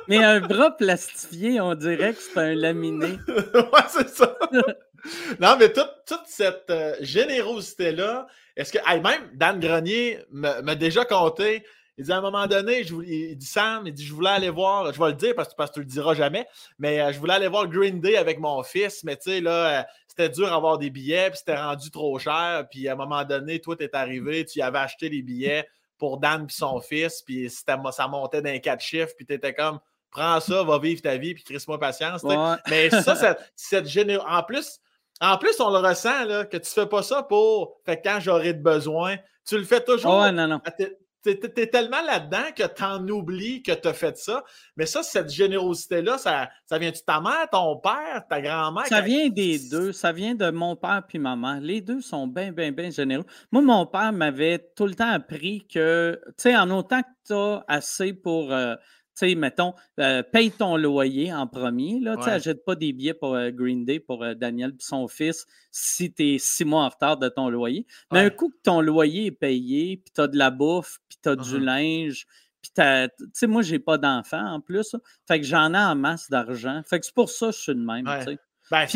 mais 0.07 0.18
un 0.22 0.40
bras 0.40 0.70
plastifié, 0.76 1.59
on 1.62 1.74
dirait 1.74 2.12
que 2.12 2.20
c'est 2.20 2.38
un 2.38 2.55
laminé. 2.55 3.18
ouais, 3.28 3.84
c'est 3.88 4.09
ça. 4.11 4.36
non, 5.40 5.57
mais 5.59 5.72
toute, 5.72 5.90
toute 6.07 6.26
cette 6.26 6.70
euh, 6.70 6.94
générosité-là, 7.00 8.26
est-ce 8.57 8.72
que. 8.72 8.78
hey, 8.86 9.00
même 9.00 9.30
Dan 9.34 9.61
Grenier 9.61 10.20
m'a 10.30 10.74
déjà 10.74 11.05
compté. 11.05 11.64
Il 11.96 12.05
dit 12.05 12.12
à 12.12 12.16
un 12.16 12.20
moment 12.20 12.46
donné, 12.48 12.82
je 12.82 12.92
voulais- 12.92 13.09
il 13.30 13.36
dit 13.36 13.46
Sam, 13.46 13.86
il 13.86 13.92
dit 13.92 14.05
je 14.05 14.12
voulais 14.12 14.30
aller 14.30 14.50
voir, 14.50 14.92
je 14.92 14.98
vais 14.98 15.07
le 15.07 15.12
dire 15.12 15.32
parce 15.36 15.50
que, 15.50 15.55
parce 15.55 15.70
que 15.70 15.74
tu 15.74 15.80
le 15.80 15.86
diras 15.86 16.14
jamais, 16.14 16.44
mais 16.76 17.00
euh, 17.00 17.12
je 17.12 17.20
voulais 17.20 17.34
aller 17.34 17.46
voir 17.46 17.68
Green 17.68 18.00
Day 18.00 18.16
avec 18.16 18.40
mon 18.40 18.64
fils, 18.64 19.05
mais 19.05 19.14
tu 19.16 19.30
sais, 19.30 19.40
là, 19.40 19.80
euh, 19.80 19.82
c'était 20.09 20.28
dur 20.28 20.50
d'avoir 20.50 20.76
des 20.78 20.90
billets, 20.90 21.30
puis 21.30 21.38
c'était 21.38 21.55
rendu 21.57 21.92
trop 21.92 22.18
cher, 22.18 22.64
puis 22.68 22.88
à 22.88 22.94
un 22.94 22.96
moment 22.96 23.22
donné, 23.22 23.61
toi, 23.61 23.76
t'es 23.76 23.94
arrivé, 23.94 24.44
tu 24.44 24.59
y 24.59 24.62
avais 24.62 24.78
acheté 24.80 25.09
les 25.09 25.22
billets 25.22 25.68
pour 25.96 26.18
Dan 26.18 26.48
puis 26.48 26.57
son 26.57 26.80
fils, 26.80 27.22
puis 27.22 27.48
ça 27.48 28.09
montait 28.09 28.42
d'un 28.42 28.59
quatre 28.59 28.82
chiffres, 28.82 29.12
puis 29.16 29.24
t'étais 29.24 29.55
comme 29.55 29.78
prends 30.11 30.40
ça, 30.40 30.64
va 30.64 30.78
vivre 30.80 31.00
ta 31.00 31.16
vie, 31.16 31.34
puis 31.34 31.44
crisse-moi 31.44 31.78
patience. 31.78 32.24
Ouais. 32.24 32.34
Mais 32.70 32.90
ça, 32.90 33.14
cette, 33.14 33.38
cette 33.55 33.86
géné- 33.86 34.18
En 34.18 34.42
plus, 34.42 34.80
en 35.21 35.39
plus, 35.39 35.59
on 35.61 35.71
le 35.71 35.79
ressent, 35.87 36.25
là, 36.25 36.45
que 36.45 36.57
tu 36.57 36.71
fais 36.71 36.87
pas 36.87 37.03
ça 37.03 37.23
pour. 37.23 37.81
Fait 37.87 37.97
que 38.01 38.09
quand 38.09 38.19
j'aurai 38.21 38.53
de 38.55 38.62
besoin, 38.62 39.17
tu 39.47 39.57
le 39.59 39.65
fais 39.65 39.83
toujours. 39.83 40.21
Ouais, 40.21 40.33
non, 40.33 40.47
non. 40.49 40.61
Ah, 40.65 40.71
t'es- 40.71 40.99
t'es 41.23 41.67
tellement 41.69 42.03
là-dedans 42.03 42.53
que 42.55 42.65
t'en 42.65 43.07
oublies 43.09 43.62
que 43.62 43.73
t'as 43.73 43.95
fait 43.95 44.15
ça. 44.19 44.45
Mais 44.77 44.85
ça, 44.85 45.03
cette 45.03 45.31
générosité-là, 45.31 46.19
ça, 46.19 46.51
ça 46.67 46.77
vient 46.79 46.91
de 46.91 46.97
ta 46.99 47.19
mère, 47.21 47.49
ton 47.51 47.77
père, 47.79 48.25
ta 48.29 48.43
grand-mère? 48.43 48.87
Ça 48.89 48.99
quand- 49.01 49.07
vient 49.07 49.29
des 49.31 49.59
deux. 49.71 49.93
Ça 49.93 50.12
vient 50.12 50.35
de 50.35 50.51
mon 50.51 50.77
père 50.77 51.03
puis 51.09 51.19
maman. 51.19 51.59
Les 51.62 51.81
deux 51.81 52.03
sont 52.03 52.27
bien, 52.27 52.53
bien, 52.53 52.73
bien 52.73 52.91
généreux. 52.91 53.25
Moi, 53.53 53.62
mon 53.62 53.87
père 53.87 54.12
m'avait 54.12 54.59
tout 54.77 54.87
le 54.87 54.95
temps 54.95 55.09
appris 55.11 55.67
que, 55.73 56.21
tu 56.27 56.33
sais, 56.37 56.57
en 56.57 56.69
autant 56.71 57.01
que 57.01 57.09
tu 57.27 57.33
as 57.33 57.65
assez 57.69 58.12
pour, 58.12 58.53
euh, 58.53 58.75
tu 59.19 59.29
sais, 59.29 59.35
mettons, 59.37 59.75
euh, 60.01 60.23
paye 60.23 60.51
ton 60.51 60.77
loyer 60.77 61.33
en 61.33 61.47
premier. 61.47 62.01
Là, 62.01 62.17
tu 62.17 62.25
Ouais. 62.25 62.31
achète 62.33 62.65
pas 62.65 62.75
des 62.75 62.93
billets 62.93 63.15
pour 63.15 63.35
euh, 63.35 63.51
Green 63.51 63.85
Day 63.85 64.01
pour 64.01 64.25
euh, 64.25 64.35
Daniel 64.35 64.71
et 64.71 64.77
son 64.83 65.07
fils 65.09 65.47
si 65.71 66.12
tu 66.12 66.35
es 66.35 66.39
six 66.39 66.65
mois 66.65 66.83
en 66.83 66.89
retard 66.89 67.17
de 67.17 67.29
ton 67.29 67.49
loyer. 67.49 67.87
Mais 68.12 68.21
Ouais. 68.21 68.25
un 68.27 68.31
coup 68.31 68.49
que 68.51 68.59
ton 68.62 68.81
loyer 68.81 69.27
est 69.27 69.31
payé, 69.31 69.97
puis 69.99 70.12
tu 70.15 70.21
as 70.21 70.27
de 70.27 70.37
la 70.37 70.51
bouffe, 70.51 70.99
puis 71.09 71.19
tu 71.23 71.29
as 71.29 71.37
du 71.37 71.55
Mhm. 71.59 71.65
linge, 71.65 72.27
puis 72.61 72.71
t'as- 72.75 73.09
tu 73.09 73.25
sais, 73.33 73.47
moi, 73.47 73.62
j'ai 73.62 73.79
pas 73.79 73.99
d'enfant 73.99 74.45
en 74.45 74.61
plus. 74.61 74.97
Fait 75.29 75.39
que 75.41 75.47
j'en 75.47 75.73
ai 75.75 75.79
en 75.79 75.95
masse 75.95 76.29
d'argent. 76.31 76.83
Fait 76.85 76.99
que 76.99 77.07
c'est 77.07 77.15
pour 77.15 77.31
ça 77.31 77.47
que 77.49 77.53
je 77.53 77.61
suis 77.61 77.75
de 77.75 77.81
même. 77.85 78.07
Ouais. 78.07 78.25
tu. 78.25 78.39
Ben, 78.71 78.87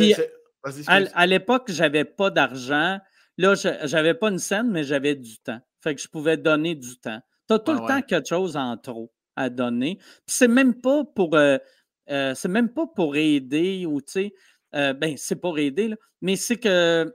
À, 1.14 1.27
l'époque, 1.27 1.71
j'avais 1.71 2.05
pas 2.05 2.31
d'argent. 2.31 2.99
Là, 3.37 3.55
je- 3.55 3.87
j'avais 3.87 4.14
pas 4.14 4.31
une 4.31 4.39
scène, 4.41 4.71
mais 4.71 4.83
j'avais 4.83 5.14
du 5.14 5.39
temps. 5.39 5.61
Fait 5.81 5.95
que 5.95 6.01
je 6.01 6.09
pouvais 6.09 6.37
donner 6.37 6.75
du 6.75 6.99
temps. 6.99 7.21
Tu 7.49 7.55
as 7.55 7.59
tout 7.61 7.73
le 7.73 7.79
temps 7.87 8.03
quelque 8.03 8.29
chose 8.29 8.57
en 8.57 8.77
trop 8.77 9.12
à 9.39 9.51
donner. 9.51 9.97
Puis 10.26 10.36
c'est 10.36 10.49
même 10.49 10.74
pas 10.74 11.05
pour 11.05 11.36
euh, 11.36 11.57
euh, 12.11 12.34
c'est 12.34 12.49
même 12.49 12.68
pas 12.68 12.86
pour 12.86 13.16
aider 13.16 13.86
ou 13.86 14.01
tu 14.01 14.12
sais, 14.12 14.34
euh, 14.74 14.93
ben 14.93 15.14
c'est 15.16 15.36
pour 15.36 15.59
aider, 15.59 15.89
là, 15.89 15.97
mais 16.20 16.36
c'est 16.36 16.57
que 16.57 17.11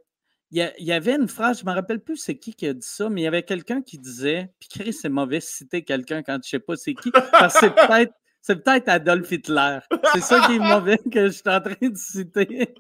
il 0.56 0.72
y, 0.78 0.92
avait 0.92 1.16
une 1.16 1.28
phrase, 1.28 1.62
je 1.62 1.66
me 1.66 1.72
rappelle 1.72 2.00
plus 2.00 2.16
c'est 2.16 2.38
qui 2.38 2.54
qui 2.54 2.68
a 2.68 2.76
dit 2.76 2.88
ça, 2.88 3.10
mais 3.10 3.22
il 3.22 3.24
y 3.24 3.28
avait 3.28 3.42
quelqu'un 3.42 3.82
qui 3.82 3.98
disait, 3.98 4.52
puis 4.60 4.70
Chris, 4.70 4.94
c'est 4.94 5.10
mauvais 5.10 5.40
citer 5.40 5.84
quelqu'un 5.84 6.22
quand 6.22 6.38
je 6.44 6.50
sais 6.50 6.60
pas 6.60 6.76
c'est 6.76 6.94
qui, 6.94 7.10
parce 7.32 7.56
que 7.56 7.62
c'est 7.62 7.74
peut-être 7.74 8.14
peut-être 8.62 8.88
Adolf 8.88 9.32
Hitler. 9.32 9.80
C'est 10.14 10.22
ça 10.22 10.42
qui 10.46 10.58
est 10.58 10.60
mauvais 10.60 11.00
que 11.12 11.26
je 11.26 11.32
suis 11.32 11.42
en 11.48 11.60
train 11.60 11.90
de 11.90 11.98
citer. 11.98 12.76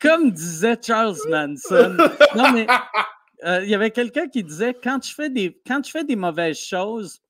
Comme 0.00 0.30
disait 0.30 0.78
Charles 0.80 1.18
Manson. 1.28 1.98
Non, 2.34 2.50
mais 2.52 2.66
il 3.62 3.68
y 3.68 3.74
avait 3.74 3.90
quelqu'un 3.90 4.28
qui 4.28 4.42
disait 4.42 4.72
quand 4.72 4.98
tu 4.98 5.12
fais 5.14 5.28
des, 5.28 5.60
quand 5.66 5.82
tu 5.82 5.92
fais 5.92 6.04
des 6.04 6.16
mauvaises 6.16 6.58
choses, 6.58 7.20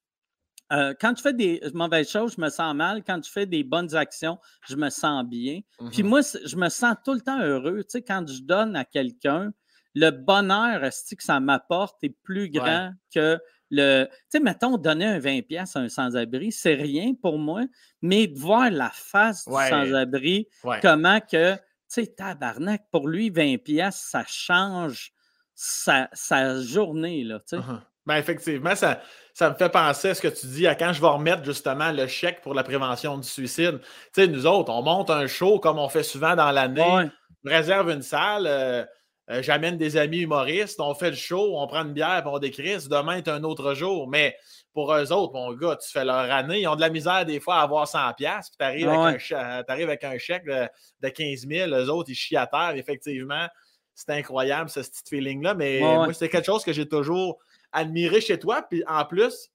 euh, 0.71 0.93
quand 0.99 1.13
tu 1.13 1.21
fais 1.21 1.33
des 1.33 1.61
mauvaises 1.73 2.09
choses, 2.09 2.35
je 2.35 2.41
me 2.41 2.49
sens 2.49 2.73
mal. 2.75 3.03
Quand 3.03 3.19
tu 3.19 3.31
fais 3.31 3.45
des 3.45 3.63
bonnes 3.63 3.93
actions, 3.95 4.39
je 4.67 4.75
me 4.75 4.89
sens 4.89 5.23
bien. 5.25 5.59
Puis 5.91 6.03
Mhm. 6.03 6.09
moi, 6.09 6.21
je 6.45 6.55
me 6.55 6.69
sens 6.69 6.95
tout 7.03 7.13
le 7.13 7.21
temps 7.21 7.39
heureux. 7.41 7.79
Tu 7.83 7.89
sais, 7.89 8.01
quand 8.01 8.25
je 8.27 8.41
donne 8.41 8.75
à 8.75 8.85
quelqu'un, 8.85 9.51
le 9.95 10.09
bonheur 10.09 10.81
que 10.81 11.23
ça 11.23 11.39
m'apporte 11.39 12.03
est 12.03 12.15
plus 12.23 12.49
grand 12.49 12.91
que 13.13 13.37
le. 13.69 14.05
Tu 14.05 14.17
sais, 14.29 14.39
mettons, 14.39 14.77
donner 14.77 15.05
un 15.05 15.19
20$ 15.19 15.75
à 15.75 15.79
un 15.79 15.89
sans-abri, 15.89 16.51
c'est 16.51 16.73
rien 16.75 17.13
pour 17.21 17.37
moi, 17.37 17.61
mais 18.01 18.25
de 18.27 18.39
voir 18.39 18.71
la 18.71 18.89
face 18.89 19.45
Ouais. 19.45 19.65
du 19.65 19.69
sans-abri, 19.69 20.47
Ouais. 20.63 20.79
comment 20.81 21.19
que, 21.19 21.55
tu 21.55 21.59
sais, 21.87 22.07
tabarnak, 22.07 22.85
pour 22.91 23.07
lui, 23.07 23.29
20$, 23.29 23.91
ça 23.91 24.23
change 24.27 25.11
sa, 25.53 26.09
sa 26.13 26.59
journée, 26.61 27.23
là, 27.23 27.39
tu 27.39 27.45
sais. 27.49 27.57
Mhm. 27.57 27.81
Ben, 28.05 28.17
effectivement, 28.17 28.75
ça, 28.75 29.01
ça 29.33 29.49
me 29.49 29.55
fait 29.55 29.69
penser 29.69 30.09
à 30.09 30.13
ce 30.15 30.21
que 30.21 30.27
tu 30.27 30.45
dis, 30.47 30.67
à 30.67 30.75
quand 30.75 30.91
je 30.93 30.99
vais 31.01 31.07
remettre 31.07 31.43
justement 31.45 31.91
le 31.91 32.05
chèque 32.07 32.41
pour 32.41 32.53
la 32.53 32.63
prévention 32.63 33.17
du 33.17 33.27
suicide. 33.27 33.79
Tu 33.81 33.87
sais, 34.23 34.27
nous 34.27 34.45
autres, 34.45 34.71
on 34.73 34.81
monte 34.81 35.09
un 35.09 35.25
show 35.27 35.59
comme 35.59 35.79
on 35.79 35.87
fait 35.89 36.03
souvent 36.03 36.35
dans 36.35 36.51
l'année, 36.51 36.81
Ouais. 36.81 37.09
on 37.45 37.49
réserve 37.49 37.89
une 37.89 38.01
salle, 38.01 38.45
euh, 38.45 38.83
euh, 39.29 39.41
j'amène 39.41 39.77
des 39.77 39.95
amis 39.95 40.19
humoristes, 40.19 40.81
on 40.81 40.93
fait 40.93 41.11
le 41.11 41.15
show, 41.15 41.57
on 41.57 41.65
prend 41.65 41.83
une 41.85 41.93
bière, 41.93 42.21
puis 42.23 42.31
on 42.33 42.39
décrit. 42.39 42.75
Demain 42.89 43.15
est 43.17 43.29
un 43.29 43.43
autre 43.45 43.73
jour. 43.73 44.09
Mais 44.09 44.35
pour 44.73 44.93
eux 44.93 45.13
autres, 45.13 45.31
mon 45.33 45.53
gars, 45.53 45.77
tu 45.77 45.89
fais 45.89 46.03
leur 46.03 46.29
année, 46.29 46.59
ils 46.61 46.67
ont 46.67 46.75
de 46.75 46.81
la 46.81 46.89
misère 46.89 47.25
des 47.25 47.39
fois 47.39 47.55
à 47.55 47.61
avoir 47.61 47.87
100$, 47.87 48.49
puis 48.49 48.57
tu 48.59 48.65
arrives, 48.65 48.89
Ah 48.89 48.99
ouais. 48.99 49.07
avec, 49.07 49.15
un 49.15 49.19
cha- 49.19 49.63
t'arrives 49.63 49.87
avec 49.87 50.03
un 50.03 50.17
chèque 50.17 50.43
de, 50.45 50.67
de 50.99 51.07
15 51.09 51.47
000, 51.47 51.71
eux 51.71 51.89
autres, 51.89 52.09
ils 52.09 52.15
chient 52.15 52.35
à 52.35 52.47
terre. 52.47 52.73
Effectivement, 52.75 53.47
c'est 53.95 54.09
incroyable, 54.09 54.69
ce 54.69 54.81
petit 54.81 55.03
feeling-là. 55.09 55.53
Mais 55.53 55.81
ouais. 55.81 55.95
moi, 55.95 56.13
c'est 56.13 56.27
quelque 56.27 56.45
chose 56.47 56.65
que 56.65 56.73
j'ai 56.73 56.89
toujours 56.89 57.39
admiré 57.73 58.21
chez 58.21 58.39
toi. 58.39 58.61
Puis 58.69 58.83
en 58.87 59.05
plus, 59.05 59.49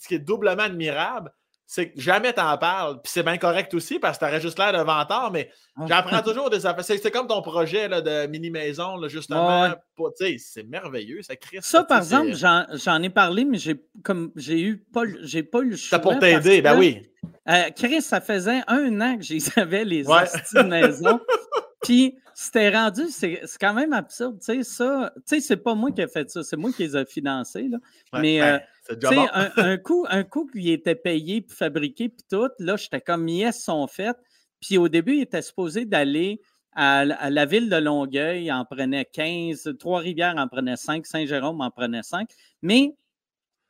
ce 0.00 0.08
qui 0.08 0.14
est 0.14 0.18
doublement 0.20 0.62
admirable, 0.62 1.32
c'est 1.66 1.90
que 1.90 2.00
jamais 2.00 2.32
t'en 2.32 2.56
parles. 2.58 3.00
Puis 3.02 3.10
c'est 3.12 3.22
bien 3.22 3.38
correct 3.38 3.72
aussi 3.74 3.98
parce 3.98 4.18
que 4.18 4.24
t'aurais 4.24 4.40
juste 4.40 4.58
l'air 4.58 4.72
de 4.72 4.84
vantard, 4.84 5.30
mais 5.32 5.50
j'apprends 5.86 6.20
toujours 6.22 6.50
des 6.50 6.66
affaires. 6.66 6.84
C'est 6.84 7.10
comme 7.10 7.26
ton 7.26 7.42
projet 7.42 7.88
là, 7.88 8.00
de 8.00 8.26
mini-maison, 8.26 9.08
justement. 9.08 9.62
Ouais, 9.96 10.36
C'est 10.38 10.62
merveilleux, 10.64 11.22
ça 11.22 11.36
crée 11.36 11.58
Ça, 11.62 11.84
par 11.84 11.98
exemple, 11.98 12.34
j'en, 12.34 13.02
ai 13.02 13.10
parlé, 13.10 13.44
mais 13.44 13.58
j'ai 13.58 13.76
comme 14.02 14.30
j'ai 14.36 14.60
eu 14.60 14.76
pas, 14.76 15.02
pas 15.02 15.60
eu 15.60 15.70
le 15.70 15.76
choix. 15.76 15.98
C'est 15.98 16.02
pour 16.02 16.18
t'aider, 16.18 16.60
ben 16.60 16.78
oui. 16.78 17.02
euh, 17.48 17.70
Chris, 17.74 18.02
ça 18.02 18.20
faisait 18.20 18.60
un 18.66 19.00
an 19.00 19.16
que 19.16 19.24
j'avais 19.24 19.84
les 19.84 20.06
Ouais. 20.06 20.24
maison. 20.64 21.20
Puis 21.84 22.16
c'était 22.34 22.70
rendu, 22.70 23.02
c'est, 23.10 23.42
quand 23.60 23.74
même 23.74 23.92
absurde. 23.92 24.38
Tu 24.40 24.46
sais, 24.46 24.62
ça, 24.64 25.12
tu 25.16 25.22
sais, 25.26 25.40
c'est 25.40 25.56
pas 25.56 25.74
moi 25.74 25.92
qui 25.92 26.00
ai 26.00 26.08
fait 26.08 26.28
ça, 26.30 26.42
c'est 26.42 26.56
moi 26.56 26.72
qui 26.72 26.82
les 26.82 26.96
ai 26.96 27.04
financés. 27.06 27.68
Là. 27.68 27.78
Ouais, 28.12 28.20
mais, 28.20 28.38
ben, 28.40 28.60
euh, 28.90 28.94
Tu 29.00 29.06
sais, 29.08 29.14
bon. 29.14 29.26
un, 29.32 29.50
un 29.56 29.76
coup, 29.78 30.04
un 30.08 30.24
coup 30.24 30.46
qui 30.52 30.70
était 30.72 30.94
payé, 30.96 31.42
puis 31.42 31.56
fabriqué, 31.56 32.08
puis 32.08 32.24
tout, 32.30 32.48
là, 32.58 32.76
j'étais 32.76 33.00
comme 33.00 33.28
yes, 33.28 33.62
sont 33.62 33.86
faits. 33.86 34.16
Puis 34.60 34.78
au 34.78 34.88
début, 34.88 35.16
il 35.16 35.22
était 35.22 35.42
supposé 35.42 35.84
d'aller 35.84 36.40
à, 36.72 37.04
la- 37.04 37.14
à 37.16 37.30
la 37.30 37.44
ville 37.46 37.70
de 37.70 37.76
Longueuil, 37.76 38.50
en 38.50 38.64
prenait 38.64 39.04
15, 39.04 39.76
Trois-Rivières 39.78 40.34
en 40.36 40.48
prenait 40.48 40.76
5, 40.76 41.06
Saint-Jérôme 41.06 41.60
en 41.60 41.70
prenait 41.70 42.02
5. 42.02 42.28
Mais 42.62 42.96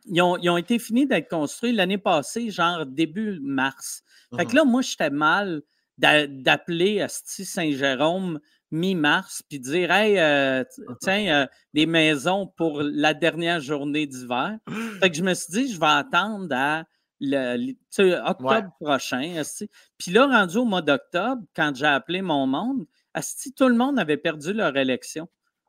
ils 0.07 0.23
ont, 0.23 0.37
ils 0.39 0.49
ont 0.49 0.57
été 0.57 0.79
finis 0.79 1.07
d'être 1.07 1.29
construits 1.29 1.73
l'année 1.73 1.99
passée, 1.99 2.51
genre 2.51 2.87
début 2.87 3.39
mars. 3.41 4.03
Fait 4.37 4.45
que 4.47 4.51
Mhm. 4.51 4.57
là, 4.57 4.65
moi, 4.65 4.83
j'étais 4.83 5.11
mal 5.11 5.63
d'appeler 5.99 7.01
Asti 7.01 7.45
Saint-Jérôme 7.45 8.41
mi-mars 8.71 9.43
puis 9.49 9.61
dire 9.61 9.91
Hey, 9.93 10.19
euh, 10.19 10.65
t- 10.65 10.83
tiens, 11.01 11.43
euh, 11.43 11.47
des 11.73 11.87
maisons 11.87 12.47
pour 12.57 12.83
la 12.83 13.15
dernière 13.15 13.61
journée 13.61 14.07
d'hiver. 14.07 14.59
Fait 15.01 15.11
que 15.11 15.17
je 15.17 15.23
me 15.23 15.35
suis 15.35 15.53
dit, 15.53 15.73
je 15.73 15.79
vais 15.79 15.87
attendre 15.87 16.49
à 16.55 16.85
le, 17.21 17.57
le- 17.99 18.29
octobre 18.29 18.71
prochain. 18.81 19.37
asti. 19.39 19.71
Puis 19.99 20.11
là, 20.11 20.27
rendu 20.27 20.57
au 20.57 20.65
mois 20.65 20.83
d'octobre, 20.83 21.43
quand 21.55 21.73
j'ai 21.77 21.87
appelé 21.87 22.21
mon 22.23 22.47
monde, 22.47 22.85
asti, 23.15 23.53
tout 23.53 23.69
le 23.69 23.77
monde 23.77 23.99
avait 23.99 24.17
perdu 24.17 24.53
leur 24.53 24.77
élection. 24.77 25.29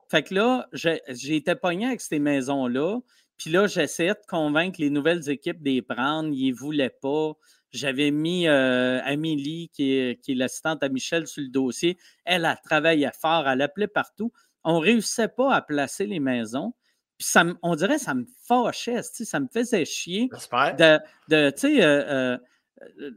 Fait 0.10 0.24
que 0.24 0.34
là, 0.34 0.68
j'ai 0.74 1.00
été 1.36 1.56
pogné 1.56 1.86
avec 1.88 2.02
ces 2.02 2.20
maisons-là. 2.20 3.00
Puis 3.38 3.50
là, 3.52 3.68
j'essayais 3.68 4.14
de 4.14 4.20
convaincre 4.28 4.80
les 4.82 4.90
nouvelles 4.90 5.30
équipes 5.30 5.62
de 5.62 5.70
les 5.70 5.82
prendre. 5.82 6.30
Ils 6.34 6.52
ne 6.52 6.56
voulaient 6.56 6.96
pas. 7.02 7.34
J'avais 7.76 8.12
mis 8.12 8.48
euh, 8.48 9.00
Amélie, 9.04 9.70
qui 9.74 9.94
est, 9.94 10.22
qui 10.22 10.32
est 10.32 10.36
l'assistante 10.36 10.82
à 10.84 10.90
Michel, 10.90 11.28
sur 11.28 11.42
le 11.42 11.50
dossier. 11.50 11.98
Elle, 12.24 12.46
a 12.46 12.56
travaillé 12.56 13.10
fort, 13.20 13.48
elle 13.48 13.62
appelait 13.62 13.88
partout. 13.88 14.32
On 14.64 14.80
ne 14.80 14.86
réussissait 14.86 15.28
pas 15.28 15.54
à 15.54 15.62
placer 15.62 16.06
les 16.06 16.20
maisons. 16.20 16.74
Puis 17.18 17.28
ça, 17.28 17.46
on 17.62 17.76
dirait 17.76 17.96
que 17.96 18.02
ça 18.02 18.14
me 18.14 18.26
fâchait, 18.48 19.02
ça 19.04 19.40
me 19.40 19.48
faisait 19.48 19.86
chier. 19.86 20.30
De, 20.74 21.00
de 21.30 21.36
euh, 21.36 21.52
euh, 21.84 22.38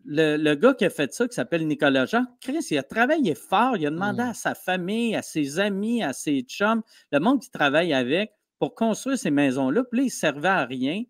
le, 0.04 0.36
le, 0.36 0.54
gars 0.54 0.74
qui 0.74 0.84
a 0.84 0.90
fait 0.90 1.12
ça, 1.12 1.26
qui 1.26 1.34
s'appelle 1.34 1.66
Nicolas 1.66 2.06
Jean, 2.06 2.24
Chris, 2.40 2.64
il 2.70 2.78
a 2.78 2.82
travaillé 2.82 3.34
fort, 3.34 3.76
il 3.76 3.86
a 3.86 3.90
demandé 3.90 4.22
mmh. 4.22 4.28
à 4.28 4.34
sa 4.34 4.54
famille, 4.54 5.16
à 5.16 5.22
ses 5.22 5.58
amis, 5.58 6.02
à 6.02 6.12
ses 6.12 6.42
chums, 6.42 6.82
le 7.10 7.18
monde 7.18 7.40
qui 7.40 7.50
travaille 7.50 7.92
avec, 7.92 8.32
pour 8.58 8.74
construire 8.74 9.18
ces 9.18 9.30
maisons-là. 9.30 9.82
Puis 9.84 9.98
là, 9.98 10.02
il 10.04 10.06
ne 10.06 10.12
servait 10.12 10.48
à 10.48 10.64
rien. 10.64 11.02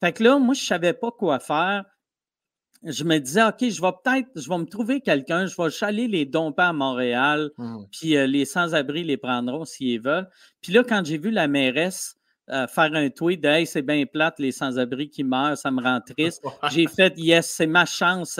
Fait 0.00 0.12
que 0.12 0.22
là, 0.22 0.38
moi, 0.38 0.54
je 0.54 0.62
ne 0.62 0.66
savais 0.66 0.92
pas 0.92 1.10
quoi 1.10 1.38
faire. 1.38 1.84
Je 2.82 3.04
me 3.04 3.18
disais, 3.18 3.44
OK, 3.44 3.56
je 3.60 3.80
vais 3.80 3.92
peut-être, 4.04 4.28
je 4.36 4.48
vais 4.48 4.58
me 4.58 4.66
trouver 4.66 5.00
quelqu'un, 5.00 5.46
je 5.46 5.60
vais 5.60 5.70
chaler 5.70 6.08
les 6.08 6.24
domper 6.24 6.62
à 6.62 6.72
Montréal, 6.72 7.50
mmh. 7.58 7.76
puis 7.90 8.16
euh, 8.16 8.26
les 8.26 8.44
sans-abri 8.44 9.04
les 9.04 9.16
prendront 9.16 9.64
s'ils 9.64 10.00
veulent. 10.00 10.28
Puis 10.60 10.72
là, 10.72 10.82
quand 10.84 11.04
j'ai 11.04 11.18
vu 11.18 11.30
la 11.30 11.48
mairesse 11.48 12.16
euh, 12.48 12.68
faire 12.68 12.94
un 12.94 13.10
tweet 13.10 13.40
de 13.42 13.48
Hey, 13.48 13.66
c'est 13.66 13.82
bien 13.82 14.04
plate, 14.06 14.38
les 14.38 14.52
sans-abri 14.52 15.08
qui 15.08 15.24
meurent, 15.24 15.58
ça 15.58 15.72
me 15.72 15.82
rend 15.82 16.00
triste. 16.00 16.44
J'ai 16.70 16.86
fait 16.86 17.12
Yes, 17.16 17.50
c'est 17.50 17.66
ma 17.66 17.84
chance 17.86 18.38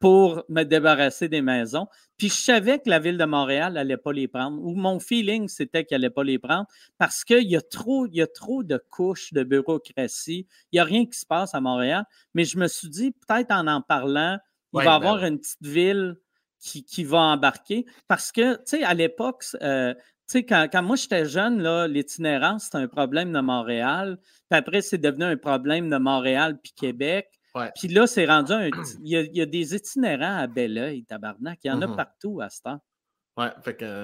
pour 0.00 0.44
me 0.48 0.62
débarrasser 0.62 1.28
des 1.28 1.42
maisons. 1.42 1.88
Puis 2.16 2.28
je 2.28 2.34
savais 2.34 2.78
que 2.78 2.88
la 2.88 2.98
ville 2.98 3.18
de 3.18 3.24
Montréal 3.24 3.74
n'allait 3.74 3.96
pas 3.96 4.12
les 4.12 4.28
prendre, 4.28 4.62
ou 4.62 4.74
mon 4.74 5.00
feeling, 5.00 5.48
c'était 5.48 5.84
qu'elle 5.84 6.00
n'allait 6.00 6.10
pas 6.10 6.24
les 6.24 6.38
prendre, 6.38 6.66
parce 6.98 7.24
qu'il 7.24 7.48
y, 7.48 7.56
a 7.56 7.60
trop, 7.60 8.06
il 8.06 8.14
y 8.14 8.22
a 8.22 8.26
trop 8.26 8.62
de 8.62 8.82
couches 8.90 9.32
de 9.32 9.42
bureaucratie. 9.42 10.46
Il 10.72 10.76
n'y 10.76 10.80
a 10.80 10.84
rien 10.84 11.06
qui 11.06 11.18
se 11.18 11.26
passe 11.26 11.54
à 11.54 11.60
Montréal. 11.60 12.04
Mais 12.34 12.44
je 12.44 12.58
me 12.58 12.68
suis 12.68 12.88
dit, 12.88 13.12
peut-être 13.12 13.50
en 13.50 13.66
en 13.66 13.82
parlant, 13.82 14.38
il 14.72 14.76
va 14.76 14.82
y 14.82 14.86
ben 14.86 14.92
avoir 14.92 15.24
une 15.24 15.38
petite 15.38 15.66
ville 15.66 16.16
qui, 16.60 16.84
qui, 16.84 17.04
va 17.04 17.18
embarquer. 17.18 17.86
Parce 18.08 18.32
que, 18.32 18.56
tu 18.56 18.62
sais, 18.64 18.82
à 18.82 18.94
l'époque, 18.94 19.44
euh, 19.62 19.94
tu 20.28 20.40
sais, 20.40 20.44
quand, 20.44 20.82
moi 20.82 20.96
j'étais 20.96 21.24
jeune, 21.24 21.62
l'itinérance, 21.86 22.64
c'était 22.64 22.78
un 22.78 22.88
problème 22.88 23.32
de 23.32 23.40
Montréal. 23.40 24.18
Puis 24.50 24.58
après, 24.58 24.82
c'est 24.82 24.98
devenu 24.98 25.24
un 25.24 25.36
problème 25.36 25.88
de 25.88 25.96
Montréal 25.96 26.58
puis 26.62 26.72
Québec. 26.72 27.37
Puis 27.76 27.88
là, 27.88 28.06
c'est 28.06 28.26
rendu 28.26 28.52
un. 28.52 28.70
Il 29.02 29.30
y, 29.34 29.40
a, 29.40 29.46
des 29.46 29.74
itinérants 29.74 30.38
à 30.38 30.46
Belleuil, 30.46 31.04
tabarnak. 31.04 31.58
Il 31.64 31.68
y 31.68 31.70
en 31.70 31.82
a 31.82 31.86
mm-hmm. 31.86 31.96
partout 31.96 32.40
à 32.40 32.50
ce 32.50 32.62
temps. 32.62 32.80
Oui, 33.36 33.46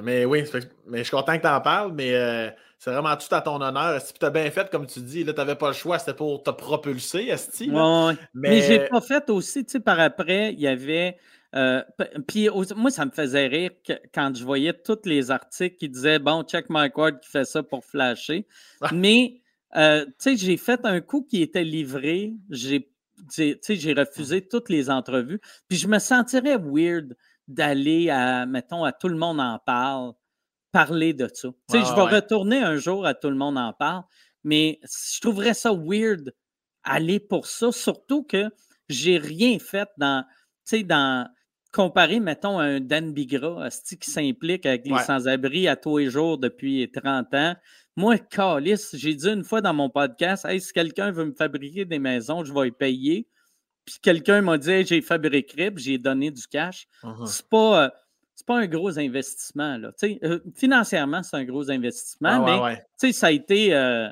mais 0.05 0.25
oui, 0.25 0.45
mais 0.87 0.99
je 0.99 1.03
suis 1.03 1.11
content 1.11 1.37
que 1.37 1.43
tu 1.43 1.49
en 1.49 1.61
parles, 1.61 1.93
mais 1.93 2.15
euh, 2.15 2.51
c'est 2.79 2.93
vraiment 2.93 3.17
tout 3.17 3.35
à 3.35 3.41
ton 3.41 3.61
honneur. 3.61 4.01
Si 4.01 4.15
tu 4.15 4.25
as 4.25 4.31
bien 4.31 4.49
fait, 4.53 4.71
comme 4.71 4.87
tu 4.87 5.01
dis, 5.01 5.25
là, 5.25 5.33
tu 5.33 5.39
n'avais 5.39 5.57
pas 5.57 5.69
le 5.69 5.75
choix, 5.75 5.99
c'était 5.99 6.15
pour 6.15 6.41
te 6.45 6.51
propulser, 6.51 7.27
Esti. 7.27 7.69
Oui, 7.69 8.15
mais, 8.33 8.51
mais 8.51 8.63
j'ai 8.63 8.87
pas 8.87 9.01
fait 9.01 9.29
aussi, 9.31 9.65
tu 9.65 9.73
sais, 9.73 9.81
par 9.81 9.99
après, 9.99 10.53
il 10.53 10.61
y 10.61 10.69
avait 10.69 11.17
euh, 11.55 11.83
puis 12.27 12.49
moi, 12.77 12.91
ça 12.91 13.05
me 13.05 13.11
faisait 13.11 13.47
rire 13.47 13.71
quand 14.13 14.35
je 14.35 14.45
voyais 14.45 14.73
tous 14.73 14.99
les 15.05 15.31
articles 15.31 15.77
qui 15.77 15.89
disaient 15.89 16.19
Bon, 16.19 16.43
check 16.43 16.69
Mike 16.69 16.99
Ward 16.99 17.21
qui 17.21 17.31
fait 17.31 17.45
ça 17.45 17.63
pour 17.63 17.85
flasher. 17.85 18.47
Mais, 18.93 19.41
euh, 19.77 20.05
tu 20.05 20.13
sais, 20.19 20.37
j'ai 20.37 20.57
fait 20.57 20.81
un 20.85 21.01
coup 21.01 21.27
qui 21.29 21.43
était 21.43 21.65
livré. 21.65 22.35
J'ai 22.51 22.91
j'ai 23.31 23.93
refusé 23.93 24.47
toutes 24.47 24.69
les 24.69 24.91
entrevues. 24.91 25.41
Puis 25.69 25.79
je 25.79 25.89
me 25.89 25.99
sentirais 25.99 26.59
weird 26.59 27.17
d'aller 27.49 28.11
à, 28.11 28.47
mettons, 28.47 28.85
à 28.85 28.93
Tout 28.93 29.09
le 29.09 29.17
monde 29.17 29.41
en 29.41 29.59
parle, 29.59 30.13
parler 30.73 31.13
de 31.13 31.29
ça. 31.33 31.49
Je 31.73 31.95
vais 31.95 32.17
retourner 32.17 32.59
un 32.59 32.77
jour 32.77 33.07
à 33.07 33.15
Tout 33.15 33.31
le 33.31 33.37
monde 33.37 33.59
en 33.59 33.73
parle, 33.73 34.05
mais 34.43 34.81
je 34.83 35.21
trouverais 35.21 35.55
ça 35.55 35.73
weird 35.73 36.35
aller 36.83 37.21
pour 37.21 37.47
ça, 37.47 37.73
surtout 37.73 38.25
que 38.25 38.51
j'ai 38.89 39.19
rien 39.19 39.59
fait 39.59 39.89
dans, 39.97 40.25
tu 40.67 40.79
sais, 40.79 40.83
dans, 40.83 41.29
comparer, 41.75 42.21
mettons, 42.21 42.59
un 42.59 42.81
Dan 42.81 43.13
Bigra 43.13 43.69
qui 44.01 44.11
s'implique 44.11 44.65
avec 44.65 44.87
les 44.87 44.99
sans-abri 44.99 45.67
à 45.67 45.77
tous 45.77 45.99
les 45.99 46.09
jours 46.09 46.39
depuis 46.39 46.91
30 46.91 47.35
ans. 47.35 47.57
Moi, 47.97 48.19
Calis, 48.19 48.89
j'ai 48.95 49.15
dit 49.15 49.29
une 49.29 49.45
fois 49.45 49.61
dans 49.61 49.75
mon 49.75 49.89
podcast, 49.89 50.45
hey, 50.45 50.61
si 50.61 50.73
quelqu'un 50.73 51.13
veut 51.13 51.27
me 51.27 51.33
fabriquer 51.33 51.85
des 51.85 51.99
maisons, 51.99 52.45
je 52.45 52.53
vais 52.53 52.69
y 52.69 52.73
payer. 52.73 53.29
Puis 53.85 53.97
quelqu'un 54.03 54.41
m'a 54.41 54.59
dit, 54.59 54.85
j'ai 54.85 55.01
fabriqué, 55.01 55.71
j'ai 55.77 55.99
donné 55.99 56.31
du 56.31 56.47
cash. 56.47 56.89
Uh-huh. 57.03 57.27
C'est 57.27 57.49
pas. 57.49 57.85
Euh, 57.85 57.89
pas 58.47 58.59
un 58.59 58.67
gros 58.67 58.99
investissement. 58.99 59.79
Là. 59.79 59.93
Euh, 60.03 60.39
financièrement, 60.55 61.23
c'est 61.23 61.37
un 61.37 61.45
gros 61.45 61.71
investissement, 61.71 62.45
mais 62.45 63.13
ça 63.13 63.29
a 63.29 63.31
été. 63.31 63.75
Euh, 63.75 64.11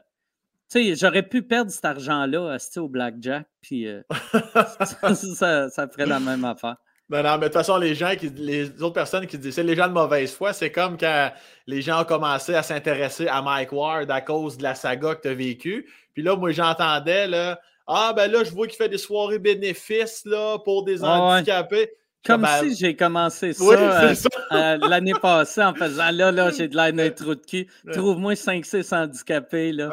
j'aurais 0.74 1.22
pu 1.22 1.42
perdre 1.42 1.70
cet 1.70 1.84
argent-là 1.84 2.56
au 2.76 2.88
blackjack, 2.88 3.46
puis 3.60 3.86
ça, 5.34 5.68
ça, 5.68 5.88
ferait 5.88 6.06
la 6.06 6.18
même 6.18 6.46
affaire. 6.46 6.76
Non, 7.10 7.22
non, 7.22 7.32
mais 7.32 7.40
de 7.40 7.44
toute 7.44 7.54
façon, 7.54 7.76
les 7.76 7.94
gens 7.94 8.14
qui, 8.16 8.30
les 8.30 8.82
autres 8.82 8.94
personnes 8.94 9.26
qui 9.26 9.36
disent 9.36 9.54
c'est 9.54 9.62
les 9.62 9.76
gens 9.76 9.88
de 9.88 9.92
mauvaise 9.92 10.32
foi, 10.32 10.52
c'est 10.52 10.72
comme 10.72 10.96
quand 10.96 11.30
les 11.66 11.82
gens 11.82 12.02
ont 12.02 12.04
commencé 12.04 12.54
à 12.54 12.62
s'intéresser 12.62 13.28
à 13.28 13.42
Mike 13.42 13.72
Ward 13.72 14.10
à 14.10 14.20
cause 14.20 14.56
de 14.56 14.62
la 14.62 14.74
saga 14.74 15.14
que 15.14 15.22
tu 15.22 15.28
as 15.28 15.34
vécue. 15.34 15.90
Puis 16.14 16.22
là, 16.22 16.36
moi, 16.36 16.52
j'entendais, 16.52 17.26
là, 17.26 17.60
ah, 17.86 18.12
ben 18.14 18.30
là, 18.30 18.44
je 18.44 18.50
vois 18.50 18.66
qu'il 18.66 18.76
fait 18.76 18.88
des 18.88 18.98
soirées 18.98 19.38
bénéfices, 19.38 20.24
là, 20.24 20.58
pour 20.58 20.84
des 20.84 21.04
handicapés. 21.04 21.90
Comme 22.24 22.46
si 22.60 22.76
j'ai 22.76 22.94
commencé 22.94 23.52
ça, 23.52 23.64
euh, 23.64 24.14
euh, 24.52 24.78
l'année 24.88 25.14
passée 25.20 25.62
en 25.62 25.74
faisant 25.74 26.10
là, 26.12 26.30
là, 26.30 26.50
j'ai 26.50 26.68
de 26.68 26.76
l'air 26.76 26.92
d'un 26.92 27.10
trou 27.10 27.34
de 27.34 27.40
cul. 27.44 27.66
Trouve-moi 27.92 28.34
5-6 28.34 28.94
handicapés. 28.94 29.72
Là. 29.72 29.90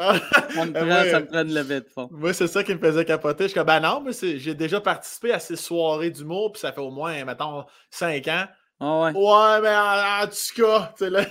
ça, 0.54 0.64
me 0.64 0.72
prend, 0.72 1.10
ça 1.10 1.20
me 1.20 1.26
prend 1.26 1.42
une 1.42 1.54
levée 1.54 1.80
de 1.80 1.88
fond. 1.88 2.08
Moi, 2.12 2.32
c'est 2.32 2.46
ça 2.46 2.62
qui 2.62 2.72
me 2.72 2.78
faisait 2.78 3.04
capoter. 3.04 3.44
Je 3.44 3.48
suis 3.48 3.58
comme, 3.58 3.66
ben 3.66 3.80
non, 3.80 4.04
j'ai 4.12 4.54
déjà 4.54 4.80
participé 4.80 5.32
à 5.32 5.40
ces 5.40 5.56
soirées 5.56 6.10
d'humour, 6.10 6.52
puis 6.52 6.60
ça 6.60 6.72
fait 6.72 6.80
au 6.80 6.90
moins, 6.90 7.24
mettons, 7.24 7.64
5 7.90 8.28
ans. 8.28 8.44
Ah 8.82 9.00
ouais. 9.00 9.12
ouais. 9.12 9.60
mais 9.60 9.76
en, 9.76 10.26
tout 10.26 10.62
cas, 10.62 10.94
là, 11.10 11.24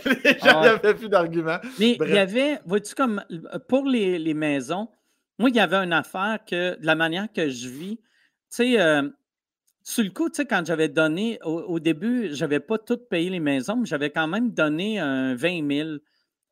j'en 0.44 0.62
avais 0.62 0.94
plus 0.94 1.10
d'arguments. 1.10 1.60
Mais 1.80 1.98
il 2.00 2.14
y 2.14 2.18
avait, 2.18 2.60
vois-tu, 2.66 2.94
comme 2.94 3.24
pour 3.68 3.86
les, 3.86 4.20
les, 4.20 4.36
maisons, 4.36 4.88
moi, 5.40 5.50
il 5.50 5.56
y 5.56 5.60
avait 5.60 5.78
une 5.78 5.94
affaire 5.94 6.40
que, 6.48 6.80
de 6.80 6.86
la 6.86 6.96
manière 6.96 7.28
que 7.34 7.50
je 7.50 7.70
vis, 7.70 7.98
tu 7.98 8.04
sais, 8.50 8.80
euh, 8.80 9.10
sur 9.84 10.04
le 10.04 10.10
coup, 10.10 10.30
tu 10.30 10.38
sais, 10.38 10.46
quand 10.46 10.66
j'avais 10.66 10.90
donné, 10.90 11.40
au, 11.44 11.80
début, 11.80 12.34
je 12.34 12.42
n'avais 12.42 12.60
pas 12.60 12.78
tout 12.78 12.98
payé 12.98 13.30
les 13.30 13.40
maisons, 13.40 13.78
mais 13.78 13.86
j'avais 13.86 14.12
quand 14.12 14.28
même 14.28 14.52
donné 14.52 15.00
un 15.00 15.36
20 15.36 15.68
000 15.68 15.90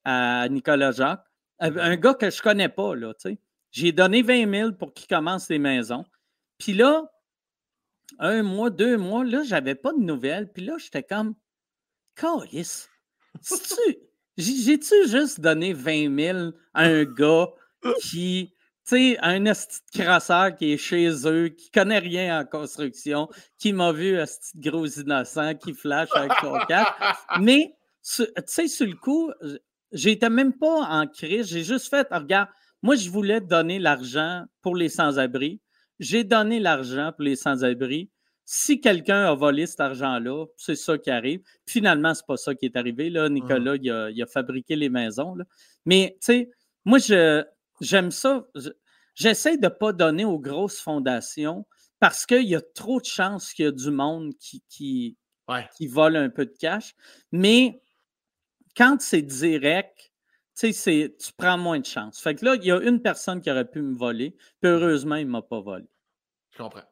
à 0.05 0.47
Nicolas 0.49 0.91
Jacques, 0.91 1.25
euh, 1.61 1.71
un 1.79 1.95
gars 1.97 2.13
que 2.13 2.29
je 2.29 2.37
ne 2.37 2.41
connais 2.41 2.69
pas, 2.69 2.95
là, 2.95 3.13
tu 3.13 3.29
sais. 3.29 3.39
J'ai 3.71 3.91
donné 3.91 4.21
20 4.21 4.49
000 4.49 4.71
pour 4.73 4.93
qu'il 4.93 5.07
commence 5.07 5.49
les 5.49 5.59
maisons. 5.59 6.05
Puis 6.57 6.73
là, 6.73 7.11
un 8.19 8.43
mois, 8.43 8.69
deux 8.69 8.97
mois, 8.97 9.23
là, 9.23 9.43
j'avais 9.43 9.75
pas 9.75 9.91
de 9.91 9.99
nouvelles. 9.99 10.51
Puis 10.51 10.65
là, 10.65 10.77
j'étais 10.77 11.03
comme, 11.03 11.35
Calice, 12.15 12.89
j'ai-tu 14.37 15.07
juste 15.07 15.41
donné 15.41 15.73
20 15.73 16.15
000 16.15 16.37
à 16.73 16.83
un 16.83 17.03
gars 17.03 17.47
qui 18.01 18.53
tu 18.87 18.95
sais, 18.95 19.17
un 19.21 19.43
esti 19.45 19.81
crasseur 19.93 20.55
qui 20.55 20.71
est 20.71 20.77
chez 20.77 21.09
eux, 21.27 21.49
qui 21.49 21.69
connaît 21.71 21.99
rien 21.99 22.39
en 22.39 22.45
construction, 22.45 23.27
qui 23.59 23.73
m'a 23.73 23.91
vu 23.91 24.15
esti 24.17 24.57
gros 24.57 24.87
innocent, 24.87 25.55
qui 25.55 25.73
flash 25.73 26.07
avec 26.15 26.31
son 26.39 26.57
casque. 26.69 26.93
Mais, 27.41 27.75
tu 28.01 28.25
sais, 28.45 28.67
sur 28.69 28.87
le 28.87 28.95
coup, 28.95 29.29
j'étais 29.91 30.29
même 30.29 30.53
pas 30.53 30.83
en 30.83 31.05
crise. 31.05 31.47
J'ai 31.47 31.65
juste 31.65 31.89
fait, 31.89 32.07
regarde, 32.09 32.47
moi, 32.81 32.95
je 32.95 33.09
voulais 33.09 33.41
donner 33.41 33.77
l'argent 33.77 34.45
pour 34.61 34.77
les 34.77 34.87
sans-abri. 34.87 35.59
J'ai 35.99 36.23
donné 36.23 36.61
l'argent 36.61 37.11
pour 37.11 37.23
les 37.23 37.35
sans-abri. 37.35 38.09
Si 38.45 38.79
quelqu'un 38.79 39.25
a 39.25 39.33
volé 39.33 39.65
cet 39.65 39.81
argent-là, 39.81 40.45
c'est 40.55 40.75
ça 40.75 40.97
qui 40.97 41.09
arrive. 41.09 41.41
Finalement, 41.65 42.13
c'est 42.13 42.25
pas 42.25 42.37
ça 42.37 42.55
qui 42.55 42.67
est 42.67 42.77
arrivé. 42.77 43.09
Là. 43.09 43.27
Nicolas, 43.27 43.75
il, 43.75 43.91
a, 43.91 44.09
il, 44.09 44.23
a, 44.23 44.25
fabriqué 44.25 44.77
les 44.77 44.87
maisons. 44.87 45.35
Là. 45.35 45.43
Mais, 45.85 46.15
tu 46.21 46.27
sais, 46.27 46.49
moi, 46.85 46.99
je, 46.99 47.43
j'aime 47.81 48.11
ça. 48.11 48.47
J'essaie 49.15 49.57
de 49.57 49.65
ne 49.65 49.69
pas 49.69 49.93
donner 49.93 50.25
aux 50.25 50.39
grosses 50.39 50.79
fondations 50.79 51.65
parce 51.99 52.25
qu'il 52.25 52.47
y 52.47 52.55
a 52.55 52.61
trop 52.61 52.99
de 52.99 53.05
chances 53.05 53.53
qu'il 53.53 53.65
y 53.65 53.67
a 53.67 53.71
du 53.71 53.89
monde 53.89 54.33
qui, 54.39 54.63
qui, 54.69 55.17
qui 55.75 55.87
vole 55.87 56.15
un 56.15 56.29
peu 56.29 56.45
de 56.45 56.55
cash. 56.59 56.95
Mais 57.31 57.81
quand 58.75 59.01
c'est 59.01 59.23
direct, 59.23 60.11
tu 60.55 60.71
prends 61.37 61.57
moins 61.57 61.79
de 61.79 61.85
chance. 61.85 62.19
Fait 62.19 62.35
que 62.35 62.45
là, 62.45 62.55
il 62.55 62.65
y 62.65 62.71
a 62.71 62.79
une 62.81 63.01
personne 63.01 63.41
qui 63.41 63.51
aurait 63.51 63.69
pu 63.69 63.81
me 63.81 63.95
voler, 63.95 64.35
puis 64.61 64.71
heureusement, 64.71 65.15
il 65.15 65.25
ne 65.25 65.31
m'a 65.31 65.41
pas 65.41 65.61
volé. 65.61 65.87
Je 66.51 66.57
comprends. 66.57 66.83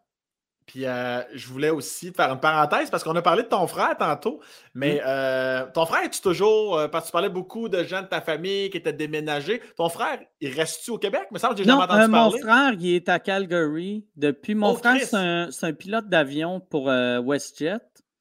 Puis 0.65 0.85
euh, 0.85 1.21
je 1.33 1.47
voulais 1.47 1.69
aussi 1.69 2.11
faire 2.11 2.31
une 2.31 2.39
parenthèse 2.39 2.89
parce 2.89 3.03
qu'on 3.03 3.15
a 3.15 3.21
parlé 3.21 3.43
de 3.43 3.47
ton 3.47 3.67
frère 3.67 3.95
tantôt, 3.97 4.41
mais 4.73 4.99
euh, 5.05 5.65
ton 5.73 5.85
frère, 5.85 6.03
es-tu 6.03 6.21
toujours, 6.21 6.77
euh, 6.77 6.87
parce 6.87 7.05
que 7.05 7.09
tu 7.09 7.11
parlais 7.11 7.29
beaucoup 7.29 7.69
de 7.69 7.83
gens 7.83 8.01
de 8.01 8.07
ta 8.07 8.19
famille 8.19 8.71
qui 8.71 8.77
étaient 8.77 8.93
déménagés, 8.93 9.61
ton 9.77 9.89
frère, 9.89 10.19
il 10.41 10.51
reste-tu 10.51 10.91
au 10.91 10.97
Québec? 10.97 11.27
Mais 11.31 11.37
ça, 11.37 11.51
j'ai 11.55 11.63
jamais 11.63 11.83
entendu 11.83 12.11
parler. 12.11 12.39
Mon 12.39 12.47
frère, 12.47 12.73
il 12.79 12.95
est 12.95 13.09
à 13.09 13.19
Calgary 13.19 14.05
depuis. 14.15 14.55
Mon 14.55 14.71
oh, 14.71 14.75
frère, 14.75 14.99
c'est 15.01 15.65
un, 15.67 15.73
pilote 15.73 16.09
d'avion 16.09 16.59
pour 16.59 16.85
WestJet. 16.87 17.77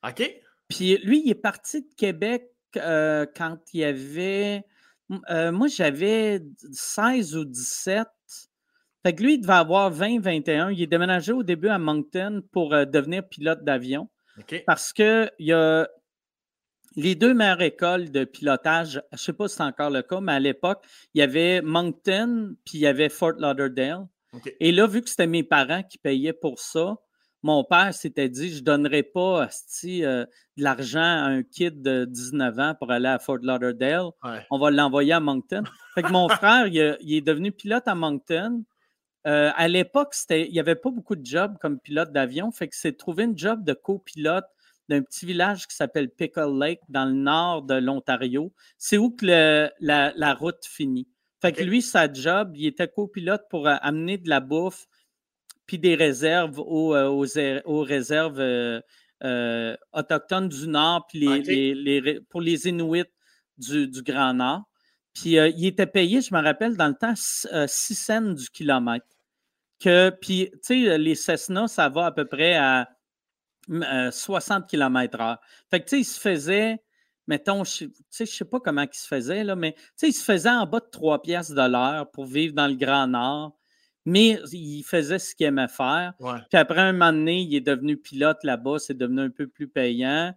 OK. 0.07 0.41
Puis 0.69 0.99
lui, 0.99 1.23
il 1.25 1.31
est 1.31 1.35
parti 1.35 1.81
de 1.81 1.95
Québec 1.97 2.51
quand 2.75 3.59
il 3.73 3.81
y 3.81 3.85
avait 3.85 4.65
euh, 5.31 5.53
moi, 5.53 5.69
j'avais 5.69 6.43
16 6.73 7.37
ou 7.37 7.45
17. 7.45 8.07
Fait 9.05 9.15
que 9.15 9.23
lui, 9.23 9.35
il 9.35 9.41
devait 9.41 9.53
avoir 9.53 9.91
20, 9.91 10.21
21. 10.21 10.71
Il 10.71 10.81
est 10.81 10.87
déménagé 10.87 11.33
au 11.33 11.43
début 11.43 11.69
à 11.69 11.79
Moncton 11.79 12.43
pour 12.53 12.73
euh, 12.73 12.85
devenir 12.87 13.29
pilote 13.29 13.63
d'avion. 13.63 14.09
Parce 14.67 14.93
que 14.93 15.31
il 15.39 15.47
y 15.47 15.53
a 15.53 15.87
les 16.97 17.15
deux 17.15 17.35
meilleures 17.35 17.63
écoles 17.63 18.11
de 18.11 18.25
pilotage, 18.25 19.03
je 19.11 19.17
ne 19.17 19.19
sais 19.19 19.33
pas 19.33 19.49
si 19.49 19.57
c'est 19.57 19.63
encore 19.63 19.91
le 19.91 20.03
cas, 20.03 20.21
mais 20.21 20.33
à 20.33 20.41
l'époque, 20.41 20.85
il 21.13 21.19
y 21.19 21.23
avait 21.23 21.61
Moncton 21.61 22.57
puis 22.65 22.79
il 22.79 22.81
y 22.81 22.87
avait 22.87 23.09
Fort 23.09 23.35
Lauderdale. 23.39 24.07
Et 24.59 24.73
là, 24.73 24.87
vu 24.87 25.03
que 25.03 25.09
c'était 25.09 25.29
mes 25.29 25.45
parents 25.45 25.83
qui 25.85 25.99
payaient 25.99 26.33
pour 26.33 26.59
ça, 26.59 26.97
mon 27.45 27.63
père 27.63 27.93
s'était 27.93 28.29
dit 28.29 28.51
je 28.51 28.61
ne 28.61 28.65
donnerais 28.65 29.03
pas 29.03 29.49
euh, 29.85 30.25
de 30.57 30.63
l'argent 30.63 31.01
à 31.01 31.27
un 31.27 31.43
kid 31.43 31.83
de 31.83 32.07
19 32.07 32.59
ans 32.59 32.75
pour 32.79 32.91
aller 32.91 33.09
à 33.09 33.19
Fort 33.19 33.39
Lauderdale. 33.43 34.07
On 34.51 34.59
va 34.59 34.71
l'envoyer 34.71 35.13
à 35.13 35.21
Moncton. 35.21 35.63
Fait 35.95 36.03
que 36.03 36.11
mon 36.11 36.29
frère, 36.31 36.67
il, 36.67 36.79
est 36.79 37.21
devenu 37.21 37.53
pilote 37.53 37.87
à 37.87 37.95
Moncton. 37.95 38.65
Euh, 39.27 39.51
à 39.57 39.69
l'époque, 39.69 40.15
il 40.31 40.53
n'y 40.53 40.61
avait 40.61 40.75
pas 40.75 40.91
beaucoup 40.91 41.17
de 41.17 41.25
jobs 41.25 41.57
comme 41.61 41.79
pilote 41.79 42.13
d'avion. 42.13 42.51
Fait 42.53 42.69
que 42.69 42.77
c'est 42.77 42.97
trouvé 42.97 43.25
une 43.25 43.39
job 43.39 43.65
de 43.65 43.73
copilote 43.73 44.45
d'un 44.89 45.03
petit 45.03 45.27
village 45.27 45.67
qui 45.67 45.75
s'appelle 45.75 46.11
Pickle 46.11 46.59
Lake 46.59 46.81
dans 46.89 47.07
le 47.07 47.15
nord 47.15 47.63
de 47.63 47.75
l'Ontario. 47.75 48.53
C'est 48.79 48.99
où 48.99 49.11
que 49.11 49.71
la, 49.81 50.35
route 50.35 50.65
finit. 50.65 51.09
Fait 51.41 51.53
que 51.53 51.63
lui, 51.63 51.83
sa 51.83 52.13
job, 52.13 52.53
il 52.55 52.67
était 52.67 52.89
copilote 52.89 53.43
pour 53.51 53.67
euh, 53.67 53.77
amener 53.81 54.19
de 54.19 54.29
la 54.29 54.41
bouffe 54.41 54.87
puis 55.67 55.79
des 55.79 55.95
réserves 55.95 56.59
aux, 56.59 56.95
euh, 56.95 57.63
aux, 57.65 57.83
réserves 57.83 58.39
euh, 58.39 59.77
autochtones 59.95 60.49
du 60.51 60.69
Nord, 60.69 61.07
puis 61.07 61.21
les, 61.21 62.21
pour 62.29 62.43
les 62.43 62.69
Inuits 62.69 63.05
du, 63.57 63.89
Grand 64.03 64.35
Nord. 64.35 64.65
Puis 65.15 65.37
il 65.37 65.67
était 65.67 65.87
payé, 65.87 66.21
je 66.21 66.35
me 66.35 66.43
rappelle, 66.43 66.77
dans 66.77 66.89
le 66.89 66.95
temps, 66.95 67.15
6 67.17 67.95
cents 67.95 68.21
du 68.21 68.51
kilomètre. 68.51 69.07
Que, 69.81 70.11
puis, 70.11 70.51
tu 70.53 70.85
sais, 70.85 70.99
les 70.99 71.15
Cessna, 71.15 71.69
ça 71.69 71.89
va 71.89 72.07
à 72.07 72.13
peu 72.13 72.25
près 72.25 72.55
à 72.55 72.89
60 73.69 74.67
km/h. 74.69 75.39
Fait 75.71 75.81
que, 75.81 75.85
tu 75.85 75.91
sais, 75.91 76.01
il 76.01 76.05
se 76.05 76.21
faisait, 76.21 76.83
mettons, 77.27 77.65
je 77.65 77.85
ne 77.85 78.25
sais 78.27 78.45
pas 78.45 78.61
comment 78.61 78.83
il 78.83 78.97
se 78.97 79.07
faisait, 79.07 79.45
là, 79.45 79.57
mais 79.57 79.73
tu 79.73 79.83
sais, 79.97 80.09
il 80.09 80.13
se 80.13 80.25
faisait 80.25 80.51
en 80.51 80.67
bas 80.67 80.81
de 80.81 80.89
3 80.91 81.23
piastres 81.23 81.55
de 81.55 81.69
l'heure 81.69 82.11
pour 82.11 82.27
vivre 82.27 82.55
dans 82.55 82.67
le 82.67 82.75
Grand 82.75 83.07
Nord. 83.07 83.57
Mais 84.07 84.39
il 84.53 84.83
faisait 84.83 85.19
ce 85.19 85.35
qu'il 85.35 85.47
aimait 85.47 85.67
faire. 85.67 86.13
Puis 86.19 86.59
après 86.59 86.81
un 86.81 86.93
moment 86.93 87.11
donné, 87.11 87.41
il 87.41 87.55
est 87.55 87.63
devenu 87.63 87.97
pilote 87.97 88.37
là-bas, 88.45 88.79
c'est 88.79 88.97
devenu 88.97 89.23
un 89.23 89.31
peu 89.31 89.47
plus 89.47 89.67
payant. 89.67 90.35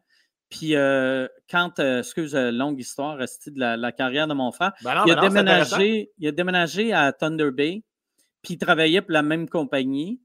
Puis 0.49 0.76
euh, 0.76 1.27
quand, 1.49 1.80
euh, 1.80 1.99
excuse, 1.99 2.34
euh, 2.35 2.51
longue 2.51 2.80
histoire, 2.80 3.18
restée 3.18 3.51
de 3.51 3.59
la, 3.59 3.91
carrière 3.91 4.27
de 4.27 4.34
mon 4.34 4.51
frère, 4.51 4.72
ben 4.84 5.03
il, 5.05 5.11
a 5.11 5.15
ben 5.15 5.27
déménagé, 5.27 6.11
il 6.18 6.27
a 6.27 6.31
déménagé 6.31 6.93
à 6.93 7.11
Thunder 7.11 7.51
Bay, 7.51 7.84
puis 8.47 8.53
il 8.53 8.59
travaillait 8.59 9.01
pour 9.01 9.11
la 9.11 9.23
même 9.23 9.49
compagnie. 9.49 10.21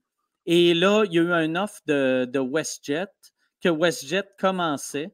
Et 0.47 0.75
là, 0.75 1.03
il 1.05 1.13
y 1.13 1.19
a 1.19 1.23
eu 1.23 1.33
un 1.33 1.57
offre 1.57 1.81
de, 1.89 2.39
WestJet, 2.39 3.09
que 3.61 3.69
WestJet 3.69 4.23
commençait. 4.39 5.13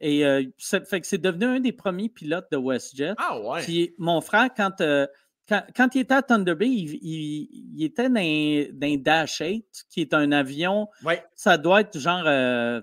Et 0.00 0.26
euh, 0.26 0.42
fait 0.58 1.00
que 1.00 1.06
c'est 1.06 1.18
devenu 1.18 1.44
un 1.44 1.60
des 1.60 1.70
premiers 1.70 2.08
pilotes 2.08 2.48
de 2.50 2.56
WestJet. 2.56 3.14
Ah 3.18 3.38
ouais. 3.38 3.62
Puis 3.62 3.94
mon 3.98 4.20
frère, 4.20 4.48
quand, 4.56 4.80
euh, 4.80 5.06
quand, 5.48 5.94
il 5.94 6.00
était 6.00 6.14
à 6.14 6.22
Thunder 6.22 6.56
Bay, 6.56 6.66
il, 6.68 7.84
était 7.84 8.08
dans, 8.08 8.18
un 8.18 8.96
Dash 8.96 9.38
8, 9.38 9.64
qui 9.88 10.00
est 10.00 10.12
un 10.12 10.32
avion. 10.32 10.88
Ça 11.36 11.56
doit 11.56 11.82
être 11.82 12.00
genre 12.00 12.24
40 12.24 12.26
euh, 12.26 12.82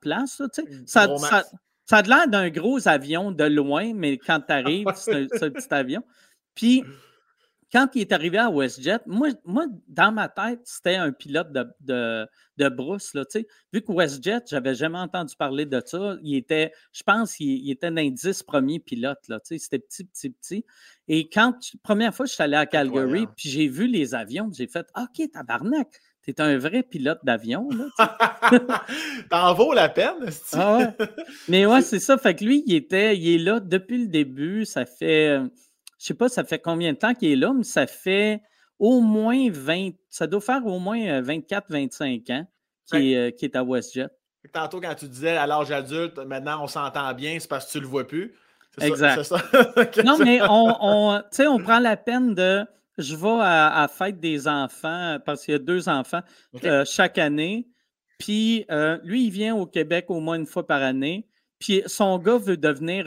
places. 0.00 0.40
ça, 0.86 1.08
ça, 1.18 1.44
ça, 1.84 1.96
a 1.96 2.02
l'air 2.02 2.28
d'un 2.28 2.48
gros 2.48 2.86
avion 2.86 3.32
de 3.32 3.44
loin, 3.44 3.92
mais 3.92 4.18
quand 4.18 4.40
tu 4.40 4.52
arrives, 4.52 4.86
c'est 4.94 5.42
un, 5.42 5.50
petit 5.50 5.74
avion. 5.74 6.04
Puis 6.54 6.84
quand 7.72 7.88
il 7.94 8.00
est 8.00 8.12
arrivé 8.12 8.38
à 8.38 8.50
WestJet, 8.50 9.00
moi, 9.06 9.28
moi 9.44 9.66
dans 9.86 10.12
ma 10.12 10.28
tête, 10.28 10.60
c'était 10.64 10.96
un 10.96 11.12
pilote 11.12 11.52
de, 11.52 11.66
de, 11.80 12.26
de 12.56 12.68
brousse. 12.68 13.14
Là, 13.14 13.24
Vu 13.72 13.82
que 13.82 13.92
WestJet, 13.92 14.42
j'avais 14.48 14.74
jamais 14.74 14.98
entendu 14.98 15.34
parler 15.36 15.66
de 15.66 15.80
ça, 15.84 16.16
il 16.22 16.36
était, 16.36 16.72
je 16.92 17.02
pense 17.02 17.34
qu'il 17.36 17.70
était 17.70 17.90
dans 17.90 17.96
les 17.96 18.10
10 18.10 18.42
premiers 18.42 18.80
pilotes. 18.80 19.30
C'était 19.44 19.78
petit, 19.78 20.04
petit, 20.04 20.30
petit. 20.30 20.64
Et 21.08 21.28
quand, 21.28 21.54
première 21.82 22.14
fois, 22.14 22.26
je 22.26 22.32
suis 22.32 22.42
allé 22.42 22.56
à 22.56 22.66
Calgary, 22.66 23.26
puis 23.36 23.48
j'ai 23.48 23.68
vu 23.68 23.86
les 23.86 24.14
avions, 24.14 24.50
j'ai 24.52 24.66
fait 24.66 24.86
OK, 24.96 25.30
tabarnak, 25.32 25.88
t'es 26.22 26.40
un 26.40 26.58
vrai 26.58 26.82
pilote 26.82 27.20
d'avion. 27.24 27.68
T'en 29.30 29.54
vaut 29.54 29.72
la 29.72 29.88
peine, 29.88 30.30
ah 30.52 30.78
ouais. 30.78 31.06
Mais 31.48 31.66
ouais, 31.66 31.82
c'est 31.82 31.98
ça. 31.98 32.18
Fait 32.18 32.34
que 32.34 32.44
lui, 32.44 32.62
il 32.66 32.74
était, 32.74 33.16
il 33.16 33.34
est 33.34 33.38
là 33.38 33.60
depuis 33.60 34.02
le 34.02 34.08
début. 34.08 34.64
Ça 34.64 34.86
fait 34.86 35.40
je 36.00 36.04
ne 36.04 36.06
sais 36.06 36.14
pas, 36.14 36.30
ça 36.30 36.44
fait 36.44 36.58
combien 36.58 36.94
de 36.94 36.98
temps 36.98 37.12
qu'il 37.12 37.30
est 37.30 37.36
là, 37.36 37.52
mais 37.54 37.62
ça 37.62 37.86
fait 37.86 38.40
au 38.78 39.02
moins 39.02 39.50
20, 39.50 39.90
ça 40.08 40.26
doit 40.26 40.40
faire 40.40 40.64
au 40.64 40.78
moins 40.78 41.20
24-25 41.20 42.30
euh, 42.30 42.34
ans 42.34 42.46
euh, 42.94 43.30
qu'il 43.30 43.44
est, 43.44 43.56
à 43.56 43.62
WestJet. 43.62 44.08
Tantôt, 44.50 44.80
quand 44.80 44.94
tu 44.94 45.06
disais 45.06 45.36
à 45.36 45.46
l'âge 45.46 45.70
adulte, 45.70 46.16
maintenant 46.20 46.64
on 46.64 46.66
s'entend 46.66 47.12
bien, 47.12 47.38
c'est 47.38 47.48
parce 47.48 47.66
que 47.66 47.72
tu 47.72 47.78
ne 47.78 47.82
le 47.82 47.88
vois 47.88 48.06
plus. 48.06 48.34
Exact. 48.80 49.22
Ça, 49.24 49.36
non, 50.04 50.16
mais 50.16 50.40
on, 50.40 50.74
on, 50.80 51.22
on 51.38 51.58
prend 51.58 51.78
la 51.78 51.98
peine 51.98 52.34
de. 52.34 52.64
Je 52.96 53.14
vais 53.14 53.38
à, 53.42 53.86
fête 53.92 54.20
des 54.20 54.48
enfants 54.48 55.18
parce 55.26 55.44
qu'il 55.44 55.52
y 55.52 55.54
a 55.54 55.58
deux 55.58 55.88
enfants 55.90 56.20
euh, 56.64 56.84
chaque 56.86 57.18
année. 57.18 57.68
Puis 58.18 58.66
lui, 59.02 59.26
il 59.26 59.30
vient 59.30 59.54
au 59.54 59.66
Québec 59.66 60.06
au 60.08 60.20
moins 60.20 60.36
une 60.36 60.46
fois 60.46 60.66
par 60.66 60.82
année. 60.82 61.28
Puis 61.58 61.82
son 61.86 62.18
gars 62.18 62.38
veut 62.38 62.56
devenir 62.56 63.04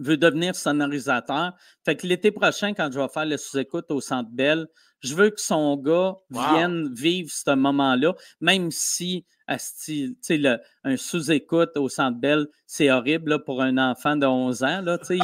veut 0.00 0.16
devenir 0.16 0.54
sonorisateur. 0.54 1.52
Fait 1.84 1.96
que 1.96 2.06
l'été 2.06 2.30
prochain, 2.30 2.74
quand 2.74 2.90
je 2.92 2.98
vais 2.98 3.08
faire 3.08 3.26
le 3.26 3.36
sous-écoute 3.36 3.90
au 3.90 4.00
Centre 4.00 4.30
Bell, 4.32 4.66
je 5.02 5.14
veux 5.14 5.30
que 5.30 5.40
son 5.40 5.76
gars 5.76 6.14
vienne 6.30 6.92
vivre 6.92 7.30
ce 7.30 7.54
moment-là, 7.54 8.14
même 8.40 8.70
si 8.70 9.24
le, 9.48 10.56
un 10.84 10.96
sous-écoute 10.96 11.76
au 11.76 11.88
Centre 11.88 12.18
Bell, 12.18 12.46
c'est 12.66 12.90
horrible 12.90 13.42
pour 13.44 13.62
un 13.62 13.78
enfant 13.78 14.16
de 14.16 14.26
11 14.26 14.62
ans. 14.62 14.82
Là, 14.82 14.98
il, 15.08 15.22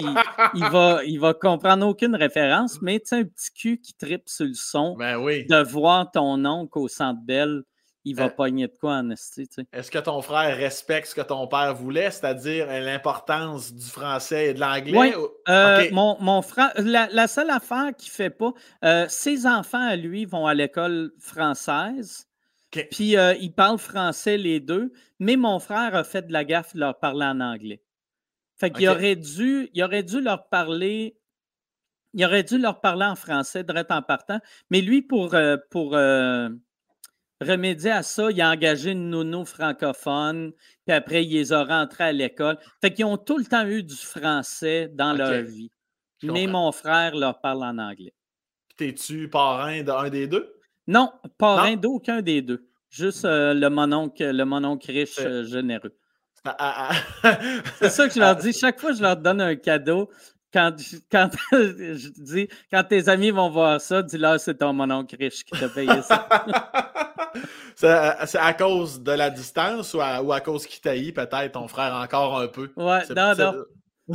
il, 0.55 0.65
va, 0.65 1.01
il 1.07 1.21
va 1.21 1.35
comprendre 1.35 1.87
aucune 1.87 2.17
référence, 2.17 2.81
mais 2.81 3.03
un 3.13 3.25
petit 3.25 3.51
cul 3.55 3.81
qui 3.81 3.95
tripe 3.95 4.29
sur 4.29 4.47
le 4.47 4.55
son, 4.55 4.97
ben 4.97 5.19
oui. 5.19 5.47
de 5.47 5.63
voir 5.63 6.11
ton 6.11 6.45
oncle 6.45 6.79
au 6.79 6.89
Centre 6.89 7.21
Bell, 7.23 7.63
il 8.07 8.15
va 8.15 8.27
euh, 8.27 8.29
pogner 8.29 8.69
de 8.69 8.77
quoi 8.79 8.93
en 8.95 9.11
esti. 9.11 9.49
Est-ce 9.73 9.91
que 9.91 9.99
ton 9.99 10.23
frère 10.23 10.57
respecte 10.57 11.09
ce 11.09 11.15
que 11.17 11.23
ton 11.23 11.49
père 11.49 11.75
voulait, 11.75 12.13
c'est-à-dire 12.13 12.69
l'importance 12.69 13.75
du 13.75 13.85
français 13.85 14.51
et 14.51 14.55
de 14.55 14.61
l'anglais? 14.61 14.97
Oui. 14.97 15.13
Euh, 15.49 15.91
mon, 15.91 16.41
frère, 16.41 16.73
la, 16.79 17.27
seule 17.27 17.51
affaire 17.51 17.91
qu'il 17.99 18.11
ne 18.11 18.15
fait 18.15 18.31
pas, 18.31 18.53
euh, 18.85 19.07
ses 19.09 19.45
enfants 19.45 19.85
à 19.85 19.97
lui 19.97 20.25
vont 20.25 20.47
à 20.47 20.55
l'école 20.55 21.13
française. 21.19 22.29
Puis 22.71 23.17
ils 23.41 23.53
parlent 23.53 23.79
français 23.79 24.37
les 24.37 24.61
deux, 24.61 24.93
mais 25.19 25.35
mon 25.37 25.59
frère 25.59 25.95
a 25.97 26.05
fait 26.05 26.23
de 26.29 26.33
la 26.33 26.45
gaffe 26.45 26.75
de 26.75 26.81
leur 26.81 26.99
parler 27.01 27.27
en 27.27 27.41
anglais. 27.41 27.83
Fait 28.57 28.71
qu'il 28.71 28.89
aurait 28.89 29.17
dû, 29.17 29.69
il 29.75 29.83
aurait 29.83 30.05
dû 30.05 30.21
leur 30.21 30.49
parler 30.49 31.19
il 32.15 32.25
aurait 32.25 32.45
dû 32.45 32.57
leur 32.57 32.81
parler 32.81 33.05
en 33.05 33.15
français, 33.15 33.63
direct 33.63 33.91
en 33.91 34.01
partant. 34.01 34.39
Mais 34.71 34.81
lui, 34.81 35.03
pour, 35.03 35.37
pour 35.71 35.95
remédier 37.41 37.91
à 37.91 38.03
ça, 38.03 38.31
il 38.31 38.41
a 38.41 38.51
engagé 38.51 38.93
une 38.93 39.11
nounou 39.11 39.45
francophone, 39.45 40.53
puis 40.87 40.95
après, 40.97 41.25
il 41.25 41.33
les 41.33 41.53
a 41.53 41.65
rentrés 41.65 42.05
à 42.05 42.13
l'école. 42.13 42.59
Fait 42.81 42.93
qu'ils 42.93 43.05
ont 43.05 43.17
tout 43.17 43.39
le 43.39 43.45
temps 43.45 43.67
eu 43.67 43.83
du 43.83 43.97
français 43.97 44.91
dans 44.93 45.13
leur 45.13 45.43
vie. 45.43 45.71
Mais 46.23 46.47
mon 46.47 46.73
frère 46.73 47.15
leur 47.15 47.41
parle 47.41 47.63
en 47.65 47.79
anglais. 47.79 48.15
T'es-tu 48.77 49.29
parrain 49.29 49.83
d'un 49.83 50.09
des 50.09 50.27
deux? 50.27 50.55
Non, 50.87 51.13
parrain 51.39 51.77
d'aucun 51.77 52.23
des 52.23 52.43
deux. 52.43 52.69
Juste 52.91 53.25
euh, 53.25 53.53
le 53.53 53.69
mononcle, 53.69 54.25
le 54.25 54.45
mononcle 54.45 54.91
riche 54.91 55.19
euh, 55.19 55.45
généreux. 55.45 55.95
Ah, 56.45 56.57
ah, 56.59 56.91
ah. 57.23 57.39
C'est 57.79 57.91
ça 57.91 58.09
que 58.09 58.15
je 58.15 58.21
leur 58.21 58.37
dis. 58.37 58.53
Chaque 58.59 58.79
fois 58.79 58.91
que 58.91 58.97
je 58.97 59.03
leur 59.03 59.17
donne 59.17 59.41
un 59.41 59.57
cadeau, 59.57 60.09
quand, 60.53 60.75
quand 61.11 61.31
je 61.53 62.09
dis, 62.23 62.49
quand 62.71 62.85
tes 62.85 63.09
amis 63.09 63.31
vont 63.31 63.51
voir 63.51 63.81
ça, 63.81 64.03
dis-leur 64.03 64.39
c'est 64.39 64.55
ton 64.55 64.73
mononcle 64.73 65.17
riche 65.19 65.45
qui 65.45 65.59
t'a 65.59 65.69
payé 65.69 66.03
ça. 66.03 66.29
C'est 67.77 68.39
à 68.39 68.55
cause 68.55 69.03
de 69.03 69.13
la 69.13 69.31
distance 69.31 69.95
ou 69.95 70.01
à, 70.01 70.41
cause 70.41 70.67
qu'il 70.67 70.81
taillit 70.81 71.13
peut-être 71.13 71.53
ton 71.53 71.69
frère 71.69 71.95
encore 71.95 72.39
un 72.39 72.49
peu? 72.49 72.71
Ouais, 72.77 73.03
non, 73.15 73.35
non. 73.37 73.65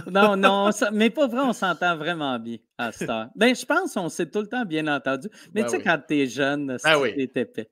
non, 0.07 0.37
non, 0.37 0.69
mais 0.93 1.09
pas 1.09 1.27
vrai, 1.27 1.41
on 1.41 1.53
s'entend 1.53 1.95
vraiment 1.95 2.39
bien 2.39 2.57
à 2.77 2.91
cette 2.91 3.09
heure. 3.09 3.27
Ben, 3.35 3.55
je 3.55 3.65
pense 3.65 3.93
qu'on 3.93 4.09
s'est 4.09 4.29
tout 4.29 4.39
le 4.39 4.47
temps 4.47 4.65
bien 4.65 4.87
entendu. 4.87 5.29
Mais 5.53 5.61
ben 5.61 5.69
tu 5.69 5.77
sais, 5.77 5.83
quand 5.83 5.99
t'es 6.07 6.27
jeune, 6.27 6.77
c'est 6.79 6.99
ben 6.99 7.13
épais? 7.17 7.69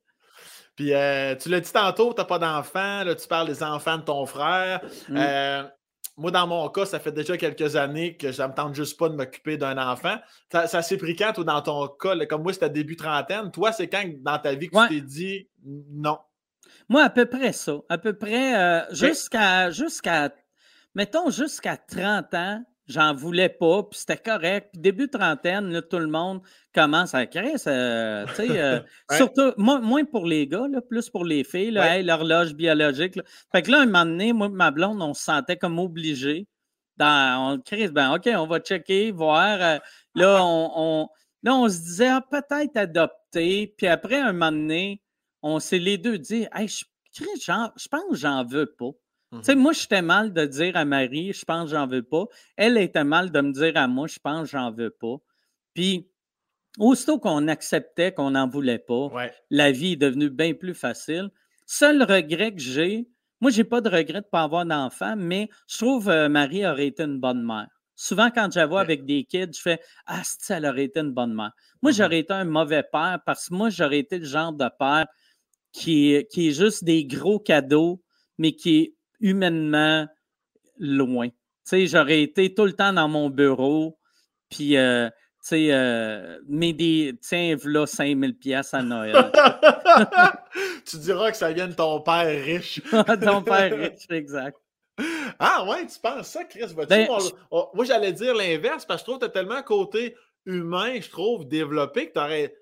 Puis 0.76 0.94
euh, 0.94 1.36
tu 1.36 1.49
l'as 1.49 1.60
dit 1.60 1.72
tantôt, 1.74 2.14
tu 2.14 2.22
n'as 2.22 2.26
pas 2.26 2.40
d'enfants, 2.40 3.03
tu 3.20 3.28
parles 3.28 3.48
des 3.48 3.64
enfants 3.64 3.98
de 3.98 4.03
ton 4.03 4.26
frère. 4.26 4.82
Mm. 5.10 5.18
Euh, 5.18 5.64
moi, 6.20 6.32
dans 6.32 6.46
mon 6.46 6.68
cas, 6.70 6.86
ça 6.86 7.00
fait 7.00 7.12
déjà 7.12 7.38
quelques 7.38 7.76
années 7.76 8.18
que 8.18 8.32
je 8.32 8.41
ne 8.41 8.48
me 8.48 8.54
tente 8.54 8.76
juste 8.76 9.00
pas 9.00 9.08
de 9.08 9.16
m'occuper 9.16 9.58
d'un 9.58 9.78
enfant. 9.78 10.18
Ça, 10.52 10.82
s'est 10.82 10.98
pris 10.98 11.16
quand, 11.16 11.32
toi, 11.32 11.44
dans 11.46 11.62
ton 11.62 11.88
cas? 11.88 12.26
comme 12.26 12.44
moi, 12.44 12.52
c'était 12.52 12.70
début 12.70 12.98
trentaine. 12.98 13.52
Toi, 13.52 13.72
c'est 13.72 13.88
quand 13.88 14.04
dans 14.22 14.38
ta 14.38 14.54
vie 14.54 14.70
que 14.70 14.88
tu 14.88 14.96
t'es 14.96 15.02
dit 15.02 15.48
non? 15.64 16.20
Moi, 16.90 17.04
à 17.04 17.10
peu 17.10 17.26
près 17.26 17.54
ça. 17.54 17.78
À 17.88 17.98
peu 17.98 18.14
près 18.14 18.58
euh, 18.58 18.82
jusqu'à, 18.91 19.72
jusqu'à, 19.72 20.34
mettons, 20.94 21.30
jusqu'à 21.30 21.78
30 21.78 22.34
ans, 22.34 22.64
j'en 22.90 23.14
voulais 23.14 23.49
pas, 23.49 23.84
puis 23.84 23.99
c'était 23.99 24.18
correct. 24.18 24.70
Puis 24.74 24.82
début 24.82 25.07
trentaine, 25.07 25.72
là, 25.72 25.82
tout 25.82 25.99
le 25.99 26.07
monde 26.07 26.41
commence 26.74 27.14
à 27.14 27.26
créer, 27.28 27.56
euh, 27.68 28.28
sais, 28.34 28.60
euh, 28.60 28.80
surtout, 29.11 29.53
moins, 29.57 30.03
pour 30.06 30.26
les 30.26 30.48
gars, 30.48 30.68
là, 30.68 30.82
plus 30.82 31.10
pour 31.10 31.24
les 31.24 31.44
filles, 31.44 31.72
là, 31.72 32.02
l'horloge 32.02 32.53
biologique. 32.56 33.20
Fait 33.52 33.61
que 33.61 33.72
là, 33.72 33.82
un 33.82 33.86
moment 33.86 34.06
donné, 34.06 34.34
moi 34.34 34.49
ma 34.49 34.72
blonde, 34.72 35.02
on 35.02 35.14
se 35.14 35.24
sentait 35.24 35.56
comme 35.56 35.80
obligé. 35.80 36.48
Dans, 36.98 37.53
on 37.53 37.60
crie, 37.61 37.88
ben 37.88 38.14
OK, 38.16 38.28
on 38.36 38.48
va 38.48 38.60
checker, 38.60 39.11
voir. 39.11 39.61
Euh, 39.61 39.78
là, 40.16 40.40
on, 40.44 41.07
là, 41.44 41.56
on 41.56 41.70
se 41.70 41.80
disait, 41.80 42.10
ah, 42.10 42.22
peut-être 42.30 42.76
adopter. 42.76 43.74
Puis 43.78 43.88
après, 43.88 44.18
un 44.18 44.34
moment 44.34 44.52
donné, 44.52 45.02
on 45.41 45.60
s'est 45.60 45.80
les 45.80 45.98
deux 45.98 46.18
dit, 46.18 46.48
hey, 46.53 46.68
je, 46.68 46.84
je 47.14 47.88
pense 47.88 48.03
que 48.10 48.16
j'en 48.16 48.44
veux 48.44 48.66
pas. 48.66 48.91
Tu 49.41 49.51
sais, 49.51 49.56
moi, 49.56 49.73
j'étais 49.73 50.01
mal 50.01 50.34
de 50.34 50.45
dire 50.45 50.76
à 50.76 50.85
Marie, 50.85 51.34
je 51.34 51.45
pense 51.45 51.65
que 51.65 51.72
j'en 51.76 51.88
veux 51.88 52.03
pas. 52.03 52.26
Elle 52.57 52.77
était 52.77 53.03
mal 53.03 53.31
de 53.31 53.41
me 53.41 53.51
dire 53.53 53.73
à 53.77 53.88
moi, 53.88 54.07
je 54.07 54.19
pense 54.19 54.43
que 54.43 54.57
j'en 54.57 54.72
veux 54.72 54.89
pas. 54.89 55.15
Puis, 55.73 56.10
aussitôt 56.80 57.19
qu'on 57.19 57.47
acceptait 57.47 58.14
qu'on 58.14 58.31
n'en 58.31 58.47
voulait 58.47 58.80
pas, 58.80 59.11
la 59.49 59.72
vie 59.72 59.93
est 59.93 59.97
devenue 59.97 60.30
bien 60.30 60.53
plus 60.53 60.73
facile. 60.76 61.30
Seul 61.65 62.03
regret 62.03 62.53
que 62.53 62.61
j'ai, 62.61 63.10
moi, 63.41 63.51
j'ai 63.51 63.64
pas 63.64 63.81
de 63.81 63.89
regret 63.89 64.22
de 64.22 64.26
ne 64.27 64.31
pas 64.31 64.43
avoir 64.43 64.65
d'enfant, 64.65 65.15
mais 65.18 65.49
je 65.68 65.77
trouve 65.77 66.06
que 66.06 66.11
euh, 66.11 66.30
Marie 66.30 66.65
aurait 66.65 66.88
été 66.88 67.03
une 67.03 67.19
bonne 67.19 67.43
mère. 67.45 67.68
Souvent, 67.95 68.30
quand 68.31 68.49
je 68.53 68.61
vois 68.61 68.81
avec 68.81 69.06
des 69.06 69.23
kids, 69.26 69.53
je 69.56 69.61
fais 69.61 69.81
Ah, 70.06 70.22
si 70.23 70.53
elle 70.53 70.65
aurait 70.65 70.85
été 70.85 70.99
une 71.01 71.11
bonne 71.14 71.34
mère. 71.34 71.51
Moi, 71.81 71.91
mmh 71.91 71.95
j'aurais 71.95 72.19
été 72.19 72.34
un 72.34 72.45
mauvais 72.45 72.84
père 72.84 73.19
parce 73.26 73.49
que 73.49 73.53
moi, 73.56 73.69
j'aurais 73.69 73.99
été 73.99 74.19
le 74.19 74.26
genre 74.26 74.53
de 74.53 74.69
père 74.80 75.07
qui 75.73 76.26
qui 76.31 76.49
est 76.49 76.51
juste 76.53 76.84
des 76.84 77.06
gros 77.06 77.39
cadeaux, 77.39 78.01
mais 78.38 78.53
qui 78.53 78.77
est 78.80 78.95
humainement 79.20 80.08
loin. 80.78 81.28
Tu 81.30 81.36
sais, 81.64 81.88
j'aurais 81.88 82.22
été 82.22 82.54
tout 82.54 82.66
le 82.66 82.74
temps 82.74 82.94
dans 82.94 83.08
mon 83.08 83.30
bureau, 83.30 84.00
puis, 84.50 84.78
euh, 84.78 85.10
tu 85.10 85.16
sais, 85.41 85.68
euh, 85.72 86.40
mais 86.48 86.74
des, 86.74 87.14
tiens, 87.22 87.56
voilà 87.62 87.86
5000 87.86 88.38
pièces 88.38 88.74
à 88.74 88.82
Noël. 88.82 89.14
tu 90.86 90.98
diras 90.98 91.32
que 91.32 91.38
ça 91.38 91.52
vient 91.52 91.68
de 91.68 91.74
ton 91.74 92.02
père 92.02 92.44
riche. 92.44 92.82
ton 92.91 93.41
père 93.44 93.78
riche, 93.78 94.08
exact. 94.10 94.58
Ah 95.38 95.66
ouais, 95.66 95.86
tu 95.88 95.98
penses 96.00 96.28
ça, 96.28 96.44
Chris? 96.44 96.74
Ben, 96.76 97.08
moi, 97.74 97.86
j'allais 97.86 98.12
dire 98.12 98.36
l'inverse 98.36 98.86
parce 98.86 99.02
que 99.02 99.08
je 99.08 99.12
trouve 99.12 99.20
que 99.20 99.26
tu 99.26 99.30
as 99.30 99.34
tellement 99.34 99.56
un 99.56 99.64
côté 99.64 100.16
humain, 100.46 101.00
je 101.00 101.10
trouve, 101.10 101.48
développé 101.48 102.10
que 102.10 102.20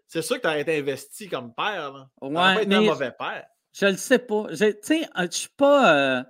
c'est 0.07 0.21
sûr 0.21 0.35
que 0.35 0.41
tu 0.41 0.47
aurais 0.47 0.61
été 0.61 0.77
investi 0.77 1.27
comme 1.27 1.53
père. 1.53 1.93
Là. 1.93 2.09
Ouais, 2.21 2.33
pas 2.33 2.61
été 2.61 2.75
un 2.75 2.81
mauvais 2.81 3.11
père. 3.11 3.45
Je 3.73 3.85
le 3.85 3.97
sais 3.97 4.19
pas. 4.19 4.45
Tu 4.49 4.55
sais, 4.55 5.09
je 5.15 5.27
suis 5.31 5.49
pas... 5.49 5.95
Euh, 5.95 6.23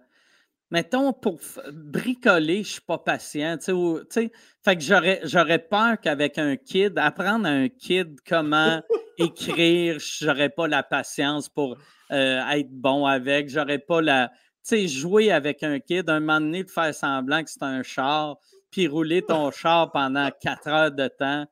mettons, 0.72 1.14
pour 1.14 1.40
bricoler, 1.72 2.56
je 2.56 2.60
ne 2.60 2.64
suis 2.64 2.82
pas 2.82 2.98
patient. 2.98 3.58
fait 3.60 4.76
que 4.76 4.84
j'aurais 5.24 5.60
peur 5.60 6.00
qu'avec 6.02 6.38
un 6.38 6.56
kid, 6.56 6.98
apprendre 6.98 7.48
à 7.48 7.52
un 7.52 7.70
kid 7.70 8.20
comment 8.28 8.82
écrire, 9.18 9.98
j'aurais 10.00 10.50
pas 10.50 10.68
la 10.68 10.84
patience 10.84 11.50
pour 11.50 11.78
euh, 12.12 12.50
être 12.50 12.72
bon 12.72 13.06
avec. 13.06 13.50
J'aurais 13.50 13.80
pas 13.80 14.02
la. 14.02 14.30
Tu 14.68 14.76
sais, 14.76 14.88
jouer 14.88 15.32
avec 15.32 15.64
un 15.64 15.80
kid, 15.80 16.10
un 16.10 16.20
moment 16.20 16.42
donné, 16.42 16.64
de 16.64 16.70
faire 16.70 16.94
semblant 16.94 17.44
que 17.44 17.50
c'est 17.50 17.64
un 17.64 17.84
char, 17.84 18.38
puis 18.70 18.88
rouler 18.88 19.22
ton 19.22 19.50
char 19.52 19.92
pendant 19.92 20.30
quatre 20.42 20.68
heures 20.68 20.92
de 20.92 21.08
temps. 21.08 21.46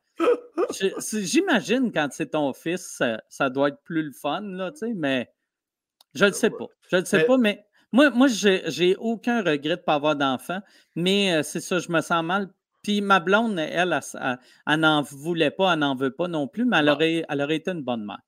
J'imagine 1.09 1.91
quand 1.91 2.09
c'est 2.11 2.31
ton 2.31 2.53
fils, 2.53 3.01
ça, 3.29 3.49
doit 3.49 3.69
être 3.69 3.81
plus 3.83 4.03
le 4.03 4.11
fun, 4.11 4.41
là, 4.41 4.71
mais 4.95 5.29
je 6.13 6.25
ne 6.25 6.29
le 6.29 6.35
sais 6.35 6.49
pas. 6.49 6.67
Je 6.89 6.97
ne 6.97 7.01
le 7.01 7.05
sais 7.05 7.23
pas, 7.25 7.37
mais 7.37 7.64
moi, 7.95 8.09
moi 8.09 8.27
j'ai 8.27 8.95
aucun 8.97 9.39
regret 9.39 9.57
de 9.57 9.69
ne 9.69 9.75
pas 9.75 9.93
avoir 9.93 10.15
d'enfant, 10.15 10.59
mais 10.95 11.33
euh, 11.33 11.43
c'est 11.43 11.61
ça, 11.61 11.79
je 11.79 11.89
me 11.89 12.01
sens 12.01 12.23
mal. 12.23 12.49
Puis 12.83 12.99
ma 13.01 13.19
blonde, 13.19 13.57
elle, 13.57 13.99
elle, 14.67 14.79
n'en 14.79 15.01
voulait 15.01 15.49
pas, 15.49 15.73
elle 15.73 15.79
n'en 15.79 15.95
veut 15.95 16.11
pas 16.11 16.27
non 16.27 16.47
plus, 16.47 16.65
mais 16.65 16.79
elle, 16.79 16.89
aurait, 16.89 17.25
elle 17.27 17.41
aurait 17.41 17.55
été 17.55 17.71
une 17.71 17.83
bonne 17.83 18.05
mère. 18.05 18.19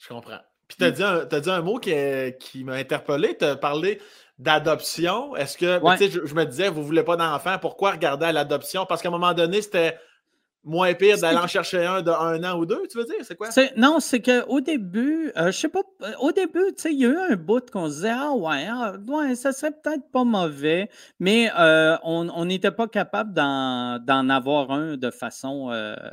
Je 0.00 0.08
comprends. 0.08 0.40
Puis 0.66 0.78
tu 0.78 0.84
as, 0.84 1.26
mmh. 1.26 1.40
dit 1.40 1.50
un 1.50 1.60
mot 1.60 1.78
qui, 1.78 1.92
qui 2.40 2.64
m'a 2.64 2.74
interpellé. 2.74 3.36
Tu 3.38 3.44
as 3.44 3.56
parlé 3.56 4.00
d'adoption. 4.38 5.36
Est-ce 5.36 5.58
que, 5.58 5.78
je, 6.08 6.26
je, 6.26 6.34
me 6.34 6.44
disais, 6.44 6.70
vous 6.70 6.80
ne 6.80 6.86
voulez 6.86 7.04
pas 7.04 7.16
d'enfant, 7.16 7.58
pourquoi 7.60 7.92
regarder 7.92 8.26
à 8.26 8.32
l'adoption? 8.32 8.86
Parce 8.86 9.02
qu'à 9.02 9.08
un 9.08 9.12
moment 9.12 9.34
donné, 9.34 9.60
c'était 9.60 9.98
Moins 10.66 10.94
pire 10.94 11.18
d'aller 11.18 11.38
en 11.38 11.46
chercher 11.46 11.84
un 11.84 12.00
de 12.00 12.10
un 12.10 12.42
an 12.42 12.58
ou 12.58 12.64
deux, 12.64 12.86
tu 12.90 12.96
veux 12.96 13.04
dire? 13.04 13.16
C'est 13.22 13.36
quoi? 13.36 13.50
Non, 13.76 14.00
c'est 14.00 14.22
qu'au 14.22 14.60
début, 14.60 15.30
euh, 15.36 15.52
je 15.52 15.58
sais 15.58 15.68
pas, 15.68 15.82
euh, 16.02 16.12
au 16.20 16.32
début, 16.32 16.72
tu 16.74 16.82
sais, 16.82 16.92
il 16.92 17.00
y 17.00 17.04
a 17.04 17.08
eu 17.08 17.18
un 17.32 17.36
bout 17.36 17.70
qu'on 17.70 17.88
se 17.88 17.96
disait, 17.96 18.14
ah 18.14 18.32
ouais, 18.32 18.66
ah, 18.70 18.94
ouais 19.06 19.34
ça 19.34 19.52
serait 19.52 19.72
peut-être 19.72 20.10
pas 20.10 20.24
mauvais, 20.24 20.88
mais 21.20 21.50
euh, 21.58 21.98
on 22.02 22.44
n'était 22.46 22.70
pas 22.70 22.88
capable 22.88 23.34
d'en 23.34 24.28
avoir 24.30 24.70
un 24.70 24.96
de 24.96 25.10
façon 25.10 25.68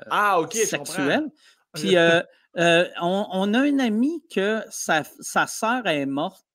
ah, 0.09 0.37
sexuelle. 0.51 1.29
Puis 1.73 1.95
on, 2.55 3.53
a 3.53 3.65
une 3.65 3.79
amie 3.79 4.21
que 4.33 4.61
sa, 4.69 5.03
sa 5.21 5.47
sœur 5.47 5.87
est 5.87 6.05
morte. 6.05 6.45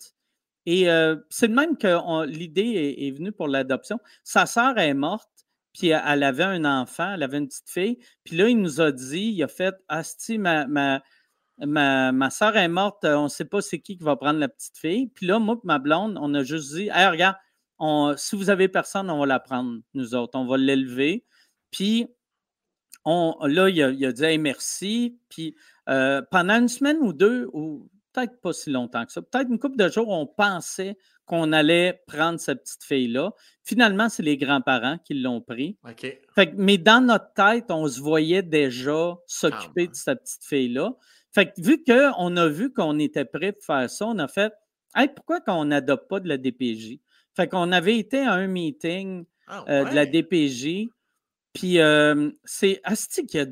Et 0.67 0.87
c'est 1.31 1.49
de 1.49 1.55
même 1.55 1.79
que 1.79 2.27
l'idée 2.27 2.97
est, 2.99 3.07
est, 3.07 3.11
venue 3.13 3.33
pour 3.33 3.49
l'adoption. 3.49 3.99
Sa 4.23 4.45
sœur 4.45 4.77
est 4.79 4.95
morte 4.95 5.31
puis 5.77 5.89
elle 5.89 6.23
avait 6.23 6.45
un 6.45 6.65
enfant, 6.65 7.15
elle 7.15 7.23
avait 7.23 7.39
une 7.39 7.49
petite 7.49 7.69
fille. 7.69 7.99
Puis 8.25 8.37
là, 8.37 8.49
il 8.49 8.59
nous 8.61 8.81
a 8.81 8.93
dit, 8.93 9.33
il 9.35 9.43
a 9.43 9.49
fait 9.49 9.75
Asti, 9.89 10.39
ma, 10.39 10.67
ma, 10.67 11.03
ma, 11.59 12.31
soeur 12.31 12.57
est 12.57 12.69
morte, 12.69 13.05
on 13.05 13.25
ne 13.25 13.29
sait 13.29 13.45
pas 13.45 13.61
c'est 13.61 13.81
qui 13.81 13.99
qui 13.99 14.03
va 14.03 14.17
prendre 14.17 14.39
la 14.39 14.49
petite 14.49 14.79
fille. 14.79 15.09
Puis 15.09 15.27
là, 15.27 15.39
moi 15.39 15.61
ma 15.65 15.79
blonde, 15.79 16.19
on 16.21 16.33
a 16.35 16.43
juste 16.43 16.75
dit 16.75 16.89
Hey, 16.93 17.07
regarde, 17.09 17.37
si 18.19 18.37
vous 18.37 18.49
avez 18.49 18.69
personne, 18.69 19.11
on 19.11 19.19
va 19.19 19.27
la 19.27 19.41
prendre, 19.41 19.81
nous 19.93 20.15
autres, 20.15 20.39
on 20.39 20.47
va 20.47 20.57
l'élever. 20.57 21.25
Puis 21.71 22.07
là, 23.05 23.69
il 23.69 24.05
a, 24.05 24.13
dit 24.13 24.25
hey, 24.25 24.39
merci. 24.39 25.19
Puis 25.29 25.55
euh, 25.89 26.23
pendant 26.31 26.55
une 26.55 26.69
semaine 26.69 26.99
ou 27.01 27.13
deux, 27.13 27.49
ou 27.53 27.91
peut-être 28.17 28.41
pas 28.41 28.53
si 28.53 28.71
longtemps 28.71 29.05
que 29.05 29.13
ça, 29.13 29.23
peut-être 29.23 29.51
une 29.51 29.59
couple 29.59 29.77
de 29.77 29.89
jours, 29.89 30.09
on 30.09 30.27
pensait 30.27 30.97
qu'on 31.27 31.53
allait 31.53 32.03
prendre 32.07 32.41
cette 32.41 32.63
petite 32.63 32.85
fille-là. 32.85 33.33
Finalement, 33.63 34.09
c'est 34.09 34.23
les 34.23 34.37
grands-parents 34.37 34.99
qui 35.05 35.15
l'ont 35.15 35.41
pris. 35.41 35.77
Fait 36.35 36.53
mais 36.57 36.79
dans 36.79 37.05
notre 37.05 37.33
tête, 37.35 37.71
on 37.71 37.87
se 37.89 38.01
voyait 38.01 38.43
déjà 38.43 39.17
s'occuper 39.27 39.85
ah, 39.89 39.91
de 39.91 39.95
cette 39.95 40.23
petite 40.23 40.45
fille-là. 40.45 40.93
Fait 41.33 41.47
que 41.47 41.61
vu 41.61 41.85
qu'on 41.85 42.37
a 42.37 42.49
vu 42.49 42.73
qu'on 42.73 42.99
était 42.99 43.25
prêt 43.25 43.53
pour 43.53 43.65
faire 43.65 43.91
ça, 43.91 44.07
on 44.07 44.19
a 44.19 44.29
fait 44.29 44.53
hey, 44.95 45.09
pourquoi 45.15 45.41
qu'on 45.41 45.67
n'adopte 45.67 46.09
pas 46.09 46.21
de 46.21 46.29
la 46.29 46.39
DPJ? 46.39 47.01
Fait 47.35 47.49
qu'on 47.49 47.73
avait 47.73 47.99
été 47.99 48.21
à 48.21 48.33
un 48.33 48.47
meeting 48.47 49.27
ah, 49.49 49.65
euh, 49.69 49.85
de 49.85 49.95
la 49.95 50.07
DPJ, 50.07 50.89
puis 51.53 51.81
euh, 51.81 52.31
c'est 52.45 52.81
Asti 52.85 53.27
qu'il 53.27 53.41
y 53.41 53.43
a 53.43 53.47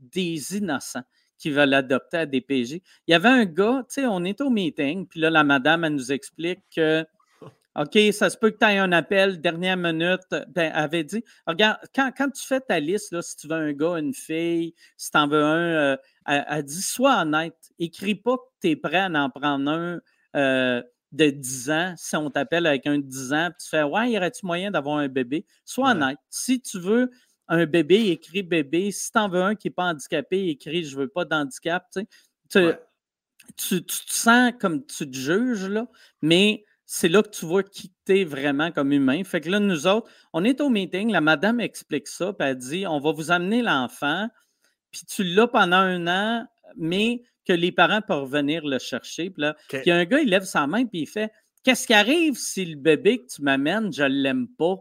des 0.00 0.56
innocents 0.56 1.04
qui 1.38 1.50
veulent 1.50 1.74
adopter 1.74 2.18
à 2.18 2.26
DPJ. 2.26 2.80
Il 3.06 3.10
y 3.12 3.14
avait 3.14 3.28
un 3.28 3.44
gars, 3.44 3.84
tu 3.88 4.00
sais, 4.00 4.06
on 4.06 4.24
est 4.24 4.40
au 4.40 4.50
meeting, 4.50 5.06
puis 5.06 5.20
là, 5.20 5.30
la 5.30 5.44
madame, 5.44 5.84
elle 5.84 5.94
nous 5.94 6.12
explique 6.12 6.60
que 6.74 7.04
OK, 7.76 7.98
ça 8.12 8.30
se 8.30 8.38
peut 8.38 8.50
que 8.50 8.58
tu 8.58 8.64
aies 8.64 8.78
un 8.78 8.92
appel, 8.92 9.40
dernière 9.40 9.76
minute. 9.76 10.22
Ben, 10.30 10.46
elle 10.56 10.72
avait 10.72 11.04
dit, 11.04 11.22
regarde, 11.46 11.78
quand, 11.94 12.30
tu 12.30 12.46
fais 12.46 12.60
ta 12.60 12.80
liste, 12.80 13.12
là, 13.12 13.20
si 13.20 13.36
tu 13.36 13.48
veux 13.48 13.54
un 13.54 13.72
gars, 13.72 13.98
une 13.98 14.14
fille, 14.14 14.74
si 14.96 15.10
tu 15.10 15.18
en 15.18 15.28
veux 15.28 15.44
un, 15.44 15.92
euh, 15.92 15.96
elle, 16.26 16.62
dit, 16.64 16.82
sois 16.82 17.20
honnête. 17.20 17.56
Écris 17.78 18.14
pas 18.14 18.38
que 18.38 18.42
tu 18.62 18.70
es 18.70 18.76
prêt 18.76 18.96
à 18.96 19.10
en 19.10 19.28
prendre 19.28 19.70
un 19.70 20.00
euh, 20.36 20.82
de 21.12 21.30
10 21.30 21.70
ans. 21.70 21.94
Si 21.96 22.16
on 22.16 22.30
t'appelle 22.30 22.66
avec 22.66 22.86
un 22.86 22.98
de 22.98 23.04
10 23.04 23.32
ans, 23.32 23.50
tu 23.60 23.68
fais, 23.68 23.82
ouais, 23.82 24.10
y 24.10 24.16
aurait-tu 24.16 24.46
moyen 24.46 24.70
d'avoir 24.70 24.98
un 24.98 25.08
bébé? 25.08 25.44
Sois 25.64 25.90
honnête. 25.90 26.18
Si 26.30 26.60
tu 26.60 26.78
veux 26.78 27.10
un 27.48 27.66
bébé, 27.66 28.10
écris 28.10 28.42
bébé. 28.42 28.90
Si 28.90 29.12
tu 29.12 29.18
en 29.18 29.28
veux 29.28 29.42
un 29.42 29.54
qui 29.54 29.68
n'est 29.68 29.74
pas 29.74 29.84
handicapé, 29.84 30.48
écris, 30.48 30.84
je 30.84 30.96
veux 30.96 31.08
pas 31.08 31.24
d'handicap. 31.24 31.86
Tu, 31.92 32.06
tu, 32.50 32.62
tu, 33.56 33.84
te 33.84 34.12
sens 34.12 34.52
comme 34.60 34.84
tu 34.86 35.10
te 35.10 35.16
juges, 35.16 35.68
là, 35.68 35.86
mais 36.22 36.64
c'est 36.84 37.08
là 37.08 37.22
que 37.22 37.30
tu 37.30 37.44
vois 37.44 37.62
qui 37.62 37.92
tu 38.04 38.20
es 38.20 38.24
vraiment 38.24 38.70
comme 38.70 38.92
humain. 38.92 39.22
Fait 39.24 39.40
que 39.40 39.50
là, 39.50 39.58
nous 39.58 39.86
autres, 39.86 40.08
on 40.32 40.44
est 40.44 40.60
au 40.60 40.68
meeting, 40.68 41.10
la 41.10 41.20
madame 41.20 41.60
explique 41.60 42.08
ça, 42.08 42.32
puis 42.32 42.48
elle 42.48 42.56
dit 42.56 42.86
on 42.86 43.00
va 43.00 43.12
vous 43.12 43.30
amener 43.30 43.62
l'enfant, 43.62 44.28
puis 44.90 45.02
tu 45.06 45.24
l'as 45.24 45.48
pendant 45.48 45.76
un 45.76 46.06
an, 46.06 46.46
mais 46.76 47.22
que 47.44 47.52
les 47.52 47.72
parents 47.72 48.02
peuvent 48.02 48.28
venir 48.28 48.64
le 48.64 48.78
chercher. 48.78 49.30
Puis 49.30 49.42
là, 49.42 49.56
y 49.72 49.90
a 49.90 49.96
un 49.96 50.04
gars, 50.04 50.20
il 50.20 50.28
lève 50.28 50.44
sa 50.44 50.66
main, 50.66 50.84
puis 50.84 51.02
il 51.02 51.06
fait 51.06 51.30
Qu'est-ce 51.66 51.88
qui 51.88 51.94
arrive 51.94 52.36
si 52.36 52.64
le 52.64 52.76
bébé 52.76 53.18
que 53.18 53.26
tu 53.26 53.42
m'amènes, 53.42 53.92
je 53.92 54.04
ne 54.04 54.08
l'aime 54.08 54.46
pas 54.46 54.76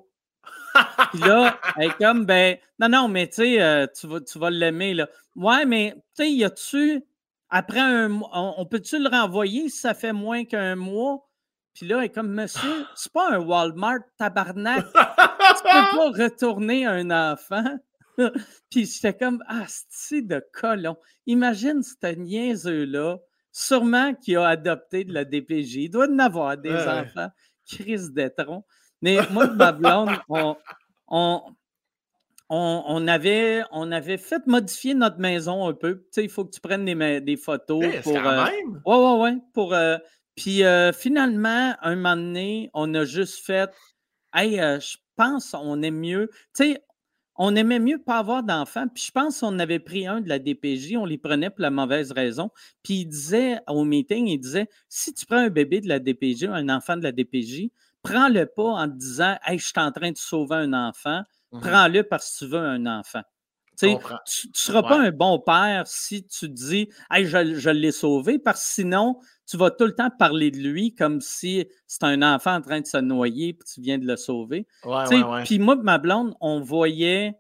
Puis 1.12 1.20
là, 1.28 1.60
elle 1.78 1.90
est 1.90 1.98
comme 1.98 2.26
Ben, 2.26 2.58
non, 2.80 2.90
non, 2.90 3.08
mais 3.08 3.28
tu 3.28 3.36
sais, 3.36 3.62
euh, 3.62 3.88
tu 3.88 4.08
vas, 4.08 4.22
tu 4.22 4.40
vas 4.40 4.50
l'aimer, 4.50 4.94
là. 4.94 5.08
Ouais, 5.36 5.66
mais 5.66 5.94
tu 6.16 6.24
sais, 6.24 6.32
y 6.32 6.44
a-tu, 6.44 7.04
après 7.50 7.80
un 7.80 8.10
mois, 8.10 8.30
on 8.34 8.66
peut-tu 8.66 9.00
le 9.00 9.10
renvoyer 9.10 9.70
si 9.70 9.78
ça 9.78 9.94
fait 9.94 10.14
moins 10.14 10.46
qu'un 10.46 10.76
mois? 10.76 11.28
Puis 11.74 11.86
là, 11.86 12.00
elle 12.00 12.06
est 12.06 12.10
comme, 12.10 12.32
monsieur, 12.32 12.86
c'est 12.96 13.12
pas 13.12 13.34
un 13.34 13.40
Walmart 13.40 14.00
tabarnak. 14.18 14.86
tu 14.86 14.92
peux 14.94 14.94
pas 15.64 16.24
retourner 16.24 16.86
un 16.86 17.12
enfant. 17.12 17.78
Puis 18.70 18.86
j'étais 18.86 19.14
comme, 19.14 19.44
ah, 19.48 19.66
c'est 19.90 20.22
de 20.22 20.42
colon? 20.54 20.98
Imagine 21.26 21.84
ce 21.84 22.16
niaiseux-là, 22.16 23.18
sûrement 23.52 24.14
qui 24.14 24.38
a 24.38 24.48
adopté 24.48 25.04
de 25.04 25.14
la 25.14 25.26
DPJ. 25.26 25.76
Il 25.76 25.90
doit 25.90 26.08
en 26.08 26.20
avoir 26.20 26.58
des 26.58 26.74
enfants. 26.74 27.30
Crise 27.68 28.12
d'étron. 28.14 28.64
Mais 29.02 29.18
moi 29.32 29.48
ma 29.48 29.74
blonde, 29.74 30.18
on, 30.30 30.56
on, 31.08 33.08
avait, 33.08 33.64
on 33.72 33.92
avait 33.92 34.18
fait 34.18 34.46
modifier 34.48 34.94
notre 34.94 35.20
maison 35.20 35.68
un 35.68 35.74
peu. 35.74 35.98
Tu 35.98 36.06
sais, 36.12 36.24
il 36.24 36.30
faut 36.30 36.46
que 36.46 36.52
tu 36.52 36.62
prennes 36.62 36.86
des, 36.86 37.22
des 37.22 37.38
photos. 37.38 37.84
Hey, 37.84 38.02
pour, 38.02 38.14
quand 38.14 38.26
euh, 38.26 38.46
même. 38.46 38.82
Ouais, 38.86 38.96
ouais, 38.96 39.22
ouais. 39.22 39.38
Pour, 39.54 39.74
euh, 39.74 39.98
puis 40.36 40.64
euh, 40.64 40.92
finalement, 40.92 41.76
un 41.82 41.96
moment 41.96 42.16
donné, 42.16 42.70
on 42.74 42.94
a 42.94 43.06
juste 43.06 43.46
fait 43.46 43.70
Hey, 44.34 44.60
euh, 44.60 44.80
je 44.82 44.98
pense 45.16 45.54
on 45.54 45.82
aime 45.82 46.00
mieux. 46.00 46.30
Tu 46.54 46.74
sais, 46.74 46.84
on 47.38 47.56
aimait 47.56 47.80
mieux 47.80 48.00
pas 48.00 48.20
avoir 48.20 48.44
d'enfants. 48.44 48.88
Puis 48.94 49.06
je 49.08 49.12
pense 49.12 49.40
qu'on 49.40 49.60
avait 49.60 49.80
pris 49.80 50.08
un 50.08 50.20
de 50.20 50.28
la 50.28 50.40
DPJ, 50.40 50.98
on 50.98 51.06
les 51.06 51.18
prenait 51.18 51.50
pour 51.50 51.62
la 51.62 51.72
mauvaise 51.72 52.12
raison. 52.12 52.50
Puis 52.84 52.96
il 52.96 53.06
disait 53.06 53.60
au 53.68 53.86
meeting, 53.86 54.28
il 54.28 54.40
disait 54.40 54.68
si 54.90 55.14
tu 55.14 55.26
prends 55.26 55.38
un 55.38 55.50
bébé 55.50 55.80
de 55.80 55.88
la 55.88 56.00
DPJ, 56.00 56.46
un 56.46 56.68
enfant 56.70 56.98
de 56.98 57.04
la 57.04 57.14
DPJ, 57.14 57.70
prends-le 58.06 58.46
pas 58.46 58.64
en 58.64 58.88
te 58.88 58.96
disant 58.96 59.38
Hey, 59.46 59.60
je 59.60 59.66
suis 59.66 59.74
en 59.78 59.92
train 59.92 60.12
de 60.12 60.18
sauver 60.18 60.56
un 60.56 60.74
enfant. 60.74 61.24
Mhm. 61.52 61.62
Prends-le 61.62 62.04
parce 62.04 62.32
que 62.32 62.46
tu 62.46 62.52
veux 62.52 62.60
un 62.60 62.86
enfant. 62.86 63.22
Tu 63.78 63.88
ne 63.88 63.98
seras 64.54 64.84
pas 64.84 65.00
un 65.02 65.12
bon 65.12 65.38
père 65.40 65.86
si 65.86 66.26
tu 66.26 66.48
te 66.48 66.54
dis 66.54 66.90
Hey, 67.12 67.26
je, 67.26 67.56
je 67.56 67.70
l'ai 67.70 67.92
sauvé, 67.92 68.40
parce 68.40 68.62
que 68.62 68.68
sinon, 68.74 69.20
tu 69.46 69.58
vas 69.58 69.70
tout 69.70 69.86
le 69.86 69.94
temps 69.94 70.10
parler 70.18 70.50
de 70.50 70.58
lui 70.58 70.96
comme 70.96 71.20
si 71.20 71.68
c'est 71.88 72.04
un 72.04 72.22
enfant 72.22 72.56
en 72.56 72.62
train 72.62 72.80
de 72.80 72.86
se 72.86 72.98
noyer 72.98 73.54
puis 73.54 73.68
tu 73.74 73.82
viens 73.82 73.98
de 73.98 74.06
le 74.06 74.16
sauver. 74.16 74.66
Sais, 74.84 75.16
ouais, 75.16 75.24
ouais. 75.24 75.44
Puis 75.44 75.60
moi, 75.60 75.76
ma 75.76 75.98
blonde, 75.98 76.36
on 76.40 76.62
voyait, 76.62 77.34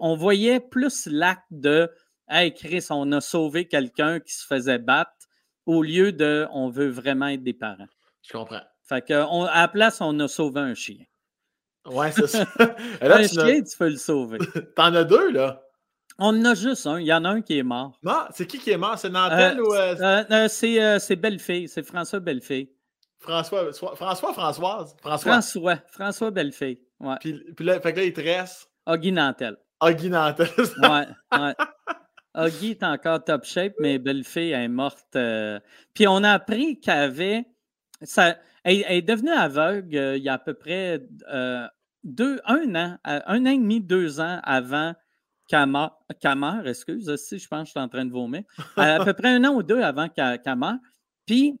on 0.00 0.16
voyait 0.16 0.60
plus 0.60 1.06
l'acte 1.06 1.46
de 1.50 1.90
Hey 2.28 2.52
Chris, 2.54 2.86
on 2.90 3.10
a 3.12 3.20
sauvé 3.20 3.66
quelqu'un 3.68 4.20
qui 4.20 4.34
se 4.34 4.46
faisait 4.46 4.78
battre 4.78 5.12
au 5.66 5.82
lieu 5.82 6.12
de 6.12 6.46
on 6.52 6.68
veut 6.68 6.88
vraiment 6.88 7.28
être 7.28 7.42
des 7.42 7.54
parents. 7.54 7.86
Je 8.22 8.32
comprends. 8.32 8.62
Fait 8.88 9.02
que, 9.06 9.14
on- 9.28 9.44
à 9.44 9.62
la 9.62 9.68
place, 9.68 10.00
on 10.00 10.18
a 10.20 10.28
sauvé 10.28 10.60
un 10.60 10.74
chien. 10.74 10.98
Ouais, 11.86 12.12
c'est 12.12 12.26
ça. 12.26 12.44
Là, 13.00 13.16
un 13.16 13.22
tu 13.22 13.28
chien, 13.34 13.62
tu 13.62 13.76
peux 13.76 13.88
le 13.88 13.96
sauver. 13.96 14.38
t'en 14.76 14.94
as 14.94 15.04
deux, 15.04 15.30
là? 15.32 15.62
On 16.18 16.28
en 16.28 16.44
a 16.44 16.54
juste 16.54 16.86
un. 16.86 17.00
Il 17.00 17.06
y 17.06 17.12
en 17.12 17.24
a 17.24 17.28
un 17.30 17.42
qui 17.42 17.58
est 17.58 17.62
mort. 17.62 17.98
Non, 18.02 18.24
c'est 18.32 18.46
qui 18.46 18.58
qui 18.58 18.70
est 18.70 18.76
mort? 18.78 18.96
C'est 18.98 19.10
Nantel 19.10 19.60
ou 19.60 19.74
euh, 19.74 19.96
Euh, 20.00 20.24
euh, 20.30 20.48
c'est 20.48 20.82
euh, 20.82 20.98
c'est 20.98 21.16
Bellefille. 21.16 21.68
C'est 21.68 21.82
François 21.82 22.20
Bellefille. 22.20 22.70
François, 23.18 23.72
François, 23.72 24.32
Françoise? 24.32 24.94
François. 25.00 25.32
François. 25.32 25.76
François 25.90 26.30
Bellefille. 26.30 26.78
Ouais. 27.00 27.16
Puis, 27.20 27.42
puis 27.56 27.64
là, 27.64 27.80
fait 27.80 27.92
que 27.92 27.98
là, 28.00 28.04
il 28.04 28.12
te 28.12 28.20
reste 28.20 28.70
Oggy 28.86 29.12
Nantel. 29.12 29.56
Huggy 29.82 30.08
Nantel. 30.10 30.48
Ouais. 30.78 31.06
ouais. 31.38 31.54
Oggy 32.34 32.70
est 32.72 32.82
encore 32.82 33.24
top 33.24 33.44
shape, 33.44 33.74
mais 33.80 33.98
Bellefille 33.98 34.52
elle 34.52 34.62
est 34.64 34.68
morte. 34.68 35.16
euh. 35.16 35.58
Puis 35.94 36.06
on 36.06 36.22
a 36.22 36.30
appris 36.32 36.78
qu'elle 36.80 36.98
avait. 36.98 37.44
Ça, 38.02 38.36
elle, 38.64 38.84
est 38.88 39.02
devenue 39.02 39.30
aveugle 39.30 39.96
euh, 39.96 40.16
il 40.16 40.22
y 40.22 40.28
a 40.28 40.34
à 40.34 40.38
peu 40.38 40.54
près 40.54 41.06
euh, 41.32 41.66
deux, 42.02 42.40
un 42.46 42.74
an, 42.74 42.98
un 43.04 43.46
an 43.46 43.50
et 43.50 43.58
demi, 43.58 43.80
deux 43.80 44.20
ans 44.20 44.40
avant 44.42 44.94
qu'elle 45.48 45.66
meure. 45.66 46.66
excuse, 46.66 47.14
si 47.16 47.38
je 47.38 47.48
pense 47.48 47.60
que 47.60 47.66
je 47.66 47.70
suis 47.72 47.80
en 47.80 47.88
train 47.88 48.04
de 48.04 48.10
vomir. 48.10 48.42
À 48.76 49.04
peu 49.04 49.12
près 49.12 49.28
un 49.28 49.44
an 49.44 49.54
ou 49.54 49.62
deux 49.62 49.82
avant 49.82 50.08
qu'elle 50.08 50.40
qu'elle 50.40 50.56
meure. 50.56 50.78
Puis 51.26 51.58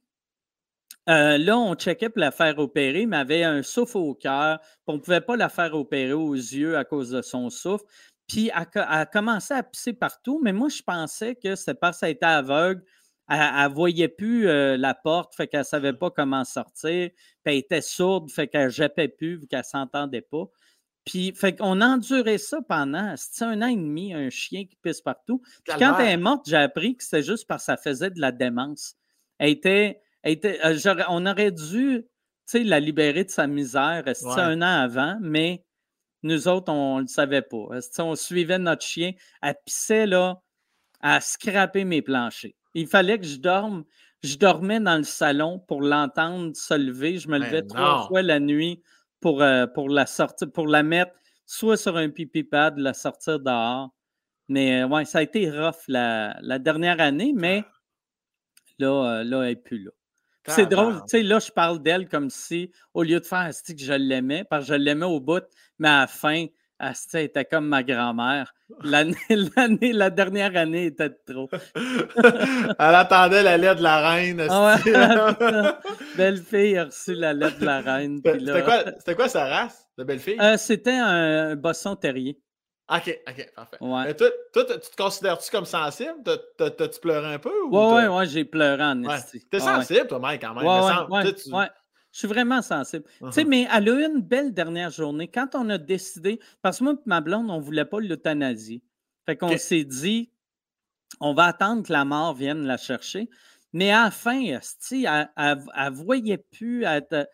euh, 1.08 1.36
là, 1.36 1.58
on 1.58 1.74
checkait 1.74 2.08
pour 2.08 2.20
la 2.20 2.30
faire 2.30 2.58
opérer, 2.58 3.04
mais 3.06 3.18
avait 3.18 3.44
un 3.44 3.62
souffle 3.62 3.98
au 3.98 4.14
cœur. 4.14 4.58
On 4.86 4.94
ne 4.94 4.98
pouvait 4.98 5.20
pas 5.20 5.36
la 5.36 5.48
faire 5.48 5.74
opérer 5.74 6.12
aux 6.12 6.34
yeux 6.34 6.76
à 6.76 6.84
cause 6.84 7.10
de 7.10 7.20
son 7.20 7.50
souffle. 7.50 7.84
Puis 8.26 8.50
elle, 8.54 8.66
a 8.74 9.04
commencé 9.04 9.52
à 9.52 9.62
pisser 9.62 9.92
partout, 9.92 10.40
mais 10.42 10.52
moi, 10.52 10.68
je 10.70 10.82
pensais 10.82 11.34
que 11.34 11.56
c'était 11.56 11.74
parce 11.74 12.00
qu'elle 12.00 12.10
était 12.10 12.24
aveugle. 12.24 12.82
Elle 13.28 13.38
ne 13.38 13.74
voyait 13.74 14.08
plus 14.08 14.48
euh, 14.48 14.76
la 14.76 14.94
porte, 14.94 15.34
fait 15.34 15.46
qu'elle 15.48 15.60
ne 15.60 15.64
savait 15.64 15.94
pas 15.94 16.10
comment 16.10 16.44
sortir. 16.44 17.10
Puis 17.10 17.18
elle 17.44 17.54
était 17.56 17.80
sourde, 17.80 18.30
fait 18.30 18.48
qu'elle 18.48 18.66
ne 18.66 18.70
jappait 18.70 19.08
plus, 19.08 19.36
vu 19.38 19.46
qu'elle 19.46 19.60
ne 19.60 19.64
s'entendait 19.64 20.20
pas. 20.20 20.44
Puis, 21.04 21.34
fait 21.34 21.54
qu'on 21.54 21.80
a 21.82 21.86
enduré 21.86 22.38
ça 22.38 22.60
pendant 22.66 23.14
un 23.40 23.62
an 23.62 23.66
et 23.66 23.76
demi, 23.76 24.14
un 24.14 24.30
chien 24.30 24.64
qui 24.64 24.76
pisse 24.76 25.02
partout. 25.02 25.42
Puis 25.64 25.78
quand 25.78 25.98
elle 25.98 26.08
est 26.08 26.16
morte, 26.16 26.48
j'ai 26.48 26.56
appris 26.56 26.96
que 26.96 27.04
c'était 27.04 27.22
juste 27.22 27.46
parce 27.46 27.62
que 27.62 27.66
ça 27.66 27.76
faisait 27.76 28.10
de 28.10 28.20
la 28.20 28.32
démence. 28.32 28.94
Elle 29.38 29.50
était, 29.50 30.00
elle 30.22 30.32
était, 30.32 30.58
euh, 30.64 31.02
on 31.08 31.26
aurait 31.26 31.52
dû, 31.52 32.06
la 32.54 32.80
libérer 32.80 33.24
de 33.24 33.30
sa 33.30 33.46
misère, 33.46 34.02
c'était 34.06 34.26
Ouais. 34.26 34.40
un 34.40 34.62
an 34.62 34.82
avant, 34.82 35.18
mais 35.20 35.64
nous 36.22 36.48
autres, 36.48 36.72
on 36.72 36.96
ne 36.96 37.02
le 37.02 37.06
savait 37.06 37.42
pas. 37.42 37.68
On 37.98 38.16
suivait 38.16 38.58
notre 38.58 38.82
chien? 38.84 39.12
Elle 39.42 39.56
pissait, 39.66 40.06
là, 40.06 40.40
à 41.00 41.20
scraper 41.20 41.84
mes 41.84 42.00
planchers. 42.00 42.54
Il 42.74 42.86
fallait 42.86 43.18
que 43.18 43.26
je 43.26 43.36
dorme. 43.36 43.84
Je 44.22 44.36
dormais 44.36 44.80
dans 44.80 44.96
le 44.96 45.04
salon 45.04 45.58
pour 45.58 45.82
l'entendre 45.82 46.56
se 46.56 46.74
lever. 46.74 47.18
Je 47.18 47.28
me 47.28 47.38
Mais 47.38 47.46
levais 47.46 47.62
trois 47.62 48.06
fois 48.08 48.22
la 48.22 48.40
nuit 48.40 48.82
pour, 49.20 49.42
euh, 49.42 49.66
pour 49.66 49.88
la 49.88 50.06
sortir, 50.06 50.50
pour 50.50 50.66
la 50.66 50.82
mettre 50.82 51.12
soit 51.46 51.76
sur 51.76 51.96
un 51.96 52.08
pipi 52.08 52.42
pad, 52.42 52.78
la 52.78 52.94
sortir 52.94 53.38
dehors. 53.40 53.90
Mais 54.48 54.82
euh, 54.82 54.88
ouais, 54.88 55.04
ça 55.04 55.18
a 55.18 55.22
été 55.22 55.50
rough 55.50 55.84
la, 55.88 56.36
la 56.40 56.58
dernière 56.58 57.00
année, 57.00 57.32
mais 57.34 57.64
là, 58.78 58.88
euh, 59.20 59.24
là, 59.24 59.42
elle 59.42 59.48
n'est 59.48 59.56
plus 59.56 59.82
là. 59.82 59.90
C'est 60.46 60.66
drôle, 60.66 60.96
tu 60.96 61.02
sais, 61.06 61.22
là, 61.22 61.38
je 61.38 61.50
parle 61.50 61.82
d'elle 61.82 62.06
comme 62.06 62.28
si, 62.28 62.70
au 62.92 63.02
lieu 63.02 63.18
de 63.18 63.24
faire 63.24 63.38
Asti 63.38 63.74
que 63.74 63.82
je 63.82 63.94
l'aimais, 63.94 64.44
parce 64.44 64.66
que 64.66 64.74
je 64.74 64.78
l'aimais 64.78 65.06
au 65.06 65.18
bout, 65.18 65.42
mais 65.78 65.88
à 65.88 66.00
la 66.00 66.06
fin, 66.06 66.46
Asti 66.78 67.16
était 67.16 67.46
comme 67.46 67.66
ma 67.66 67.82
grand-mère. 67.82 68.52
L'année, 68.82 69.16
l'année, 69.56 69.92
la 69.92 70.10
dernière 70.10 70.56
année 70.56 70.86
était 70.86 71.08
de 71.10 71.18
trop. 71.26 71.48
Elle 72.78 72.94
attendait 72.94 73.42
la 73.42 73.56
lettre 73.56 73.78
de 73.78 73.82
la 73.82 74.10
reine. 74.10 74.46
Ah 74.50 74.76
ouais, 74.84 74.92
Belle 76.16 76.38
fille 76.42 76.76
a 76.78 76.84
reçu 76.86 77.14
la 77.14 77.32
lettre 77.32 77.58
de 77.58 77.64
la 77.66 77.80
reine. 77.80 78.20
C'était 78.24 78.38
là- 78.38 78.62
quoi, 78.62 78.78
c'était 78.98 79.14
quoi 79.14 79.28
sa 79.28 79.46
race, 79.46 79.86
de 79.98 80.04
belle 80.04 80.18
fille? 80.20 80.36
Euh, 80.40 80.56
c'était 80.56 80.92
un 80.92 81.56
bosson 81.56 81.96
terrier. 81.96 82.40
Ok, 82.92 83.18
ok, 83.26 83.52
parfait. 83.56 83.76
Ouais. 83.80 84.04
Mais 84.04 84.14
toi, 84.14 84.28
toi, 84.52 84.64
tu 84.66 84.90
te 84.90 84.96
considères-tu 84.96 85.50
comme 85.50 85.64
sensible? 85.64 86.16
T'as- 86.24 86.36
t'as- 86.58 86.70
T'as-tu 86.70 87.00
pleuré 87.00 87.32
un 87.34 87.38
peu? 87.38 87.50
Ou 87.66 87.74
Ouais, 87.76 87.94
ouais, 87.94 88.08
ouais, 88.08 88.26
j'ai 88.26 88.44
pleuré 88.44 88.82
en 88.82 89.02
Ouais. 89.04 89.14
esti. 89.16 89.40
T'es 89.50 89.56
Ah 89.62 89.76
sensible, 89.80 90.06
toi, 90.06 90.18
Mike, 90.18 90.42
quand 90.42 90.54
même. 90.54 90.66
Ouais, 90.66 91.16
ouais, 91.24 91.32
tu-. 91.32 91.50
Je 92.14 92.20
suis 92.20 92.28
vraiment 92.28 92.62
sensible. 92.62 93.04
Tu 93.20 93.32
sais, 93.32 93.42
Mhm. 93.42 93.50
mais 93.50 93.66
elle 93.74 93.88
a 93.88 93.92
eu 93.92 94.04
une 94.04 94.20
belle 94.22 94.54
dernière 94.54 94.90
journée. 94.90 95.26
Quand 95.26 95.56
on 95.56 95.68
a 95.68 95.78
décidé, 95.78 96.38
parce 96.62 96.78
que 96.78 96.84
moi 96.84 96.92
et 96.94 97.02
ma 97.06 97.20
blonde, 97.20 97.50
on 97.50 97.58
ne 97.58 97.62
voulait 97.62 97.84
pas 97.84 97.98
l'euthanasie. 97.98 98.82
Fait 99.26 99.36
qu'on 99.36 99.48
s'est 99.58 99.82
dit, 99.84 100.30
on 101.20 101.34
va 101.34 101.46
attendre 101.46 101.82
que 101.84 101.92
la 101.92 102.04
mort 102.04 102.34
vienne 102.34 102.64
la 102.66 102.76
chercher. 102.76 103.28
Mais 103.72 103.90
à 103.90 104.04
la 104.04 104.10
fin, 104.12 104.40
elle 104.40 104.60
ne 104.92 105.90
voyait 105.90 106.38
plus. 106.38 106.84
Elle, 106.84 107.02
était- 107.02 107.24
tu 107.24 107.28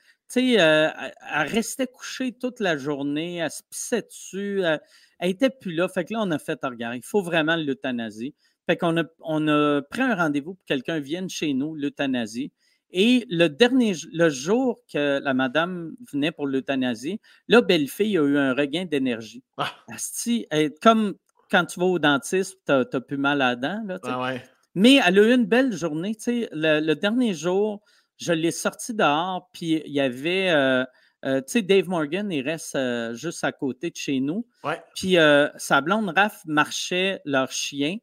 sais, 0.54 0.60
euh, 0.60 0.88
elle, 1.34 1.48
restait 1.48 1.86
couchée 1.86 2.32
toute 2.32 2.60
la 2.60 2.78
journée. 2.78 3.36
Elle 3.36 3.50
se 3.50 3.62
pissait 3.68 4.00
dessus. 4.02 4.62
Elle, 4.62 4.80
n'était 5.20 5.50
plus 5.50 5.74
là. 5.74 5.88
Fait 5.88 6.06
que 6.06 6.14
là, 6.14 6.20
on 6.22 6.30
a 6.30 6.38
fait, 6.38 6.58
Ah, 6.62 6.68
regarde, 6.70 6.96
il 6.96 7.04
faut 7.04 7.20
vraiment 7.22 7.56
l'euthanasie. 7.56 8.34
Fait 8.66 8.78
qu'on 8.78 8.96
a, 8.96 9.04
on 9.20 9.46
a 9.48 9.82
pris 9.82 10.00
un 10.00 10.14
rendez-vous 10.14 10.54
pour 10.54 10.64
que 10.64 10.68
quelqu'un 10.68 11.00
vienne 11.00 11.28
chez 11.28 11.52
nous, 11.52 11.74
l'euthanasie. 11.74 12.50
Et 12.92 13.26
le 13.30 13.48
dernier 13.48 13.94
le 14.12 14.28
jour 14.28 14.80
que 14.92 15.20
la 15.20 15.34
madame 15.34 15.94
venait 16.12 16.32
pour 16.32 16.46
l'euthanasie, 16.46 17.20
là, 17.48 17.60
belle-fille 17.60 18.18
a 18.18 18.22
eu 18.22 18.36
un 18.36 18.54
regain 18.54 18.84
d'énergie. 18.84 19.44
Ah. 19.56 19.72
Asti, 19.92 20.46
elle 20.50 20.66
est 20.66 20.82
comme 20.82 21.14
quand 21.50 21.66
tu 21.66 21.80
vas 21.80 21.86
au 21.86 21.98
dentiste, 21.98 22.58
tu 22.66 22.72
n'as 22.72 23.00
plus 23.00 23.16
mal 23.16 23.42
à 23.42 23.50
la 23.50 23.56
dent. 23.56 23.82
Là. 23.86 23.98
Ah 24.04 24.22
ouais. 24.22 24.42
Mais 24.74 25.00
elle 25.04 25.18
a 25.18 25.22
eu 25.22 25.34
une 25.34 25.46
belle 25.46 25.72
journée. 25.72 26.16
Le, 26.26 26.80
le 26.80 26.94
dernier 26.94 27.34
jour, 27.34 27.82
je 28.20 28.32
l'ai 28.32 28.50
sorti 28.50 28.94
dehors, 28.94 29.48
puis 29.52 29.82
il 29.84 29.92
y 29.92 30.00
avait, 30.00 30.50
euh, 30.50 30.84
euh, 31.24 31.40
tu 31.40 31.52
sais, 31.52 31.62
Dave 31.62 31.88
Morgan, 31.88 32.30
il 32.30 32.42
reste 32.42 32.76
euh, 32.76 33.14
juste 33.14 33.42
à 33.44 33.52
côté 33.52 33.90
de 33.90 33.96
chez 33.96 34.20
nous. 34.20 34.46
Puis 34.94 35.16
sa 35.56 35.80
blonde 35.80 36.12
Raph 36.14 36.42
marchait 36.46 37.20
leur 37.24 37.50
chien. 37.50 37.96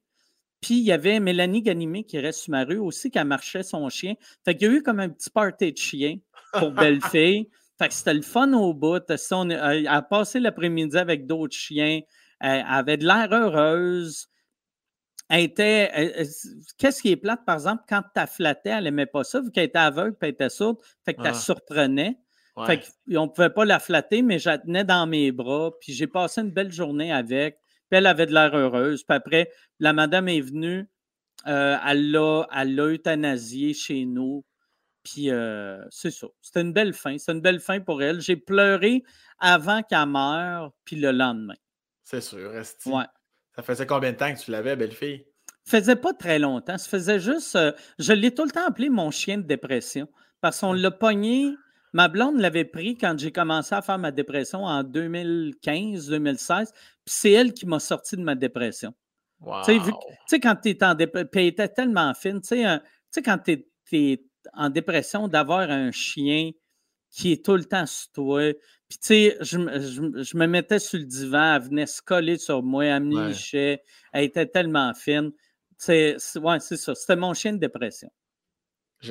Puis 0.61 0.75
il 0.79 0.83
y 0.83 0.91
avait 0.91 1.19
Mélanie 1.19 1.61
Ganimé 1.61 2.03
qui 2.03 2.17
reste 2.19 2.39
sur 2.41 2.51
ma 2.51 2.63
rue 2.63 2.77
aussi, 2.79 3.11
qui 3.11 3.23
marchait 3.23 3.63
son 3.63 3.87
chien. 3.89 4.15
Fait 4.43 4.55
qu'il 4.55 4.67
y 4.67 4.71
a 4.71 4.73
eu 4.73 4.81
comme 4.83 4.99
un 4.99 5.09
petit 5.09 5.29
party 5.29 5.71
de 5.71 5.77
chien 5.77 6.17
pour 6.53 6.71
belle-fille. 7.15 7.49
Fait 7.77 7.87
que 7.89 7.93
c'était 7.93 8.13
le 8.15 8.23
fun 8.23 8.51
au 8.53 8.73
bout. 8.73 9.03
Ça, 9.17 9.37
on 9.37 9.49
a- 9.51 9.75
Elle 9.75 9.87
a 9.87 10.01
passé 10.01 10.39
l'après-midi 10.39 10.97
avec 10.97 11.27
d'autres 11.27 11.55
chiens. 11.55 12.01
Elle 12.39 12.65
avait 12.67 12.97
de 12.97 13.05
l'air 13.05 13.27
heureuse. 13.31 14.27
Elle 15.29 15.41
était. 15.43 15.89
elle- 15.93 16.27
Qu'est-ce 16.77 17.01
qui 17.01 17.11
est 17.11 17.17
plate, 17.17 17.45
par 17.45 17.55
exemple, 17.55 17.83
quand 17.87 18.01
tu 18.01 18.07
la 18.15 18.25
flattais, 18.27 18.69
elle 18.69 18.85
n'aimait 18.85 19.05
pas 19.05 19.23
ça, 19.23 19.41
vu 19.41 19.51
qu'elle 19.51 19.65
était 19.65 19.77
aveugle 19.77 20.13
et 20.21 20.25
elle 20.25 20.29
était 20.29 20.49
sourde. 20.49 20.77
Fait 21.05 21.13
que 21.13 21.21
tu 21.21 21.27
Ah. 21.27 21.31
la 21.31 21.33
surprenais. 21.35 22.17
ouais. 22.55 22.65
Fait 22.65 22.79
qu'on 23.13 23.23
ne 23.25 23.29
pouvait 23.29 23.49
pas 23.51 23.65
la 23.65 23.77
flatter, 23.79 24.21
mais 24.23 24.39
je 24.39 24.49
la 24.49 24.57
tenais 24.57 24.83
dans 24.83 25.05
mes 25.05 25.31
bras. 25.31 25.71
Puis 25.81 25.93
j'ai 25.93 26.07
passé 26.07 26.41
une 26.41 26.49
belle 26.51 26.71
journée 26.71 27.11
avec. 27.11 27.59
Puis 27.89 27.97
elle 27.97 28.05
avait 28.07 28.25
de 28.25 28.33
l'air 28.33 28.55
heureuse. 28.55 29.03
Puis 29.03 29.15
après, 29.15 29.51
la 29.79 29.93
madame 29.93 30.27
est 30.27 30.41
venue. 30.41 30.87
euh, 31.45 31.77
elle 31.85 32.11
l'a 32.11 32.47
euthanasiée 32.87 33.73
chez 33.73 34.05
nous. 34.05 34.43
Puis 35.03 35.29
euh, 35.31 35.81
c'est 35.89 36.11
ça. 36.11 36.27
C'était 36.41 36.61
une 36.61 36.73
belle 36.73 36.93
fin. 36.93 37.17
C'était 37.17 37.31
une 37.33 37.41
belle 37.41 37.59
fin 37.61 37.79
pour 37.79 38.01
elle. 38.03 38.19
J'ai 38.19 38.35
pleuré 38.35 39.03
avant 39.39 39.81
qu'elle 39.83 40.07
meure, 40.07 40.73
puis 40.83 40.95
le 40.97 41.11
lendemain. 41.11 41.55
C'est 42.03 42.21
sûr, 42.21 42.53
esti. 42.55 42.89
Ouais. 42.89 43.05
Ça 43.55 43.61
faisait 43.63 43.85
combien 43.85 44.11
de 44.11 44.17
temps 44.17 44.33
que 44.33 44.39
tu 44.39 44.51
l'avais, 44.51 44.75
belle 44.75 44.91
fille? 44.91 45.25
Ça 45.63 45.79
faisait 45.79 45.95
pas 45.95 46.13
très 46.13 46.39
longtemps. 46.39 46.77
Ça 46.77 46.89
faisait 46.89 47.19
juste. 47.19 47.55
euh, 47.55 47.71
je 47.99 48.13
l'ai 48.13 48.33
tout 48.33 48.43
le 48.43 48.51
temps 48.51 48.65
appelé 48.67 48.89
mon 48.89 49.11
chien 49.11 49.37
de 49.37 49.43
dépression. 49.43 50.07
Parce 50.41 50.59
qu'on 50.59 50.73
l'a 50.73 50.91
pogné. 50.91 51.53
Ma 51.97 52.09
blonde 52.09 52.39
l'avait 52.39 52.63
pris 52.63 52.95
quand 52.95 53.17
j'ai 53.17 53.31
commencé 53.31 53.73
à 53.73 53.81
faire 53.81 53.97
ma 53.97 54.11
dépression 54.11 54.65
en 54.65 54.83
2015-2016. 54.83 56.67
Puis 56.71 56.75
c'est 57.07 57.31
elle 57.31 57.53
qui 57.53 57.65
m'a 57.65 57.79
sorti 57.79 58.15
de 58.15 58.21
ma 58.21 58.35
dépression. 58.35 58.93
Tu 59.65 59.79
sais, 60.27 60.39
quand 60.39 60.55
tu 60.57 60.69
es 60.69 60.83
en 60.83 60.93
dépression, 60.93 61.29
elle 61.33 61.45
était 61.47 61.69
tellement 61.69 62.13
fine. 62.13 62.39
Tu 62.39 62.63
sais, 63.09 63.21
quand 63.23 63.39
tu 63.39 63.65
es, 63.93 64.23
en 64.53 64.69
dépression, 64.69 65.27
d'avoir 65.27 65.71
un 65.71 65.91
chien 65.91 66.51
qui 67.09 67.31
est 67.31 67.43
tout 67.43 67.55
le 67.55 67.65
temps 67.65 67.87
sur 67.87 68.11
toi. 68.11 68.53
Puis, 68.87 68.99
tu 68.99 69.07
sais, 69.07 69.37
je, 69.41 69.57
me 69.57 70.45
mettais 70.45 70.77
sur 70.77 70.99
le 70.99 71.05
divan, 71.05 71.55
elle 71.55 71.63
venait 71.63 71.87
se 71.87 72.03
coller 72.03 72.37
sur 72.37 72.61
moi, 72.61 72.85
elle 72.85 73.05
me 73.05 73.29
lichait. 73.29 73.81
Elle 74.13 74.25
était 74.25 74.45
tellement 74.45 74.93
fine. 74.93 75.31
C'est, 75.79 76.17
ouais, 76.35 76.59
c'est 76.59 76.77
ça. 76.77 76.93
C'était 76.93 77.15
mon 77.15 77.33
chien 77.33 77.53
de 77.53 77.57
dépression. 77.57 78.11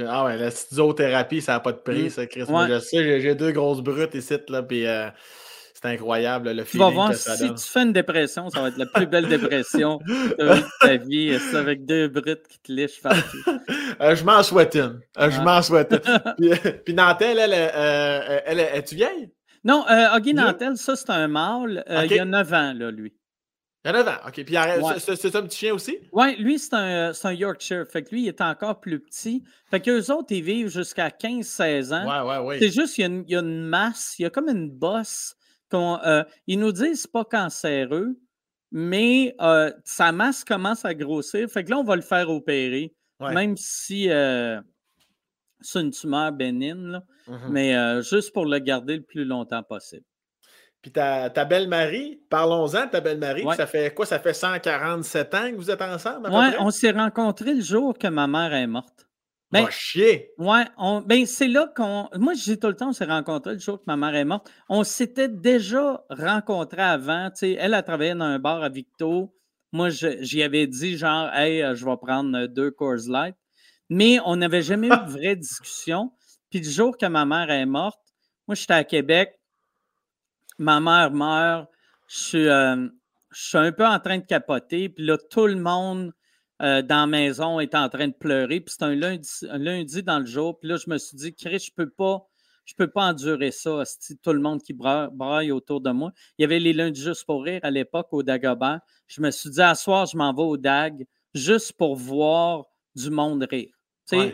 Ah 0.07 0.25
ouais, 0.25 0.37
la 0.37 0.51
studiothérapie, 0.51 1.41
ça 1.41 1.53
n'a 1.53 1.61
pas 1.61 1.73
de 1.73 1.79
prix, 1.79 2.05
mmh. 2.05 2.11
ça, 2.11 2.27
Chris. 2.27 2.45
Moi, 2.49 2.69
je 2.69 2.79
sais, 2.81 3.21
j'ai 3.21 3.35
deux 3.35 3.53
grosses 3.53 3.81
brutes 3.81 4.15
ici, 4.15 4.35
là, 4.49 4.63
puis 4.63 4.87
euh, 4.87 5.09
c'est 5.75 5.87
incroyable 5.87 6.51
le 6.51 6.65
tu 6.65 6.79
vas 6.79 6.91
voir, 6.91 7.15
si 7.15 7.55
tu 7.55 7.63
fais 7.63 7.83
une 7.83 7.93
dépression, 7.93 8.51
ça 8.51 8.63
va 8.63 8.69
être 8.69 8.79
la 8.79 8.87
plus 8.87 9.07
belle 9.07 9.29
dépression 9.29 10.01
de 10.07 10.63
ta 10.81 10.97
vie. 10.97 11.39
C'est 11.39 11.57
avec 11.57 11.85
deux 11.85 12.09
brutes 12.09 12.49
qui 12.49 12.59
te 12.61 12.73
lichent 12.73 13.03
partout. 13.03 13.39
Euh, 13.99 14.15
je 14.15 14.25
m'en 14.25 14.43
souhaite 14.43 14.75
une. 14.75 15.01
Euh, 15.19 15.31
je 15.31 15.41
m'en 15.41 15.63
souhaite 15.63 15.91
une. 16.39 16.57
puis, 16.85 16.93
Nantel, 16.93 17.39
elle, 17.39 17.55
elle, 17.55 18.43
elle, 18.45 18.61
es-tu 18.61 18.95
vieille? 18.95 19.31
Non, 19.65 19.87
Huggy 20.15 20.35
Nantel, 20.35 20.77
ça, 20.77 20.97
c'est 20.97 21.09
un 21.09 21.29
mâle. 21.29 21.83
Il 21.89 22.13
y 22.15 22.19
a 22.19 22.27
9 22.27 22.53
ans, 22.53 22.75
là, 22.77 22.91
lui. 22.91 23.15
Il 23.87 23.93
y 23.93 23.97
a 23.97 24.05
9 24.05 24.09
ans. 24.09 24.27
OK. 24.27 24.45
Puis 24.45 24.57
c'est 24.99 25.37
un 25.37 25.43
petit 25.43 25.59
chien 25.59 25.75
aussi? 25.75 25.99
Oui, 26.13 26.37
lui, 26.37 26.59
c'est 26.59 26.75
un, 26.75 27.13
un, 27.23 27.33
Yorkshire. 27.33 27.87
Fait 27.89 28.03
que 28.03 28.11
lui, 28.11 28.23
il 28.25 28.29
est 28.29 28.41
encore 28.41 28.81
plus 28.81 29.01
petit. 29.01 29.45
Fait 29.71 29.81
qu'eux 29.81 30.11
autres, 30.11 30.33
ils 30.33 30.43
vivent 30.43 30.69
jusqu'à 30.69 31.09
15-16 31.09 31.95
ans. 31.95 32.27
Ouais, 32.27 32.31
ouais, 32.31 32.47
ouais. 32.47 32.59
C'est 32.59 32.71
juste 32.71 32.95
qu'il 32.95 33.25
y, 33.29 33.37
a 33.37 33.41
une 33.41 33.63
masse, 33.63 34.17
il 34.19 34.23
y 34.23 34.25
a 34.27 34.31
comme 34.31 34.49
une 34.49 34.69
bosse 34.69 35.37
euh, 35.75 36.25
ils 36.47 36.59
nous 36.59 36.73
disent 36.73 37.03
c'est 37.03 37.13
pas 37.13 37.25
cancéreux, 37.25 38.17
mais 38.71 39.35
euh, 39.41 39.73
sa 39.85 40.13
masse 40.13 40.45
commence 40.45 40.85
à 40.85 40.95
grossir. 40.95 41.49
Fait 41.49 41.65
que 41.65 41.71
là, 41.71 41.79
on 41.79 41.85
va 41.85 41.97
le 41.97 42.03
faire 42.03 42.31
opérer, 42.31 42.95
même 43.21 43.57
si 43.57 44.11
euh, 44.11 44.61
c'est 45.61 45.81
une 45.81 45.91
tumeur 45.91 46.33
bénigne, 46.33 47.01
mmh 47.29 47.35
mais 47.51 48.03
juste 48.03 48.33
pour 48.33 48.47
le 48.47 48.59
garder 48.59 48.97
le 48.97 49.03
plus 49.03 49.25
longtemps 49.25 49.63
possible. 49.63 50.05
Puis 50.83 50.93
ta, 50.93 51.29
belle-Marie, 51.45 52.21
parlons-en 52.31 52.87
de 52.87 52.91
ta 52.91 53.01
belle-Marie. 53.01 53.45
Ça 53.57 53.67
fait 53.67 53.93
quoi? 53.93 54.07
Ça 54.07 54.21
fait 54.21 54.35
147 54.35 55.35
ans 55.35 55.51
que 55.51 55.57
vous 55.57 55.71
êtes 55.71 55.83
ensemble? 55.83 56.29
Oui, 56.33 56.47
on 56.61 56.71
s'est 56.71 56.93
rencontrés 56.93 57.55
le 57.55 57.63
jour 57.63 57.99
que 57.99 58.07
ma 58.07 58.27
mère 58.27 58.53
est 58.53 58.67
morte. 58.67 59.07
Ben, 59.53 59.71
chier. 59.71 60.33
Ouais, 60.39 60.65
ben, 61.07 61.25
c'est 61.25 61.49
là 61.49 61.73
qu'on. 61.75 62.09
Moi, 62.15 62.35
je 62.35 62.43
dis 62.43 62.59
tout 62.59 62.67
le 62.67 62.77
temps, 62.77 62.89
on 62.89 62.93
s'est 62.93 63.05
rencontrés 63.05 63.55
le 63.55 63.59
jour 63.59 63.79
que 63.79 63.85
ma 63.87 63.97
mère 63.97 64.15
est 64.15 64.25
morte. 64.25 64.51
On 64.69 64.85
s'était 64.85 65.29
déjà 65.29 66.05
rencontrés 66.11 66.83
avant. 66.83 67.31
elle 67.41 67.75
a 67.75 67.83
travaillé 67.83 68.15
dans 68.15 68.25
un 68.25 68.39
bar 68.39 68.63
à 68.63 68.69
Victo. 68.69 69.33
Moi, 69.73 69.89
j'y 69.91 70.43
avais 70.43 70.67
dit, 70.67 70.97
genre, 70.97 71.33
hey, 71.35 71.63
euh, 71.63 71.75
je 71.75 71.85
vais 71.85 71.97
prendre 71.97 72.47
deux 72.47 72.71
Coors 72.71 73.09
Light. 73.09 73.37
Mais 73.89 74.19
on 74.25 74.37
n'avait 74.37 74.63
jamais 74.63 74.89
eu 74.89 74.91
de 74.91 75.11
vraie 75.11 75.37
discussion. 75.37 76.13
Puis 76.51 76.61
le 76.61 76.69
jour 76.69 76.97
que 76.97 77.07
ma 77.07 77.25
mère 77.25 77.51
est 77.51 77.67
morte, 77.67 78.01
moi, 78.49 78.55
j'étais 78.55 78.75
à 78.75 78.85
Québec. 78.85 79.39
Ma 80.59 80.81
mère 80.81 81.11
meurt. 81.11 81.69
Je 82.09 82.19
suis, 82.19 82.49
euh, 82.49 82.89
je 83.31 83.43
suis 83.43 83.59
un 83.59 83.73
peu 83.73 83.87
en 83.87 83.99
train 83.99 84.19
de 84.19 84.25
capoter. 84.25 84.89
Puis 84.89 85.05
là, 85.05 85.19
tout 85.19 85.47
le 85.47 85.57
monde 85.57 86.13
euh, 86.63 86.81
dans 86.81 87.01
la 87.01 87.07
maison, 87.07 87.61
est 87.61 87.75
en 87.75 87.89
train 87.89 88.09
de 88.09 88.15
pleurer. 88.15 88.61
Puis 88.61 88.75
c'est 88.79 88.85
un 88.85 88.95
lundi, 88.95 89.31
lundi 89.43 90.03
dans 90.03 90.19
le 90.19 90.27
jour. 90.27 90.59
Puis 90.59 90.69
là, 90.69 90.77
je 90.77 90.89
me 90.89 90.97
suis 90.99 91.17
dit, 91.17 91.35
Chris, 91.35 91.59
je 91.59 91.71
peux 91.75 91.91
pas. 91.91 92.27
Je 92.65 92.75
peux 92.75 92.89
pas 92.89 93.11
endurer 93.11 93.53
ça, 93.53 93.85
tout 94.25 94.33
le 94.33 94.41
monde 94.41 94.61
qui 94.61 94.73
braille 94.73 95.53
autour 95.53 95.81
de 95.81 95.93
moi. 95.93 96.11
Il 96.37 96.43
y 96.43 96.45
avait 96.45 96.59
les 96.59 96.73
lundis 96.73 97.01
juste 97.01 97.25
pour 97.25 97.45
rire 97.45 97.61
à 97.63 97.71
l'époque 97.71 98.09
au 98.11 98.25
Dagobah. 98.25 98.81
Je 99.07 99.21
me 99.21 99.31
suis 99.31 99.51
dit, 99.51 99.63
à 99.63 99.77
soir, 99.77 100.07
je 100.07 100.17
m'en 100.17 100.35
vais 100.35 100.43
au 100.43 100.57
Dag 100.57 101.07
juste 101.33 101.75
pour 101.75 101.95
voir 101.95 102.65
du 102.97 103.11
monde 103.11 103.47
rire. 103.49 103.73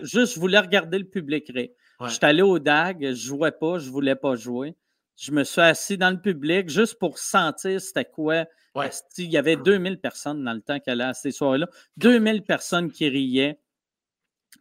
Juste, 0.03 0.35
je 0.35 0.40
voulais 0.40 0.59
regarder 0.59 0.99
le 0.99 1.05
public 1.05 1.51
rire. 1.55 1.69
Je 2.05 2.09
suis 2.15 2.24
allé 2.24 2.43
au 2.43 2.59
DAG, 2.59 3.01
je 3.01 3.15
jouais 3.15 3.53
pas, 3.53 3.78
je 3.78 3.90
voulais 3.90 4.16
pas 4.16 4.35
jouer. 4.35 4.74
Je 5.17 5.33
me 5.33 5.45
suis 5.45 5.61
assis 5.61 5.99
dans 5.99 6.11
le 6.11 6.21
public 6.21 6.69
juste 6.69 6.99
pour 6.99 7.19
sentir 7.19 7.81
c'était 7.81 8.05
quoi 8.05 8.47
il 9.19 9.31
y 9.31 9.37
avait 9.37 9.57
2000 9.57 10.01
personnes 10.01 10.45
dans 10.45 10.55
le 10.55 10.63
temps 10.63 10.81
qu'elle 10.81 11.01
a 11.01 11.09
à 11.09 11.15
ces 11.15 11.31
soirées-là. 11.31 11.69
2000 11.99 12.43
personnes 12.43 12.91
qui 12.91 13.09
riaient. 13.09 13.59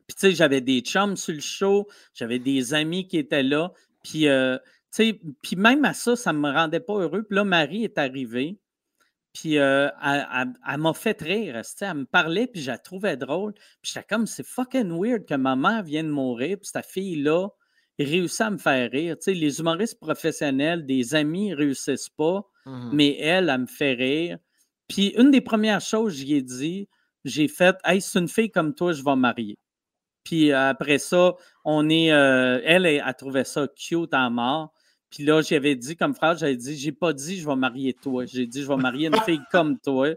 Puis, 0.07 0.15
tu 0.15 0.19
sais, 0.19 0.31
j'avais 0.31 0.61
des 0.61 0.81
chums 0.81 1.15
sur 1.15 1.33
le 1.33 1.41
show, 1.41 1.87
j'avais 2.13 2.39
des 2.39 2.73
amis 2.73 3.07
qui 3.07 3.17
étaient 3.17 3.43
là. 3.43 3.71
Puis, 4.03 4.27
euh, 4.27 4.57
tu 4.93 5.03
sais, 5.03 5.21
puis 5.41 5.55
même 5.55 5.85
à 5.85 5.93
ça, 5.93 6.15
ça 6.15 6.33
ne 6.33 6.39
me 6.39 6.49
rendait 6.49 6.79
pas 6.79 6.93
heureux. 6.93 7.23
Puis 7.23 7.35
là, 7.35 7.43
Marie 7.43 7.83
est 7.83 7.97
arrivée. 7.97 8.57
Puis 9.33 9.57
euh, 9.57 9.87
elle, 10.03 10.77
m'a 10.77 10.93
fait 10.93 11.21
rire. 11.21 11.61
Elle 11.81 11.93
me 11.95 12.05
parlait, 12.05 12.47
puis 12.47 12.61
je 12.61 12.71
la 12.71 12.77
trouvais 12.77 13.15
drôle. 13.15 13.53
Puis 13.53 13.93
j'étais 13.93 14.05
comme, 14.05 14.27
c'est 14.27 14.45
fucking 14.45 14.91
weird 14.91 15.25
que 15.25 15.35
ma 15.35 15.55
mère 15.55 15.83
vienne 15.83 16.09
mourir, 16.09 16.57
puis 16.57 16.69
cette 16.71 16.85
fille-là 16.85 17.47
réussit 18.03 18.41
à 18.41 18.49
me 18.49 18.57
faire 18.57 18.91
rire. 18.91 19.17
Tu 19.17 19.23
sais, 19.25 19.33
les 19.33 19.59
humoristes 19.59 19.99
professionnels, 19.99 20.85
des 20.85 21.15
amis 21.15 21.49
ne 21.49 21.55
réussissent 21.55 22.09
pas. 22.09 22.47
Mmh 22.65 22.89
mais 22.93 23.17
elle, 23.17 23.49
elle 23.49 23.61
me 23.61 23.65
fait 23.65 23.93
rire. 23.93 24.37
Puis 24.87 25.13
une 25.17 25.31
des 25.31 25.41
premières 25.41 25.81
choses, 25.81 26.13
j'y 26.13 26.35
ai 26.35 26.41
dit, 26.41 26.87
j'ai 27.25 27.47
fait 27.47 27.75
Hey, 27.83 28.01
c'est 28.01 28.19
une 28.19 28.27
fille 28.27 28.51
comme 28.51 28.75
toi, 28.75 28.93
je 28.93 29.03
vais 29.03 29.15
marier. 29.15 29.57
Puis 30.23 30.51
après 30.51 30.99
ça, 30.99 31.35
on 31.65 31.89
est. 31.89 32.11
Euh, 32.11 32.61
elle, 32.63 32.85
elle, 32.85 33.01
a 33.01 33.13
trouvé 33.13 33.43
ça 33.43 33.67
cute 33.67 34.13
en 34.13 34.29
mort. 34.29 34.73
Puis 35.09 35.25
là, 35.25 35.41
j'avais 35.41 35.75
dit 35.75 35.95
comme 35.95 36.13
frère, 36.13 36.37
j'avais 36.37 36.55
dit, 36.55 36.77
j'ai 36.77 36.91
pas 36.91 37.13
dit 37.13 37.39
je 37.39 37.47
vais 37.47 37.55
marier 37.55 37.93
toi. 37.93 38.25
J'ai 38.25 38.47
dit 38.47 38.61
je 38.61 38.67
vais 38.67 38.77
marier 38.77 39.07
une 39.07 39.19
fille 39.21 39.41
comme 39.51 39.79
toi. 39.79 40.09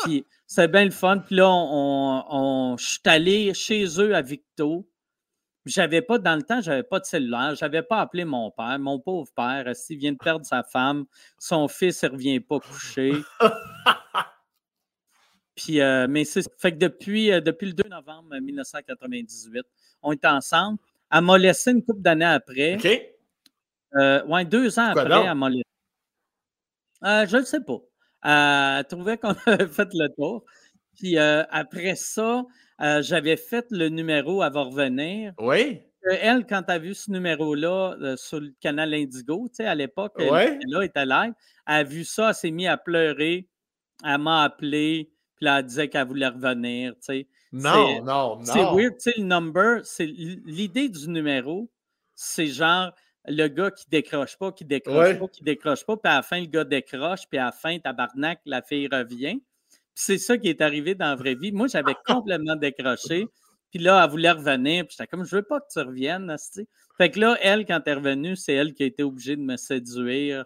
Puis 0.00 0.24
c'est 0.46 0.68
bien 0.68 0.84
le 0.84 0.90
fun. 0.90 1.18
Puis 1.18 1.36
là, 1.36 1.48
on, 1.50 2.24
on, 2.30 2.76
je 2.76 2.84
suis 2.84 3.00
allé 3.04 3.52
chez 3.54 3.84
eux 4.00 4.14
à 4.14 4.22
Victo. 4.22 4.88
J'avais 5.64 6.02
pas, 6.02 6.18
dans 6.18 6.34
le 6.34 6.42
temps, 6.42 6.60
j'avais 6.60 6.82
pas 6.82 6.98
de 6.98 7.04
cellulaire. 7.04 7.54
J'avais 7.54 7.82
pas 7.82 8.00
appelé 8.00 8.24
mon 8.24 8.50
père. 8.50 8.78
Mon 8.78 8.98
pauvre 8.98 9.30
père, 9.34 9.74
s'il 9.76 9.98
vient 9.98 10.12
de 10.12 10.18
perdre 10.18 10.44
sa 10.44 10.62
femme, 10.64 11.04
son 11.38 11.68
fils 11.68 12.02
ne 12.02 12.08
revient 12.08 12.40
pas 12.40 12.58
coucher. 12.58 13.12
Puis, 15.54 15.80
euh, 15.80 16.06
mais 16.08 16.24
c'est 16.24 16.42
fait 16.58 16.72
que 16.72 16.78
depuis, 16.78 17.30
euh, 17.30 17.40
depuis 17.40 17.66
le 17.66 17.74
2 17.74 17.88
novembre 17.88 18.34
1998, 18.40 19.64
on 20.02 20.12
est 20.12 20.24
ensemble. 20.24 20.78
Elle 21.10 21.20
m'a 21.20 21.38
laissé 21.38 21.72
une 21.72 21.84
couple 21.84 22.00
d'années 22.00 22.24
après. 22.24 22.74
OK. 22.76 22.86
Euh, 23.94 24.24
ouais, 24.24 24.44
deux 24.46 24.78
ans 24.78 24.86
après, 24.96 25.24
elle 25.26 25.34
m'a 25.34 25.50
laissé. 25.50 25.64
je 27.02 27.36
ne 27.36 27.44
sais 27.44 27.60
pas. 27.60 28.78
elle 28.78 28.84
trouvait 28.86 29.18
qu'on 29.18 29.34
avait 29.46 29.68
fait 29.68 29.88
le 29.92 30.08
tour. 30.16 30.44
Puis 31.02 31.18
après 31.18 31.96
ça, 31.96 32.44
euh, 32.80 33.02
j'avais 33.02 33.36
fait 33.36 33.66
le 33.70 33.88
numéro 33.88 34.40
avant 34.40 34.66
de 34.66 34.70
revenir. 34.70 35.32
Oui. 35.40 35.82
Elle, 36.08 36.46
quand 36.46 36.62
tu 36.62 36.70
as 36.70 36.78
vu 36.78 36.94
ce 36.94 37.10
numéro-là 37.10 37.96
euh, 38.00 38.16
sur 38.16 38.38
le 38.38 38.54
canal 38.60 38.94
Indigo, 38.94 39.48
tu 39.48 39.56
sais, 39.56 39.66
à 39.66 39.74
l'époque, 39.74 40.12
elle, 40.18 40.26
était 40.26 40.66
là, 40.68 40.84
était 40.84 41.06
live, 41.06 41.32
elle 41.66 41.74
a 41.74 41.82
vu 41.82 42.04
ça, 42.04 42.28
elle 42.28 42.34
s'est 42.34 42.50
mise 42.52 42.68
à 42.68 42.76
pleurer, 42.76 43.48
elle 44.04 44.18
m'a 44.18 44.44
appelé, 44.44 45.10
puis 45.34 45.44
là, 45.44 45.58
elle 45.58 45.66
disait 45.66 45.88
qu'elle 45.88 46.06
voulait 46.06 46.28
revenir, 46.28 46.92
tu 46.94 46.98
sais. 47.00 47.28
Non, 47.52 48.00
non, 48.02 48.36
non. 48.36 48.44
C'est 48.44 48.62
weird, 48.62 48.94
tu 48.94 49.10
sais, 49.10 49.14
le 49.16 49.24
number, 49.24 49.80
c'est 49.84 50.06
l'idée 50.06 50.88
du 50.88 51.08
numéro, 51.08 51.68
c'est 52.14 52.46
genre 52.46 52.92
le 53.26 53.48
gars 53.48 53.72
qui 53.72 53.86
décroche 53.88 54.36
pas, 54.36 54.52
qui 54.52 54.64
décroche 54.64 55.18
pas, 55.18 55.28
qui 55.28 55.42
décroche 55.42 55.84
pas, 55.84 55.96
puis 55.96 56.12
à 56.12 56.16
la 56.16 56.22
fin, 56.22 56.40
le 56.40 56.46
gars 56.46 56.64
décroche, 56.64 57.28
puis 57.28 57.38
à 57.38 57.46
la 57.46 57.52
fin, 57.52 57.76
tabarnak, 57.80 58.40
la 58.44 58.62
fille 58.62 58.88
revient 58.90 59.40
c'est 59.94 60.18
ça 60.18 60.38
qui 60.38 60.48
est 60.48 60.60
arrivé 60.60 60.94
dans 60.94 61.06
la 61.06 61.16
vraie 61.16 61.34
vie. 61.34 61.52
Moi, 61.52 61.66
j'avais 61.66 61.94
complètement 62.06 62.56
décroché. 62.56 63.26
Puis 63.70 63.80
là, 63.80 64.02
elle 64.04 64.10
voulait 64.10 64.30
revenir. 64.30 64.86
Puis 64.86 64.96
j'étais 64.98 65.08
comme, 65.08 65.24
je 65.24 65.36
veux 65.36 65.42
pas 65.42 65.60
que 65.60 65.66
tu 65.72 65.78
reviennes. 65.80 66.34
Fait 66.98 67.10
que 67.10 67.20
là, 67.20 67.36
elle, 67.40 67.64
quand 67.64 67.80
elle 67.86 67.92
est 67.92 67.96
revenue, 67.96 68.36
c'est 68.36 68.54
elle 68.54 68.74
qui 68.74 68.82
a 68.82 68.86
été 68.86 69.02
obligée 69.02 69.36
de 69.36 69.42
me 69.42 69.56
séduire. 69.56 70.44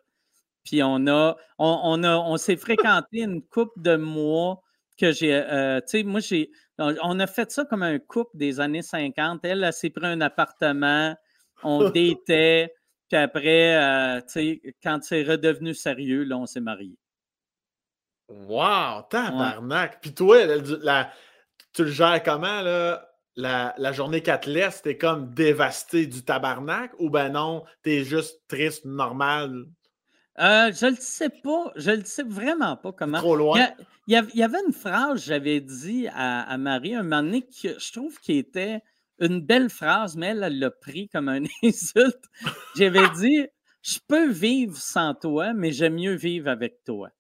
Puis 0.65 0.83
on 0.83 1.07
a, 1.07 1.37
on, 1.59 2.03
a, 2.03 2.17
on 2.17 2.37
s'est 2.37 2.57
fréquenté 2.57 3.21
une 3.21 3.43
couple 3.43 3.81
de 3.81 3.97
mois 3.97 4.63
que 4.99 5.13
j'ai, 5.13 5.35
euh, 5.35 5.81
tu 5.81 5.99
sais, 5.99 6.03
moi, 6.03 6.21
j'ai, 6.21 6.51
on 6.79 7.21
a 7.21 7.27
fait 7.27 7.51
ça 7.51 7.65
comme 7.65 7.83
un 7.83 7.99
couple 7.99 8.37
des 8.37 8.61
années 8.61 8.83
50. 8.83 9.45
Elle, 9.45 9.63
elle, 9.63 9.73
s'est 9.73 9.91
pris 9.91 10.07
un 10.07 10.21
appartement, 10.21 11.15
on 11.63 11.91
datait, 11.91 12.73
puis 13.09 13.19
après, 13.19 13.77
euh, 13.77 14.21
tu 14.23 14.27
sais, 14.29 14.61
quand 14.83 15.03
c'est 15.03 15.23
redevenu 15.23 15.75
sérieux, 15.75 16.25
là, 16.25 16.39
on 16.39 16.47
s'est 16.47 16.61
mariés. 16.61 16.99
Wow! 18.29 19.03
Tabarnak! 19.11 20.01
Puis 20.01 20.15
toi, 20.15 20.39
tu 21.73 21.85
le 21.85 21.91
gères 21.91 22.23
comment, 22.23 22.61
là? 22.63 23.09
La, 23.39 23.75
la 23.77 23.93
journée 23.93 24.23
qu'elle 24.23 24.41
te 24.41 24.49
laisse, 24.49 24.81
t'es 24.81 24.97
comme 24.97 25.35
dévasté 25.35 26.07
du 26.07 26.25
tabarnak 26.25 26.93
ou 26.99 27.11
ben 27.11 27.29
non, 27.29 27.65
t'es 27.83 28.03
juste 28.03 28.41
triste, 28.49 28.87
normal? 28.87 29.67
Euh, 30.39 30.71
je 30.73 30.87
le 30.87 30.97
sais 30.99 31.31
pas. 31.31 31.73
Je 31.77 31.91
le 31.93 32.05
sais 32.05 32.23
vraiment 32.23 32.77
pas 32.77 32.93
comment. 32.93 33.19
Trop 33.19 33.37
loin. 33.37 33.69
Il 34.07 34.15
y, 34.35 34.43
avait 34.43 34.59
une 34.67 34.73
phrase 34.73 35.21
que 35.21 35.27
j'avais 35.27 35.61
dit 35.61 36.07
à, 36.15 36.57
Marie 36.59 36.95
un 36.95 37.03
moment 37.03 37.23
donné 37.23 37.43
que 37.43 37.79
je 37.79 37.93
trouve 37.93 38.19
qui 38.21 38.39
était 38.39 38.81
une 39.19 39.41
belle 39.41 39.71
phrase, 39.71 40.17
mais 40.17 40.29
elle, 40.29 40.43
elle 40.45 40.59
l'a 40.59 40.71
pris 40.71 41.09
comme 41.09 41.29
un 41.29 41.43
insulte. 41.65 42.25
J'avais 42.77 43.09
dit 43.19 43.47
Je 43.83 43.99
peux 44.07 44.29
vivre 44.31 44.77
sans 44.77 45.15
toi, 45.15 45.55
mais 45.55 45.73
j'aime 45.73 45.95
mieux 45.95 46.15
vivre 46.15 46.49
avec 46.49 46.85
toi. 46.85 47.11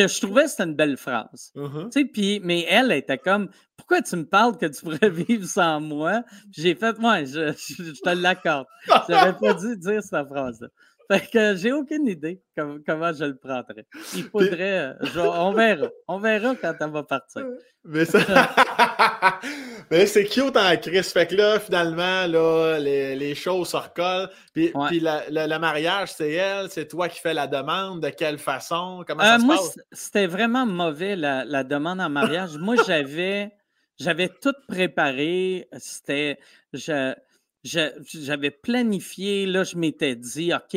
Que 0.00 0.08
je 0.08 0.20
trouvais 0.20 0.48
c'était 0.48 0.62
une 0.62 0.74
belle 0.74 0.96
phrase. 0.96 1.52
Uh-huh. 1.54 2.40
mais 2.42 2.64
elle 2.70 2.90
était 2.92 3.18
comme 3.18 3.50
Pourquoi 3.76 4.00
tu 4.00 4.16
me 4.16 4.24
parles 4.24 4.56
que 4.56 4.64
tu 4.64 4.80
pourrais 4.80 5.10
vivre 5.10 5.46
sans 5.46 5.78
moi? 5.78 6.24
J'ai 6.50 6.74
fait 6.74 6.98
Moi, 6.98 7.24
je, 7.24 7.52
je, 7.52 8.00
te 8.00 8.08
l'accorde. 8.08 8.66
J'aurais 9.08 9.36
pas 9.36 9.52
dû 9.52 9.76
dire 9.76 10.02
cette 10.02 10.26
phrase-là. 10.26 10.68
Fait 11.10 11.28
que 11.28 11.56
j'ai 11.56 11.72
aucune 11.72 12.06
idée 12.06 12.40
comment 12.86 13.12
je 13.12 13.24
le 13.24 13.36
prendrais. 13.36 13.84
Il 14.14 14.22
faudrait. 14.24 14.94
Euh, 15.16 15.16
on 15.16 15.52
verra. 15.52 15.88
On 16.06 16.18
verra 16.18 16.54
quand 16.54 16.74
elle 16.80 16.90
va 16.90 17.02
partir. 17.02 17.46
Mais, 17.84 18.04
Mais 19.90 20.06
c'est 20.06 20.24
cute 20.26 20.56
en 20.56 20.76
Chris. 20.76 21.02
Fait 21.02 21.26
que 21.26 21.34
là, 21.34 21.58
finalement, 21.58 22.26
là, 22.28 22.78
les, 22.78 23.16
les 23.16 23.34
choses 23.34 23.70
se 23.70 23.76
recollent. 23.76 24.30
Puis, 24.54 24.72
puis 24.86 25.00
le 25.00 25.58
mariage, 25.58 26.12
c'est 26.12 26.32
elle, 26.32 26.70
c'est 26.70 26.86
toi 26.86 27.08
qui 27.08 27.18
fais 27.18 27.34
la 27.34 27.48
demande. 27.48 28.02
De 28.02 28.10
quelle 28.10 28.38
façon? 28.38 29.02
Comment 29.04 29.24
ça 29.24 29.34
euh, 29.34 29.38
se 29.40 29.44
moi, 29.44 29.56
passe? 29.56 29.78
C'était 29.90 30.28
vraiment 30.28 30.64
mauvais, 30.64 31.16
la, 31.16 31.44
la 31.44 31.64
demande 31.64 32.00
en 32.00 32.08
mariage. 32.08 32.56
moi, 32.56 32.76
j'avais. 32.86 33.50
J'avais 33.98 34.28
tout 34.28 34.54
préparé. 34.68 35.68
C'était. 35.78 36.38
Je, 36.72 37.14
j'avais 37.62 38.50
planifié, 38.50 39.46
là, 39.46 39.64
je 39.64 39.76
m'étais 39.76 40.16
dit, 40.16 40.52
OK, 40.54 40.76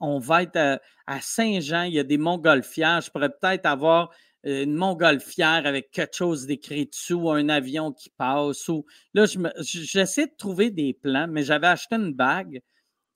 on 0.00 0.18
va 0.18 0.42
être 0.42 0.80
à, 1.06 1.20
Saint-Jean, 1.20 1.84
il 1.84 1.94
y 1.94 1.98
a 1.98 2.04
des 2.04 2.18
montgolfières, 2.18 3.00
je 3.00 3.10
pourrais 3.10 3.30
peut-être 3.30 3.66
avoir 3.66 4.10
euh, 4.46 4.64
une 4.64 4.74
montgolfière 4.74 5.66
avec 5.66 5.90
quelque 5.90 6.16
chose 6.16 6.46
d'écrit 6.46 6.86
dessous, 6.86 7.30
un 7.30 7.48
avion 7.48 7.92
qui 7.92 8.10
passe. 8.10 8.68
Ou... 8.68 8.84
Là, 9.14 9.26
j'essaie 9.60 10.26
de 10.26 10.34
trouver 10.36 10.70
des 10.70 10.92
plans, 10.92 11.26
mais 11.28 11.42
j'avais 11.42 11.68
acheté 11.68 11.96
une 11.96 12.12
bague 12.12 12.60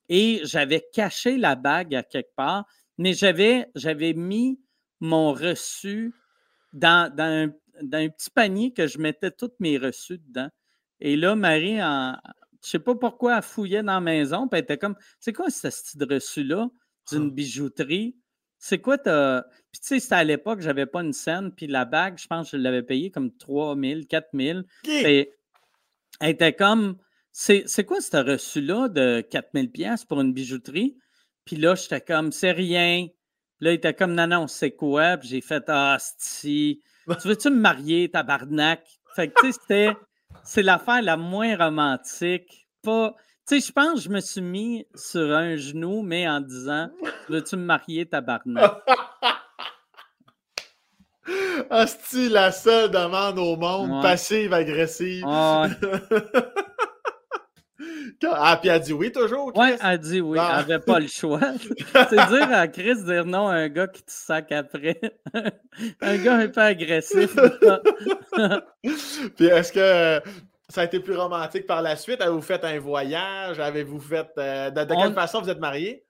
et 0.09 0.41
j'avais 0.45 0.87
caché 0.93 1.37
la 1.37 1.55
bague 1.55 1.95
à 1.95 2.03
quelque 2.03 2.35
part, 2.35 2.65
mais 2.97 3.13
j'avais, 3.13 3.67
mis 4.15 4.59
mon 5.01 5.33
reçu 5.33 6.15
dans, 6.73 7.15
dans, 7.15 7.53
un, 7.93 8.09
petit 8.09 8.31
panier 8.31 8.73
que 8.73 8.87
je 8.87 8.99
mettais 8.99 9.31
tous 9.31 9.53
mes 9.61 9.79
reçus 9.79 10.19
dedans. 10.19 10.49
Et 11.01 11.17
là, 11.17 11.35
Marie, 11.37 11.83
en, 11.83 12.17
je 12.65 12.71
sais 12.71 12.79
pas 12.79 12.95
pourquoi 12.95 13.37
elle 13.37 13.43
fouillait 13.43 13.83
dans 13.83 13.95
la 13.95 14.01
maison, 14.01 14.49
puis 14.49 14.59
elle 14.59 14.65
était 14.65 14.79
comme 14.79 14.97
C'est 15.21 15.33
quoi 15.33 15.51
ce 15.51 15.71
style 15.71 16.01
de 16.01 16.15
reçu-là 16.15 16.69
d'une 17.11 17.31
bijouterie? 17.31 18.17
C'est 18.59 18.79
quoi 18.81 18.99
ta. 18.99 19.47
Puis 19.71 19.81
tu 19.81 19.87
sais, 19.89 20.01
c'était 20.01 20.17
à 20.17 20.25
l'époque, 20.25 20.61
j'avais 20.61 20.87
pas 20.87 21.03
une 21.03 21.13
scène, 21.13 21.53
puis 21.53 21.67
la 21.67 21.85
bague, 21.85 22.19
je 22.19 22.27
pense 22.27 22.51
que 22.51 22.57
je 22.57 22.63
l'avais 22.63 22.83
payée 22.83 23.11
comme 23.11 23.37
3 23.37 23.77
000, 23.77 24.01
4 24.09 24.29
000. 24.35 24.61
Et 25.07 25.33
elle 26.21 26.31
était 26.31 26.53
comme 26.53 26.97
C'est 27.31 27.85
quoi 27.87 28.01
ce 28.01 28.17
reçu-là 28.17 28.89
de 28.89 29.21
4 29.21 29.51
000 29.55 29.67
pour 30.09 30.21
une 30.21 30.33
bijouterie? 30.33 30.97
Puis 31.45 31.57
là, 31.57 31.75
j'étais 31.77 32.01
comme 32.01 32.33
C'est 32.33 32.53
rien. 32.53 33.07
là, 33.61 33.71
il 33.71 33.75
était 33.75 33.95
comme 33.95 34.15
Non, 34.15 34.27
non, 34.27 34.47
c'est 34.49 34.73
quoi? 34.73 35.17
Puis 35.19 35.29
j'ai 35.29 35.41
fait 35.41 35.63
Ah, 35.69 35.99
si. 36.19 36.83
Tu 37.23 37.29
veux-tu 37.29 37.49
me 37.51 37.57
marier, 37.61 38.11
tabarnak? 38.11 38.85
Fait 39.15 39.29
que 39.29 39.41
tu 39.41 39.53
sais, 39.53 39.59
c'était 39.63 39.97
c'est 40.43 40.63
l'affaire 40.63 41.03
la 41.03 41.17
moins 41.17 41.57
romantique. 41.57 42.69
Pas. 42.83 43.15
Tu 43.47 43.61
sais, 43.61 43.67
je 43.67 43.73
pense 43.73 43.95
que 43.95 44.01
je 44.01 44.09
me 44.11 44.21
suis 44.21 44.41
mis 44.41 44.87
sur 44.95 45.35
un 45.35 45.57
genou, 45.57 46.03
mais 46.03 46.29
en 46.29 46.41
disant 46.41 46.91
Veux-tu 47.29 47.57
me 47.57 47.65
marier, 47.65 48.07
tabarnak? 48.07 48.83
Hostie, 51.71 52.29
la 52.29 52.53
seule 52.53 52.91
demande 52.91 53.39
au 53.39 53.57
monde, 53.57 54.03
passive-agressive. 54.03 55.25
Ah, 58.25 58.59
puis 58.61 58.69
elle 58.69 58.81
dit 58.81 58.93
oui 58.93 59.13
toujours? 59.13 59.53
Oui, 59.55 59.69
elle 59.83 59.99
dit 59.99 60.21
oui. 60.21 60.39
Elle 60.41 60.57
n'avait 60.57 60.79
pas 60.79 60.99
le 60.99 61.07
choix. 61.07 61.41
C'est 62.11 62.29
dire 62.29 62.53
à 62.53 62.67
Chris 62.69 63.05
dire 63.05 63.25
non 63.25 63.49
à 63.49 63.55
un 63.55 63.69
gars 63.69 63.87
qui 63.87 64.03
te 64.03 64.11
sac 64.11 64.51
après. 64.53 65.01
un 66.01 66.17
gars 66.19 66.37
un 66.37 66.49
peu 66.49 66.61
agressif. 66.61 67.37
puis 69.37 69.47
est-ce 69.47 69.73
que 69.73 70.29
ça 70.69 70.83
a 70.83 70.85
été 70.85 71.01
plus 71.01 71.17
romantique 71.17 71.67
par 71.67 71.83
la 71.83 71.97
suite? 71.97 72.21
Avez-vous 72.21 72.43
fait 72.43 72.65
un 72.65 72.79
voyage? 72.79 73.59
Avez-vous 73.61 74.01
fait. 74.01 74.29
Euh, 74.39 74.71
de, 74.71 74.85
quelle 74.85 75.15
façon 75.15 75.41
vous 75.41 75.51
êtes 75.51 75.61
mariés? 75.61 76.05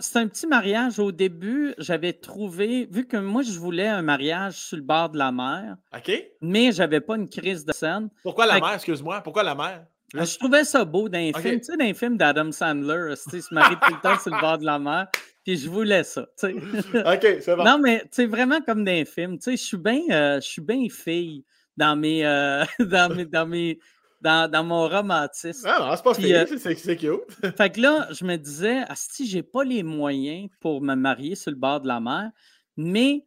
C'est 0.00 0.18
un 0.18 0.28
petit 0.28 0.46
mariage. 0.46 0.98
Au 0.98 1.12
début, 1.12 1.74
j'avais 1.78 2.12
trouvé, 2.12 2.86
vu 2.90 3.06
que 3.06 3.16
moi, 3.16 3.42
je 3.42 3.58
voulais 3.58 3.88
un 3.88 4.02
mariage 4.02 4.54
sur 4.54 4.76
le 4.76 4.82
bord 4.82 5.10
de 5.10 5.18
la 5.18 5.32
mer. 5.32 5.76
OK. 5.96 6.12
Mais 6.42 6.72
j'avais 6.72 7.00
pas 7.00 7.16
une 7.16 7.28
crise 7.28 7.64
de 7.64 7.72
scène. 7.72 8.10
Pourquoi 8.22 8.46
la 8.46 8.60
mer, 8.60 8.74
excuse-moi? 8.74 9.20
Pourquoi 9.22 9.42
la 9.42 9.54
mer? 9.54 9.86
Ah, 10.16 10.24
je 10.24 10.38
trouvais 10.38 10.64
ça 10.64 10.84
beau 10.84 11.08
dans 11.08 11.18
les 11.18 11.32
films. 11.32 11.60
Tu 11.60 11.64
sais, 11.64 11.76
dans 11.76 11.84
les 11.84 11.94
films 11.94 12.16
d'Adam 12.16 12.52
Sandler, 12.52 13.14
il 13.32 13.42
se 13.42 13.52
marie 13.52 13.76
tout 13.76 13.94
le 13.94 14.00
temps 14.00 14.18
sur 14.18 14.34
le 14.34 14.40
bord 14.40 14.58
de 14.58 14.64
la 14.64 14.78
mer. 14.78 15.08
Puis 15.44 15.56
je 15.56 15.68
voulais 15.68 16.04
ça. 16.04 16.26
Tu 16.38 16.46
sais. 16.46 16.54
OK, 16.98 17.42
c'est 17.42 17.56
bon. 17.56 17.64
Non, 17.64 17.78
mais 17.78 18.02
tu 18.02 18.08
sais, 18.12 18.26
vraiment 18.26 18.60
comme 18.60 18.84
dans 18.84 18.92
les 18.92 19.04
films. 19.04 19.38
Tu 19.38 19.44
sais, 19.44 19.56
je 19.56 19.62
suis 19.62 19.76
bien 19.76 20.00
euh, 20.10 20.88
fille 20.90 21.44
dans 21.76 21.96
mes. 21.96 22.24
Euh, 22.24 22.64
dans 22.78 23.14
mes, 23.14 23.24
dans 23.24 23.46
mes 23.46 23.78
dans, 24.20 24.50
dans, 24.50 24.64
mon 24.64 24.88
romantisme. 24.88 25.68
Ah 25.68 25.80
non, 25.80 25.96
c'est 25.96 26.02
pas 26.02 26.14
fille, 26.14 26.34
euh, 26.34 26.46
c'est 26.58 26.96
cute. 26.96 27.20
fait 27.58 27.70
que 27.70 27.80
là, 27.80 28.08
je 28.10 28.24
me 28.24 28.36
disais, 28.36 28.82
si 28.94 29.26
j'ai 29.26 29.42
pas 29.42 29.64
les 29.64 29.82
moyens 29.82 30.48
pour 30.60 30.80
me 30.80 30.94
marier 30.94 31.34
sur 31.34 31.50
le 31.50 31.58
bord 31.58 31.82
de 31.82 31.88
la 31.88 32.00
mer, 32.00 32.30
mais 32.78 33.26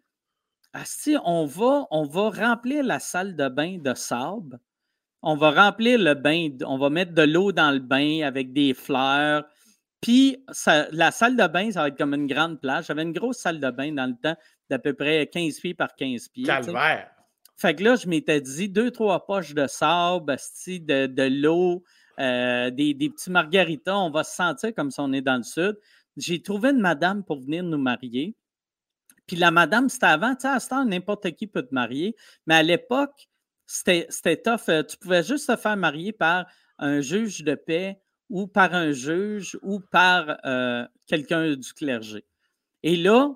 si 0.85 1.15
on 1.23 1.45
va, 1.45 1.85
on 1.91 2.03
va 2.03 2.29
remplir 2.31 2.83
la 2.83 2.99
salle 2.99 3.35
de 3.35 3.47
bain 3.47 3.77
de 3.77 3.93
sable 3.93 4.59
on 5.21 5.35
va 5.35 5.51
remplir 5.51 5.99
le 5.99 6.13
bain, 6.13 6.49
on 6.65 6.77
va 6.77 6.89
mettre 6.89 7.13
de 7.13 7.23
l'eau 7.23 7.51
dans 7.51 7.71
le 7.71 7.79
bain 7.79 8.21
avec 8.23 8.53
des 8.53 8.73
fleurs. 8.73 9.45
Puis 10.01 10.37
la 10.91 11.11
salle 11.11 11.35
de 11.35 11.47
bain, 11.47 11.71
ça 11.71 11.81
va 11.81 11.87
être 11.87 11.97
comme 11.97 12.13
une 12.13 12.27
grande 12.27 12.61
plage. 12.61 12.85
J'avais 12.87 13.03
une 13.03 13.13
grosse 13.13 13.37
salle 13.39 13.59
de 13.59 13.71
bain 13.71 13.91
dans 13.91 14.05
le 14.05 14.15
temps 14.15 14.39
d'à 14.69 14.79
peu 14.79 14.93
près 14.93 15.27
15 15.27 15.59
pieds 15.59 15.73
par 15.73 15.95
15 15.95 16.29
pieds. 16.29 16.45
Calvaire! 16.45 17.09
Fait 17.55 17.73
que 17.73 17.83
là, 17.83 17.95
je 17.95 18.07
m'étais 18.07 18.39
dit 18.39 18.69
deux, 18.69 18.91
trois 18.91 19.25
poches 19.25 19.55
de 19.55 19.65
sable, 19.65 20.35
de, 20.67 21.07
de 21.07 21.23
l'eau, 21.23 21.83
euh, 22.19 22.69
des, 22.69 22.93
petits 22.93 23.31
margaritas. 23.31 23.95
On 23.95 24.11
va 24.11 24.23
se 24.23 24.35
sentir 24.35 24.75
comme 24.75 24.91
si 24.91 24.99
on 24.99 25.11
est 25.11 25.21
dans 25.21 25.37
le 25.37 25.43
sud. 25.43 25.75
J'ai 26.17 26.41
trouvé 26.41 26.69
une 26.69 26.79
madame 26.79 27.23
pour 27.23 27.41
venir 27.41 27.63
nous 27.63 27.79
marier. 27.79 28.35
Puis 29.25 29.37
la 29.37 29.49
madame, 29.49 29.89
c'était 29.89 30.05
avant, 30.05 30.35
tu 30.35 30.41
sais, 30.41 30.47
à 30.47 30.59
ce 30.59 30.69
temps, 30.69 30.85
n'importe 30.85 31.31
qui 31.31 31.47
peut 31.47 31.63
te 31.63 31.73
marier. 31.73 32.15
Mais 32.45 32.55
à 32.55 32.63
l'époque, 32.63 33.27
c'était 33.67 34.41
tough. 34.41 34.69
Euh, 34.69 34.83
tu 34.83 34.97
pouvais 34.97 35.23
juste 35.23 35.47
te 35.47 35.55
faire 35.55 35.77
marier 35.77 36.13
par 36.13 36.47
un 36.79 37.01
juge 37.01 37.43
de 37.43 37.55
paix 37.55 38.01
ou 38.29 38.47
par 38.47 38.73
un 38.73 38.91
juge 38.91 39.57
ou 39.61 39.79
par 39.79 40.37
euh, 40.45 40.85
quelqu'un 41.05 41.55
du 41.55 41.73
clergé. 41.73 42.25
Et 42.83 42.95
là, 42.95 43.33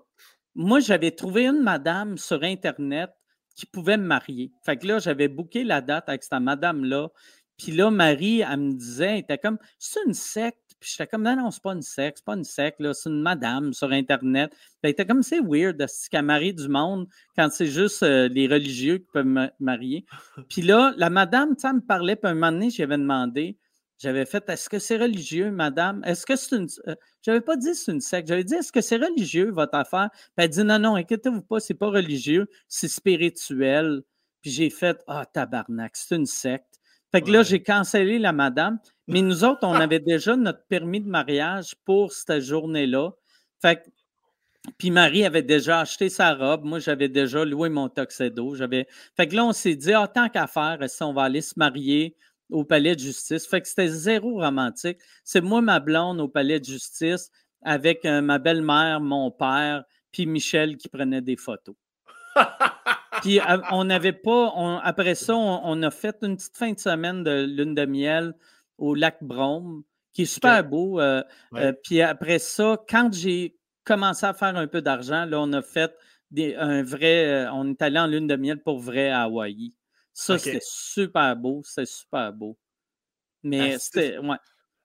moi, 0.55 0.79
j'avais 0.79 1.11
trouvé 1.11 1.45
une 1.45 1.61
madame 1.61 2.17
sur 2.17 2.43
Internet 2.43 3.11
qui 3.55 3.65
pouvait 3.65 3.97
me 3.97 4.05
marier. 4.05 4.51
Fait 4.63 4.77
que 4.77 4.87
là, 4.87 4.99
j'avais 4.99 5.27
booké 5.27 5.63
la 5.63 5.81
date 5.81 6.07
avec 6.07 6.23
cette 6.23 6.39
madame-là. 6.39 7.09
Puis 7.57 7.71
là, 7.73 7.91
Marie, 7.91 8.41
elle 8.41 8.59
me 8.59 8.73
disait, 8.73 9.13
elle 9.13 9.19
était 9.19 9.37
comme, 9.37 9.57
c'est 9.77 9.99
une 10.07 10.13
secte. 10.13 10.60
Puis 10.81 10.89
j'étais 10.91 11.05
comme, 11.05 11.21
non, 11.21 11.35
non, 11.35 11.51
c'est 11.51 11.61
pas 11.61 11.73
une 11.73 11.83
secte, 11.83 12.17
c'est 12.17 12.25
pas 12.25 12.33
une 12.33 12.43
secte, 12.43 12.81
c'est 12.93 13.09
une 13.09 13.21
madame 13.21 13.71
sur 13.71 13.91
Internet. 13.91 14.49
Puis 14.51 14.59
elle 14.81 14.89
était 14.89 15.05
comme, 15.05 15.21
c'est 15.21 15.39
weird 15.39 15.77
de 15.77 15.85
qu'elle 16.09 16.25
marie 16.25 16.55
du 16.55 16.67
monde 16.67 17.07
quand 17.37 17.49
c'est 17.51 17.67
juste 17.67 18.01
euh, 18.01 18.27
les 18.27 18.47
religieux 18.47 18.97
qui 18.97 19.07
peuvent 19.13 19.51
marier. 19.59 20.05
Puis 20.49 20.63
là, 20.63 20.93
la 20.97 21.11
madame, 21.11 21.55
ça 21.55 21.71
me 21.71 21.81
parlait, 21.81 22.15
puis 22.15 22.31
un 22.31 22.33
moment 22.33 22.51
donné, 22.51 22.71
j'avais 22.71 22.97
demandé, 22.97 23.57
j'avais 23.99 24.25
fait, 24.25 24.49
est-ce 24.49 24.67
que 24.67 24.79
c'est 24.79 24.97
religieux, 24.97 25.51
madame? 25.51 26.01
Est-ce 26.03 26.25
que 26.25 26.35
c'est 26.35 26.55
une. 26.55 26.67
Euh, 26.87 26.95
j'avais 27.21 27.41
pas 27.41 27.55
dit 27.55 27.75
c'est 27.75 27.91
une 27.91 28.01
secte. 28.01 28.27
J'avais 28.27 28.43
dit, 28.43 28.55
est-ce 28.55 28.71
que 28.71 28.81
c'est 28.81 28.97
religieux, 28.97 29.51
votre 29.51 29.75
affaire? 29.75 30.09
Puis 30.11 30.31
elle 30.37 30.49
dit, 30.49 30.63
non, 30.63 30.79
non, 30.79 30.95
inquiétez-vous 30.95 31.43
pas, 31.43 31.59
c'est 31.59 31.75
pas 31.75 31.89
religieux, 31.89 32.47
c'est 32.67 32.87
spirituel. 32.87 34.01
Puis 34.41 34.49
j'ai 34.49 34.71
fait, 34.71 34.99
ah, 35.05 35.27
tabarnak, 35.31 35.91
c'est 35.95 36.15
une 36.15 36.25
secte. 36.25 36.79
Fait 37.11 37.21
que 37.21 37.29
là, 37.29 37.43
j'ai 37.43 37.61
cancellé 37.61 38.17
la 38.17 38.31
madame. 38.31 38.79
Mais 39.11 39.21
nous 39.21 39.43
autres, 39.43 39.59
on 39.63 39.73
avait 39.73 39.99
déjà 39.99 40.37
notre 40.37 40.65
permis 40.67 41.01
de 41.01 41.09
mariage 41.09 41.75
pour 41.83 42.13
cette 42.13 42.39
journée-là. 42.39 43.11
Fait 43.61 43.75
que, 43.75 43.89
puis 44.77 44.89
Marie 44.89 45.25
avait 45.25 45.43
déjà 45.43 45.81
acheté 45.81 46.07
sa 46.07 46.33
robe. 46.33 46.63
Moi, 46.63 46.79
j'avais 46.79 47.09
déjà 47.09 47.43
loué 47.43 47.67
mon 47.67 47.89
tuxedo. 47.89 48.55
J'avais... 48.55 48.87
Fait 49.17 49.27
que 49.27 49.35
là, 49.35 49.43
on 49.43 49.51
s'est 49.51 49.75
dit, 49.75 49.91
ah, 49.91 50.07
tant 50.07 50.29
qu'à 50.29 50.47
faire, 50.47 50.77
si 50.87 51.03
on 51.03 51.13
va 51.13 51.23
aller 51.23 51.41
se 51.41 51.55
marier 51.57 52.15
au 52.49 52.63
palais 52.63 52.95
de 52.95 53.01
justice? 53.01 53.45
Fait 53.45 53.59
que 53.59 53.67
c'était 53.67 53.89
zéro 53.89 54.39
romantique. 54.39 54.99
C'est 55.25 55.41
moi, 55.41 55.61
ma 55.61 55.81
blonde, 55.81 56.21
au 56.21 56.29
palais 56.29 56.61
de 56.61 56.65
justice, 56.65 57.31
avec 57.63 58.05
euh, 58.05 58.21
ma 58.21 58.39
belle-mère, 58.39 59.01
mon 59.01 59.29
père, 59.29 59.83
puis 60.13 60.25
Michel 60.25 60.77
qui 60.77 60.87
prenait 60.87 61.21
des 61.21 61.35
photos. 61.35 61.75
Puis 63.21 63.39
on 63.71 63.83
n'avait 63.83 64.13
pas, 64.13 64.79
après 64.83 65.15
ça, 65.15 65.35
on, 65.35 65.83
a 65.83 65.91
fait 65.91 66.17
une 66.21 66.37
petite 66.37 66.57
fin 66.57 66.71
de 66.71 66.79
semaine 66.79 67.23
de 67.23 67.45
lune 67.45 67.75
de 67.75 67.85
miel 67.85 68.33
au 68.81 68.95
lac 68.95 69.17
Brome, 69.21 69.83
qui 70.11 70.23
est 70.23 70.25
super 70.25 70.63
beau. 70.63 70.99
Euh, 70.99 71.23
euh, 71.53 71.71
puis 71.83 72.01
après 72.01 72.39
ça, 72.39 72.77
quand 72.89 73.13
j'ai 73.13 73.55
commencé 73.83 74.25
à 74.25 74.33
faire 74.33 74.55
un 74.57 74.67
peu 74.67 74.81
d'argent, 74.81 75.25
là, 75.25 75.39
on 75.39 75.53
a 75.53 75.61
fait 75.61 75.95
des, 76.31 76.55
un 76.55 76.83
vrai, 76.83 77.27
euh, 77.27 77.51
on 77.53 77.69
est 77.69 77.81
allé 77.81 77.99
en 77.99 78.07
lune 78.07 78.27
de 78.27 78.35
miel 78.35 78.61
pour 78.61 78.79
vrai 78.79 79.09
à 79.09 79.23
Hawaï. 79.23 79.73
Ça, 80.13 80.37
c'était 80.37 80.59
super 80.61 81.35
beau, 81.35 81.61
c'était 81.63 81.85
super 81.85 82.33
beau. 82.33 82.57
Mais 83.43 83.77
c'était. 83.79 84.17
Ouais. 84.17 84.37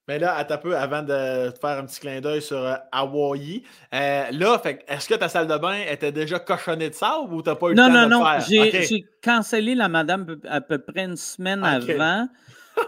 Mais 0.09 0.21
là, 0.21 0.37
attends 0.37 0.55
un 0.55 0.59
peu 0.59 0.77
avant 0.77 1.03
de 1.03 1.51
te 1.51 1.59
faire 1.59 1.79
un 1.79 1.85
petit 1.85 1.99
clin 1.99 2.21
d'œil 2.21 2.41
sur 2.41 2.59
euh, 2.59 2.77
Hawaii. 2.93 3.65
Euh, 3.93 4.31
là, 4.31 4.63
est-ce 4.87 5.09
que 5.09 5.15
ta 5.15 5.29
salle 5.29 5.49
de 5.49 5.57
bain 5.57 5.81
était 5.91 6.13
déjà 6.13 6.39
cochonnée 6.39 6.91
de 6.91 6.95
sable 6.95 7.35
ou 7.35 7.43
tu 7.43 7.49
n'as 7.49 7.57
pas 7.57 7.67
eu 7.67 7.71
le 7.71 7.77
temps 7.77 7.89
non, 7.89 8.05
de 8.05 8.09
non, 8.09 8.21
le 8.21 8.41
faire? 8.41 8.51
Non, 8.51 8.65
non, 8.65 8.87
j'ai 8.89 9.05
cancellé 9.21 9.75
la 9.75 9.89
madame 9.89 10.41
à 10.49 10.61
peu 10.61 10.79
près 10.79 11.07
une 11.07 11.17
semaine 11.17 11.65
avant. 11.65 12.29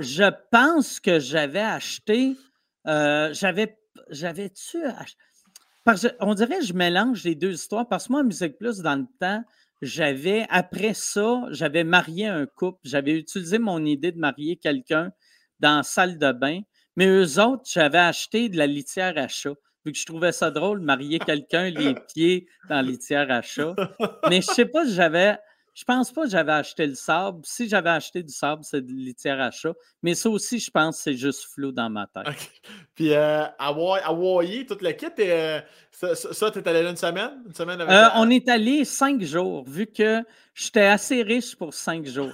Je 0.00 0.30
pense 0.50 1.00
que 1.00 1.18
j'avais 1.18 1.60
acheté. 1.60 2.36
Euh, 2.86 3.32
j'avais. 3.32 3.78
J'avais-tu 4.10 4.84
acheté. 4.84 6.14
on 6.20 6.34
dirait 6.34 6.58
que 6.58 6.64
je 6.64 6.72
mélange 6.72 7.24
les 7.24 7.34
deux 7.34 7.52
histoires 7.52 7.88
parce 7.88 8.06
que 8.06 8.12
moi, 8.12 8.22
Musique 8.22 8.58
Plus, 8.58 8.78
dans 8.78 8.96
le 8.96 9.06
temps, 9.20 9.42
j'avais, 9.82 10.46
après 10.50 10.94
ça, 10.94 11.42
j'avais 11.50 11.84
marié 11.84 12.26
un 12.26 12.46
couple. 12.46 12.78
J'avais 12.84 13.12
utilisé 13.12 13.58
mon 13.58 13.84
idée 13.84 14.12
de 14.12 14.18
marier 14.18 14.56
quelqu'un 14.56 15.12
dans 15.60 15.82
salle 15.82 16.18
de 16.18 16.32
bain. 16.32 16.60
Mais 16.96 17.06
eux 17.06 17.40
autres, 17.40 17.64
j'avais 17.66 17.98
acheté 17.98 18.48
de 18.48 18.56
la 18.56 18.66
litière 18.66 19.14
à 19.16 19.28
chat. 19.28 19.54
Vu 19.84 19.92
que 19.92 19.98
je 19.98 20.04
trouvais 20.04 20.32
ça 20.32 20.50
drôle, 20.50 20.80
marier 20.80 21.20
quelqu'un 21.20 21.70
les 21.70 21.94
pieds 21.94 22.48
dans 22.68 22.80
litière 22.80 23.30
à 23.30 23.42
chat. 23.42 23.74
Mais 24.28 24.40
je 24.40 24.46
sais 24.46 24.66
pas 24.66 24.84
si 24.84 24.94
j'avais. 24.94 25.38
Je 25.78 25.84
pense 25.84 26.10
pas 26.10 26.24
que 26.24 26.30
j'avais 26.30 26.50
acheté 26.50 26.88
le 26.88 26.96
sable. 26.96 27.38
Si 27.44 27.68
j'avais 27.68 27.90
acheté 27.90 28.24
du 28.24 28.32
sable, 28.32 28.64
c'est 28.64 28.84
de 28.84 28.90
litière 28.90 29.40
à 29.40 29.52
chat. 29.52 29.74
Mais 30.02 30.16
ça 30.16 30.28
aussi, 30.28 30.58
je 30.58 30.72
pense 30.72 30.96
que 30.96 31.02
c'est 31.04 31.16
juste 31.16 31.44
flou 31.54 31.70
dans 31.70 31.88
ma 31.88 32.08
tête. 32.08 32.26
Puis 32.96 33.14
euh, 33.14 33.44
Hawaii, 33.60 34.66
toute 34.66 34.82
l'équipe, 34.82 35.12
euh, 35.20 35.60
ça, 35.92 36.16
ça 36.16 36.50
tu 36.50 36.58
es 36.58 36.68
allé 36.68 36.82
là 36.82 36.90
une 36.90 36.96
semaine? 36.96 37.30
Une 37.46 37.54
semaine 37.54 37.80
euh, 37.80 38.08
on 38.16 38.28
est 38.28 38.48
allé 38.48 38.84
cinq 38.84 39.22
jours, 39.22 39.68
vu 39.68 39.86
que 39.86 40.24
j'étais 40.52 40.86
assez 40.86 41.22
riche 41.22 41.54
pour 41.54 41.72
cinq 41.72 42.06
jours. 42.06 42.32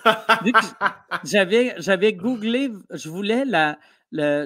j'avais, 1.24 1.74
j'avais 1.76 2.14
googlé, 2.14 2.70
je 2.92 3.10
voulais 3.10 3.44
la, 3.44 3.76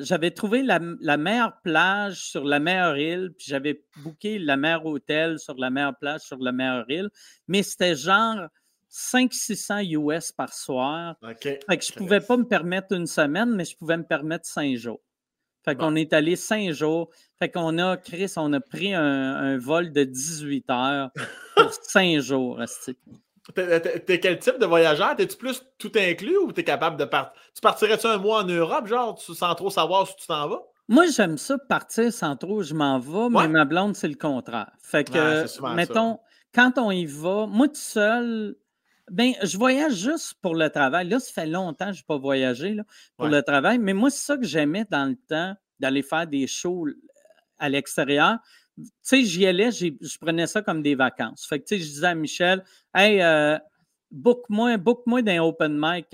j'avais 0.02 0.32
trouvé 0.32 0.64
la, 0.64 0.80
meilleure 1.16 1.60
plage 1.62 2.16
sur 2.16 2.42
la 2.42 2.58
meilleure 2.58 2.96
île, 2.96 3.30
puis 3.38 3.46
j'avais 3.48 3.84
booké 4.02 4.40
la 4.40 4.56
meilleure 4.56 4.86
hôtel 4.86 5.38
sur 5.38 5.54
la 5.56 5.70
meilleure 5.70 5.96
plage 5.96 6.22
sur 6.22 6.38
la 6.38 6.50
meilleure 6.50 6.90
île, 6.90 7.10
mais 7.46 7.62
c'était 7.62 7.94
genre 7.94 8.48
500-600 8.90 9.84
US 9.98 10.32
par 10.32 10.52
soir. 10.52 11.16
Fait 11.40 11.58
que 11.76 11.84
je 11.84 11.92
ne 11.92 11.98
pouvais 11.98 12.20
pas 12.20 12.36
me 12.36 12.44
permettre 12.44 12.92
une 12.92 13.06
semaine, 13.06 13.54
mais 13.54 13.64
je 13.64 13.76
pouvais 13.76 13.96
me 13.96 14.04
permettre 14.04 14.46
cinq 14.46 14.76
jours. 14.76 15.00
Fait 15.64 15.76
qu'on 15.76 15.96
est 15.96 16.12
allé 16.12 16.36
cinq 16.36 16.72
jours. 16.72 17.10
Fait 17.38 17.50
qu'on 17.50 17.78
a, 17.78 17.96
Chris, 17.96 18.32
on 18.36 18.52
a 18.52 18.60
pris 18.60 18.94
un, 18.94 19.58
vol 19.58 19.92
de 19.92 20.04
18 20.04 20.70
heures 20.70 21.10
pour 21.56 21.72
cinq 21.82 22.20
jours. 22.20 22.60
T'es 23.54 24.20
quel 24.20 24.38
type 24.38 24.58
de 24.58 24.66
voyageur? 24.66 25.16
T'es-tu 25.16 25.36
plus 25.36 25.62
tout 25.78 25.92
inclus 25.96 26.38
ou 26.38 26.52
t'es 26.52 26.64
capable 26.64 26.96
de 26.96 27.04
partir? 27.04 27.40
Tu 27.54 27.60
partirais-tu 27.60 28.06
un 28.06 28.18
mois 28.18 28.42
en 28.42 28.46
Europe, 28.46 28.86
genre, 28.86 29.20
sans 29.20 29.54
trop 29.54 29.70
savoir 29.70 30.04
où 30.04 30.06
tu 30.18 30.26
t'en 30.26 30.48
vas? 30.48 30.62
Moi, 30.88 31.04
j'aime 31.14 31.36
ça 31.36 31.58
partir 31.58 32.10
sans 32.12 32.34
trop 32.36 32.62
je 32.62 32.72
m'en 32.72 32.98
vais, 32.98 33.28
mais 33.28 33.48
ma 33.48 33.66
blonde, 33.66 33.94
c'est 33.94 34.08
le 34.08 34.14
contraire. 34.14 34.70
Fait 34.80 35.04
que, 35.04 35.74
mettons, 35.74 36.18
quand 36.54 36.78
on 36.78 36.90
y 36.90 37.04
va, 37.04 37.46
moi 37.46 37.68
tout 37.68 37.74
seul, 37.74 38.56
ben, 39.10 39.32
je 39.42 39.56
voyage 39.56 39.94
juste 39.94 40.34
pour 40.42 40.54
le 40.54 40.70
travail. 40.70 41.08
Là, 41.08 41.20
ça 41.20 41.32
fait 41.32 41.46
longtemps 41.46 41.86
que 41.86 41.94
je 41.94 42.00
n'ai 42.00 42.06
pas 42.06 42.18
voyagé 42.18 42.74
là, 42.74 42.84
pour 43.16 43.28
le 43.28 43.42
travail, 43.42 43.78
mais 43.78 43.94
moi, 43.94 44.10
c'est 44.10 44.24
ça 44.24 44.36
que 44.36 44.44
j'aimais 44.44 44.84
dans 44.90 45.06
le 45.06 45.16
temps 45.16 45.54
d'aller 45.80 46.02
faire 46.02 46.26
des 46.26 46.46
shows 46.46 46.86
à 47.58 47.68
l'extérieur 47.68 48.38
tu 48.78 48.90
sais, 49.02 49.24
j'y 49.24 49.46
allais, 49.46 49.70
je 49.70 50.18
prenais 50.18 50.46
ça 50.46 50.62
comme 50.62 50.82
des 50.82 50.94
vacances. 50.94 51.46
Fait 51.46 51.58
que, 51.58 51.64
tu 51.64 51.76
sais, 51.76 51.82
je 51.82 51.88
disais 51.88 52.06
à 52.06 52.14
Michel, 52.14 52.64
hey, 52.94 53.20
euh, 53.20 53.58
book-moi 54.10 54.76
book 54.76 55.04
d'un 55.22 55.42
open 55.42 55.76
mic 55.78 56.06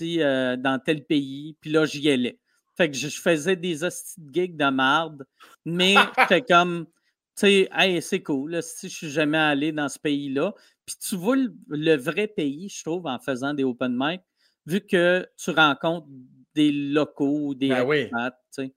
euh, 0.00 0.56
dans 0.56 0.78
tel 0.78 1.04
pays. 1.04 1.56
Puis 1.60 1.70
là, 1.70 1.84
j'y 1.86 2.10
allais. 2.10 2.38
Fait 2.76 2.90
que 2.90 2.96
je, 2.96 3.08
faisais 3.08 3.56
des 3.56 3.84
hosties 3.84 4.20
de 4.20 4.32
gigs 4.32 4.56
de 4.56 4.70
marde, 4.70 5.24
mais 5.64 5.94
c'était 6.18 6.42
comme, 6.42 6.86
tu 6.86 7.46
sais, 7.46 7.68
hey, 7.72 8.02
c'est 8.02 8.22
cool, 8.22 8.62
si 8.62 8.88
je 8.88 8.94
suis 8.94 9.10
jamais 9.10 9.38
allé 9.38 9.72
dans 9.72 9.88
ce 9.88 9.98
pays-là. 9.98 10.54
Puis 10.88 10.96
tu 11.06 11.16
vois 11.16 11.36
le, 11.68 11.96
vrai 11.96 12.28
pays, 12.28 12.70
je 12.70 12.82
trouve, 12.82 13.06
en 13.06 13.18
faisant 13.18 13.52
des 13.52 13.62
open 13.62 13.94
mic, 13.94 14.22
vu 14.64 14.80
que 14.80 15.28
tu 15.36 15.50
rencontres 15.50 16.06
des 16.54 16.72
locaux, 16.72 17.54
des 17.54 17.68
ben 17.68 17.84
oui. 17.84 18.08
tu 18.08 18.14
sais. 18.52 18.74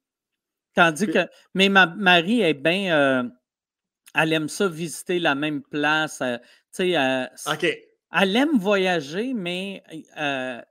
Tandis 0.73 1.07
que. 1.07 1.25
Mais 1.53 1.69
ma 1.69 1.85
Marie 1.85 2.41
est 2.41 2.53
bien. 2.53 2.93
Euh, 2.93 3.23
elle 4.13 4.33
aime 4.33 4.49
ça 4.49 4.67
visiter 4.67 5.19
la 5.19 5.35
même 5.35 5.61
place. 5.61 6.19
Euh, 6.19 6.38
tu 6.75 6.91
sais. 6.91 7.29
OK. 7.49 7.65
Elle 8.11 8.35
aime 8.35 8.57
voyager, 8.57 9.33
mais 9.33 9.81
euh, 10.17 10.61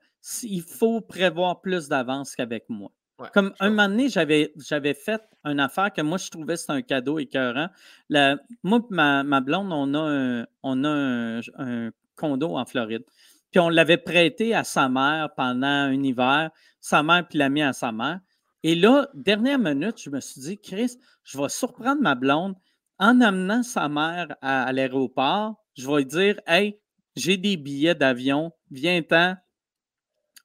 il 0.43 0.61
faut 0.61 1.01
prévoir 1.01 1.63
plus 1.63 1.89
d'avance 1.89 2.37
qu'avec 2.37 2.69
moi. 2.69 2.93
Comme 3.33 3.53
un 3.61 3.71
moment 3.71 3.89
donné, 3.89 4.09
j'avais, 4.09 4.53
j'avais 4.57 4.95
fait 4.95 5.23
une 5.45 5.61
affaire 5.61 5.93
que 5.93 6.03
moi, 6.03 6.19
je 6.19 6.31
trouvais 6.31 6.57
c'était 6.57 6.73
un 6.73 6.83
cadeau 6.83 7.19
écœurant. 7.19 7.69
La, 8.09 8.37
moi 8.63 8.81
ma, 8.91 9.23
ma 9.23 9.41
blonde, 9.41 9.73
on 9.73 9.95
a, 9.95 9.99
un, 9.99 10.47
on 10.63 10.85
a 10.85 11.41
un, 11.59 11.91
condo 12.17 12.57
en 12.57 12.65
Floride. 12.65 13.05
Puis 13.51 13.61
on 13.61 13.69
l'avait 13.69 13.97
prêté 13.97 14.55
à 14.55 14.65
sa 14.65 14.89
mère 14.89 15.31
pendant 15.37 15.67
un 15.67 16.03
hiver. 16.03 16.51
Sa 16.81 17.03
mère, 17.03 17.27
puis 17.29 17.39
l'a 17.39 17.49
mis 17.49 17.63
à 17.63 17.73
sa 17.73 17.93
mère. 17.93 18.21
Et 18.63 18.75
là, 18.75 19.09
dernière 19.15 19.59
minute, 19.59 20.01
je 20.03 20.11
me 20.11 20.21
suis 20.21 20.41
dit, 20.41 20.59
Chris, 20.59 20.99
je 21.25 21.39
vais 21.39 21.49
surprendre 21.49 22.01
ma 22.01 22.15
blonde 22.15 22.55
en 22.99 23.21
amenant 23.21 23.63
sa 23.63 23.89
mère 23.89 24.37
à, 24.43 24.73
l'aéroport. 24.73 25.55
Je 25.77 25.89
vais 25.89 25.99
lui 25.99 26.07
dire, 26.07 26.41
hey, 26.47 26.79
j'ai 27.17 27.39
des 27.39 27.57
billets 27.57 27.95
d'avion, 27.95 28.53
viens-t'en, 28.71 29.37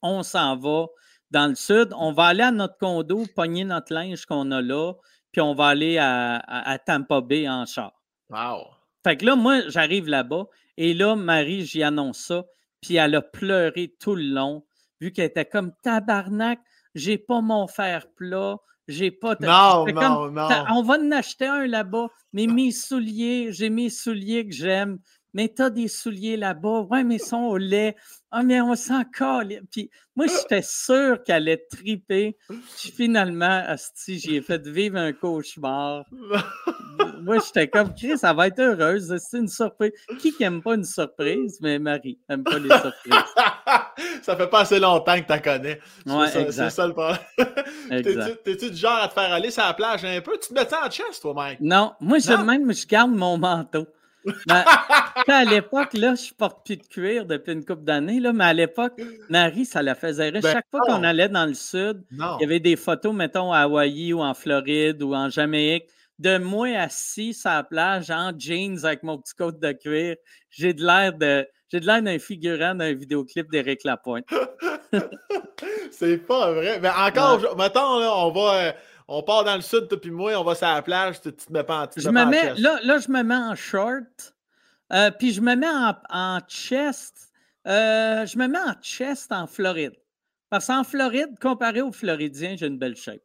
on 0.02 0.23
s'en 0.23 0.56
va 0.57 0.88
dans 1.36 1.48
le 1.48 1.56
sud. 1.56 1.90
On 1.98 2.14
va 2.14 2.28
aller 2.28 2.44
à 2.44 2.52
notre 2.52 2.78
condo, 2.78 3.26
pogner 3.36 3.66
notre 3.66 3.94
linge 3.94 4.26
qu'on 4.26 4.52
a 4.52 4.62
là, 4.62 4.94
puis 5.32 5.41
on 5.41 5.53
va 5.53 5.68
aller 5.68 5.98
à, 5.99 6.80
Tampa 6.86 7.22
Bay 7.22 7.48
en 7.49 7.66
char. 7.66 7.91
Wow! 8.30 8.68
Fait 9.03 9.18
que 9.18 9.26
là, 9.26 9.36
moi, 9.36 9.68
j'arrive 9.68 10.07
là-bas, 10.07 10.45
et 10.78 10.94
là, 10.94 11.16
Marie, 11.16 11.66
j'y 11.66 11.84
annonce 11.84 12.20
ça, 12.20 12.45
puis 12.82 12.95
elle 12.95 13.16
a 13.16 13.22
pleuré 13.22 13.94
tout 13.99 14.16
le 14.16 14.24
long, 14.24 14.66
vu 14.99 15.12
qu'elle 15.12 15.26
était 15.26 15.45
comme 15.45 15.74
tabarnak 15.84 16.60
j'ai 16.95 17.18
pas 17.18 17.41
mon 17.41 17.68
fer 17.68 18.07
plat, 18.16 18.57
j'ai 18.88 19.12
pas. 19.12 19.36
Non, 19.41 19.86
non, 19.86 20.32
non. 20.32 20.48
On 20.70 20.82
va 20.82 20.98
en 20.98 21.12
acheter 21.12 21.45
un 21.45 21.68
là-bas, 21.68 22.07
mais 22.32 22.48
mes 22.48 22.72
souliers, 22.72 23.52
j'ai 23.52 23.70
mes 23.70 23.90
souliers 23.90 24.48
que 24.48 24.53
j'aime. 24.53 24.99
Mais 25.34 25.49
t'as 25.49 25.70
des 25.70 25.90
souliers 25.90 26.38
là-bas. 26.38 26.88
Ouais, 26.90 27.03
mais 27.03 27.16
ils 27.16 27.20
sont 27.20 27.44
au 27.44 27.57
lait. 27.57 27.98
Ah, 28.38 28.44
mais 28.44 28.60
on 28.60 28.76
s'en 28.76 29.03
colle. 29.18 29.62
Puis 29.72 29.90
moi, 30.14 30.26
j'étais 30.28 30.62
sûr 30.62 31.24
qu'elle 31.24 31.36
allait 31.36 31.66
triper. 31.72 32.36
Puis 32.49 32.91
finalement, 32.91 33.64
Asti, 33.66 34.20
j'ai 34.20 34.41
fait 34.41 34.62
vivre 34.68 34.98
un 34.98 35.14
cauchemar. 35.14 36.03
moi, 37.22 37.38
j'étais 37.40 37.70
comme, 37.70 37.94
Chris, 37.95 38.18
ça 38.18 38.34
va 38.34 38.48
être 38.48 38.60
heureuse. 38.60 39.16
C'est 39.20 39.38
une 39.38 39.48
surprise. 39.48 39.94
Qui 40.20 40.36
n'aime 40.38 40.62
pas 40.62 40.76
une 40.76 40.84
surprise? 40.84 41.60
Mais 41.62 41.80
Marie 41.80 42.20
n'aime 42.28 42.44
pas 42.44 42.60
les 42.60 42.68
surprises. 42.68 43.24
ça 44.22 44.36
fait 44.36 44.49
pas 44.49 44.60
assez 44.60 44.82
longtemps 44.82 45.16
que 45.16 45.22
tu 45.22 45.30
la 45.30 45.40
connais. 45.40 45.80
Ouais, 46.06 46.28
c'est 46.28 46.70
ça, 46.70 46.88
le 46.88 46.91
problème. 46.91 47.18
T'es-tu 48.44 48.70
du 48.70 48.76
genre 48.76 48.99
à 49.02 49.07
te 49.07 49.14
faire 49.14 49.32
aller 49.32 49.49
sur 49.49 49.64
la 49.64 49.74
plage 49.74 50.03
un 50.03 50.20
peu? 50.20 50.38
Tu 50.41 50.49
te 50.49 50.53
mets 50.53 50.68
ça 50.68 50.86
en 50.86 50.90
chest, 50.90 51.22
toi, 51.22 51.34
Mike? 51.34 51.62
Non, 51.62 51.94
moi, 52.02 52.18
je, 52.20 52.34
même, 52.34 52.74
je 52.74 52.86
garde 52.86 53.12
mon 53.12 53.38
manteau. 53.38 53.88
À 54.49 55.45
l'époque, 55.45 55.93
là, 55.93 56.15
je 56.15 56.34
porte 56.34 56.65
plus 56.65 56.77
de 56.77 56.84
cuir 56.84 57.26
depuis 57.26 57.53
une 57.53 57.65
couple 57.65 57.84
d'années, 57.84 58.19
là, 58.19 58.34
mais 58.34 58.45
à 58.45 58.53
l'époque, 58.53 58.99
Marie, 59.30 59.65
ça 59.65 59.81
la 59.81 59.95
faisait 59.95 60.30
rire. 60.30 60.41
Ben 60.41 60.53
Chaque 60.53 60.68
fois 60.72 60.81
qu'on 60.81 61.03
allait 61.03 61.30
dans 61.30 61.45
le 61.45 61.53
sud, 61.53 62.03
il 62.11 62.41
y 62.41 62.43
avait 62.43 62.60
des 62.60 62.76
photos, 62.76 63.14
mettons, 63.14 63.52
à 63.52 63.60
Hawaï 63.60 64.14
ou 64.14 64.22
en 64.22 64.34
Floride 64.34 65.02
ou 65.03 65.14
en 65.14 65.30
Jamaïque, 65.30 65.85
de 66.19 66.38
moi 66.38 66.69
assis 66.77 67.34
sur 67.34 67.49
la 67.49 67.64
plage 67.64 68.10
en 68.10 68.31
jeans 68.38 68.85
avec 68.85 69.03
mon 69.03 69.18
petit 69.18 69.35
coat 69.35 69.52
de 69.52 69.72
cuir. 69.73 70.15
J'ai 70.49 70.73
de 70.73 70.85
l'air 70.85 71.14
de 71.14 71.45
j'ai 71.72 71.80
de 71.80 71.88
l'air 71.88 72.02
d'un 72.02 72.19
figurant 72.19 72.76
d'un 72.76 72.93
vidéoclip 72.93 73.49
d'Éric 73.52 73.84
Lapointe. 73.84 74.26
c'est 75.91 76.18
pas 76.18 76.52
vrai. 76.52 76.80
Mais 76.80 76.89
encore, 76.89 77.39
mettons, 77.57 77.99
là, 77.99 78.15
on 78.15 78.31
va. 78.31 78.73
On 79.07 79.22
part 79.22 79.44
dans 79.44 79.56
le 79.56 79.61
sud, 79.61 79.88
toi 79.88 79.99
puis 79.99 80.11
moi, 80.11 80.34
on 80.36 80.44
va 80.44 80.56
sur 80.56 80.68
la 80.68 80.82
plage, 80.82 81.22
tu, 81.22 81.32
te 81.32 81.53
mets 81.53 81.64
pas 81.64 81.84
en, 81.84 81.90
je 81.95 82.10
me 82.10 82.26
mets, 82.26 82.56
là, 82.56 82.80
là, 82.84 82.98
je 82.98 83.11
me 83.11 83.22
mets 83.22 83.36
en 83.36 83.56
short, 83.56 84.36
euh, 84.91 85.11
puis 85.11 85.32
je 85.32 85.41
me 85.41 85.56
mets 85.56 85.68
en, 86.10 86.40
chest. 86.48 87.32
Euh, 87.68 88.26
je 88.26 88.38
me 88.38 88.48
mets 88.48 88.60
en 88.60 88.73
chest 88.82 89.32
en 89.32 89.48
Floride. 89.48 89.95
Parce 90.49 90.68
qu'en 90.68 90.84
Floride, 90.84 91.38
comparé 91.40 91.82
aux 91.82 91.91
Floridiens, 91.91 92.56
j'ai 92.57 92.68
une 92.68 92.77
belle 92.77 92.95
shape. 92.95 93.22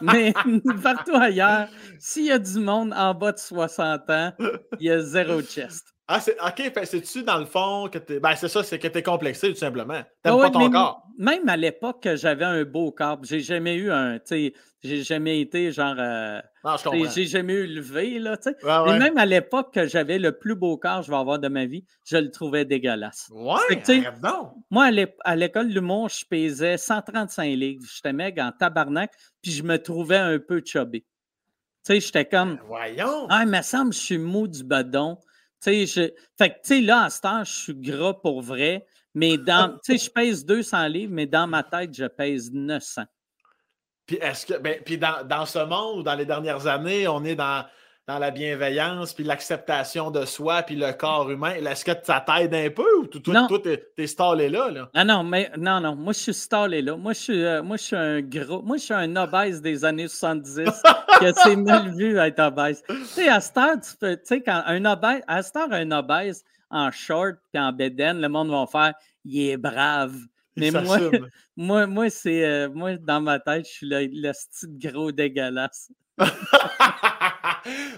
Mais 0.00 0.32
partout 0.82 1.14
ailleurs, 1.14 1.68
s'il 1.98 2.26
y 2.26 2.32
a 2.32 2.38
du 2.38 2.58
monde 2.58 2.92
en 2.94 3.14
bas 3.14 3.32
de 3.32 3.38
60 3.38 4.10
ans, 4.10 4.32
il 4.78 4.86
y 4.86 4.90
a 4.90 5.00
zéro 5.00 5.40
chest. 5.42 5.95
Ah, 6.08 6.20
c'est, 6.20 6.36
ok, 6.40 6.70
c'est-tu 6.84 7.24
dans 7.24 7.38
le 7.38 7.46
fond 7.46 7.88
que 7.92 7.98
t'es. 7.98 8.20
Ben, 8.20 8.36
c'est 8.36 8.46
ça, 8.48 8.62
c'est 8.62 8.78
que 8.78 8.86
t'es 8.86 9.02
complexé, 9.02 9.48
tout 9.52 9.58
simplement. 9.58 9.94
Ah 10.02 10.06
T'aimes 10.22 10.34
ouais, 10.34 10.42
pas 10.42 10.50
ton 10.50 10.70
corps. 10.70 11.02
Même 11.18 11.48
à 11.48 11.56
l'époque, 11.56 12.06
j'avais 12.14 12.44
un 12.44 12.62
beau 12.64 12.92
corps. 12.92 13.18
J'ai 13.24 13.40
jamais 13.40 13.74
eu 13.74 13.90
un. 13.90 14.20
Tu 14.20 14.52
j'ai 14.84 15.02
jamais 15.02 15.40
été 15.40 15.72
genre. 15.72 15.96
euh, 15.98 16.40
Non, 16.62 16.76
je 16.76 16.84
comprends. 16.84 17.10
j'ai 17.10 17.24
jamais 17.24 17.54
eu 17.54 17.66
le 17.66 17.80
V, 17.80 18.20
là, 18.20 18.36
tu 18.36 18.44
sais. 18.50 18.56
Ouais, 18.64 18.72
Mais 18.84 18.90
ouais. 18.92 18.98
même 19.00 19.18
à 19.18 19.26
l'époque 19.26 19.74
que 19.74 19.88
j'avais 19.88 20.20
le 20.20 20.30
plus 20.38 20.54
beau 20.54 20.76
corps 20.76 21.00
que 21.00 21.06
je 21.06 21.10
vais 21.10 21.16
avoir 21.16 21.40
de 21.40 21.48
ma 21.48 21.66
vie, 21.66 21.84
je 22.04 22.18
le 22.18 22.30
trouvais 22.30 22.64
dégueulasse. 22.64 23.28
Ouais, 23.32 23.58
que, 23.84 24.20
donc. 24.20 24.52
Moi, 24.70 24.84
à 24.84 24.90
l'é- 24.92 25.16
à 25.24 25.34
l'école 25.34 25.70
de 25.70 25.74
l'humour, 25.74 26.08
je 26.08 26.24
pesais 26.24 26.76
135 26.76 27.46
livres. 27.56 27.82
J'étais 27.92 28.12
mec 28.12 28.38
en 28.38 28.52
tabarnak, 28.52 29.10
puis 29.42 29.50
je 29.50 29.64
me 29.64 29.76
trouvais 29.82 30.18
un 30.18 30.38
peu 30.38 30.62
chubby. 30.64 31.00
Tu 31.02 31.06
sais, 31.94 32.00
j'étais 32.00 32.26
comme, 32.26 32.58
Voyons. 32.68 33.26
ah, 33.28 33.42
il 33.44 33.48
me 33.50 33.62
semble 33.62 33.90
que 33.90 33.96
je 33.96 34.00
suis 34.02 34.18
mou 34.18 34.46
du 34.46 34.62
badon. 34.62 35.18
Tu 35.62 35.86
sais. 35.86 36.14
Fait 36.38 36.50
que, 36.50 36.54
tu 36.54 36.60
sais, 36.64 36.80
là, 36.80 37.04
à 37.04 37.10
ce 37.10 37.20
temps, 37.20 37.44
je 37.44 37.52
suis 37.52 37.74
gras 37.74 38.14
pour 38.14 38.42
vrai, 38.42 38.86
mais 39.14 39.38
dans, 39.38 39.78
tu 39.84 39.98
sais, 39.98 40.06
je 40.06 40.10
pèse 40.10 40.44
200 40.44 40.88
livres, 40.88 41.12
mais 41.12 41.26
dans 41.26 41.46
ma 41.46 41.62
tête, 41.62 41.94
je 41.94 42.04
pèse 42.04 42.52
900. 42.52 43.02
Puis 44.06 44.16
est-ce 44.20 44.46
que. 44.46 44.58
Ben, 44.58 44.80
puis 44.84 44.98
dans, 44.98 45.26
dans 45.26 45.46
ce 45.46 45.58
monde, 45.58 46.04
dans 46.04 46.14
les 46.14 46.26
dernières 46.26 46.66
années, 46.66 47.08
on 47.08 47.24
est 47.24 47.34
dans, 47.34 47.64
dans 48.06 48.20
la 48.20 48.30
bienveillance, 48.30 49.12
puis 49.12 49.24
l'acceptation 49.24 50.12
de 50.12 50.24
soi, 50.24 50.62
puis 50.62 50.76
le 50.76 50.92
corps 50.92 51.28
humain. 51.28 51.54
Est-ce 51.54 51.84
que 51.84 51.90
ça 52.04 52.24
t'aide 52.24 52.54
un 52.54 52.70
peu 52.70 52.86
ou 53.00 53.06
toi, 53.06 53.34
Non. 53.34 53.46
toi, 53.48 53.58
t'es, 53.58 54.06
stallé 54.06 54.48
là, 54.48 54.70
là? 54.70 54.88
Ah 54.94 55.04
non, 55.04 55.24
mais 55.24 55.50
non, 55.56 55.80
non, 55.80 55.96
moi, 55.96 56.12
je 56.12 56.20
suis 56.20 56.34
stallé 56.34 56.82
là. 56.82 56.96
Moi, 56.96 57.14
je 57.14 57.18
suis, 57.18 57.44
euh, 57.44 57.64
moi, 57.64 57.76
je 57.76 57.82
suis 57.82 57.96
un 57.96 58.20
gros, 58.20 58.62
moi, 58.62 58.76
je 58.76 58.82
suis 58.84 58.94
un 58.94 59.16
obèse 59.16 59.60
des 59.60 59.84
années 59.84 60.06
70 60.06 60.54
que 61.20 61.32
c'est 61.32 61.56
mal 61.56 61.96
vu 61.96 62.16
être 62.16 62.38
obèse. 62.38 62.84
Tu 62.86 63.04
sais, 63.06 63.28
à 63.28 63.40
cette 63.40 63.56
heure, 63.56 63.80
tu 63.80 63.96
peux, 63.98 64.14
tu 64.16 64.22
sais, 64.24 64.40
quand 64.40 64.62
un 64.66 64.84
obèse, 64.84 65.22
à 65.26 65.42
cette 65.42 65.56
heure, 65.56 65.72
un 65.72 65.90
obèse 65.90 66.44
en 66.70 66.92
short 66.92 67.36
puis 67.52 67.60
en 67.60 67.72
bedaine, 67.72 68.20
le 68.20 68.28
monde 68.28 68.50
va 68.50 68.66
faire, 68.70 68.94
il 69.24 69.50
est 69.50 69.56
brave. 69.56 70.14
Mais 70.54 70.70
moi, 70.70 70.98
moi, 71.56 71.86
moi, 71.88 72.08
c'est, 72.08 72.44
euh, 72.44 72.68
moi, 72.72 72.96
dans 72.98 73.20
ma 73.20 73.40
tête, 73.40 73.66
je 73.66 73.72
suis 73.72 73.88
le, 73.88 74.06
le 74.06 74.30
petit 74.30 74.88
gros 74.88 75.10
dégueulasse. 75.10 75.90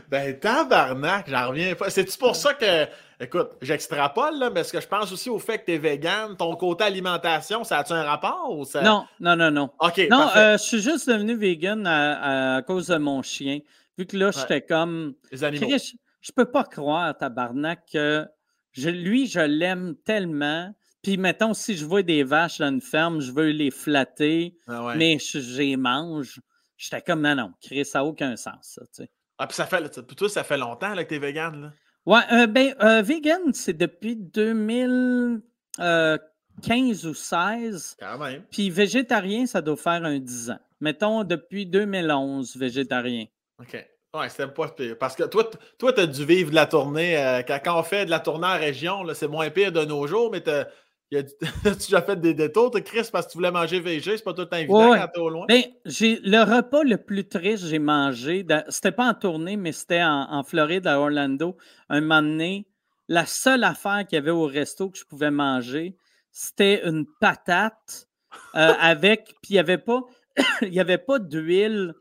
ben, 0.09 0.39
tabarnak, 0.39 1.29
j'en 1.29 1.49
reviens 1.49 1.75
pas. 1.75 1.91
C'est-tu 1.91 2.17
pour 2.19 2.35
ça 2.37 2.55
que. 2.55 2.87
Écoute, 3.21 3.51
j'extrapole, 3.61 4.39
là, 4.39 4.49
mais 4.51 4.61
est-ce 4.61 4.73
que 4.73 4.81
je 4.81 4.87
pense 4.87 5.11
aussi 5.11 5.29
au 5.29 5.41
fait 5.41 5.59
que 5.59 5.65
t'es 5.67 5.79
vegan, 5.79 6.37
ton 6.37 6.55
côté 6.55 6.85
alimentation, 6.85 7.65
ça 7.65 7.79
a-tu 7.79 7.93
un 7.93 8.05
rapport 8.05 8.57
ou 8.57 8.65
ça. 8.65 8.81
Non, 8.81 9.07
non, 9.19 9.35
non, 9.35 9.51
non. 9.51 9.71
Ok, 9.81 10.01
Non, 10.09 10.29
euh, 10.37 10.53
je 10.57 10.63
suis 10.63 10.81
juste 10.81 11.09
devenu 11.09 11.35
vegan 11.37 11.85
à, 11.85 12.57
à 12.57 12.63
cause 12.63 12.87
de 12.87 12.97
mon 12.97 13.23
chien. 13.23 13.59
Vu 13.99 14.07
que 14.07 14.17
là, 14.17 14.31
j'étais 14.31 14.63
comme, 14.63 15.15
Les 15.33 15.43
animaux. 15.43 15.67
Chris, 15.67 15.99
je 16.21 16.31
peux 16.31 16.45
pas 16.45 16.63
croire, 16.63 17.17
tabarnak, 17.19 17.81
que 17.93 18.25
je, 18.71 18.89
lui, 18.89 19.27
je 19.27 19.41
l'aime 19.41 19.97
tellement. 20.05 20.73
Puis, 21.03 21.17
mettons, 21.17 21.55
si 21.55 21.77
je 21.77 21.85
vois 21.85 22.03
des 22.05 22.23
vaches 22.23 22.59
dans 22.59 22.69
une 22.69 22.81
ferme, 22.81 23.21
je 23.21 23.33
veux 23.33 23.51
les 23.51 23.73
flatter, 23.73 24.55
Ah 24.69 24.85
ouais. 24.85 24.97
mais 24.97 25.19
je, 25.19 25.41
je 25.41 25.59
les 25.59 25.77
mange. 25.77 26.41
J'étais 26.77 27.03
comme, 27.03 27.23
non, 27.23 27.35
non, 27.35 27.53
Chris, 27.61 27.85
ça 27.85 27.99
n'a 27.99 28.05
aucun 28.05 28.37
sens, 28.37 28.55
ça, 28.63 28.83
tu 28.83 29.03
sais. 29.03 29.11
Ah, 29.39 29.47
puis 29.47 29.55
ça 29.55 29.67
fait. 29.67 30.03
Pour 30.03 30.17
toi, 30.17 30.29
ça 30.29 30.45
fait 30.45 30.59
longtemps 30.59 30.95
là, 30.95 31.05
que 31.05 31.11
t'es 31.11 31.19
vegan, 31.19 31.63
là? 31.63 31.73
Ouais, 32.07 32.23
euh, 32.33 32.47
ben, 32.47 32.75
euh, 32.83 33.03
vegan, 33.03 33.53
c'est 33.53 33.77
depuis 33.77 34.17
2015 34.17 37.07
ou 37.07 37.15
16. 37.15 37.97
Quand 38.01 38.19
même. 38.19 38.43
Puis, 38.51 38.71
végétarien, 38.71 39.47
ça 39.47 39.61
doit 39.61 39.77
faire 39.77 40.05
un 40.05 40.19
10 40.19 40.51
ans. 40.51 40.59
Mettons, 40.81 41.25
depuis 41.25 41.67
2011, 41.67 42.57
végétarien. 42.57 43.27
OK. 43.61 43.85
Ouais, 44.15 44.29
c'était 44.31 44.49
pas 44.49 44.69
pire. 44.69 44.97
Parce 44.99 45.15
que 45.15 45.25
toi, 45.25 45.49
toi, 45.79 45.93
t'as 45.93 46.07
dû 46.07 46.25
vivre 46.25 46.51
de 46.51 46.55
la 46.55 46.67
tournée. 46.67 47.19
euh, 47.19 47.43
quand, 47.47 47.59
quand 47.63 47.79
on 47.79 47.83
fait 47.83 48.07
de 48.07 48.11
la 48.11 48.21
tournée 48.21 48.47
en 48.47 48.59
région, 48.59 49.03
là, 49.03 49.15
c'est 49.15 49.29
moins 49.29 49.51
pire 49.51 49.71
de 49.71 49.85
nos 49.85 50.07
jours, 50.07 50.31
mais 50.33 50.41
t'as. 50.41 50.65
Y 51.11 51.17
a- 51.17 51.23
T'as-tu 51.23 51.41
déjà 51.89 52.03
fait 52.03 52.21
des 52.21 52.35
détours, 52.35 52.71
Chris, 52.85 53.09
parce 53.13 53.27
que 53.27 53.33
tu 53.33 53.39
voulais 53.39 53.51
manger 53.51 53.81
végé, 53.81 54.17
c'est 54.17 54.25
pas 54.25 54.35
tout 54.35 54.43
le 54.43 54.49
temps 54.49 54.57
évident 54.57 54.91
Ouais. 54.91 54.99
quand 54.99 55.09
t'es 55.15 55.21
au 55.21 55.29
loin? 55.31 55.47
Ben, 55.49 55.63
j'ai 55.85 56.21
le 56.23 56.39
repas 56.43 56.83
le 56.85 56.97
plus 56.99 57.27
triste 57.29 57.65
que 57.65 57.69
j'ai 57.71 57.79
mangé, 57.79 58.43
dans- 58.43 58.65
c'était 58.69 58.93
pas 58.93 59.09
en 59.09 59.15
tournée, 59.15 59.57
mais 59.57 59.73
c'était 59.73 60.03
en, 60.03 60.27
en 60.31 60.43
Floride, 60.45 60.87
à 60.87 61.01
Orlando. 61.01 61.57
Un 61.89 62.01
moment 62.01 62.23
donné, 62.23 62.67
la 63.09 63.25
seule 63.27 63.65
affaire 63.65 64.05
qu'il 64.07 64.17
y 64.17 64.19
avait 64.19 64.31
au 64.31 64.45
resto 64.47 64.91
que 64.91 64.99
je 64.99 65.05
pouvais 65.05 65.31
manger, 65.31 65.97
c'était 66.31 66.87
une 66.87 67.07
patate 67.21 68.07
euh, 68.55 68.73
avec, 68.81 69.35
puis 69.43 69.51
il 69.51 69.53
n'y 69.55 69.59
avait 69.61 69.79
pas, 69.79 70.03
il 70.63 70.75
y 70.75 70.81
avait 70.81 70.99
pas 70.99 71.19
d'huile. 71.19 71.95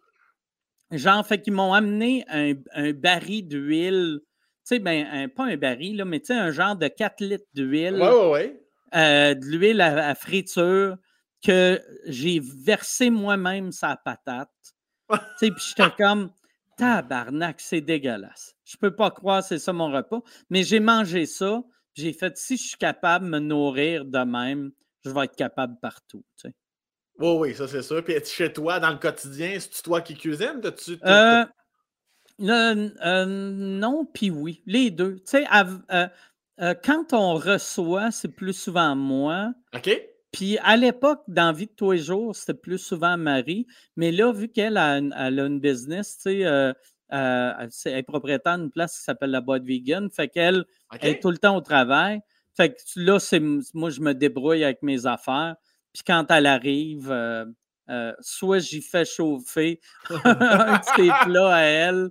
Genre, 0.91 1.25
fait 1.25 1.41
qu'ils 1.41 1.53
m'ont 1.53 1.73
amené 1.73 2.23
un, 2.29 2.53
un 2.73 2.91
baril 2.93 3.47
d'huile. 3.47 4.19
Tu 4.21 4.75
sais, 4.75 4.79
ben, 4.79 5.05
un- 5.11 5.27
pas 5.29 5.45
un 5.45 5.57
baril, 5.57 5.97
là, 5.97 6.05
mais 6.05 6.19
tu 6.19 6.27
sais, 6.27 6.33
un 6.33 6.51
genre 6.51 6.75
de 6.75 6.87
4 6.87 7.21
litres 7.21 7.45
d'huile 7.53 7.95
Ouais, 7.95 8.07
ouais, 8.09 8.29
ouais. 8.31 8.61
Euh, 8.95 9.33
de 9.33 9.45
l'huile 9.45 9.81
à, 9.81 10.09
à 10.09 10.15
friture 10.15 10.97
que 11.43 11.81
j'ai 12.05 12.39
versé 12.39 13.09
moi-même 13.09 13.71
sa 13.71 13.95
patate. 13.95 14.49
Tu 15.39 15.51
Puis 15.51 15.63
j'étais 15.69 15.91
comme, 15.97 16.31
tabarnak, 16.77 17.59
c'est 17.59 17.81
dégueulasse. 17.81 18.55
Je 18.65 18.77
peux 18.77 18.95
pas 18.95 19.11
croire 19.11 19.41
que 19.41 19.47
c'est 19.47 19.59
ça 19.59 19.73
mon 19.73 19.91
repas. 19.91 20.21
Mais 20.49 20.63
j'ai 20.63 20.79
mangé 20.79 21.25
ça. 21.25 21.63
J'ai 21.93 22.13
fait, 22.13 22.37
si 22.37 22.57
je 22.57 22.67
suis 22.69 22.77
capable 22.77 23.25
de 23.25 23.31
me 23.31 23.39
nourrir 23.39 24.05
de 24.05 24.19
même, 24.19 24.71
je 25.03 25.09
vais 25.09 25.25
être 25.25 25.35
capable 25.35 25.77
partout. 25.81 26.23
tu. 26.39 26.47
Oui, 27.19 27.35
oui, 27.39 27.55
ça 27.55 27.67
c'est 27.67 27.81
sûr. 27.81 28.03
Puis 28.03 28.13
chez 28.25 28.53
toi, 28.53 28.79
dans 28.79 28.91
le 28.91 28.97
quotidien, 28.97 29.59
c'est-tu 29.59 29.81
toi 29.81 30.01
qui 30.01 30.13
cuisines? 30.13 30.59
T'as-tu- 30.61 30.99
Euh, 31.03 31.45
euh, 32.41 32.89
euh, 33.03 33.25
non, 33.25 34.05
puis 34.05 34.29
oui, 34.29 34.61
les 34.67 34.91
deux. 34.91 35.15
Tu 35.15 35.23
sais, 35.25 35.45
euh, 36.61 36.73
quand 36.83 37.13
on 37.13 37.35
reçoit, 37.35 38.11
c'est 38.11 38.35
plus 38.35 38.53
souvent 38.53 38.95
moi. 38.95 39.53
OK? 39.75 39.89
Puis 40.31 40.57
à 40.63 40.75
l'époque, 40.75 41.21
dans 41.27 41.53
Vie 41.53 41.67
de 41.67 41.71
tous 41.71 41.91
les 41.93 41.97
jours, 41.99 42.35
c'était 42.35 42.53
plus 42.53 42.77
souvent 42.77 43.17
Marie. 43.17 43.65
Mais 43.95 44.11
là, 44.11 44.31
vu 44.31 44.49
qu'elle 44.49 44.77
a, 44.77 44.97
une- 44.97 45.15
elle 45.17 45.39
a 45.39 45.45
une 45.45 45.59
business, 45.59 46.17
tu 46.17 46.21
sais, 46.23 46.45
euh, 46.45 46.73
euh, 47.13 47.51
elle 47.85 47.93
est 47.97 48.03
propriétaire 48.03 48.57
d'une 48.57 48.69
place 48.71 48.97
qui 48.97 49.03
s'appelle 49.03 49.31
la 49.31 49.41
boîte 49.41 49.63
vegan. 49.63 50.09
Fait 50.11 50.27
qu'elle 50.27 50.65
est 51.07 51.21
tout 51.21 51.31
le 51.31 51.37
temps 51.37 51.55
au 51.55 51.61
travail. 51.61 52.19
Fait 52.55 52.71
que 52.73 52.75
là, 52.97 53.19
c'est 53.19 53.39
moi, 53.73 53.89
je 53.89 54.01
me 54.01 54.13
débrouille 54.13 54.63
avec 54.63 54.81
mes 54.83 55.05
affaires. 55.05 55.55
Puis 55.93 56.03
quand 56.05 56.25
elle 56.29 56.45
arrive, 56.47 57.09
euh, 57.09 57.45
euh, 57.89 58.11
soit 58.19 58.59
j'y 58.59 58.81
fais 58.81 59.05
chauffer 59.05 59.79
un 60.25 60.77
de 60.77 60.83
ses 60.97 61.09
plats 61.23 61.55
à 61.55 61.61
elle, 61.61 62.09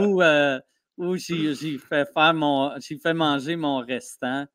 ou, 0.00 0.22
euh, 0.22 0.60
ou 0.98 1.16
j'y 1.16 1.54
j'y 1.54 1.78
fais 1.78 2.04
faire 2.12 2.34
mon. 2.34 2.72
J'y 2.80 2.98
fais 2.98 3.14
manger 3.14 3.56
mon 3.56 3.78
restant. 3.78 4.46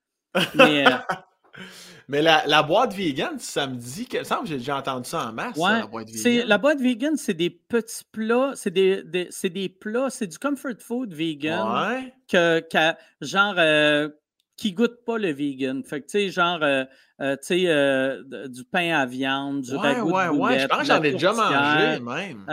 Mais 0.56 0.88
euh, 0.88 0.98
Mais 2.08 2.22
la, 2.22 2.44
la 2.48 2.64
boîte 2.64 2.94
vegan, 2.94 3.38
ça 3.40 3.68
me 3.68 3.76
dit 3.76 4.06
que. 4.08 4.24
Semble 4.24 4.48
j'ai 4.48 4.58
déjà 4.58 4.78
entendu 4.78 5.08
ça 5.10 5.28
en 5.28 5.34
masse, 5.34 5.56
ça, 5.58 5.62
Ouais, 5.62 5.80
la 5.80 5.88
boîte 5.88 6.10
c'est 6.10 6.30
vegan. 6.32 6.48
la 6.48 6.58
boîte 6.58 6.80
vegan, 6.80 7.18
c'est 7.18 7.34
des 7.34 7.50
petits 7.50 8.04
plats, 8.12 8.52
c'est 8.56 8.72
des, 8.72 9.04
des- 9.04 9.28
c'est 9.30 9.50
des 9.50 9.70
plats, 9.70 10.10
c'est 10.10 10.28
du 10.28 10.38
comfort 10.38 10.72
food 10.80 11.14
vegan 11.14 11.92
Ouais. 11.92 12.14
que, 12.30 12.60
que- 12.62 12.98
genre 13.26 13.56
euh, 13.58 14.10
qui 14.58 14.72
goûte 14.74 15.04
pas 15.06 15.18
le 15.18 15.32
vegan. 15.32 15.84
Fait 15.84 16.02
que 16.02 16.06
tu 16.06 16.12
sais 16.12 16.30
genre 16.30 16.60
euh, 16.64 16.86
euh, 17.22 17.36
tu 17.36 17.48
sais 17.48 17.64
euh, 17.68 18.24
du 18.48 18.64
pain 18.64 18.94
à 18.98 19.06
viande, 19.06 19.62
du 19.62 19.72
Ouais, 19.76 19.78
ragoût 19.94 20.12
ouais, 20.12 20.26
de 20.26 20.30
ouais. 20.32 20.34
Je 20.34 20.38
boulette, 20.40 20.70
pense 20.70 20.80
que 20.80 20.86
j'en 20.86 21.04
ai 21.04 21.12
déjà 21.12 21.34
mangé, 21.34 22.00
même. 22.00 22.46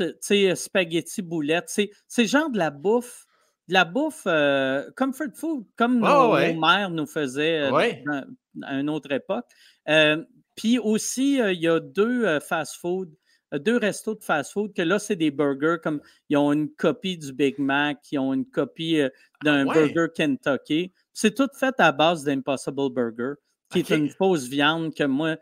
Euh, 0.00 0.12
sais- 0.20 0.48
sais 0.48 0.54
spaghetti 0.56 1.22
boulette, 1.22 1.68
c'est 2.08 2.26
genre 2.26 2.50
de 2.50 2.58
la 2.58 2.70
bouffe 2.70 3.24
de 3.68 3.72
la 3.74 3.84
bouffe 3.84 4.22
euh, 4.28 4.88
comfort 4.96 5.34
food 5.34 5.64
comme 5.74 5.98
nos, 5.98 6.32
ouais. 6.34 6.52
nos 6.54 6.60
mères 6.60 6.88
nous 6.90 7.06
faisaient 7.06 7.62
euh, 7.62 7.72
Ouais. 7.72 8.02
dans- 8.06 8.24
à 8.62 8.78
une 8.78 8.88
autre 8.88 9.10
époque. 9.10 9.44
Euh, 9.88 10.24
puis 10.54 10.78
aussi, 10.78 11.40
euh, 11.40 11.52
il 11.52 11.60
y 11.60 11.68
a 11.68 11.80
deux 11.80 12.24
euh, 12.24 12.38
fast-food, 12.40 13.12
euh, 13.52 13.58
deux 13.58 13.76
restos 13.76 14.14
de 14.14 14.22
fast-food 14.22 14.72
que 14.72 14.82
là, 14.82 14.98
c'est 15.00 15.16
des 15.16 15.32
burgers 15.32 15.78
comme 15.82 16.00
ils 16.28 16.36
ont 16.36 16.52
une 16.52 16.72
copie 16.72 17.18
du 17.18 17.32
Big 17.32 17.58
Mac, 17.58 17.98
ils 18.12 18.18
ont 18.20 18.32
une 18.32 18.48
copie 18.48 19.00
euh, 19.00 19.08
d'un 19.42 19.66
Ah 19.68 19.72
ouais? 19.76 19.88
burger 19.92 20.12
Kentucky. 20.14 20.92
C'est 21.12 21.34
tout 21.34 21.48
fait 21.58 21.74
à 21.78 21.90
base 21.90 22.22
d'Impossible 22.22 22.90
Burger, 22.92 23.34
qui 23.72 23.80
est 23.80 23.90
une 23.90 24.10
fausse 24.10 24.46
viande 24.46 24.94
que 24.94 25.04
moi, 25.04 25.36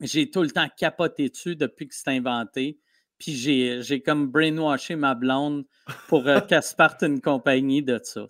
j'ai 0.00 0.30
tout 0.30 0.42
le 0.42 0.50
temps 0.50 0.68
capoté 0.76 1.28
dessus 1.30 1.56
depuis 1.56 1.88
que 1.88 1.94
c'est 1.94 2.10
inventé. 2.10 2.78
Puis 3.20 3.36
j'ai 3.36 4.02
comme 4.02 4.26
brainwashé 4.26 4.96
ma 4.96 5.14
blonde 5.14 5.64
pour 6.08 6.26
euh, 6.26 6.40
qu'elle 6.48 6.62
se 6.64 6.74
parte 6.74 7.02
une 7.02 7.20
compagnie 7.20 7.82
de 7.82 8.00
ça. 8.02 8.22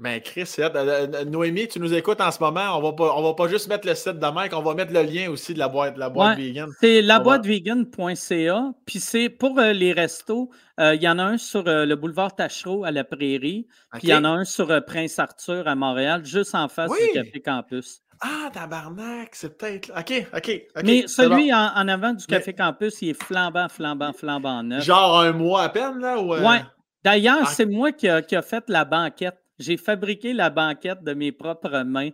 Mais 0.00 0.20
Chris, 0.20 0.46
c'est 0.46 0.64
hot. 0.64 0.70
Euh, 0.74 1.06
euh, 1.14 1.24
Noémie, 1.26 1.68
tu 1.68 1.78
nous 1.78 1.94
écoutes 1.94 2.20
en 2.20 2.32
ce 2.32 2.40
moment. 2.40 2.76
On 2.76 2.82
va 2.82 2.92
pas, 2.92 3.14
on 3.16 3.22
va 3.22 3.34
pas 3.34 3.46
juste 3.46 3.68
mettre 3.68 3.86
le 3.86 3.94
site 3.94 4.18
de 4.18 4.26
Mike, 4.34 4.52
on 4.52 4.62
va 4.62 4.74
mettre 4.74 4.92
le 4.92 5.02
lien 5.02 5.30
aussi 5.30 5.54
de 5.54 5.60
la 5.60 5.68
boîte, 5.68 5.96
la 5.96 6.08
boîte 6.10 6.36
Ouais. 6.38 6.44
vegan. 6.46 6.68
C'est 6.80 7.02
laboîtevegan.ca. 7.02 8.72
Puis 8.86 8.98
c'est 9.00 9.28
pour 9.28 9.58
euh, 9.58 9.72
les 9.72 9.92
restos. 9.92 10.50
euh, 10.80 10.94
Il 10.94 11.02
y 11.02 11.08
en 11.08 11.18
a 11.18 11.22
un 11.24 11.38
sur 11.38 11.68
euh, 11.68 11.84
le 11.86 11.94
boulevard 11.96 12.34
Tachereau 12.34 12.84
à 12.84 12.90
la 12.90 13.04
Prairie. 13.04 13.66
Puis 13.92 14.02
il 14.04 14.08
y 14.08 14.14
en 14.14 14.24
a 14.24 14.28
un 14.28 14.44
sur 14.44 14.70
euh, 14.70 14.80
Prince 14.80 15.18
Arthur 15.18 15.68
à 15.68 15.74
Montréal, 15.76 16.24
juste 16.24 16.54
en 16.54 16.68
face 16.68 16.90
Oui. 16.90 16.98
du 17.06 17.12
Café 17.12 17.40
Campus. 17.40 18.01
Ah, 18.24 18.50
tabarnak, 18.52 19.30
c'est 19.32 19.58
peut-être. 19.58 19.90
OK, 19.98 20.26
OK. 20.34 20.66
ok, 20.76 20.82
Mais 20.84 21.02
bon. 21.02 21.08
celui 21.08 21.52
en, 21.52 21.72
en 21.74 21.88
avant 21.88 22.12
du 22.12 22.24
Mais- 22.28 22.36
Café 22.38 22.54
Campus, 22.54 23.02
il 23.02 23.08
est 23.10 23.22
flambant, 23.22 23.68
flambant, 23.68 24.12
flambant 24.12 24.62
neuf. 24.62 24.84
Genre 24.84 25.20
un 25.20 25.32
mois 25.32 25.62
à 25.64 25.68
peine, 25.70 25.98
là? 25.98 26.18
Ou, 26.20 26.34
euh, 26.34 26.40
Ouais. 26.48 26.62
D'ailleurs, 27.04 27.38
Ah. 27.42 27.46
c'est 27.46 27.66
moi 27.66 27.90
qui 27.90 28.08
a, 28.08 28.22
qui 28.22 28.36
a 28.36 28.42
fait 28.42 28.62
la 28.68 28.84
banquette. 28.84 29.36
J'ai 29.58 29.76
fabriqué 29.76 30.32
la 30.32 30.50
banquette 30.50 31.02
de 31.02 31.14
mes 31.14 31.32
propres 31.32 31.82
mains. 31.84 32.10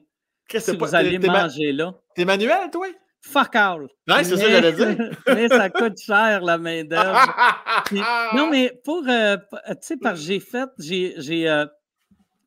Qu'est-ce 0.48 0.64
Si 0.64 0.70
que 0.78 0.78
c'est 0.78 0.84
vous 0.86 0.90
pas- 0.92 0.96
allez 0.96 1.18
ma- 1.18 1.42
manger 1.42 1.72
là. 1.72 1.92
T'es 2.14 2.24
manuel, 2.24 2.70
toi? 2.72 2.86
Fuck 3.20 3.54
all. 3.56 3.82
Ouais, 4.08 4.24
c'est 4.24 4.36
ça 4.36 4.44
que 4.44 4.48
Mais- 4.48 4.52
j'allais 4.52 4.72
dire. 4.72 5.10
mais 5.26 5.48
ça 5.48 5.68
coûte 5.68 5.98
cher, 6.00 6.40
la 6.40 6.56
main-d'œuvre. 6.56 7.34
Non, 8.34 8.48
mais 8.50 8.72
pour. 8.84 9.02
euh, 9.08 9.36
tu 9.52 9.74
sais, 9.82 9.96
parce 9.96 10.20
que 10.20 10.26
j'ai 10.26 10.40
fait. 10.40 10.68
J'ai. 10.78 11.14
j'ai, 11.18 11.48
euh, 11.50 11.66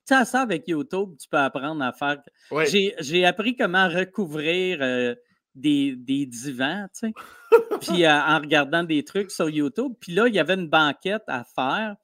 sais, 0.06 0.16
à 0.16 0.26
ça, 0.26 0.42
avec 0.42 0.68
YouTube, 0.68 1.16
tu 1.20 1.28
peux 1.30 1.38
apprendre 1.38 1.84
à 1.84 1.92
faire. 1.94 2.18
Ouais. 2.52 2.66
J'ai, 2.66 3.26
appris 3.26 3.56
comment 3.56 3.88
recouvrir 3.88 4.80
euh, 4.82 5.16
des, 5.56 5.96
des 5.96 6.26
divans, 6.26 6.88
tu 6.94 7.08
sais. 7.08 7.14
puis 7.82 8.06
euh, 8.06 8.12
en 8.12 8.40
regardant 8.40 8.84
des 8.84 9.04
trucs 9.04 9.32
sur 9.32 9.50
YouTube. 9.50 9.94
Puis 10.00 10.14
là, 10.14 10.28
il 10.28 10.34
y 10.34 10.40
avait 10.40 10.56
une 10.56 10.70
banquette 10.70 11.24
à 11.28 11.44
faire. 11.44 11.96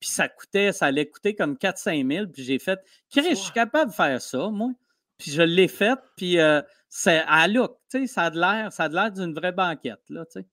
Puis 0.00 0.10
ça 0.10 0.28
coûtait, 0.28 0.72
ça 0.72 0.86
allait 0.86 1.08
coûter 1.08 1.34
comme 1.34 1.54
4-5 1.54 2.12
000. 2.12 2.26
Puis 2.28 2.44
j'ai 2.44 2.58
fait, 2.58 2.78
Chris, 3.10 3.24
je 3.30 3.34
suis 3.34 3.52
capable 3.52 3.90
de 3.90 3.96
faire 3.96 4.20
ça, 4.20 4.48
moi. 4.50 4.70
Puis 5.18 5.30
je 5.30 5.42
l'ai 5.42 5.68
fait. 5.68 5.98
Puis 6.16 6.38
euh, 6.38 6.60
c'est 6.88 7.22
à 7.26 7.48
look, 7.48 7.78
tu 7.90 8.00
sais, 8.00 8.06
ça 8.06 8.24
a 8.24 8.30
de 8.30 8.38
l'air, 8.38 8.72
ça 8.72 8.84
a 8.84 8.88
de 8.88 8.94
l'air 8.94 9.10
d'une 9.10 9.34
vraie 9.34 9.52
banquette, 9.52 10.02
là, 10.08 10.24
tu 10.26 10.40
sais. 10.40 10.46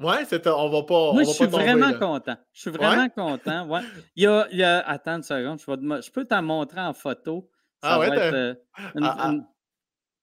Ouais, 0.00 0.24
c'est 0.26 0.46
on 0.46 0.68
va 0.70 0.82
pas. 0.84 0.94
on 0.94 1.12
Moi, 1.14 1.22
va 1.24 1.28
je 1.28 1.34
suis 1.34 1.44
pas 1.46 1.50
tomber, 1.50 1.64
vraiment 1.64 1.88
là. 1.88 1.94
content. 1.98 2.36
Je 2.52 2.60
suis 2.60 2.70
vraiment 2.70 3.08
content. 3.08 3.66
Ouais. 3.66 3.80
Il, 4.14 4.22
y 4.22 4.26
a, 4.28 4.46
il 4.52 4.58
y 4.58 4.62
a- 4.64 4.78
Attends 4.88 5.16
une 5.16 5.22
seconde, 5.24 5.58
je, 5.60 5.68
vais 5.70 5.76
te 5.76 5.82
mo- 5.82 6.00
je 6.00 6.10
peux 6.10 6.24
t'en 6.24 6.40
montrer 6.42 6.80
en 6.80 6.92
photo. 6.94 7.50
Ça 7.82 7.94
Ah 7.94 7.98
ouais, 7.98 8.06
être, 8.08 8.34
euh, 8.34 8.54
une- 8.94 9.04
Ah, 9.04 9.16
ah. 9.18 9.28
une- 9.30 9.46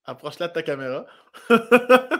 Approche-la 0.06 0.48
de 0.48 0.52
ta 0.54 0.62
caméra. 0.62 1.04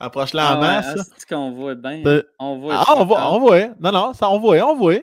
Approche-la 0.00 0.48
ah 0.48 0.56
en 0.56 0.60
ouais, 0.60 0.66
masse. 0.66 0.94
là. 0.96 1.02
asti 1.02 1.26
qu'on 1.26 1.52
voit 1.52 1.74
bien? 1.76 2.02
Euh, 2.04 2.22
On 2.38 2.58
voit. 2.58 2.74
Ah, 2.78 2.94
on 2.96 3.04
voit, 3.04 3.32
on 3.32 3.38
voit. 3.38 3.68
Non, 3.78 3.92
non, 3.92 4.12
ça, 4.12 4.28
on 4.30 4.38
voit, 4.40 4.56
on 4.66 4.74
voit. 4.76 4.96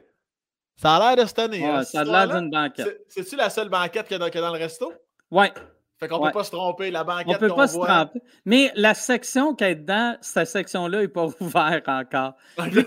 Ça 0.76 0.96
a 0.96 1.16
l'air 1.16 1.24
de 1.24 1.30
se 1.30 1.34
tenir. 1.34 1.62
Ouais, 1.62 1.70
hein, 1.80 1.84
ça 1.84 2.02
a 2.02 2.04
l'air 2.04 2.28
d'une 2.40 2.50
banquette. 2.50 3.04
C'est- 3.08 3.24
C'est-tu 3.24 3.36
la 3.38 3.50
seule 3.50 3.70
banquette 3.70 4.08
qu'il 4.08 4.14
y 4.14 4.16
a 4.16 4.20
dans, 4.20 4.26
qu'il 4.30 4.42
y 4.42 4.44
a 4.44 4.48
dans 4.48 4.54
le 4.54 4.60
resto? 4.60 4.92
Ouais, 5.32 5.54
Fait 6.00 6.08
qu'on 6.08 6.20
Ouais. 6.20 6.30
peut 6.30 6.38
pas 6.40 6.44
se 6.46 6.52
tromper. 6.52 6.92
La 6.92 7.02
on 7.02 7.06
banquette 7.06 7.40
peut 7.40 7.50
qu'on 7.50 7.56
pas 7.56 7.68
se 7.68 7.74
voit. 7.74 7.88
tromper. 7.88 8.22
Mais 8.46 8.72
la 8.76 8.94
section 8.94 9.54
qui 9.54 9.64
est 9.66 9.76
dedans, 9.76 10.16
cette 10.22 10.48
section-là 10.48 11.02
n'est 11.02 11.08
pas 11.10 11.28
ouverte 11.42 11.88
encore. 11.90 12.36
Le, 12.58 12.84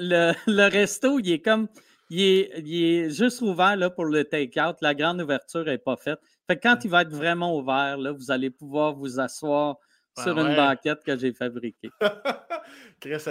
le, 0.00 0.32
le 0.46 0.70
resto, 0.70 1.18
il 1.18 1.32
est 1.32 1.40
comme. 1.40 1.68
Il 2.10 2.20
est, 2.20 2.52
il 2.58 2.84
est 2.84 3.10
juste 3.10 3.40
ouvert 3.40 3.74
là, 3.76 3.88
pour 3.88 4.04
le 4.04 4.24
take-out. 4.24 4.76
La 4.82 4.94
grande 4.94 5.20
ouverture 5.22 5.64
n'est 5.64 5.78
pas 5.78 5.96
faite. 5.96 6.18
Fait 6.46 6.56
que 6.56 6.62
quand 6.68 6.84
il 6.84 6.90
va 6.90 7.02
être 7.02 7.12
vraiment 7.12 7.56
ouvert, 7.56 7.96
là, 7.96 8.12
vous 8.12 8.30
allez 8.30 8.50
pouvoir 8.50 8.92
vous 8.94 9.18
asseoir 9.18 9.76
Ah 10.16 10.24
sur 10.24 10.36
ouais. 10.36 10.42
une 10.42 10.54
banquette 10.56 11.02
que 11.04 11.16
j'ai 11.16 11.32
fabriquée. 11.32 11.90
Chris, 13.00 13.22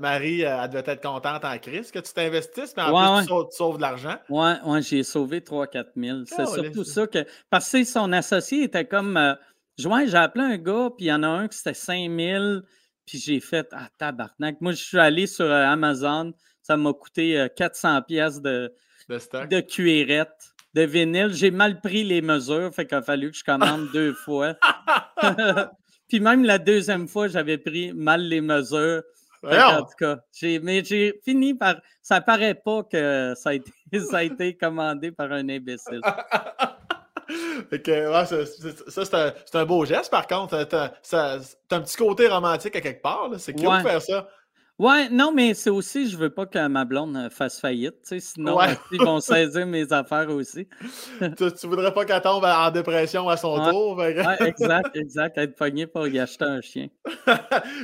Marie, 0.00 0.44
euh, 0.44 0.62
elle 0.62 0.70
devait 0.70 0.92
être 0.92 1.02
contente 1.02 1.44
en 1.44 1.58
Chris 1.58 1.88
que 1.92 1.98
tu 1.98 2.12
t'investisses, 2.12 2.74
mais 2.76 2.82
en 2.84 2.92
Ouais, 2.92 3.02
plus, 3.06 3.14
ouais. 3.16 3.22
tu, 3.22 3.28
sauves, 3.28 3.48
tu 3.50 3.56
sauves 3.56 3.76
de 3.76 3.82
l'argent. 3.82 4.16
Ouais, 4.28 4.54
ouais, 4.64 4.82
j'ai 4.82 5.02
sauvé 5.02 5.40
3-4 5.40 5.86
000. 5.96 6.18
C'est 6.26 6.46
surtout 6.46 6.84
ça 6.84 7.06
que. 7.06 7.26
Parce 7.50 7.70
que 7.72 7.84
son 7.84 8.12
associé 8.12 8.64
était 8.64 8.84
comme. 8.86 9.16
Euh, 9.16 9.34
j'ai 9.78 10.14
appelé 10.16 10.44
un 10.44 10.56
gars, 10.58 10.90
puis 10.96 11.06
il 11.06 11.08
y 11.08 11.12
en 11.12 11.22
a 11.22 11.28
un 11.28 11.48
qui 11.48 11.56
c'était 11.56 11.74
5 11.74 12.10
000, 12.10 12.44
puis 13.06 13.18
j'ai 13.18 13.40
fait 13.40 13.68
Ah, 13.72 13.88
tabarnak. 13.96 14.60
Moi, 14.60 14.72
je 14.72 14.82
suis 14.84 14.98
allé 14.98 15.26
sur 15.26 15.46
euh, 15.46 15.64
Amazon, 15.64 16.32
ça 16.62 16.76
m'a 16.76 16.92
coûté 16.92 17.38
euh, 17.38 17.48
400 17.48 18.02
pièces 18.02 18.40
de, 18.42 18.72
De 19.08 19.18
stock. 19.18 19.48
de 19.48 19.60
cuirette, 19.60 20.52
de 20.74 20.82
vinyle. 20.82 21.32
J'ai 21.32 21.50
mal 21.52 21.80
pris 21.80 22.04
les 22.04 22.20
mesures, 22.22 22.72
fait 22.74 22.86
qu'il 22.86 22.98
a 22.98 23.02
fallu 23.02 23.30
que 23.30 23.36
je 23.36 23.44
commande 23.44 23.88
deux 23.92 24.12
fois. 24.14 24.54
puis 26.08 26.20
même 26.20 26.44
la 26.44 26.58
deuxième 26.58 27.06
fois, 27.08 27.28
j'avais 27.28 27.58
pris 27.58 27.92
mal 27.92 28.22
les 28.22 28.40
mesures. 28.40 29.02
Qu'en 29.40 29.82
tout 29.82 29.94
cas, 29.98 30.18
j'ai, 30.32 30.58
mais 30.58 30.82
j'ai 30.82 31.20
fini 31.24 31.54
par. 31.54 31.76
Ça 32.02 32.20
paraît 32.20 32.54
pas 32.56 32.82
que 32.82 33.34
ça 33.36 33.50
a 33.50 33.54
été, 33.54 33.70
ça 34.10 34.16
a 34.18 34.22
été 34.24 34.56
commandé 34.56 35.12
par 35.12 35.30
un 35.32 35.48
imbécile. 35.48 36.00
Fait 37.70 37.82
que, 37.82 38.10
ouais, 38.10 38.24
c'est- 38.26 38.46
c'est- 38.46 38.90
ça, 38.90 39.34
c'est 39.44 39.58
un, 39.58 39.64
beau 39.66 39.84
geste, 39.84 40.10
par 40.10 40.26
contre. 40.26 40.64
T'as 40.64 40.92
un 41.70 41.80
petit 41.82 41.96
côté 41.96 42.26
romantique 42.26 42.74
à 42.74 42.80
quelque 42.80 43.02
part. 43.02 43.28
là. 43.28 43.38
C'est 43.38 43.52
cute 43.52 43.66
Ouais. 43.68 43.82
de 43.82 43.88
faire 43.88 44.00
ça. 44.02 44.28
Ouais, 44.78 45.08
non, 45.08 45.32
mais 45.32 45.54
c'est 45.54 45.70
aussi, 45.70 46.08
je 46.08 46.16
veux 46.16 46.30
pas 46.30 46.46
que 46.46 46.68
ma 46.68 46.84
blonde 46.84 47.16
euh, 47.16 47.30
fasse 47.30 47.60
faillite, 47.60 47.94
tu 48.02 48.08
sais, 48.10 48.20
sinon 48.20 48.56
Ouais. 48.58 48.70
euh, 48.70 48.74
ils 48.92 49.00
vont 49.02 49.18
saisir 49.20 49.66
mes 49.66 49.92
affaires 49.92 50.30
aussi. 50.30 50.68
tu, 51.36 51.52
tu 51.52 51.66
voudrais 51.66 51.92
pas 51.92 52.04
qu'elle 52.04 52.22
tombe 52.22 52.44
en 52.44 52.70
dépression 52.70 53.28
à 53.28 53.36
son 53.36 53.58
Ouais. 53.60 53.70
tour. 53.70 53.96
que- 53.96 54.24
Ouais, 54.24 54.48
exact, 54.48 54.90
exact. 54.96 55.36
Être 55.38 55.56
pogné 55.56 55.88
pour 55.88 56.06
y 56.06 56.20
acheter 56.20 56.44
un 56.44 56.60
chien. 56.60 56.86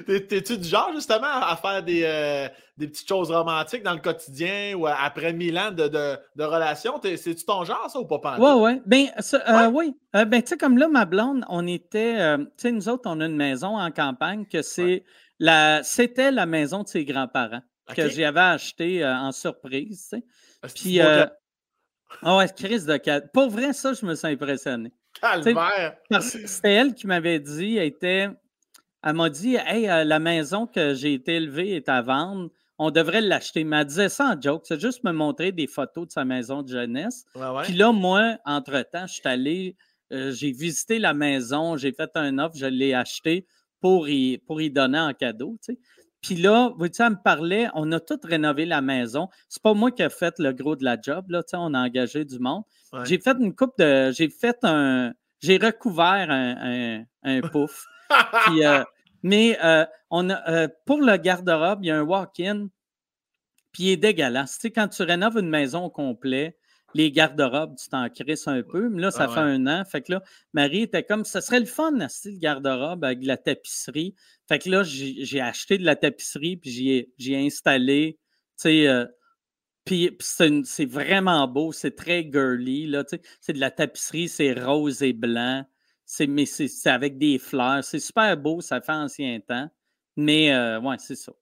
T'es- 0.06 0.26
T'es-tu 0.26 0.56
du 0.56 0.68
genre, 0.68 0.90
justement, 0.94 1.26
à 1.26 1.56
faire 1.56 1.82
des, 1.82 2.02
euh, 2.04 2.48
des 2.78 2.86
petites 2.86 3.08
choses 3.08 3.30
romantiques 3.32 3.82
dans 3.82 3.94
le 3.94 4.00
quotidien 4.00 4.74
ou 4.76 4.86
après 4.86 5.32
mille 5.32 5.58
ans 5.58 5.72
de, 5.72 5.88
de, 5.88 6.16
de 6.36 6.44
relation? 6.44 7.00
T'es- 7.00 7.16
C'est-tu 7.16 7.44
ton 7.44 7.64
genre, 7.64 7.90
ça, 7.90 7.98
ou 7.98 8.06
pas 8.06 8.20
pantoute? 8.20 8.40
Ouais, 8.44 8.52
ouais. 8.52 8.82
Ben, 8.86 9.06
euh, 9.48 9.68
oui. 9.72 9.96
Euh, 10.14 10.24
ben, 10.26 10.40
tu 10.42 10.50
sais, 10.50 10.56
comme 10.56 10.78
là, 10.78 10.86
ma 10.88 11.06
blonde, 11.06 11.44
on 11.48 11.66
était. 11.66 12.36
tu 12.38 12.46
sais, 12.56 12.70
nous 12.70 12.88
autres, 12.88 13.02
on 13.06 13.20
a 13.20 13.26
une 13.26 13.34
maison 13.36 13.76
en 13.78 13.90
campagne 13.90 14.46
que 14.46 14.62
c'est. 14.62 15.02
La 15.39 15.82
C'était 15.82 16.31
la 16.31 16.47
maison 16.47 16.82
de 16.82 16.89
ses 16.89 17.05
grands-parents 17.05 17.62
que 17.94 18.09
j'avais 18.09 18.40
acheté 18.40 19.05
euh, 19.05 19.15
en 19.15 19.32
surprise, 19.32 20.09
tu 20.11 20.19
sais. 20.19 20.24
Puis, 20.74 21.01
euh, 21.01 21.27
crise 22.56 22.86
de 22.86 22.97
cat. 22.97 23.20
Pour 23.32 23.51
vrai, 23.51 23.73
ça, 23.73 23.93
je 23.93 24.06
me 24.06 24.15
suis 24.15 24.28
impressionné. 24.28 24.93
Calvaire! 25.20 25.97
C'était 26.20 26.73
elle 26.73 26.94
qui 26.94 27.06
m'avait 27.06 27.40
dit, 27.40 27.77
elle 27.77 27.86
était. 27.86 28.28
Elle 29.02 29.15
m'a 29.15 29.28
dit 29.28 29.56
Hey, 29.56 29.89
euh, 29.89 30.05
la 30.05 30.19
maison 30.19 30.66
que 30.66 30.94
j'ai 30.94 31.15
été 31.15 31.35
élevée 31.35 31.77
est 31.77 31.89
à 31.89 32.01
vendre. 32.01 32.51
On 32.78 32.90
devrait 32.90 33.20
l'acheter. 33.20 33.62
Mais 33.62 33.81
elle 33.81 33.86
disait 33.86 34.09
ça 34.09 34.35
en 34.35 34.40
joke. 34.40 34.62
C'est 34.65 34.81
juste 34.81 35.05
me 35.05 35.12
montrer 35.12 35.52
des 35.52 35.66
photos 35.66 36.06
de 36.06 36.12
sa 36.12 36.24
maison 36.24 36.62
de 36.62 36.69
jeunesse. 36.69 37.24
Ouais, 37.35 37.47
ouais. 37.48 37.62
Puis 37.65 37.74
là, 37.74 37.93
moi, 37.93 38.39
entre-temps, 38.44 39.06
je 39.06 39.12
suis 39.12 39.23
allé, 39.28 39.77
euh, 40.12 40.32
j'ai 40.32 40.52
visité 40.52 40.98
la 40.98 41.15
maison, 41.15 41.77
j'ai 41.77 41.93
fait 41.93 42.11
un 42.15 42.39
offre, 42.39 42.56
je 42.56 42.66
l'ai 42.66 42.94
acheté 42.94 43.47
pour 43.85 44.09
y, 44.09 44.39
pour 44.39 44.62
y 44.62 44.70
donner 44.70 44.98
en 44.98 45.12
cadeau. 45.12 45.59
tu 45.62 45.74
sais. 45.74 45.78
Puis 46.23 46.36
là, 46.36 46.73
vous 46.78 46.86
savez, 46.90 47.09
elle 47.09 47.19
me 47.19 47.23
parlait, 47.23 47.69
on 47.74 47.93
a 47.93 48.01
tout 48.01 48.19
rénové 48.24 48.65
la 48.65 48.81
maison. 48.81 49.28
C'est 49.51 49.62
pas 49.62 49.74
moi 49.74 49.90
qui 49.90 50.01
ai 50.01 50.09
fait 50.09 50.39
le 50.39 50.55
gros 50.55 50.74
de 50.74 50.82
la 50.85 50.98
job, 50.98 51.27
là, 51.28 51.43
tu 51.43 51.51
sais, 51.51 51.56
on 51.61 51.74
a 51.74 51.81
engagé 51.81 52.24
du 52.24 52.39
monde. 52.39 52.62
Ouais. 52.94 53.05
J'ai 53.05 53.19
fait 53.19 53.36
une 53.39 53.55
coupe 53.55 53.77
de. 53.78 54.11
J'ai 54.12 54.31
fait 54.31 54.56
un. 54.62 55.12
J'ai 55.43 55.59
recouvert 55.59 56.31
un, 56.31 57.02
un, 57.02 57.05
un 57.24 57.40
pouf. 57.52 57.85
Puis, 58.47 58.65
euh, 58.65 58.82
mais 59.23 59.59
euh, 59.62 59.85
on 60.09 60.31
a, 60.31 60.51
euh, 60.51 60.69
pour 60.86 61.02
le 61.02 61.19
garde-robe, 61.19 61.81
il 61.82 61.89
y 61.89 61.90
a 61.90 61.98
un 61.98 62.05
walk-in, 62.05 62.69
puis 63.73 63.82
il 63.82 63.90
est 63.90 63.97
dégueulasse. 63.98 64.55
Tu 64.55 64.61
sais, 64.61 64.70
quand 64.70 64.89
tu 64.89 65.02
rénoves 65.02 65.36
une 65.36 65.51
maison 65.51 65.85
au 65.85 65.90
complet, 65.90 66.56
les 66.94 67.10
garde-robes, 67.10 67.76
tu 67.76 67.88
t'en 67.88 68.08
crisses 68.08 68.48
un 68.48 68.62
peu. 68.62 68.88
Mais 68.88 69.02
là, 69.02 69.10
ça 69.10 69.26
Ah 69.28 69.34
fait 69.34 69.40
un 69.40 69.66
an. 69.66 69.84
Fait 69.84 70.02
que 70.02 70.12
là, 70.12 70.22
Marie 70.52 70.82
était 70.82 71.02
comme, 71.02 71.24
ça 71.24 71.40
serait 71.40 71.60
le 71.60 71.66
fun, 71.66 72.00
un 72.00 72.08
style 72.08 72.38
garde-robe 72.38 73.04
avec 73.04 73.20
de 73.20 73.26
la 73.26 73.36
tapisserie. 73.36 74.14
Fait 74.48 74.58
que 74.58 74.70
là, 74.70 74.82
j'ai 74.84 75.40
acheté 75.40 75.78
de 75.78 75.84
la 75.84 75.96
tapisserie, 75.96 76.56
puis 76.56 76.70
j'y 76.70 77.32
ai, 77.32 77.46
installé, 77.46 78.18
tu 78.56 78.62
sais, 78.62 78.88
euh, 78.88 79.06
puis 79.84 80.16
c'est 80.20 80.86
vraiment 80.86 81.46
beau, 81.46 81.72
c'est 81.72 81.94
très 81.94 82.22
girly, 82.30 82.86
là, 82.86 83.04
tu 83.04 83.16
sais. 83.16 83.22
C'est 83.40 83.52
de 83.52 83.60
la 83.60 83.70
tapisserie, 83.70 84.28
c'est 84.28 84.52
rose 84.54 85.02
et 85.02 85.12
blanc. 85.12 85.64
C'est, 86.06 86.26
mais 86.26 86.46
c'est 86.46 86.68
c'est 86.68 86.90
avec 86.90 87.18
des 87.18 87.38
fleurs. 87.38 87.84
C'est 87.84 87.98
super 87.98 88.36
beau, 88.36 88.60
ça 88.60 88.80
fait 88.80 88.92
ancien 88.92 89.40
temps. 89.40 89.68
Mais 90.16 90.52
euh, 90.54 90.80
ouais, 90.80 90.96
c'est 90.98 91.16
ça. 91.16 91.32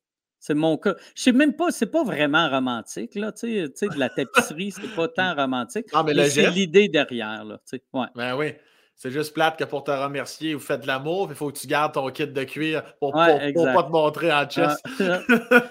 C'est 0.45 0.55
mon 0.55 0.77
cas. 0.77 0.97
Je 1.15 1.23
sais 1.23 1.31
même 1.31 1.55
pas, 1.55 1.71
c'est 1.71 1.87
pas 1.87 2.03
vraiment 2.03 2.51
romantique, 2.51 3.15
là. 3.15 3.31
Tu 3.31 3.71
sais, 3.77 3.87
de 3.87 3.97
la 3.99 4.09
tapisserie, 4.09 4.73
c'est 4.73 4.93
pas 4.97 5.07
tant 5.17 5.37
romantique. 5.37 5.87
Non, 5.95 6.03
mais 6.03 6.29
c'est 6.29 6.51
l'idée 6.51 6.89
derrière, 6.89 7.45
là. 7.45 7.59
Tu 7.59 7.77
sais, 7.77 7.83
ouais. 7.93 8.07
ben 8.17 8.35
oui. 8.37 8.53
C'est 8.97 9.13
juste 9.13 9.35
plate 9.35 9.57
que 9.57 9.63
pour 9.65 9.85
te 9.85 9.93
remercier, 9.93 10.55
vous 10.55 10.61
faites 10.61 10.81
de 10.83 10.87
l'amour, 10.89 11.29
il 11.31 11.37
faut 11.37 11.51
que 11.53 11.59
tu 11.59 11.67
gardes 11.69 11.93
ton 11.95 12.09
kit 12.11 12.27
de 12.27 12.45
cuir 12.45 12.83
pour, 12.99 13.15
Ouais, 13.15 13.53
pour- 13.53 13.65
pour 13.65 13.73
pas 13.73 13.83
te 13.85 13.91
montrer 13.91 14.33
en 14.33 14.45
chest. 14.49 14.81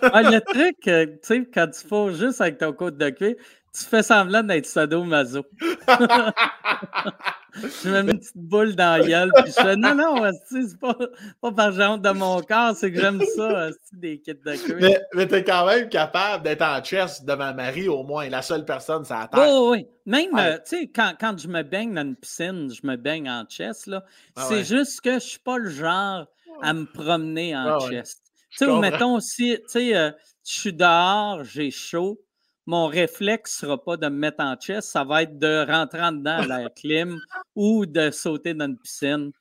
Ah, 0.03 0.21
le 0.21 0.39
truc, 0.39 0.87
euh, 0.87 1.05
tu 1.05 1.17
sais, 1.21 1.45
quand 1.53 1.67
tu 1.67 1.85
fous 1.87 2.11
juste 2.13 2.39
avec 2.39 2.57
ton 2.57 2.71
côte 2.71 2.97
de 2.97 3.09
cuir, 3.09 3.35
tu 3.73 3.83
fais 3.85 4.03
semblant 4.03 4.41
d'être 4.43 4.65
sadomaso. 4.65 5.43
je 7.83 7.89
me 7.89 8.01
mets 8.03 8.11
une 8.13 8.19
petite 8.19 8.37
boule 8.37 8.75
dans 8.75 8.99
la 9.01 9.07
gueule, 9.07 9.31
puis 9.43 9.47
je 9.47 9.61
fais 9.61 9.75
non, 9.75 9.95
non, 9.95 10.29
c'est 10.49 10.79
pas, 10.79 10.95
pas 11.41 11.51
par 11.51 11.73
honte 11.79 12.01
de 12.01 12.09
mon 12.11 12.41
corps, 12.41 12.75
c'est 12.75 12.91
que 12.91 12.99
j'aime 12.99 13.21
ça, 13.35 13.69
des 13.93 14.19
kits 14.19 14.33
de 14.33 14.55
cuir. 14.55 14.77
mais 14.79 15.01
mais 15.13 15.27
t'es 15.27 15.43
quand 15.43 15.65
même 15.65 15.89
capable 15.89 16.43
d'être 16.43 16.61
en 16.61 16.81
chest 16.83 17.25
devant 17.25 17.53
Marie, 17.53 17.87
au 17.87 18.03
moins, 18.03 18.29
la 18.29 18.41
seule 18.41 18.65
personne 18.65 19.03
la 19.09 19.27
terre. 19.27 19.49
Oui, 19.51 19.79
oui. 19.79 19.87
Même, 20.05 20.33
Ouais. 20.33 20.41
euh, 20.53 20.57
tu 20.65 20.77
sais, 20.77 20.87
quand, 20.87 21.13
quand 21.19 21.37
je 21.39 21.47
me 21.47 21.61
baigne 21.63 21.93
dans 21.93 22.01
une 22.01 22.15
piscine, 22.15 22.69
je 22.73 22.85
me 22.87 22.95
baigne 22.95 23.29
en 23.29 23.45
chest, 23.47 23.87
là. 23.87 24.03
Ah 24.35 24.45
c'est 24.47 24.55
ouais. 24.55 24.63
juste 24.63 25.01
que 25.01 25.13
je 25.15 25.19
suis 25.19 25.39
pas 25.39 25.57
le 25.57 25.69
genre 25.69 26.27
à 26.61 26.73
me 26.73 26.85
promener 26.85 27.55
en 27.55 27.77
Ah 27.77 27.89
chest. 27.89 28.21
Tu 28.49 28.65
sais, 28.65 28.79
mettons 28.79 29.15
aussi, 29.15 29.57
tu 29.57 29.63
sais, 29.67 29.95
euh, 29.95 30.11
je 30.45 30.53
suis 30.53 30.73
dehors, 30.73 31.43
j'ai 31.43 31.71
chaud. 31.71 32.19
Mon 32.67 32.87
réflexe 32.87 33.57
sera 33.57 33.81
pas 33.83 33.97
de 33.97 34.07
me 34.07 34.15
mettre 34.15 34.43
en 34.43 34.55
chest, 34.55 34.89
ça 34.89 35.03
va 35.03 35.23
être 35.23 35.37
de 35.39 35.65
rentrer 35.67 36.01
en 36.01 36.11
dedans 36.11 36.37
à 36.37 36.45
l'air 36.45 36.69
clim 36.75 37.19
ou 37.55 37.85
de 37.85 38.11
sauter 38.11 38.53
dans 38.53 38.65
une 38.65 38.77
piscine. 38.77 39.31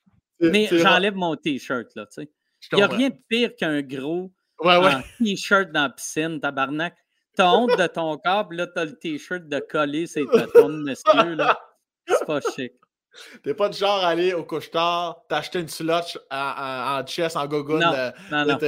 Mais 0.40 0.68
j'enlève 0.72 1.14
mon 1.14 1.36
t-shirt, 1.36 1.88
là, 1.96 2.06
tu 2.06 2.22
sais. 2.22 2.30
Il 2.72 2.76
n'y 2.76 2.82
a 2.82 2.86
rien 2.86 3.08
de 3.10 3.18
pire 3.28 3.54
qu'un 3.56 3.82
gros 3.82 4.30
Ouais, 4.60 4.76
ouais. 4.76 4.94
en 4.94 5.02
t-shirt 5.18 5.70
dans 5.72 5.84
la 5.84 5.90
piscine, 5.90 6.40
tabarnak. 6.40 6.94
t'as 7.34 7.50
honte 7.50 7.78
de 7.78 7.86
ton 7.86 8.16
corps, 8.18 8.48
puis 8.48 8.58
là, 8.58 8.66
t'as 8.66 8.84
le 8.84 8.98
t-shirt 8.98 9.48
de 9.48 9.58
coller, 9.58 10.06
c'est 10.06 10.24
ta 10.26 10.68
monsieur, 10.68 11.34
là. 11.34 11.58
C'est 12.06 12.26
pas 12.26 12.40
chic. 12.40 12.72
T'es 13.42 13.54
pas 13.54 13.68
du 13.68 13.78
genre 13.78 14.04
à 14.04 14.08
aller 14.08 14.34
au 14.34 14.44
couche-tard, 14.44 15.22
t'acheter 15.28 15.60
une 15.60 15.68
slush 15.68 16.18
en, 16.30 17.00
en, 17.00 17.06
chess, 17.06 17.36
en 17.36 17.46
gogoon. 17.46 17.78
Non, 17.78 17.92
euh, 17.92 18.10
non. 18.30 18.58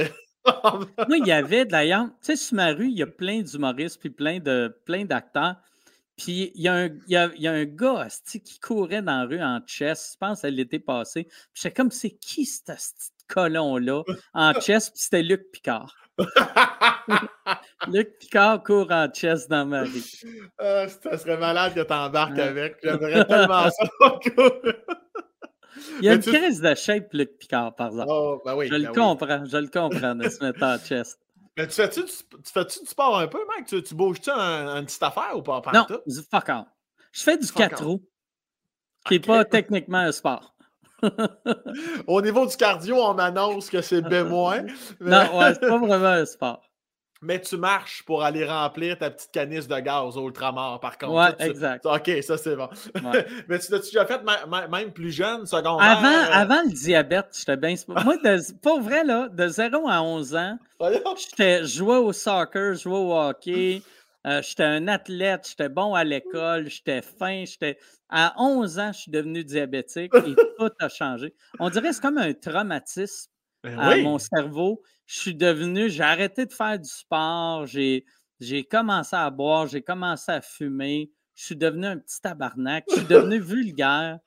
Moi, 1.07 1.17
il 1.17 1.27
y 1.27 1.31
avait 1.31 1.65
d'ailleurs, 1.65 2.05
tu 2.05 2.13
sais, 2.21 2.35
sur 2.35 2.55
ma 2.55 2.67
rue, 2.73 2.87
il 2.87 2.97
y 2.97 3.03
a 3.03 3.07
plein 3.07 3.41
d'humoristes 3.41 3.99
puis 3.99 4.09
plein 4.09 4.39
de 4.39 4.75
plein 4.85 5.05
d'acteurs. 5.05 5.55
Puis 6.15 6.51
il 6.53 6.61
y, 6.61 6.67
a 6.67 6.73
un, 6.75 6.85
il, 6.85 7.11
y 7.13 7.15
a, 7.15 7.31
il 7.35 7.41
y 7.41 7.47
a 7.47 7.51
un 7.53 7.65
gars 7.65 8.07
qui 8.27 8.59
courait 8.59 9.01
dans 9.01 9.21
la 9.21 9.25
rue 9.25 9.41
en 9.41 9.59
chess, 9.65 10.11
je 10.13 10.17
pense 10.19 10.43
à 10.45 10.49
l'été 10.49 10.77
passé. 10.79 11.23
Puis 11.23 11.35
j'étais 11.55 11.73
comme, 11.73 11.89
c'est 11.91 12.11
qui 12.11 12.45
ce 12.45 12.61
petit 12.63 13.25
colon-là 13.27 14.03
en 14.33 14.53
chess? 14.61 14.89
Puis 14.91 14.99
c'était 14.99 15.23
Luc 15.23 15.51
Picard. 15.51 15.95
Luc 17.87 18.19
Picard 18.19 18.61
court 18.63 18.91
en 18.91 19.11
chess 19.11 19.47
dans 19.47 19.65
ma 19.65 19.83
rue. 19.83 20.03
Ah, 20.59 20.87
ça 20.87 21.17
serait 21.17 21.37
malade 21.37 21.73
que 21.73 21.81
t'embarques 21.81 22.37
Ouais. 22.37 22.41
avec. 22.43 22.77
J'aimerais 22.83 23.25
tellement 23.25 23.69
ça. 23.71 23.89
Il 25.99 26.05
y 26.05 26.09
a 26.09 26.13
une 26.13 26.21
crise 26.21 26.61
de 26.61 26.75
shape, 26.75 27.13
Luc 27.13 27.37
Picard, 27.37 27.73
par 27.75 27.87
exemple. 27.87 28.09
oh, 28.11 28.41
ben 28.45 28.55
oui, 28.55 28.67
je 28.67 28.73
le 28.75 28.83
ben 28.83 28.89
oui. 28.89 28.95
comprends, 28.95 29.45
je 29.45 29.57
le 29.57 29.67
comprends 29.67 30.15
de 30.15 30.29
se 30.29 30.43
mettre 30.43 30.63
en 30.63 30.77
chess. 30.77 31.17
Mais 31.57 31.67
tu 31.67 31.73
fais-tu 31.73 32.01
fais-tu 32.43 32.79
du 32.79 32.85
sport 32.87 33.19
un 33.19 33.27
peu, 33.27 33.39
mec? 33.55 33.67
Tu, 33.67 33.81
tu 33.83 33.93
bouges-tu 33.93 34.31
un, 34.31 34.77
une 34.77 34.85
petite 34.85 35.03
affaire 35.03 35.33
ou 35.35 35.41
pas? 35.43 35.61
Non, 35.73 35.85
du 36.07 36.15
fuck 36.29 36.49
off. 36.49 36.65
Je 37.11 37.21
fais 37.21 37.37
du 37.37 37.45
Fuck 37.45 37.57
4 37.69 37.81
off. 37.81 37.87
roues, 37.87 38.03
qui 39.05 39.13
n'est 39.13 39.19
pas 39.19 39.45
techniquement 39.45 39.99
un 39.99 40.11
sport. 40.11 40.55
Au 42.07 42.21
niveau 42.21 42.45
du 42.47 42.55
cardio, 42.55 42.95
on 42.95 43.13
m'annonce 43.13 43.69
que 43.69 43.81
c'est 43.81 44.01
B-. 44.09 44.23
mais- 44.23 44.65
Non, 45.01 45.37
ouais, 45.37 45.53
c'est 45.53 45.59
pas 45.67 45.77
vraiment 45.77 46.05
un 46.07 46.25
sport. 46.25 46.61
Mais 47.23 47.39
tu 47.39 47.55
marches 47.55 48.03
pour 48.03 48.21
aller 48.23 48.45
remplir 48.45 48.97
ta 48.97 49.09
petite 49.09 49.31
canisse 49.31 49.67
de 49.67 49.79
gaz 49.79 50.17
au 50.17 50.27
ultramar, 50.27 50.79
par 50.81 50.97
contre. 50.97 51.13
Ouais, 51.13 51.35
tu- 51.37 51.49
exact. 51.49 51.85
OK, 51.85 52.11
ça 52.21 52.37
c'est 52.37 52.55
bon. 52.55 52.67
Ouais. 52.95 53.25
mais 53.47 53.59
tu 53.59 53.71
l'as-tu 53.71 53.85
déjà 53.85 54.05
fait 54.05 54.21
même 54.69 54.91
plus 54.91 55.11
jeune, 55.11 55.45
secondaire? 55.45 55.97
Avant, 55.97 56.07
euh, 56.07 56.33
avant 56.33 56.61
le 56.63 56.71
diabète, 56.71 57.27
j'étais 57.37 57.55
bien. 57.55 57.75
Moi, 57.87 58.17
de, 58.17 58.53
pour 58.59 58.81
vrai, 58.81 59.05
là, 59.05 59.29
de 59.29 59.47
0 59.47 59.87
à 59.87 60.01
11 60.01 60.35
ans, 60.35 60.59
j'étais 61.17 61.65
jouais 61.65 61.97
au 61.97 62.11
soccer, 62.11 62.75
jouais 62.75 62.97
au 62.97 63.13
hockey, 63.13 63.81
euh, 64.27 64.41
j'étais 64.41 64.63
un 64.63 64.87
athlète, 64.87 65.47
j'étais 65.49 65.69
bon 65.69 65.93
à 65.95 66.03
l'école, 66.03 66.69
j'étais 66.69 67.01
fin, 67.01 67.45
j'étais. 67.45 67.77
À 68.09 68.35
11 68.37 68.79
ans, 68.79 68.91
je 68.93 68.99
suis 68.99 69.11
devenu 69.11 69.43
diabétique 69.43 70.13
et 70.13 70.35
tout 70.59 70.69
a 70.79 70.89
changé. 70.89 71.33
On 71.59 71.69
dirait 71.69 71.89
que 71.89 71.95
c'est 71.95 72.01
comme 72.01 72.19
un 72.19 72.33
traumatisme 72.33 73.31
à 73.63 73.89
oui. 73.89 74.03
mon 74.03 74.17
cerveau. 74.19 74.81
Je 75.05 75.19
suis 75.19 75.35
devenu, 75.35 75.89
j'ai 75.89 76.03
arrêté 76.03 76.45
de 76.45 76.53
faire 76.53 76.79
du 76.79 76.89
sport, 76.89 77.65
j'ai, 77.65 78.05
j'ai 78.39 78.63
commencé 78.63 79.15
à 79.15 79.29
boire, 79.29 79.67
j'ai 79.67 79.81
commencé 79.81 80.31
à 80.31 80.41
fumer, 80.41 81.11
je 81.35 81.45
suis 81.45 81.55
devenu 81.55 81.85
un 81.87 81.97
petit 81.97 82.21
tabarnak, 82.21 82.85
je 82.89 82.95
suis 82.97 83.05
devenu 83.05 83.39
vulgaire. 83.41 84.19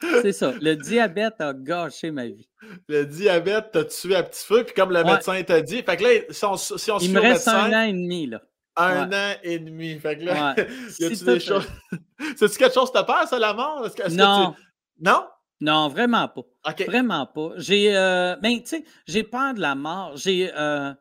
C'est 0.00 0.32
ça. 0.32 0.52
Le 0.60 0.74
diabète 0.74 1.40
a 1.40 1.54
gâché 1.54 2.10
ma 2.10 2.26
vie. 2.26 2.48
Le 2.88 3.04
diabète 3.06 3.70
t'a 3.70 3.84
tué 3.84 4.16
à 4.16 4.24
petit 4.24 4.44
feu, 4.44 4.64
puis 4.64 4.74
comme 4.74 4.90
le 4.90 4.98
Ouais. 5.04 5.12
médecin 5.12 5.40
t'a 5.44 5.60
dit, 5.62 5.82
fait 5.82 5.96
que 5.96 6.02
là, 6.02 6.08
si 6.30 6.44
on, 6.44 6.56
si 6.56 6.90
on 6.90 6.98
Il 6.98 7.12
me 7.12 7.20
reste 7.20 7.46
médecin, 7.46 7.72
un 7.72 7.72
an 7.72 7.82
et 7.84 7.92
demi, 7.92 8.26
là. 8.26 8.42
un 8.76 9.08
Ouais. 9.08 9.16
an 9.16 9.34
et 9.44 9.58
demi. 9.60 9.96
Fait 10.00 10.18
que 10.18 10.24
là, 10.24 10.54
Ouais. 10.56 10.66
y 10.98 11.04
a-tu 11.04 11.14
Si 11.14 11.24
des 11.24 11.38
choses? 11.38 11.68
C'est-tu 12.36 12.58
quelque 12.58 12.74
chose 12.74 12.90
qui 12.90 12.98
te 12.98 13.04
peur, 13.04 13.28
ça, 13.28 13.38
la 13.38 13.54
mort? 13.54 13.88
Que, 13.94 14.02
que 14.02 14.08
Non, 14.12 14.54
tu- 14.56 14.62
Non? 15.04 15.24
Non, 15.62 15.88
vraiment 15.88 16.28
pas. 16.28 16.42
Vraiment 16.86 17.26
pas. 17.26 17.52
J'ai, 17.56 17.96
euh, 17.96 18.36
ben, 18.36 18.60
tu 18.60 18.66
sais, 18.66 18.84
j'ai 19.06 19.22
peur 19.22 19.54
de 19.54 19.60
la 19.60 19.74
mort. 19.74 20.16
J'ai, 20.16 20.50
euh, 20.54 20.92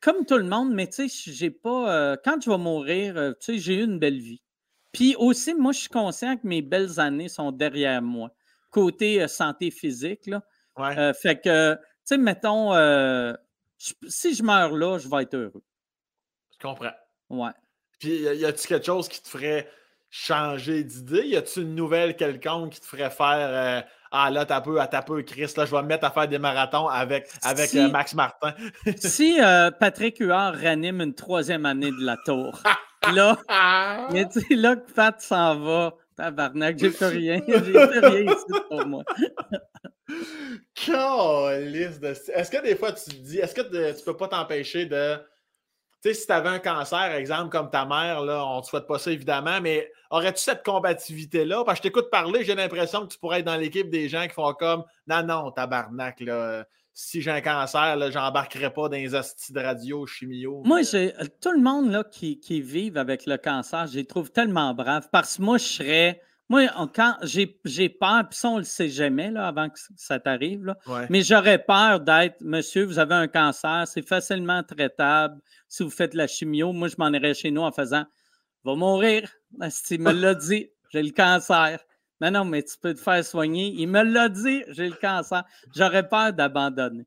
comme 0.00 0.24
tout 0.26 0.36
le 0.38 0.44
monde, 0.44 0.72
mais 0.74 0.86
tu 0.88 1.08
sais, 1.08 1.32
j'ai 1.32 1.50
pas. 1.50 1.94
euh, 1.94 2.16
quand 2.24 2.40
je 2.42 2.50
vais 2.50 2.58
mourir, 2.58 3.14
tu 3.40 3.54
sais, 3.54 3.58
j'ai 3.58 3.76
eu 3.80 3.84
une 3.84 3.98
belle 3.98 4.18
vie. 4.18 4.42
Puis 4.92 5.14
aussi, 5.16 5.54
moi, 5.54 5.72
je 5.72 5.80
suis 5.80 5.88
conscient 5.88 6.36
que 6.36 6.46
mes 6.46 6.60
belles 6.62 7.00
années 7.00 7.28
sont 7.28 7.52
derrière 7.52 8.02
moi. 8.02 8.30
Côté 8.70 9.26
santé 9.28 9.70
physique, 9.70 10.26
là. 10.26 10.42
Ouais. 10.76 11.12
Fait 11.14 11.40
que, 11.40 11.74
tu 11.74 11.80
sais, 12.04 12.18
mettons, 12.18 12.74
euh, 12.74 13.32
je- 13.78 13.92
si 14.08 14.34
je 14.34 14.42
meurs 14.42 14.72
là, 14.72 14.98
je 14.98 15.08
vais 15.08 15.22
être 15.22 15.34
heureux. 15.34 15.62
Je 16.52 16.58
comprends. 16.66 16.92
Ouais. 17.30 17.50
Puis, 17.98 18.20
y 18.22 18.44
a-tu 18.44 18.66
quelque 18.66 18.84
chose 18.86 19.08
qui 19.08 19.22
te 19.22 19.28
ferait 19.28 19.68
changer 20.12 20.84
d'idée? 20.84 21.26
Y 21.26 21.36
a-tu 21.36 21.62
une 21.62 21.74
nouvelle 21.74 22.14
quelconque 22.14 22.74
qui 22.74 22.80
te 22.80 22.86
ferait 22.86 23.10
faire 23.10 23.48
euh, 23.50 23.80
Ah 24.12 24.30
là, 24.30 24.44
t'as 24.44 24.60
peu, 24.60 24.78
à 24.80 24.86
ta 24.86 25.00
peu, 25.02 25.22
Chris, 25.22 25.50
là, 25.56 25.64
je 25.64 25.70
vais 25.74 25.82
me 25.82 25.88
mettre 25.88 26.04
à 26.04 26.10
faire 26.10 26.28
des 26.28 26.38
marathons 26.38 26.86
avec, 26.86 27.26
avec 27.42 27.70
Si- 27.70 27.80
euh, 27.80 27.88
Max 27.88 28.14
Martin? 28.14 28.54
si 28.98 29.40
euh, 29.40 29.70
Patrick 29.70 30.18
Huard 30.18 30.54
ranime 30.54 31.00
une 31.00 31.14
troisième 31.14 31.64
année 31.64 31.90
de 31.90 32.04
la 32.04 32.18
tour, 32.18 32.62
là! 33.12 33.38
Mais 34.12 34.26
là 34.50 34.76
que 34.76 34.92
Pat 34.92 35.18
s'en 35.18 35.58
va, 35.58 35.94
tabarnak, 36.14 36.78
j'ai 36.78 36.90
plus 36.90 37.06
rien. 37.06 37.40
J'ai 37.48 37.72
plus 37.72 37.98
rien 37.98 38.32
ici 38.34 38.60
pour 38.68 38.86
moi. 38.86 39.02
Est-ce 40.76 42.50
que 42.50 42.62
des 42.62 42.76
fois 42.76 42.92
tu 42.92 43.04
te 43.10 43.16
dis, 43.16 43.38
est-ce 43.38 43.54
que 43.54 43.96
tu 43.96 44.04
peux 44.04 44.16
pas 44.16 44.28
t'empêcher 44.28 44.84
de. 44.84 45.16
Sais, 46.02 46.14
si 46.14 46.26
tu 46.26 46.32
avais 46.32 46.48
un 46.48 46.58
cancer, 46.58 47.14
exemple, 47.14 47.50
comme 47.50 47.70
ta 47.70 47.84
mère, 47.84 48.22
là, 48.22 48.44
on 48.44 48.60
te 48.60 48.66
souhaite 48.66 48.88
pas 48.88 48.98
ça 48.98 49.12
évidemment, 49.12 49.60
mais 49.60 49.88
aurais-tu 50.10 50.42
cette 50.42 50.64
combativité-là? 50.64 51.62
Parce 51.64 51.78
que 51.78 51.84
je 51.84 51.90
t'écoute 51.90 52.10
parler, 52.10 52.42
j'ai 52.42 52.56
l'impression 52.56 53.06
que 53.06 53.12
tu 53.12 53.18
pourrais 53.20 53.38
être 53.38 53.46
dans 53.46 53.56
l'équipe 53.56 53.88
des 53.88 54.08
gens 54.08 54.26
qui 54.26 54.34
font 54.34 54.52
comme 54.54 54.82
Non, 55.06 55.22
non, 55.22 55.52
tabarnak. 55.52 56.20
Si 56.92 57.22
j'ai 57.22 57.30
un 57.30 57.40
cancer, 57.40 57.94
là, 57.94 58.10
j'embarquerai 58.10 58.72
pas 58.72 58.88
dans 58.88 58.96
les 58.96 59.14
hosties 59.14 59.52
de 59.52 59.60
radio, 59.60 60.04
chimio. 60.04 60.62
Moi, 60.64 60.80
tout 61.40 61.52
le 61.52 61.62
monde 61.62 61.92
là, 61.92 62.02
qui, 62.02 62.40
qui 62.40 62.60
vivent 62.60 62.98
avec 62.98 63.24
le 63.24 63.36
cancer, 63.36 63.86
je 63.86 63.94
les 63.94 64.04
trouve 64.04 64.32
tellement 64.32 64.74
braves 64.74 65.08
parce 65.12 65.36
que 65.36 65.42
moi, 65.42 65.58
je 65.58 65.64
serais. 65.64 66.20
Moi, 66.52 66.88
quand 66.94 67.16
j'ai 67.22 67.58
j'ai 67.64 67.88
peur, 67.88 68.28
puis 68.28 68.38
ça, 68.38 68.48
on 68.50 68.58
le 68.58 68.64
sait 68.64 68.88
jamais 68.90 69.30
là, 69.30 69.48
avant 69.48 69.70
que 69.70 69.78
ça 69.96 70.20
t'arrive, 70.20 70.66
là, 70.66 70.76
Ouais. 70.86 71.06
mais 71.08 71.22
j'aurais 71.22 71.58
peur 71.58 71.98
d'être 72.00 72.40
Monsieur, 72.42 72.84
vous 72.84 72.98
avez 72.98 73.14
un 73.14 73.26
cancer, 73.26 73.84
c'est 73.88 74.06
facilement 74.06 74.62
traitable. 74.62 75.40
Si 75.66 75.82
vous 75.82 75.88
faites 75.90 76.12
la 76.14 76.26
chimio, 76.26 76.72
moi, 76.72 76.88
je 76.88 76.96
m'en 76.98 77.10
irais 77.10 77.32
chez 77.34 77.50
nous 77.50 77.62
en 77.62 77.72
faisant 77.72 78.04
Va 78.64 78.74
mourir. 78.74 79.28
Il 79.90 80.00
me 80.00 80.12
l'a 80.12 80.34
dit, 80.34 80.68
j'ai 80.92 81.02
le 81.02 81.10
cancer. 81.10 81.80
Non, 82.20 82.30
non, 82.30 82.44
mais 82.44 82.62
tu 82.62 82.76
peux 82.80 82.94
te 82.94 83.00
faire 83.00 83.24
soigner. 83.24 83.72
Il 83.76 83.88
me 83.88 84.02
l'a 84.02 84.28
dit, 84.28 84.62
j'ai 84.68 84.88
le 84.88 84.94
cancer. 84.94 85.42
J'aurais 85.74 86.06
peur 86.08 86.32
d'abandonner. 86.32 87.06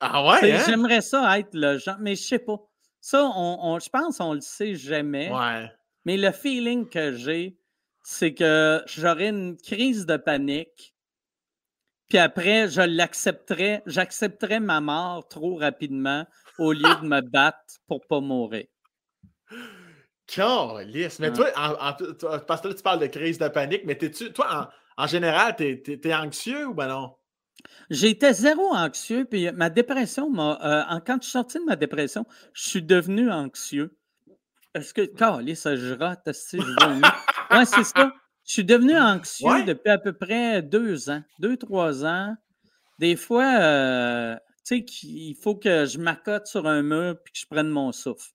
Ah 0.00 0.24
ouais? 0.26 0.52
Hein? 0.52 0.62
J'aimerais 0.66 1.00
ça 1.02 1.38
être 1.38 1.52
le 1.54 1.76
genre, 1.78 1.96
mais 2.00 2.14
je 2.16 2.22
sais 2.22 2.38
pas. 2.38 2.56
Ça, 3.00 3.24
on, 3.24 3.58
on- 3.62 3.78
je 3.78 3.88
pense 3.90 4.18
qu'on 4.18 4.32
le 4.34 4.40
sait 4.40 4.74
jamais. 4.74 5.30
Ouais. 5.30 5.70
Mais 6.06 6.16
le 6.16 6.30
feeling 6.32 6.88
que 6.88 7.14
j'ai, 7.16 7.58
c'est 8.08 8.34
que 8.34 8.84
j'aurais 8.86 9.30
une 9.30 9.56
crise 9.56 10.06
de 10.06 10.16
panique. 10.16 10.94
Puis 12.08 12.18
après, 12.18 12.68
je 12.68 12.80
l'accepterais, 12.80 13.82
j'accepterais 13.84 14.60
ma 14.60 14.80
mort 14.80 15.26
trop 15.26 15.56
rapidement 15.56 16.24
au 16.56 16.72
lieu 16.72 16.94
de 17.02 17.04
me 17.08 17.20
battre 17.20 17.80
pour 17.88 18.06
pas 18.06 18.20
mourir. 18.20 18.66
Calisse. 20.28 21.18
Mais 21.18 21.32
toi, 21.32 21.48
en- 21.56 21.72
en- 21.88 22.14
toi, 22.14 22.38
parce 22.46 22.60
que 22.60 22.68
là, 22.68 22.74
tu 22.74 22.82
parles 22.84 23.00
de 23.00 23.06
crise 23.08 23.38
de 23.38 23.48
panique, 23.48 23.82
mais 23.84 23.98
t'es-tu, 23.98 24.32
toi, 24.32 24.70
en, 24.96 25.02
en 25.02 25.06
général, 25.08 25.56
t'es, 25.56 25.82
t'es- 25.84 25.98
t'es 25.98 26.14
anxieux 26.14 26.64
ou 26.68 26.74
ben 26.74 26.86
non? 26.86 27.16
J'étais 27.90 28.34
zéro 28.34 28.72
anxieux, 28.72 29.24
puis 29.24 29.50
ma 29.50 29.68
dépression 29.68 30.30
m'a. 30.30 30.60
euh, 30.94 31.00
quand 31.04 31.16
je 31.16 31.22
suis 31.24 31.32
sorti 31.32 31.58
de 31.58 31.64
ma 31.64 31.74
dépression, 31.74 32.24
je 32.52 32.68
suis 32.68 32.82
devenu 32.82 33.32
anxieux. 33.32 33.98
Est-ce 34.74 34.94
que. 34.94 35.06
Calé, 35.06 35.56
ça 35.56 35.74
je 35.74 35.92
rate, 35.92 36.32
si 36.32 36.60
je 36.60 36.72
Ouais, 37.50 37.64
c'est 37.64 37.84
ça. 37.84 38.12
Je 38.46 38.52
suis 38.52 38.64
devenu 38.64 38.96
anxieux 38.96 39.46
Ouais. 39.48 39.62
depuis 39.64 39.90
à 39.90 39.98
peu 39.98 40.12
près 40.12 40.62
deux 40.62 41.10
ans, 41.10 41.22
deux, 41.40 41.56
trois 41.56 42.04
ans. 42.04 42.34
Des 42.98 43.16
fois, 43.16 43.44
euh, 43.60 44.34
tu 44.64 44.76
sais, 44.78 44.84
qu'il 44.84 45.34
faut 45.36 45.56
que 45.56 45.84
je 45.86 45.98
m'accote 45.98 46.46
sur 46.46 46.66
un 46.66 46.82
mur 46.82 47.16
puis 47.24 47.32
que 47.32 47.38
je 47.40 47.46
prenne 47.46 47.68
mon 47.68 47.92
souffle. 47.92 48.30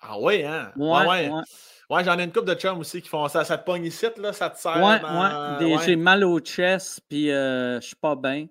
Ah 0.00 0.18
ouais, 0.20 0.44
hein? 0.44 0.72
Ouais, 0.76 1.06
ouais. 1.06 1.28
ouais. 1.30 1.42
Ouais, 1.88 2.04
j'en 2.04 2.18
ai 2.18 2.24
une 2.24 2.32
couple 2.32 2.48
de 2.52 2.54
chums 2.54 2.78
aussi 2.80 3.00
qui 3.00 3.08
font 3.08 3.26
ça. 3.28 3.44
Ça 3.44 3.56
te 3.56 3.64
pogne 3.64 3.84
ici, 3.84 4.06
là, 4.18 4.32
ça 4.32 4.50
te 4.50 4.58
sert. 4.58 4.76
Ouais, 4.84 4.98
dans- 5.00 5.54
ouais. 5.54 5.58
Des- 5.60 5.74
ouais. 5.76 5.82
J'ai 5.84 5.96
mal 5.96 6.24
au 6.24 6.38
chest, 6.40 7.00
puis 7.08 7.30
euh, 7.30 7.80
je 7.80 7.86
suis 7.86 7.96
pas 7.96 8.16
bien. 8.16 8.46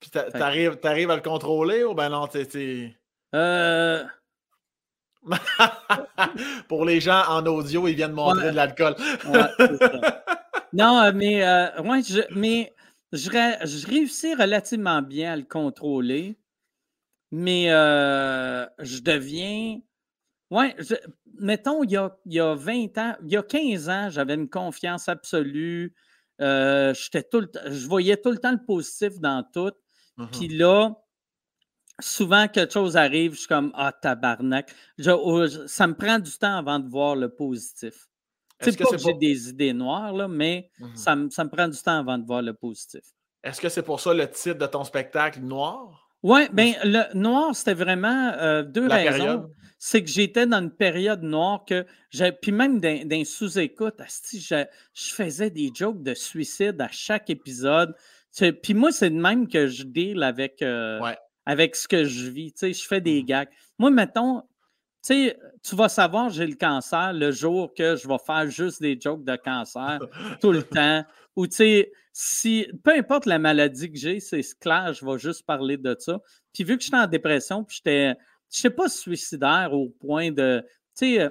Puis 0.00 0.10
t'a- 0.10 0.30
t'arrives, 0.30 0.78
à 1.10 1.16
le 1.16 1.22
contrôler 1.22 1.84
ou 1.84 1.94
ben 1.94 2.08
non, 2.08 2.26
t'es- 2.26 2.96
Euh, 3.34 4.04
Pour 6.68 6.84
les 6.84 7.00
gens 7.00 7.22
en 7.28 7.44
audio, 7.46 7.86
ils 7.88 7.94
viennent 7.94 8.12
montrer 8.12 8.44
Ouais. 8.46 8.50
de 8.50 8.56
l'alcool. 8.56 8.94
Ouais, 9.26 9.40
c'est 9.58 9.76
ça. 9.76 10.24
Non, 10.72 11.00
euh, 11.00 11.10
mais, 11.12 11.42
euh, 11.44 11.82
ouais, 11.82 12.00
je, 12.00 12.20
mais 12.32 12.72
je, 13.12 13.28
ré- 13.28 13.58
je 13.66 13.84
réussis 13.88 14.34
relativement 14.36 15.02
bien 15.02 15.32
à 15.32 15.36
le 15.36 15.42
contrôler, 15.42 16.38
mais 17.32 17.72
euh, 17.72 18.64
je 18.78 19.00
deviens. 19.00 19.80
Ouais, 20.50 20.76
je- 20.78 20.94
mettons, 21.40 21.82
il 21.82 21.90
y, 21.90 21.96
a, 21.96 22.16
il 22.24 22.34
y 22.34 22.40
a 22.40 22.54
20 22.54 22.98
ans, 22.98 23.16
il 23.24 23.32
y 23.32 23.36
a 23.36 23.42
15 23.42 23.88
ans, 23.88 24.10
j'avais 24.10 24.34
une 24.34 24.48
confiance 24.48 25.08
absolue. 25.08 25.92
euh, 26.40 26.94
tout 27.32 27.40
le 27.40 27.50
je 27.66 27.86
voyais 27.88 28.16
tout 28.16 28.30
le 28.30 28.38
temps 28.38 28.52
le 28.52 28.64
positif 28.64 29.18
dans 29.20 29.44
tout. 29.52 29.72
Mhm. 30.18 30.28
Puis 30.30 30.48
là, 30.48 30.94
souvent, 32.00 32.48
quelque 32.48 32.72
chose 32.72 32.96
arrive, 32.96 33.32
je 33.34 33.40
suis 33.40 33.48
comme 33.48 33.72
Ah, 33.74 33.92
tabarnak. 33.92 34.70
ça 34.98 35.86
me 35.86 35.94
prend 35.94 36.18
du 36.18 36.30
temps 36.32 36.56
avant 36.56 36.78
de 36.78 36.88
voir 36.88 37.16
le 37.16 37.28
positif. 37.28 38.08
C'est 38.60 38.76
pas 38.76 38.90
que, 38.90 38.98
j'ai 38.98 39.14
des 39.14 39.48
idées 39.48 39.72
noires, 39.72 40.12
là, 40.12 40.28
mais 40.28 40.70
mmh 40.78 40.86
ça, 40.94 41.16
me, 41.16 41.30
ça 41.30 41.44
me 41.44 41.50
prend 41.50 41.66
du 41.66 41.78
temps 41.78 41.98
avant 41.98 42.18
de 42.18 42.26
voir 42.26 42.42
le 42.42 42.52
positif. 42.52 43.00
Est-ce 43.42 43.60
que 43.60 43.70
c'est 43.70 43.82
pour 43.82 44.00
ça 44.00 44.12
le 44.12 44.30
titre 44.30 44.58
de 44.58 44.66
ton 44.66 44.84
spectacle 44.84 45.40
Noir? 45.40 46.10
Oui, 46.22 46.42
bien, 46.52 46.74
le 46.84 47.14
noir, 47.14 47.54
c'était 47.54 47.72
vraiment 47.72 48.32
euh, 48.34 48.62
deux 48.62 48.86
raisons. 48.86 49.50
C'est 49.78 50.02
que 50.04 50.10
j'étais 50.10 50.46
dans 50.46 50.58
une 50.58 50.70
période 50.70 51.22
noire 51.22 51.64
que 51.64 51.86
j'ai. 52.10 52.32
Puis 52.32 52.52
même 52.52 52.80
d'un 52.80 53.24
sous-écoute, 53.24 53.94
je, 54.30 54.66
je 54.92 55.14
faisais 55.14 55.48
des 55.48 55.70
jokes 55.74 56.02
de 56.02 56.12
suicide 56.12 56.78
à 56.82 56.88
chaque 56.90 57.30
épisode. 57.30 57.94
Puis 58.62 58.74
moi, 58.74 58.92
c'est 58.92 59.08
de 59.08 59.18
même 59.18 59.48
que 59.48 59.68
je 59.68 59.84
deal 59.84 60.22
avec, 60.22 60.60
euh, 60.60 61.00
avec 61.50 61.74
ce 61.74 61.88
que 61.88 62.04
je 62.04 62.30
vis. 62.30 62.52
Tu 62.52 62.58
sais, 62.58 62.72
je 62.72 62.86
fais 62.86 63.00
des 63.00 63.22
mmh. 63.22 63.26
gags. 63.26 63.48
Moi, 63.76 63.90
mettons, 63.90 64.42
tu 64.42 64.46
sais, 65.02 65.38
tu 65.64 65.74
vas 65.74 65.88
savoir 65.88 66.30
j'ai 66.30 66.46
le 66.46 66.54
cancer 66.54 67.12
le 67.12 67.32
jour 67.32 67.74
que 67.74 67.96
je 67.96 68.06
vais 68.06 68.18
faire 68.24 68.48
juste 68.48 68.80
des 68.80 68.96
jokes 69.00 69.24
de 69.24 69.34
cancer 69.34 69.98
tout 70.40 70.52
le 70.52 70.62
temps. 70.62 71.04
Ou 71.34 71.48
tu 71.48 71.56
sais, 71.56 71.92
si 72.12 72.68
peu 72.84 72.92
importe 72.94 73.26
la 73.26 73.40
maladie 73.40 73.90
que 73.90 73.98
j'ai, 73.98 74.20
c'est 74.20 74.42
clair, 74.60 74.92
je 74.92 75.04
vais 75.04 75.18
juste 75.18 75.44
parler 75.44 75.76
de 75.76 75.96
ça. 75.98 76.20
Puis 76.52 76.62
vu 76.62 76.78
que 76.78 76.84
j'étais 76.84 76.96
en 76.96 77.08
dépression, 77.08 77.64
puis 77.64 77.78
j'étais, 77.78 78.14
je 78.52 78.60
sais 78.60 78.70
pas, 78.70 78.88
suicidaire 78.88 79.72
au 79.72 79.88
point 79.88 80.30
de, 80.30 80.64
tu 80.96 81.16
sais, 81.16 81.20
euh, 81.20 81.30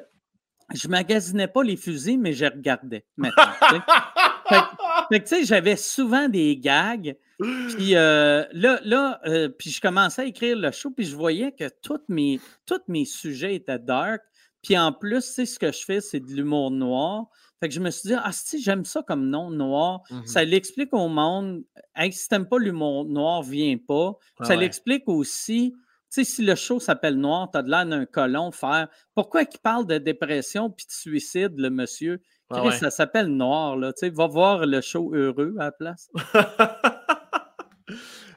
je 0.75 0.89
magasinais 0.89 1.47
pas 1.47 1.63
les 1.63 1.77
fusils, 1.77 2.19
mais 2.19 2.33
je 2.33 2.45
regardais 2.45 3.05
maintenant. 3.15 3.53
fait, 5.09 5.19
que, 5.19 5.27
tu 5.27 5.27
sais, 5.27 5.45
j'avais 5.45 5.75
souvent 5.75 6.27
des 6.27 6.57
gags. 6.57 7.15
Puis 7.39 7.95
euh, 7.95 8.43
là, 8.51 8.79
là 8.83 9.21
euh, 9.25 9.47
puis 9.47 9.69
je 9.69 9.79
commençais 9.79 10.23
à 10.23 10.25
écrire 10.25 10.57
le 10.57 10.71
show, 10.71 10.91
puis 10.91 11.05
je 11.05 11.15
voyais 11.15 11.53
que 11.53 11.69
tous 11.81 12.01
mes, 12.09 12.39
tous 12.65 12.81
mes 12.87 13.05
sujets 13.05 13.55
étaient 13.55 13.79
dark. 13.79 14.21
Puis 14.61 14.77
en 14.77 14.91
plus, 14.91 15.25
tu 15.25 15.31
sais, 15.31 15.45
ce 15.45 15.57
que 15.57 15.71
je 15.71 15.85
fais, 15.85 16.01
c'est 16.01 16.19
de 16.19 16.31
l'humour 16.33 16.69
noir. 16.69 17.27
Fait 17.61 17.69
que 17.69 17.73
je 17.73 17.79
me 17.79 17.89
suis 17.91 18.09
dit, 18.09 18.15
ah, 18.15 18.31
si 18.31 18.61
j'aime 18.61 18.85
ça 18.85 19.03
comme 19.03 19.29
nom 19.29 19.51
noir, 19.51 20.01
mmh 20.09 20.25
ça 20.25 20.43
l'explique 20.43 20.93
au 20.93 21.07
monde, 21.07 21.63
hey, 21.95 22.11
si 22.11 22.27
t'aimes 22.27 22.47
pas 22.47 22.57
l'humour 22.57 23.05
noir, 23.05 23.41
viens 23.41 23.77
pas. 23.77 24.17
ça 24.41 24.55
l'explique 24.55 25.03
aussi, 25.07 25.73
tu 26.11 26.23
sais, 26.23 26.23
si 26.23 26.41
le 26.41 26.55
show 26.55 26.79
s'appelle 26.79 27.17
Noir, 27.17 27.51
t'as 27.51 27.61
de 27.61 27.69
l'air 27.69 27.85
d'un 27.85 28.05
colon, 28.05 28.51
faire 28.51 28.87
pourquoi 29.13 29.43
il 29.43 29.59
parle 29.59 29.85
de 29.85 29.99
dépression 29.99 30.71
puis 30.71 30.87
de 30.87 30.91
suicide, 30.91 31.53
le 31.57 31.69
monsieur? 31.69 32.23
Ça 32.51 32.89
s'appelle 32.89 33.27
Noir, 33.27 33.77
là, 33.77 33.93
tu 33.93 33.99
sais, 33.99 34.09
va 34.09 34.27
voir 34.27 34.65
le 34.65 34.81
show 34.81 35.11
heureux 35.13 35.55
à 35.59 35.65
la 35.65 35.71
place. 35.71 36.09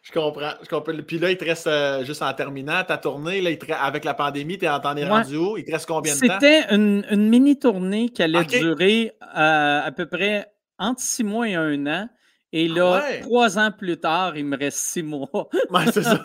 Je 0.03 0.11
comprends, 0.11 0.53
je 0.63 0.69
comprends. 0.69 0.93
Puis 1.07 1.19
là, 1.19 1.31
il 1.31 1.37
te 1.37 1.45
reste, 1.45 1.69
euh, 1.69 2.05
juste 2.05 2.23
en 2.23 2.33
terminant, 2.35 2.83
ta 2.83 2.99
tournée, 2.99 3.41
là, 3.41 3.51
avec 3.81 4.05
la 4.05 4.15
pandémie, 4.15 4.59
tu 4.59 4.65
es, 4.65 4.69
es 4.69 5.05
rendu 5.09 5.37
où? 5.37 5.57
Il 5.57 5.65
te 5.65 5.71
reste 5.71 5.87
combien 5.87 6.15
de 6.15 6.21
temps? 6.21 6.39
C'était 6.41 6.75
une, 6.75 7.29
mini-tournée 7.29 8.09
qui 8.09 8.23
allait 8.23 8.45
durer 8.45 9.13
euh, 9.23 9.81
à 9.81 9.93
peu 9.93 10.07
près 10.07 10.53
entre 10.79 11.01
six 11.01 11.23
mois 11.23 11.49
et 11.49 11.55
un 11.55 11.87
an. 11.87 12.09
Et 12.53 12.69
ah 12.71 12.75
là, 12.75 13.03
trois 13.23 13.59
ans 13.59 13.71
plus 13.71 13.99
tard, 13.99 14.37
il 14.37 14.45
me 14.45 14.59
reste 14.59 14.79
six 14.79 15.03
mois. 15.03 15.49
Ouais, 15.71 15.91
ça. 15.91 16.25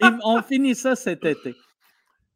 on 0.22 0.42
finit 0.42 0.74
ça 0.74 0.94
cet 0.94 1.24
été. 1.24 1.56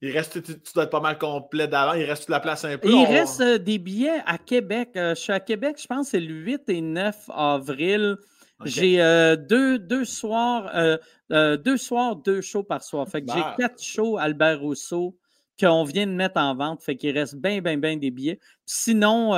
Il 0.03 0.11
reste, 0.11 0.43
tu, 0.43 0.53
dois 0.75 0.85
être 0.85 0.91
pas 0.91 1.01
mal 1.01 1.17
complet 1.17 1.69
d'avant. 1.69 1.95
Il 1.95 2.05
reste 2.05 2.27
de 2.27 2.33
la 2.33 2.41
place 2.41 2.65
un 2.65 2.77
peu? 2.77 2.89
Il 2.89 3.07
reste 3.07 3.41
euh, 3.41 3.57
des 3.57 3.79
billets 3.79 4.21
à 4.27 4.37
Québec. 4.37 4.91
je 4.95 5.15
suis 5.15 5.33
à 5.33 5.41
Québec, 5.41 5.77
je 5.81 5.87
pense 5.87 6.07
que 6.07 6.11
c'est 6.11 6.21
le 6.21 6.35
8 6.35 6.69
et 6.69 6.81
9 6.81 7.31
avril. 7.33 8.19
J'ai 8.65 9.01
euh, 9.01 9.37
deux, 9.37 9.79
deux, 9.79 10.05
soirs, 10.05 10.71
euh, 10.75 10.97
euh, 11.33 11.57
deux 11.57 11.77
soirs, 11.77 12.17
deux 12.17 12.41
shows 12.41 12.63
par 12.63 12.83
soir. 12.83 13.09
Fait 13.09 13.23
que 13.23 13.33
j'ai 13.33 13.43
quatre 13.59 13.83
shows 13.83 14.19
Albert 14.19 14.61
Rousseau 14.61 15.17
qu'on 15.59 15.85
vient 15.85 16.07
de 16.07 16.13
mettre 16.13 16.41
en 16.41 16.55
vente. 16.55 16.83
Fait 16.83 16.97
qu'il 16.97 17.17
reste 17.17 17.37
bien, 17.37 17.61
bien, 17.61 17.77
bien 17.77 17.97
des 17.97 18.11
billets. 18.11 18.39
Sinon, 18.65 19.33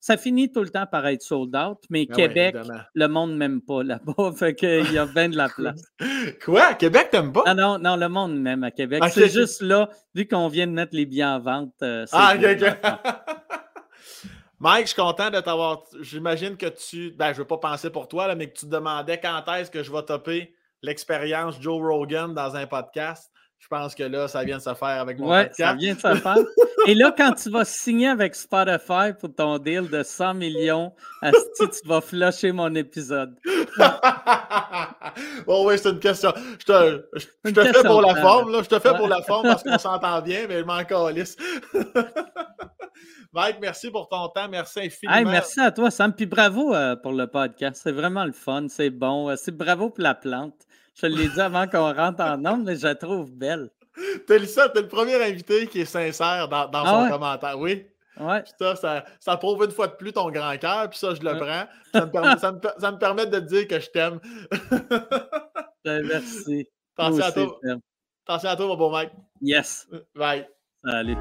ça 0.00 0.16
finit 0.16 0.50
tout 0.50 0.62
le 0.62 0.70
temps 0.70 0.86
par 0.86 1.06
être 1.06 1.22
sold 1.22 1.54
out, 1.54 1.78
mais 1.90 2.06
ah 2.10 2.14
Québec, 2.14 2.56
le 2.94 3.06
monde 3.06 3.36
m'aime 3.36 3.60
pas 3.60 3.82
là-bas. 3.82 4.32
Fait 4.36 4.54
qu'il 4.54 4.92
y 4.92 4.98
a 4.98 5.06
bien 5.06 5.28
de 5.28 5.36
la 5.36 5.48
place. 5.48 5.82
Quoi? 6.44 6.74
Québec, 6.74 7.08
t'aimes 7.10 7.32
pas? 7.32 7.42
Ah 7.46 7.54
non, 7.54 7.78
non, 7.78 7.96
le 7.96 8.08
monde 8.08 8.40
m'aime 8.40 8.64
à 8.64 8.70
Québec. 8.70 9.02
C'est 9.10 9.32
juste 9.32 9.62
là, 9.62 9.88
vu 10.14 10.26
qu'on 10.26 10.48
vient 10.48 10.66
de 10.66 10.72
mettre 10.72 10.94
les 10.94 11.06
billets 11.06 11.24
en 11.24 11.40
vente. 11.40 11.74
ah, 12.12 12.34
ok, 12.36 12.42
Mike, 14.62 14.82
je 14.82 14.92
suis 14.92 15.02
content 15.02 15.28
de 15.28 15.40
t'avoir. 15.40 15.82
J'imagine 16.02 16.56
que 16.56 16.66
tu. 16.66 17.10
Ben, 17.18 17.32
je 17.32 17.32
ne 17.32 17.38
veux 17.38 17.46
pas 17.46 17.58
penser 17.58 17.90
pour 17.90 18.06
toi, 18.06 18.32
mais 18.36 18.48
que 18.48 18.56
tu 18.56 18.66
te 18.66 18.70
demandais 18.70 19.18
quand 19.18 19.42
est-ce 19.54 19.72
que 19.72 19.82
je 19.82 19.90
vais 19.90 20.04
topper 20.04 20.54
l'expérience 20.82 21.60
Joe 21.60 21.82
Rogan 21.82 22.32
dans 22.32 22.54
un 22.54 22.68
podcast. 22.68 23.32
Je 23.62 23.68
pense 23.68 23.94
que 23.94 24.02
là, 24.02 24.26
ça 24.26 24.42
vient 24.42 24.58
de 24.58 24.62
se 24.62 24.74
faire 24.74 25.00
avec 25.00 25.20
mon 25.20 25.30
ouais, 25.30 25.48
Ça 25.52 25.72
vient 25.74 25.94
de 25.94 26.00
se 26.00 26.14
faire. 26.16 26.36
Et 26.88 26.96
là, 26.96 27.14
quand 27.16 27.32
tu 27.34 27.48
vas 27.48 27.64
signer 27.64 28.08
avec 28.08 28.34
Spotify 28.34 29.12
pour 29.18 29.32
ton 29.32 29.56
deal 29.58 29.88
de 29.88 30.02
100 30.02 30.34
millions, 30.34 30.92
tu 31.22 31.86
vas 31.86 32.00
flusher 32.00 32.50
mon 32.50 32.74
épisode. 32.74 33.36
bon, 35.46 35.64
oui, 35.64 35.78
c'est 35.78 35.90
une 35.90 36.00
question. 36.00 36.32
Je 36.58 36.64
te, 36.64 37.04
je, 37.44 37.52
te 37.52 37.62
fais 37.62 37.84
pour 37.84 38.02
la 38.02 38.16
forme, 38.16 38.50
là. 38.50 38.64
Je 38.64 38.68
te 38.68 38.80
fais 38.80 38.96
pour 38.96 39.06
la 39.06 39.22
forme 39.22 39.44
parce 39.44 39.62
qu'on 39.62 39.78
s'entend 39.78 40.20
bien, 40.22 40.46
mais 40.48 40.58
je 40.58 40.64
m'en 40.64 40.82
calisse. 40.82 41.36
Mike, 43.32 43.58
merci 43.60 43.92
pour 43.92 44.08
ton 44.08 44.26
temps. 44.28 44.48
Merci 44.48 44.80
infiniment. 44.80 45.30
merci 45.30 45.60
à 45.60 45.70
toi, 45.70 45.92
Sam. 45.92 46.12
Puis 46.12 46.26
bravo 46.26 46.74
euh, 46.74 46.96
pour 46.96 47.12
le 47.12 47.28
podcast. 47.28 47.80
C'est 47.82 47.92
vraiment 47.92 48.24
le 48.24 48.32
fun. 48.32 48.66
C'est 48.68 48.90
bon. 48.90 49.30
Euh, 49.30 49.36
c'est 49.36 49.56
bravo 49.56 49.88
pour 49.88 50.02
la 50.02 50.14
plante. 50.14 50.66
Je 50.94 51.06
l'ai 51.06 51.28
dit 51.28 51.40
avant 51.40 51.66
qu'on 51.66 51.92
rentre 51.92 52.22
en 52.22 52.36
nombre, 52.36 52.64
mais 52.64 52.76
je 52.76 52.86
la 52.86 52.94
trouve 52.94 53.30
belle. 53.30 53.70
T'es 54.26 54.46
ça, 54.46 54.68
t'es 54.68 54.82
le 54.82 54.88
premier 54.88 55.22
invité 55.22 55.66
qui 55.66 55.80
est 55.80 55.86
sincère 55.86 56.48
dans, 56.48 56.68
dans 56.68 56.84
ah 56.84 57.04
son 57.04 57.12
commentaire. 57.12 57.58
Oui. 57.58 57.86
Ouais. 58.20 58.42
ça, 58.58 59.04
ça, 59.20 59.36
prouve 59.38 59.64
une 59.64 59.70
fois 59.70 59.88
de 59.88 59.94
plus 59.94 60.12
ton 60.12 60.30
grand 60.30 60.56
cœur, 60.58 60.90
puis 60.90 60.98
ça, 60.98 61.14
je 61.14 61.22
le 61.22 61.36
prends. 61.36 61.66
Ça 61.92 62.06
me, 62.06 62.10
permet, 62.10 62.36
ça, 62.38 62.52
me, 62.92 62.98
permet, 62.98 63.26
de 63.26 63.38
te 63.38 63.44
dire 63.44 63.68
que 63.68 63.80
je 63.80 63.90
t'aime. 63.90 64.20
Ben, 65.84 66.06
merci. 66.06 66.68
Attention 66.96 67.24
à 67.24 67.32
toi. 67.32 67.58
Attention 68.24 68.50
à 68.50 68.56
toi, 68.56 68.66
mon 68.68 68.76
beau 68.76 68.96
mec. 68.96 69.10
Yes. 69.40 69.88
Bye. 70.14 70.46
Salut. 70.84 71.16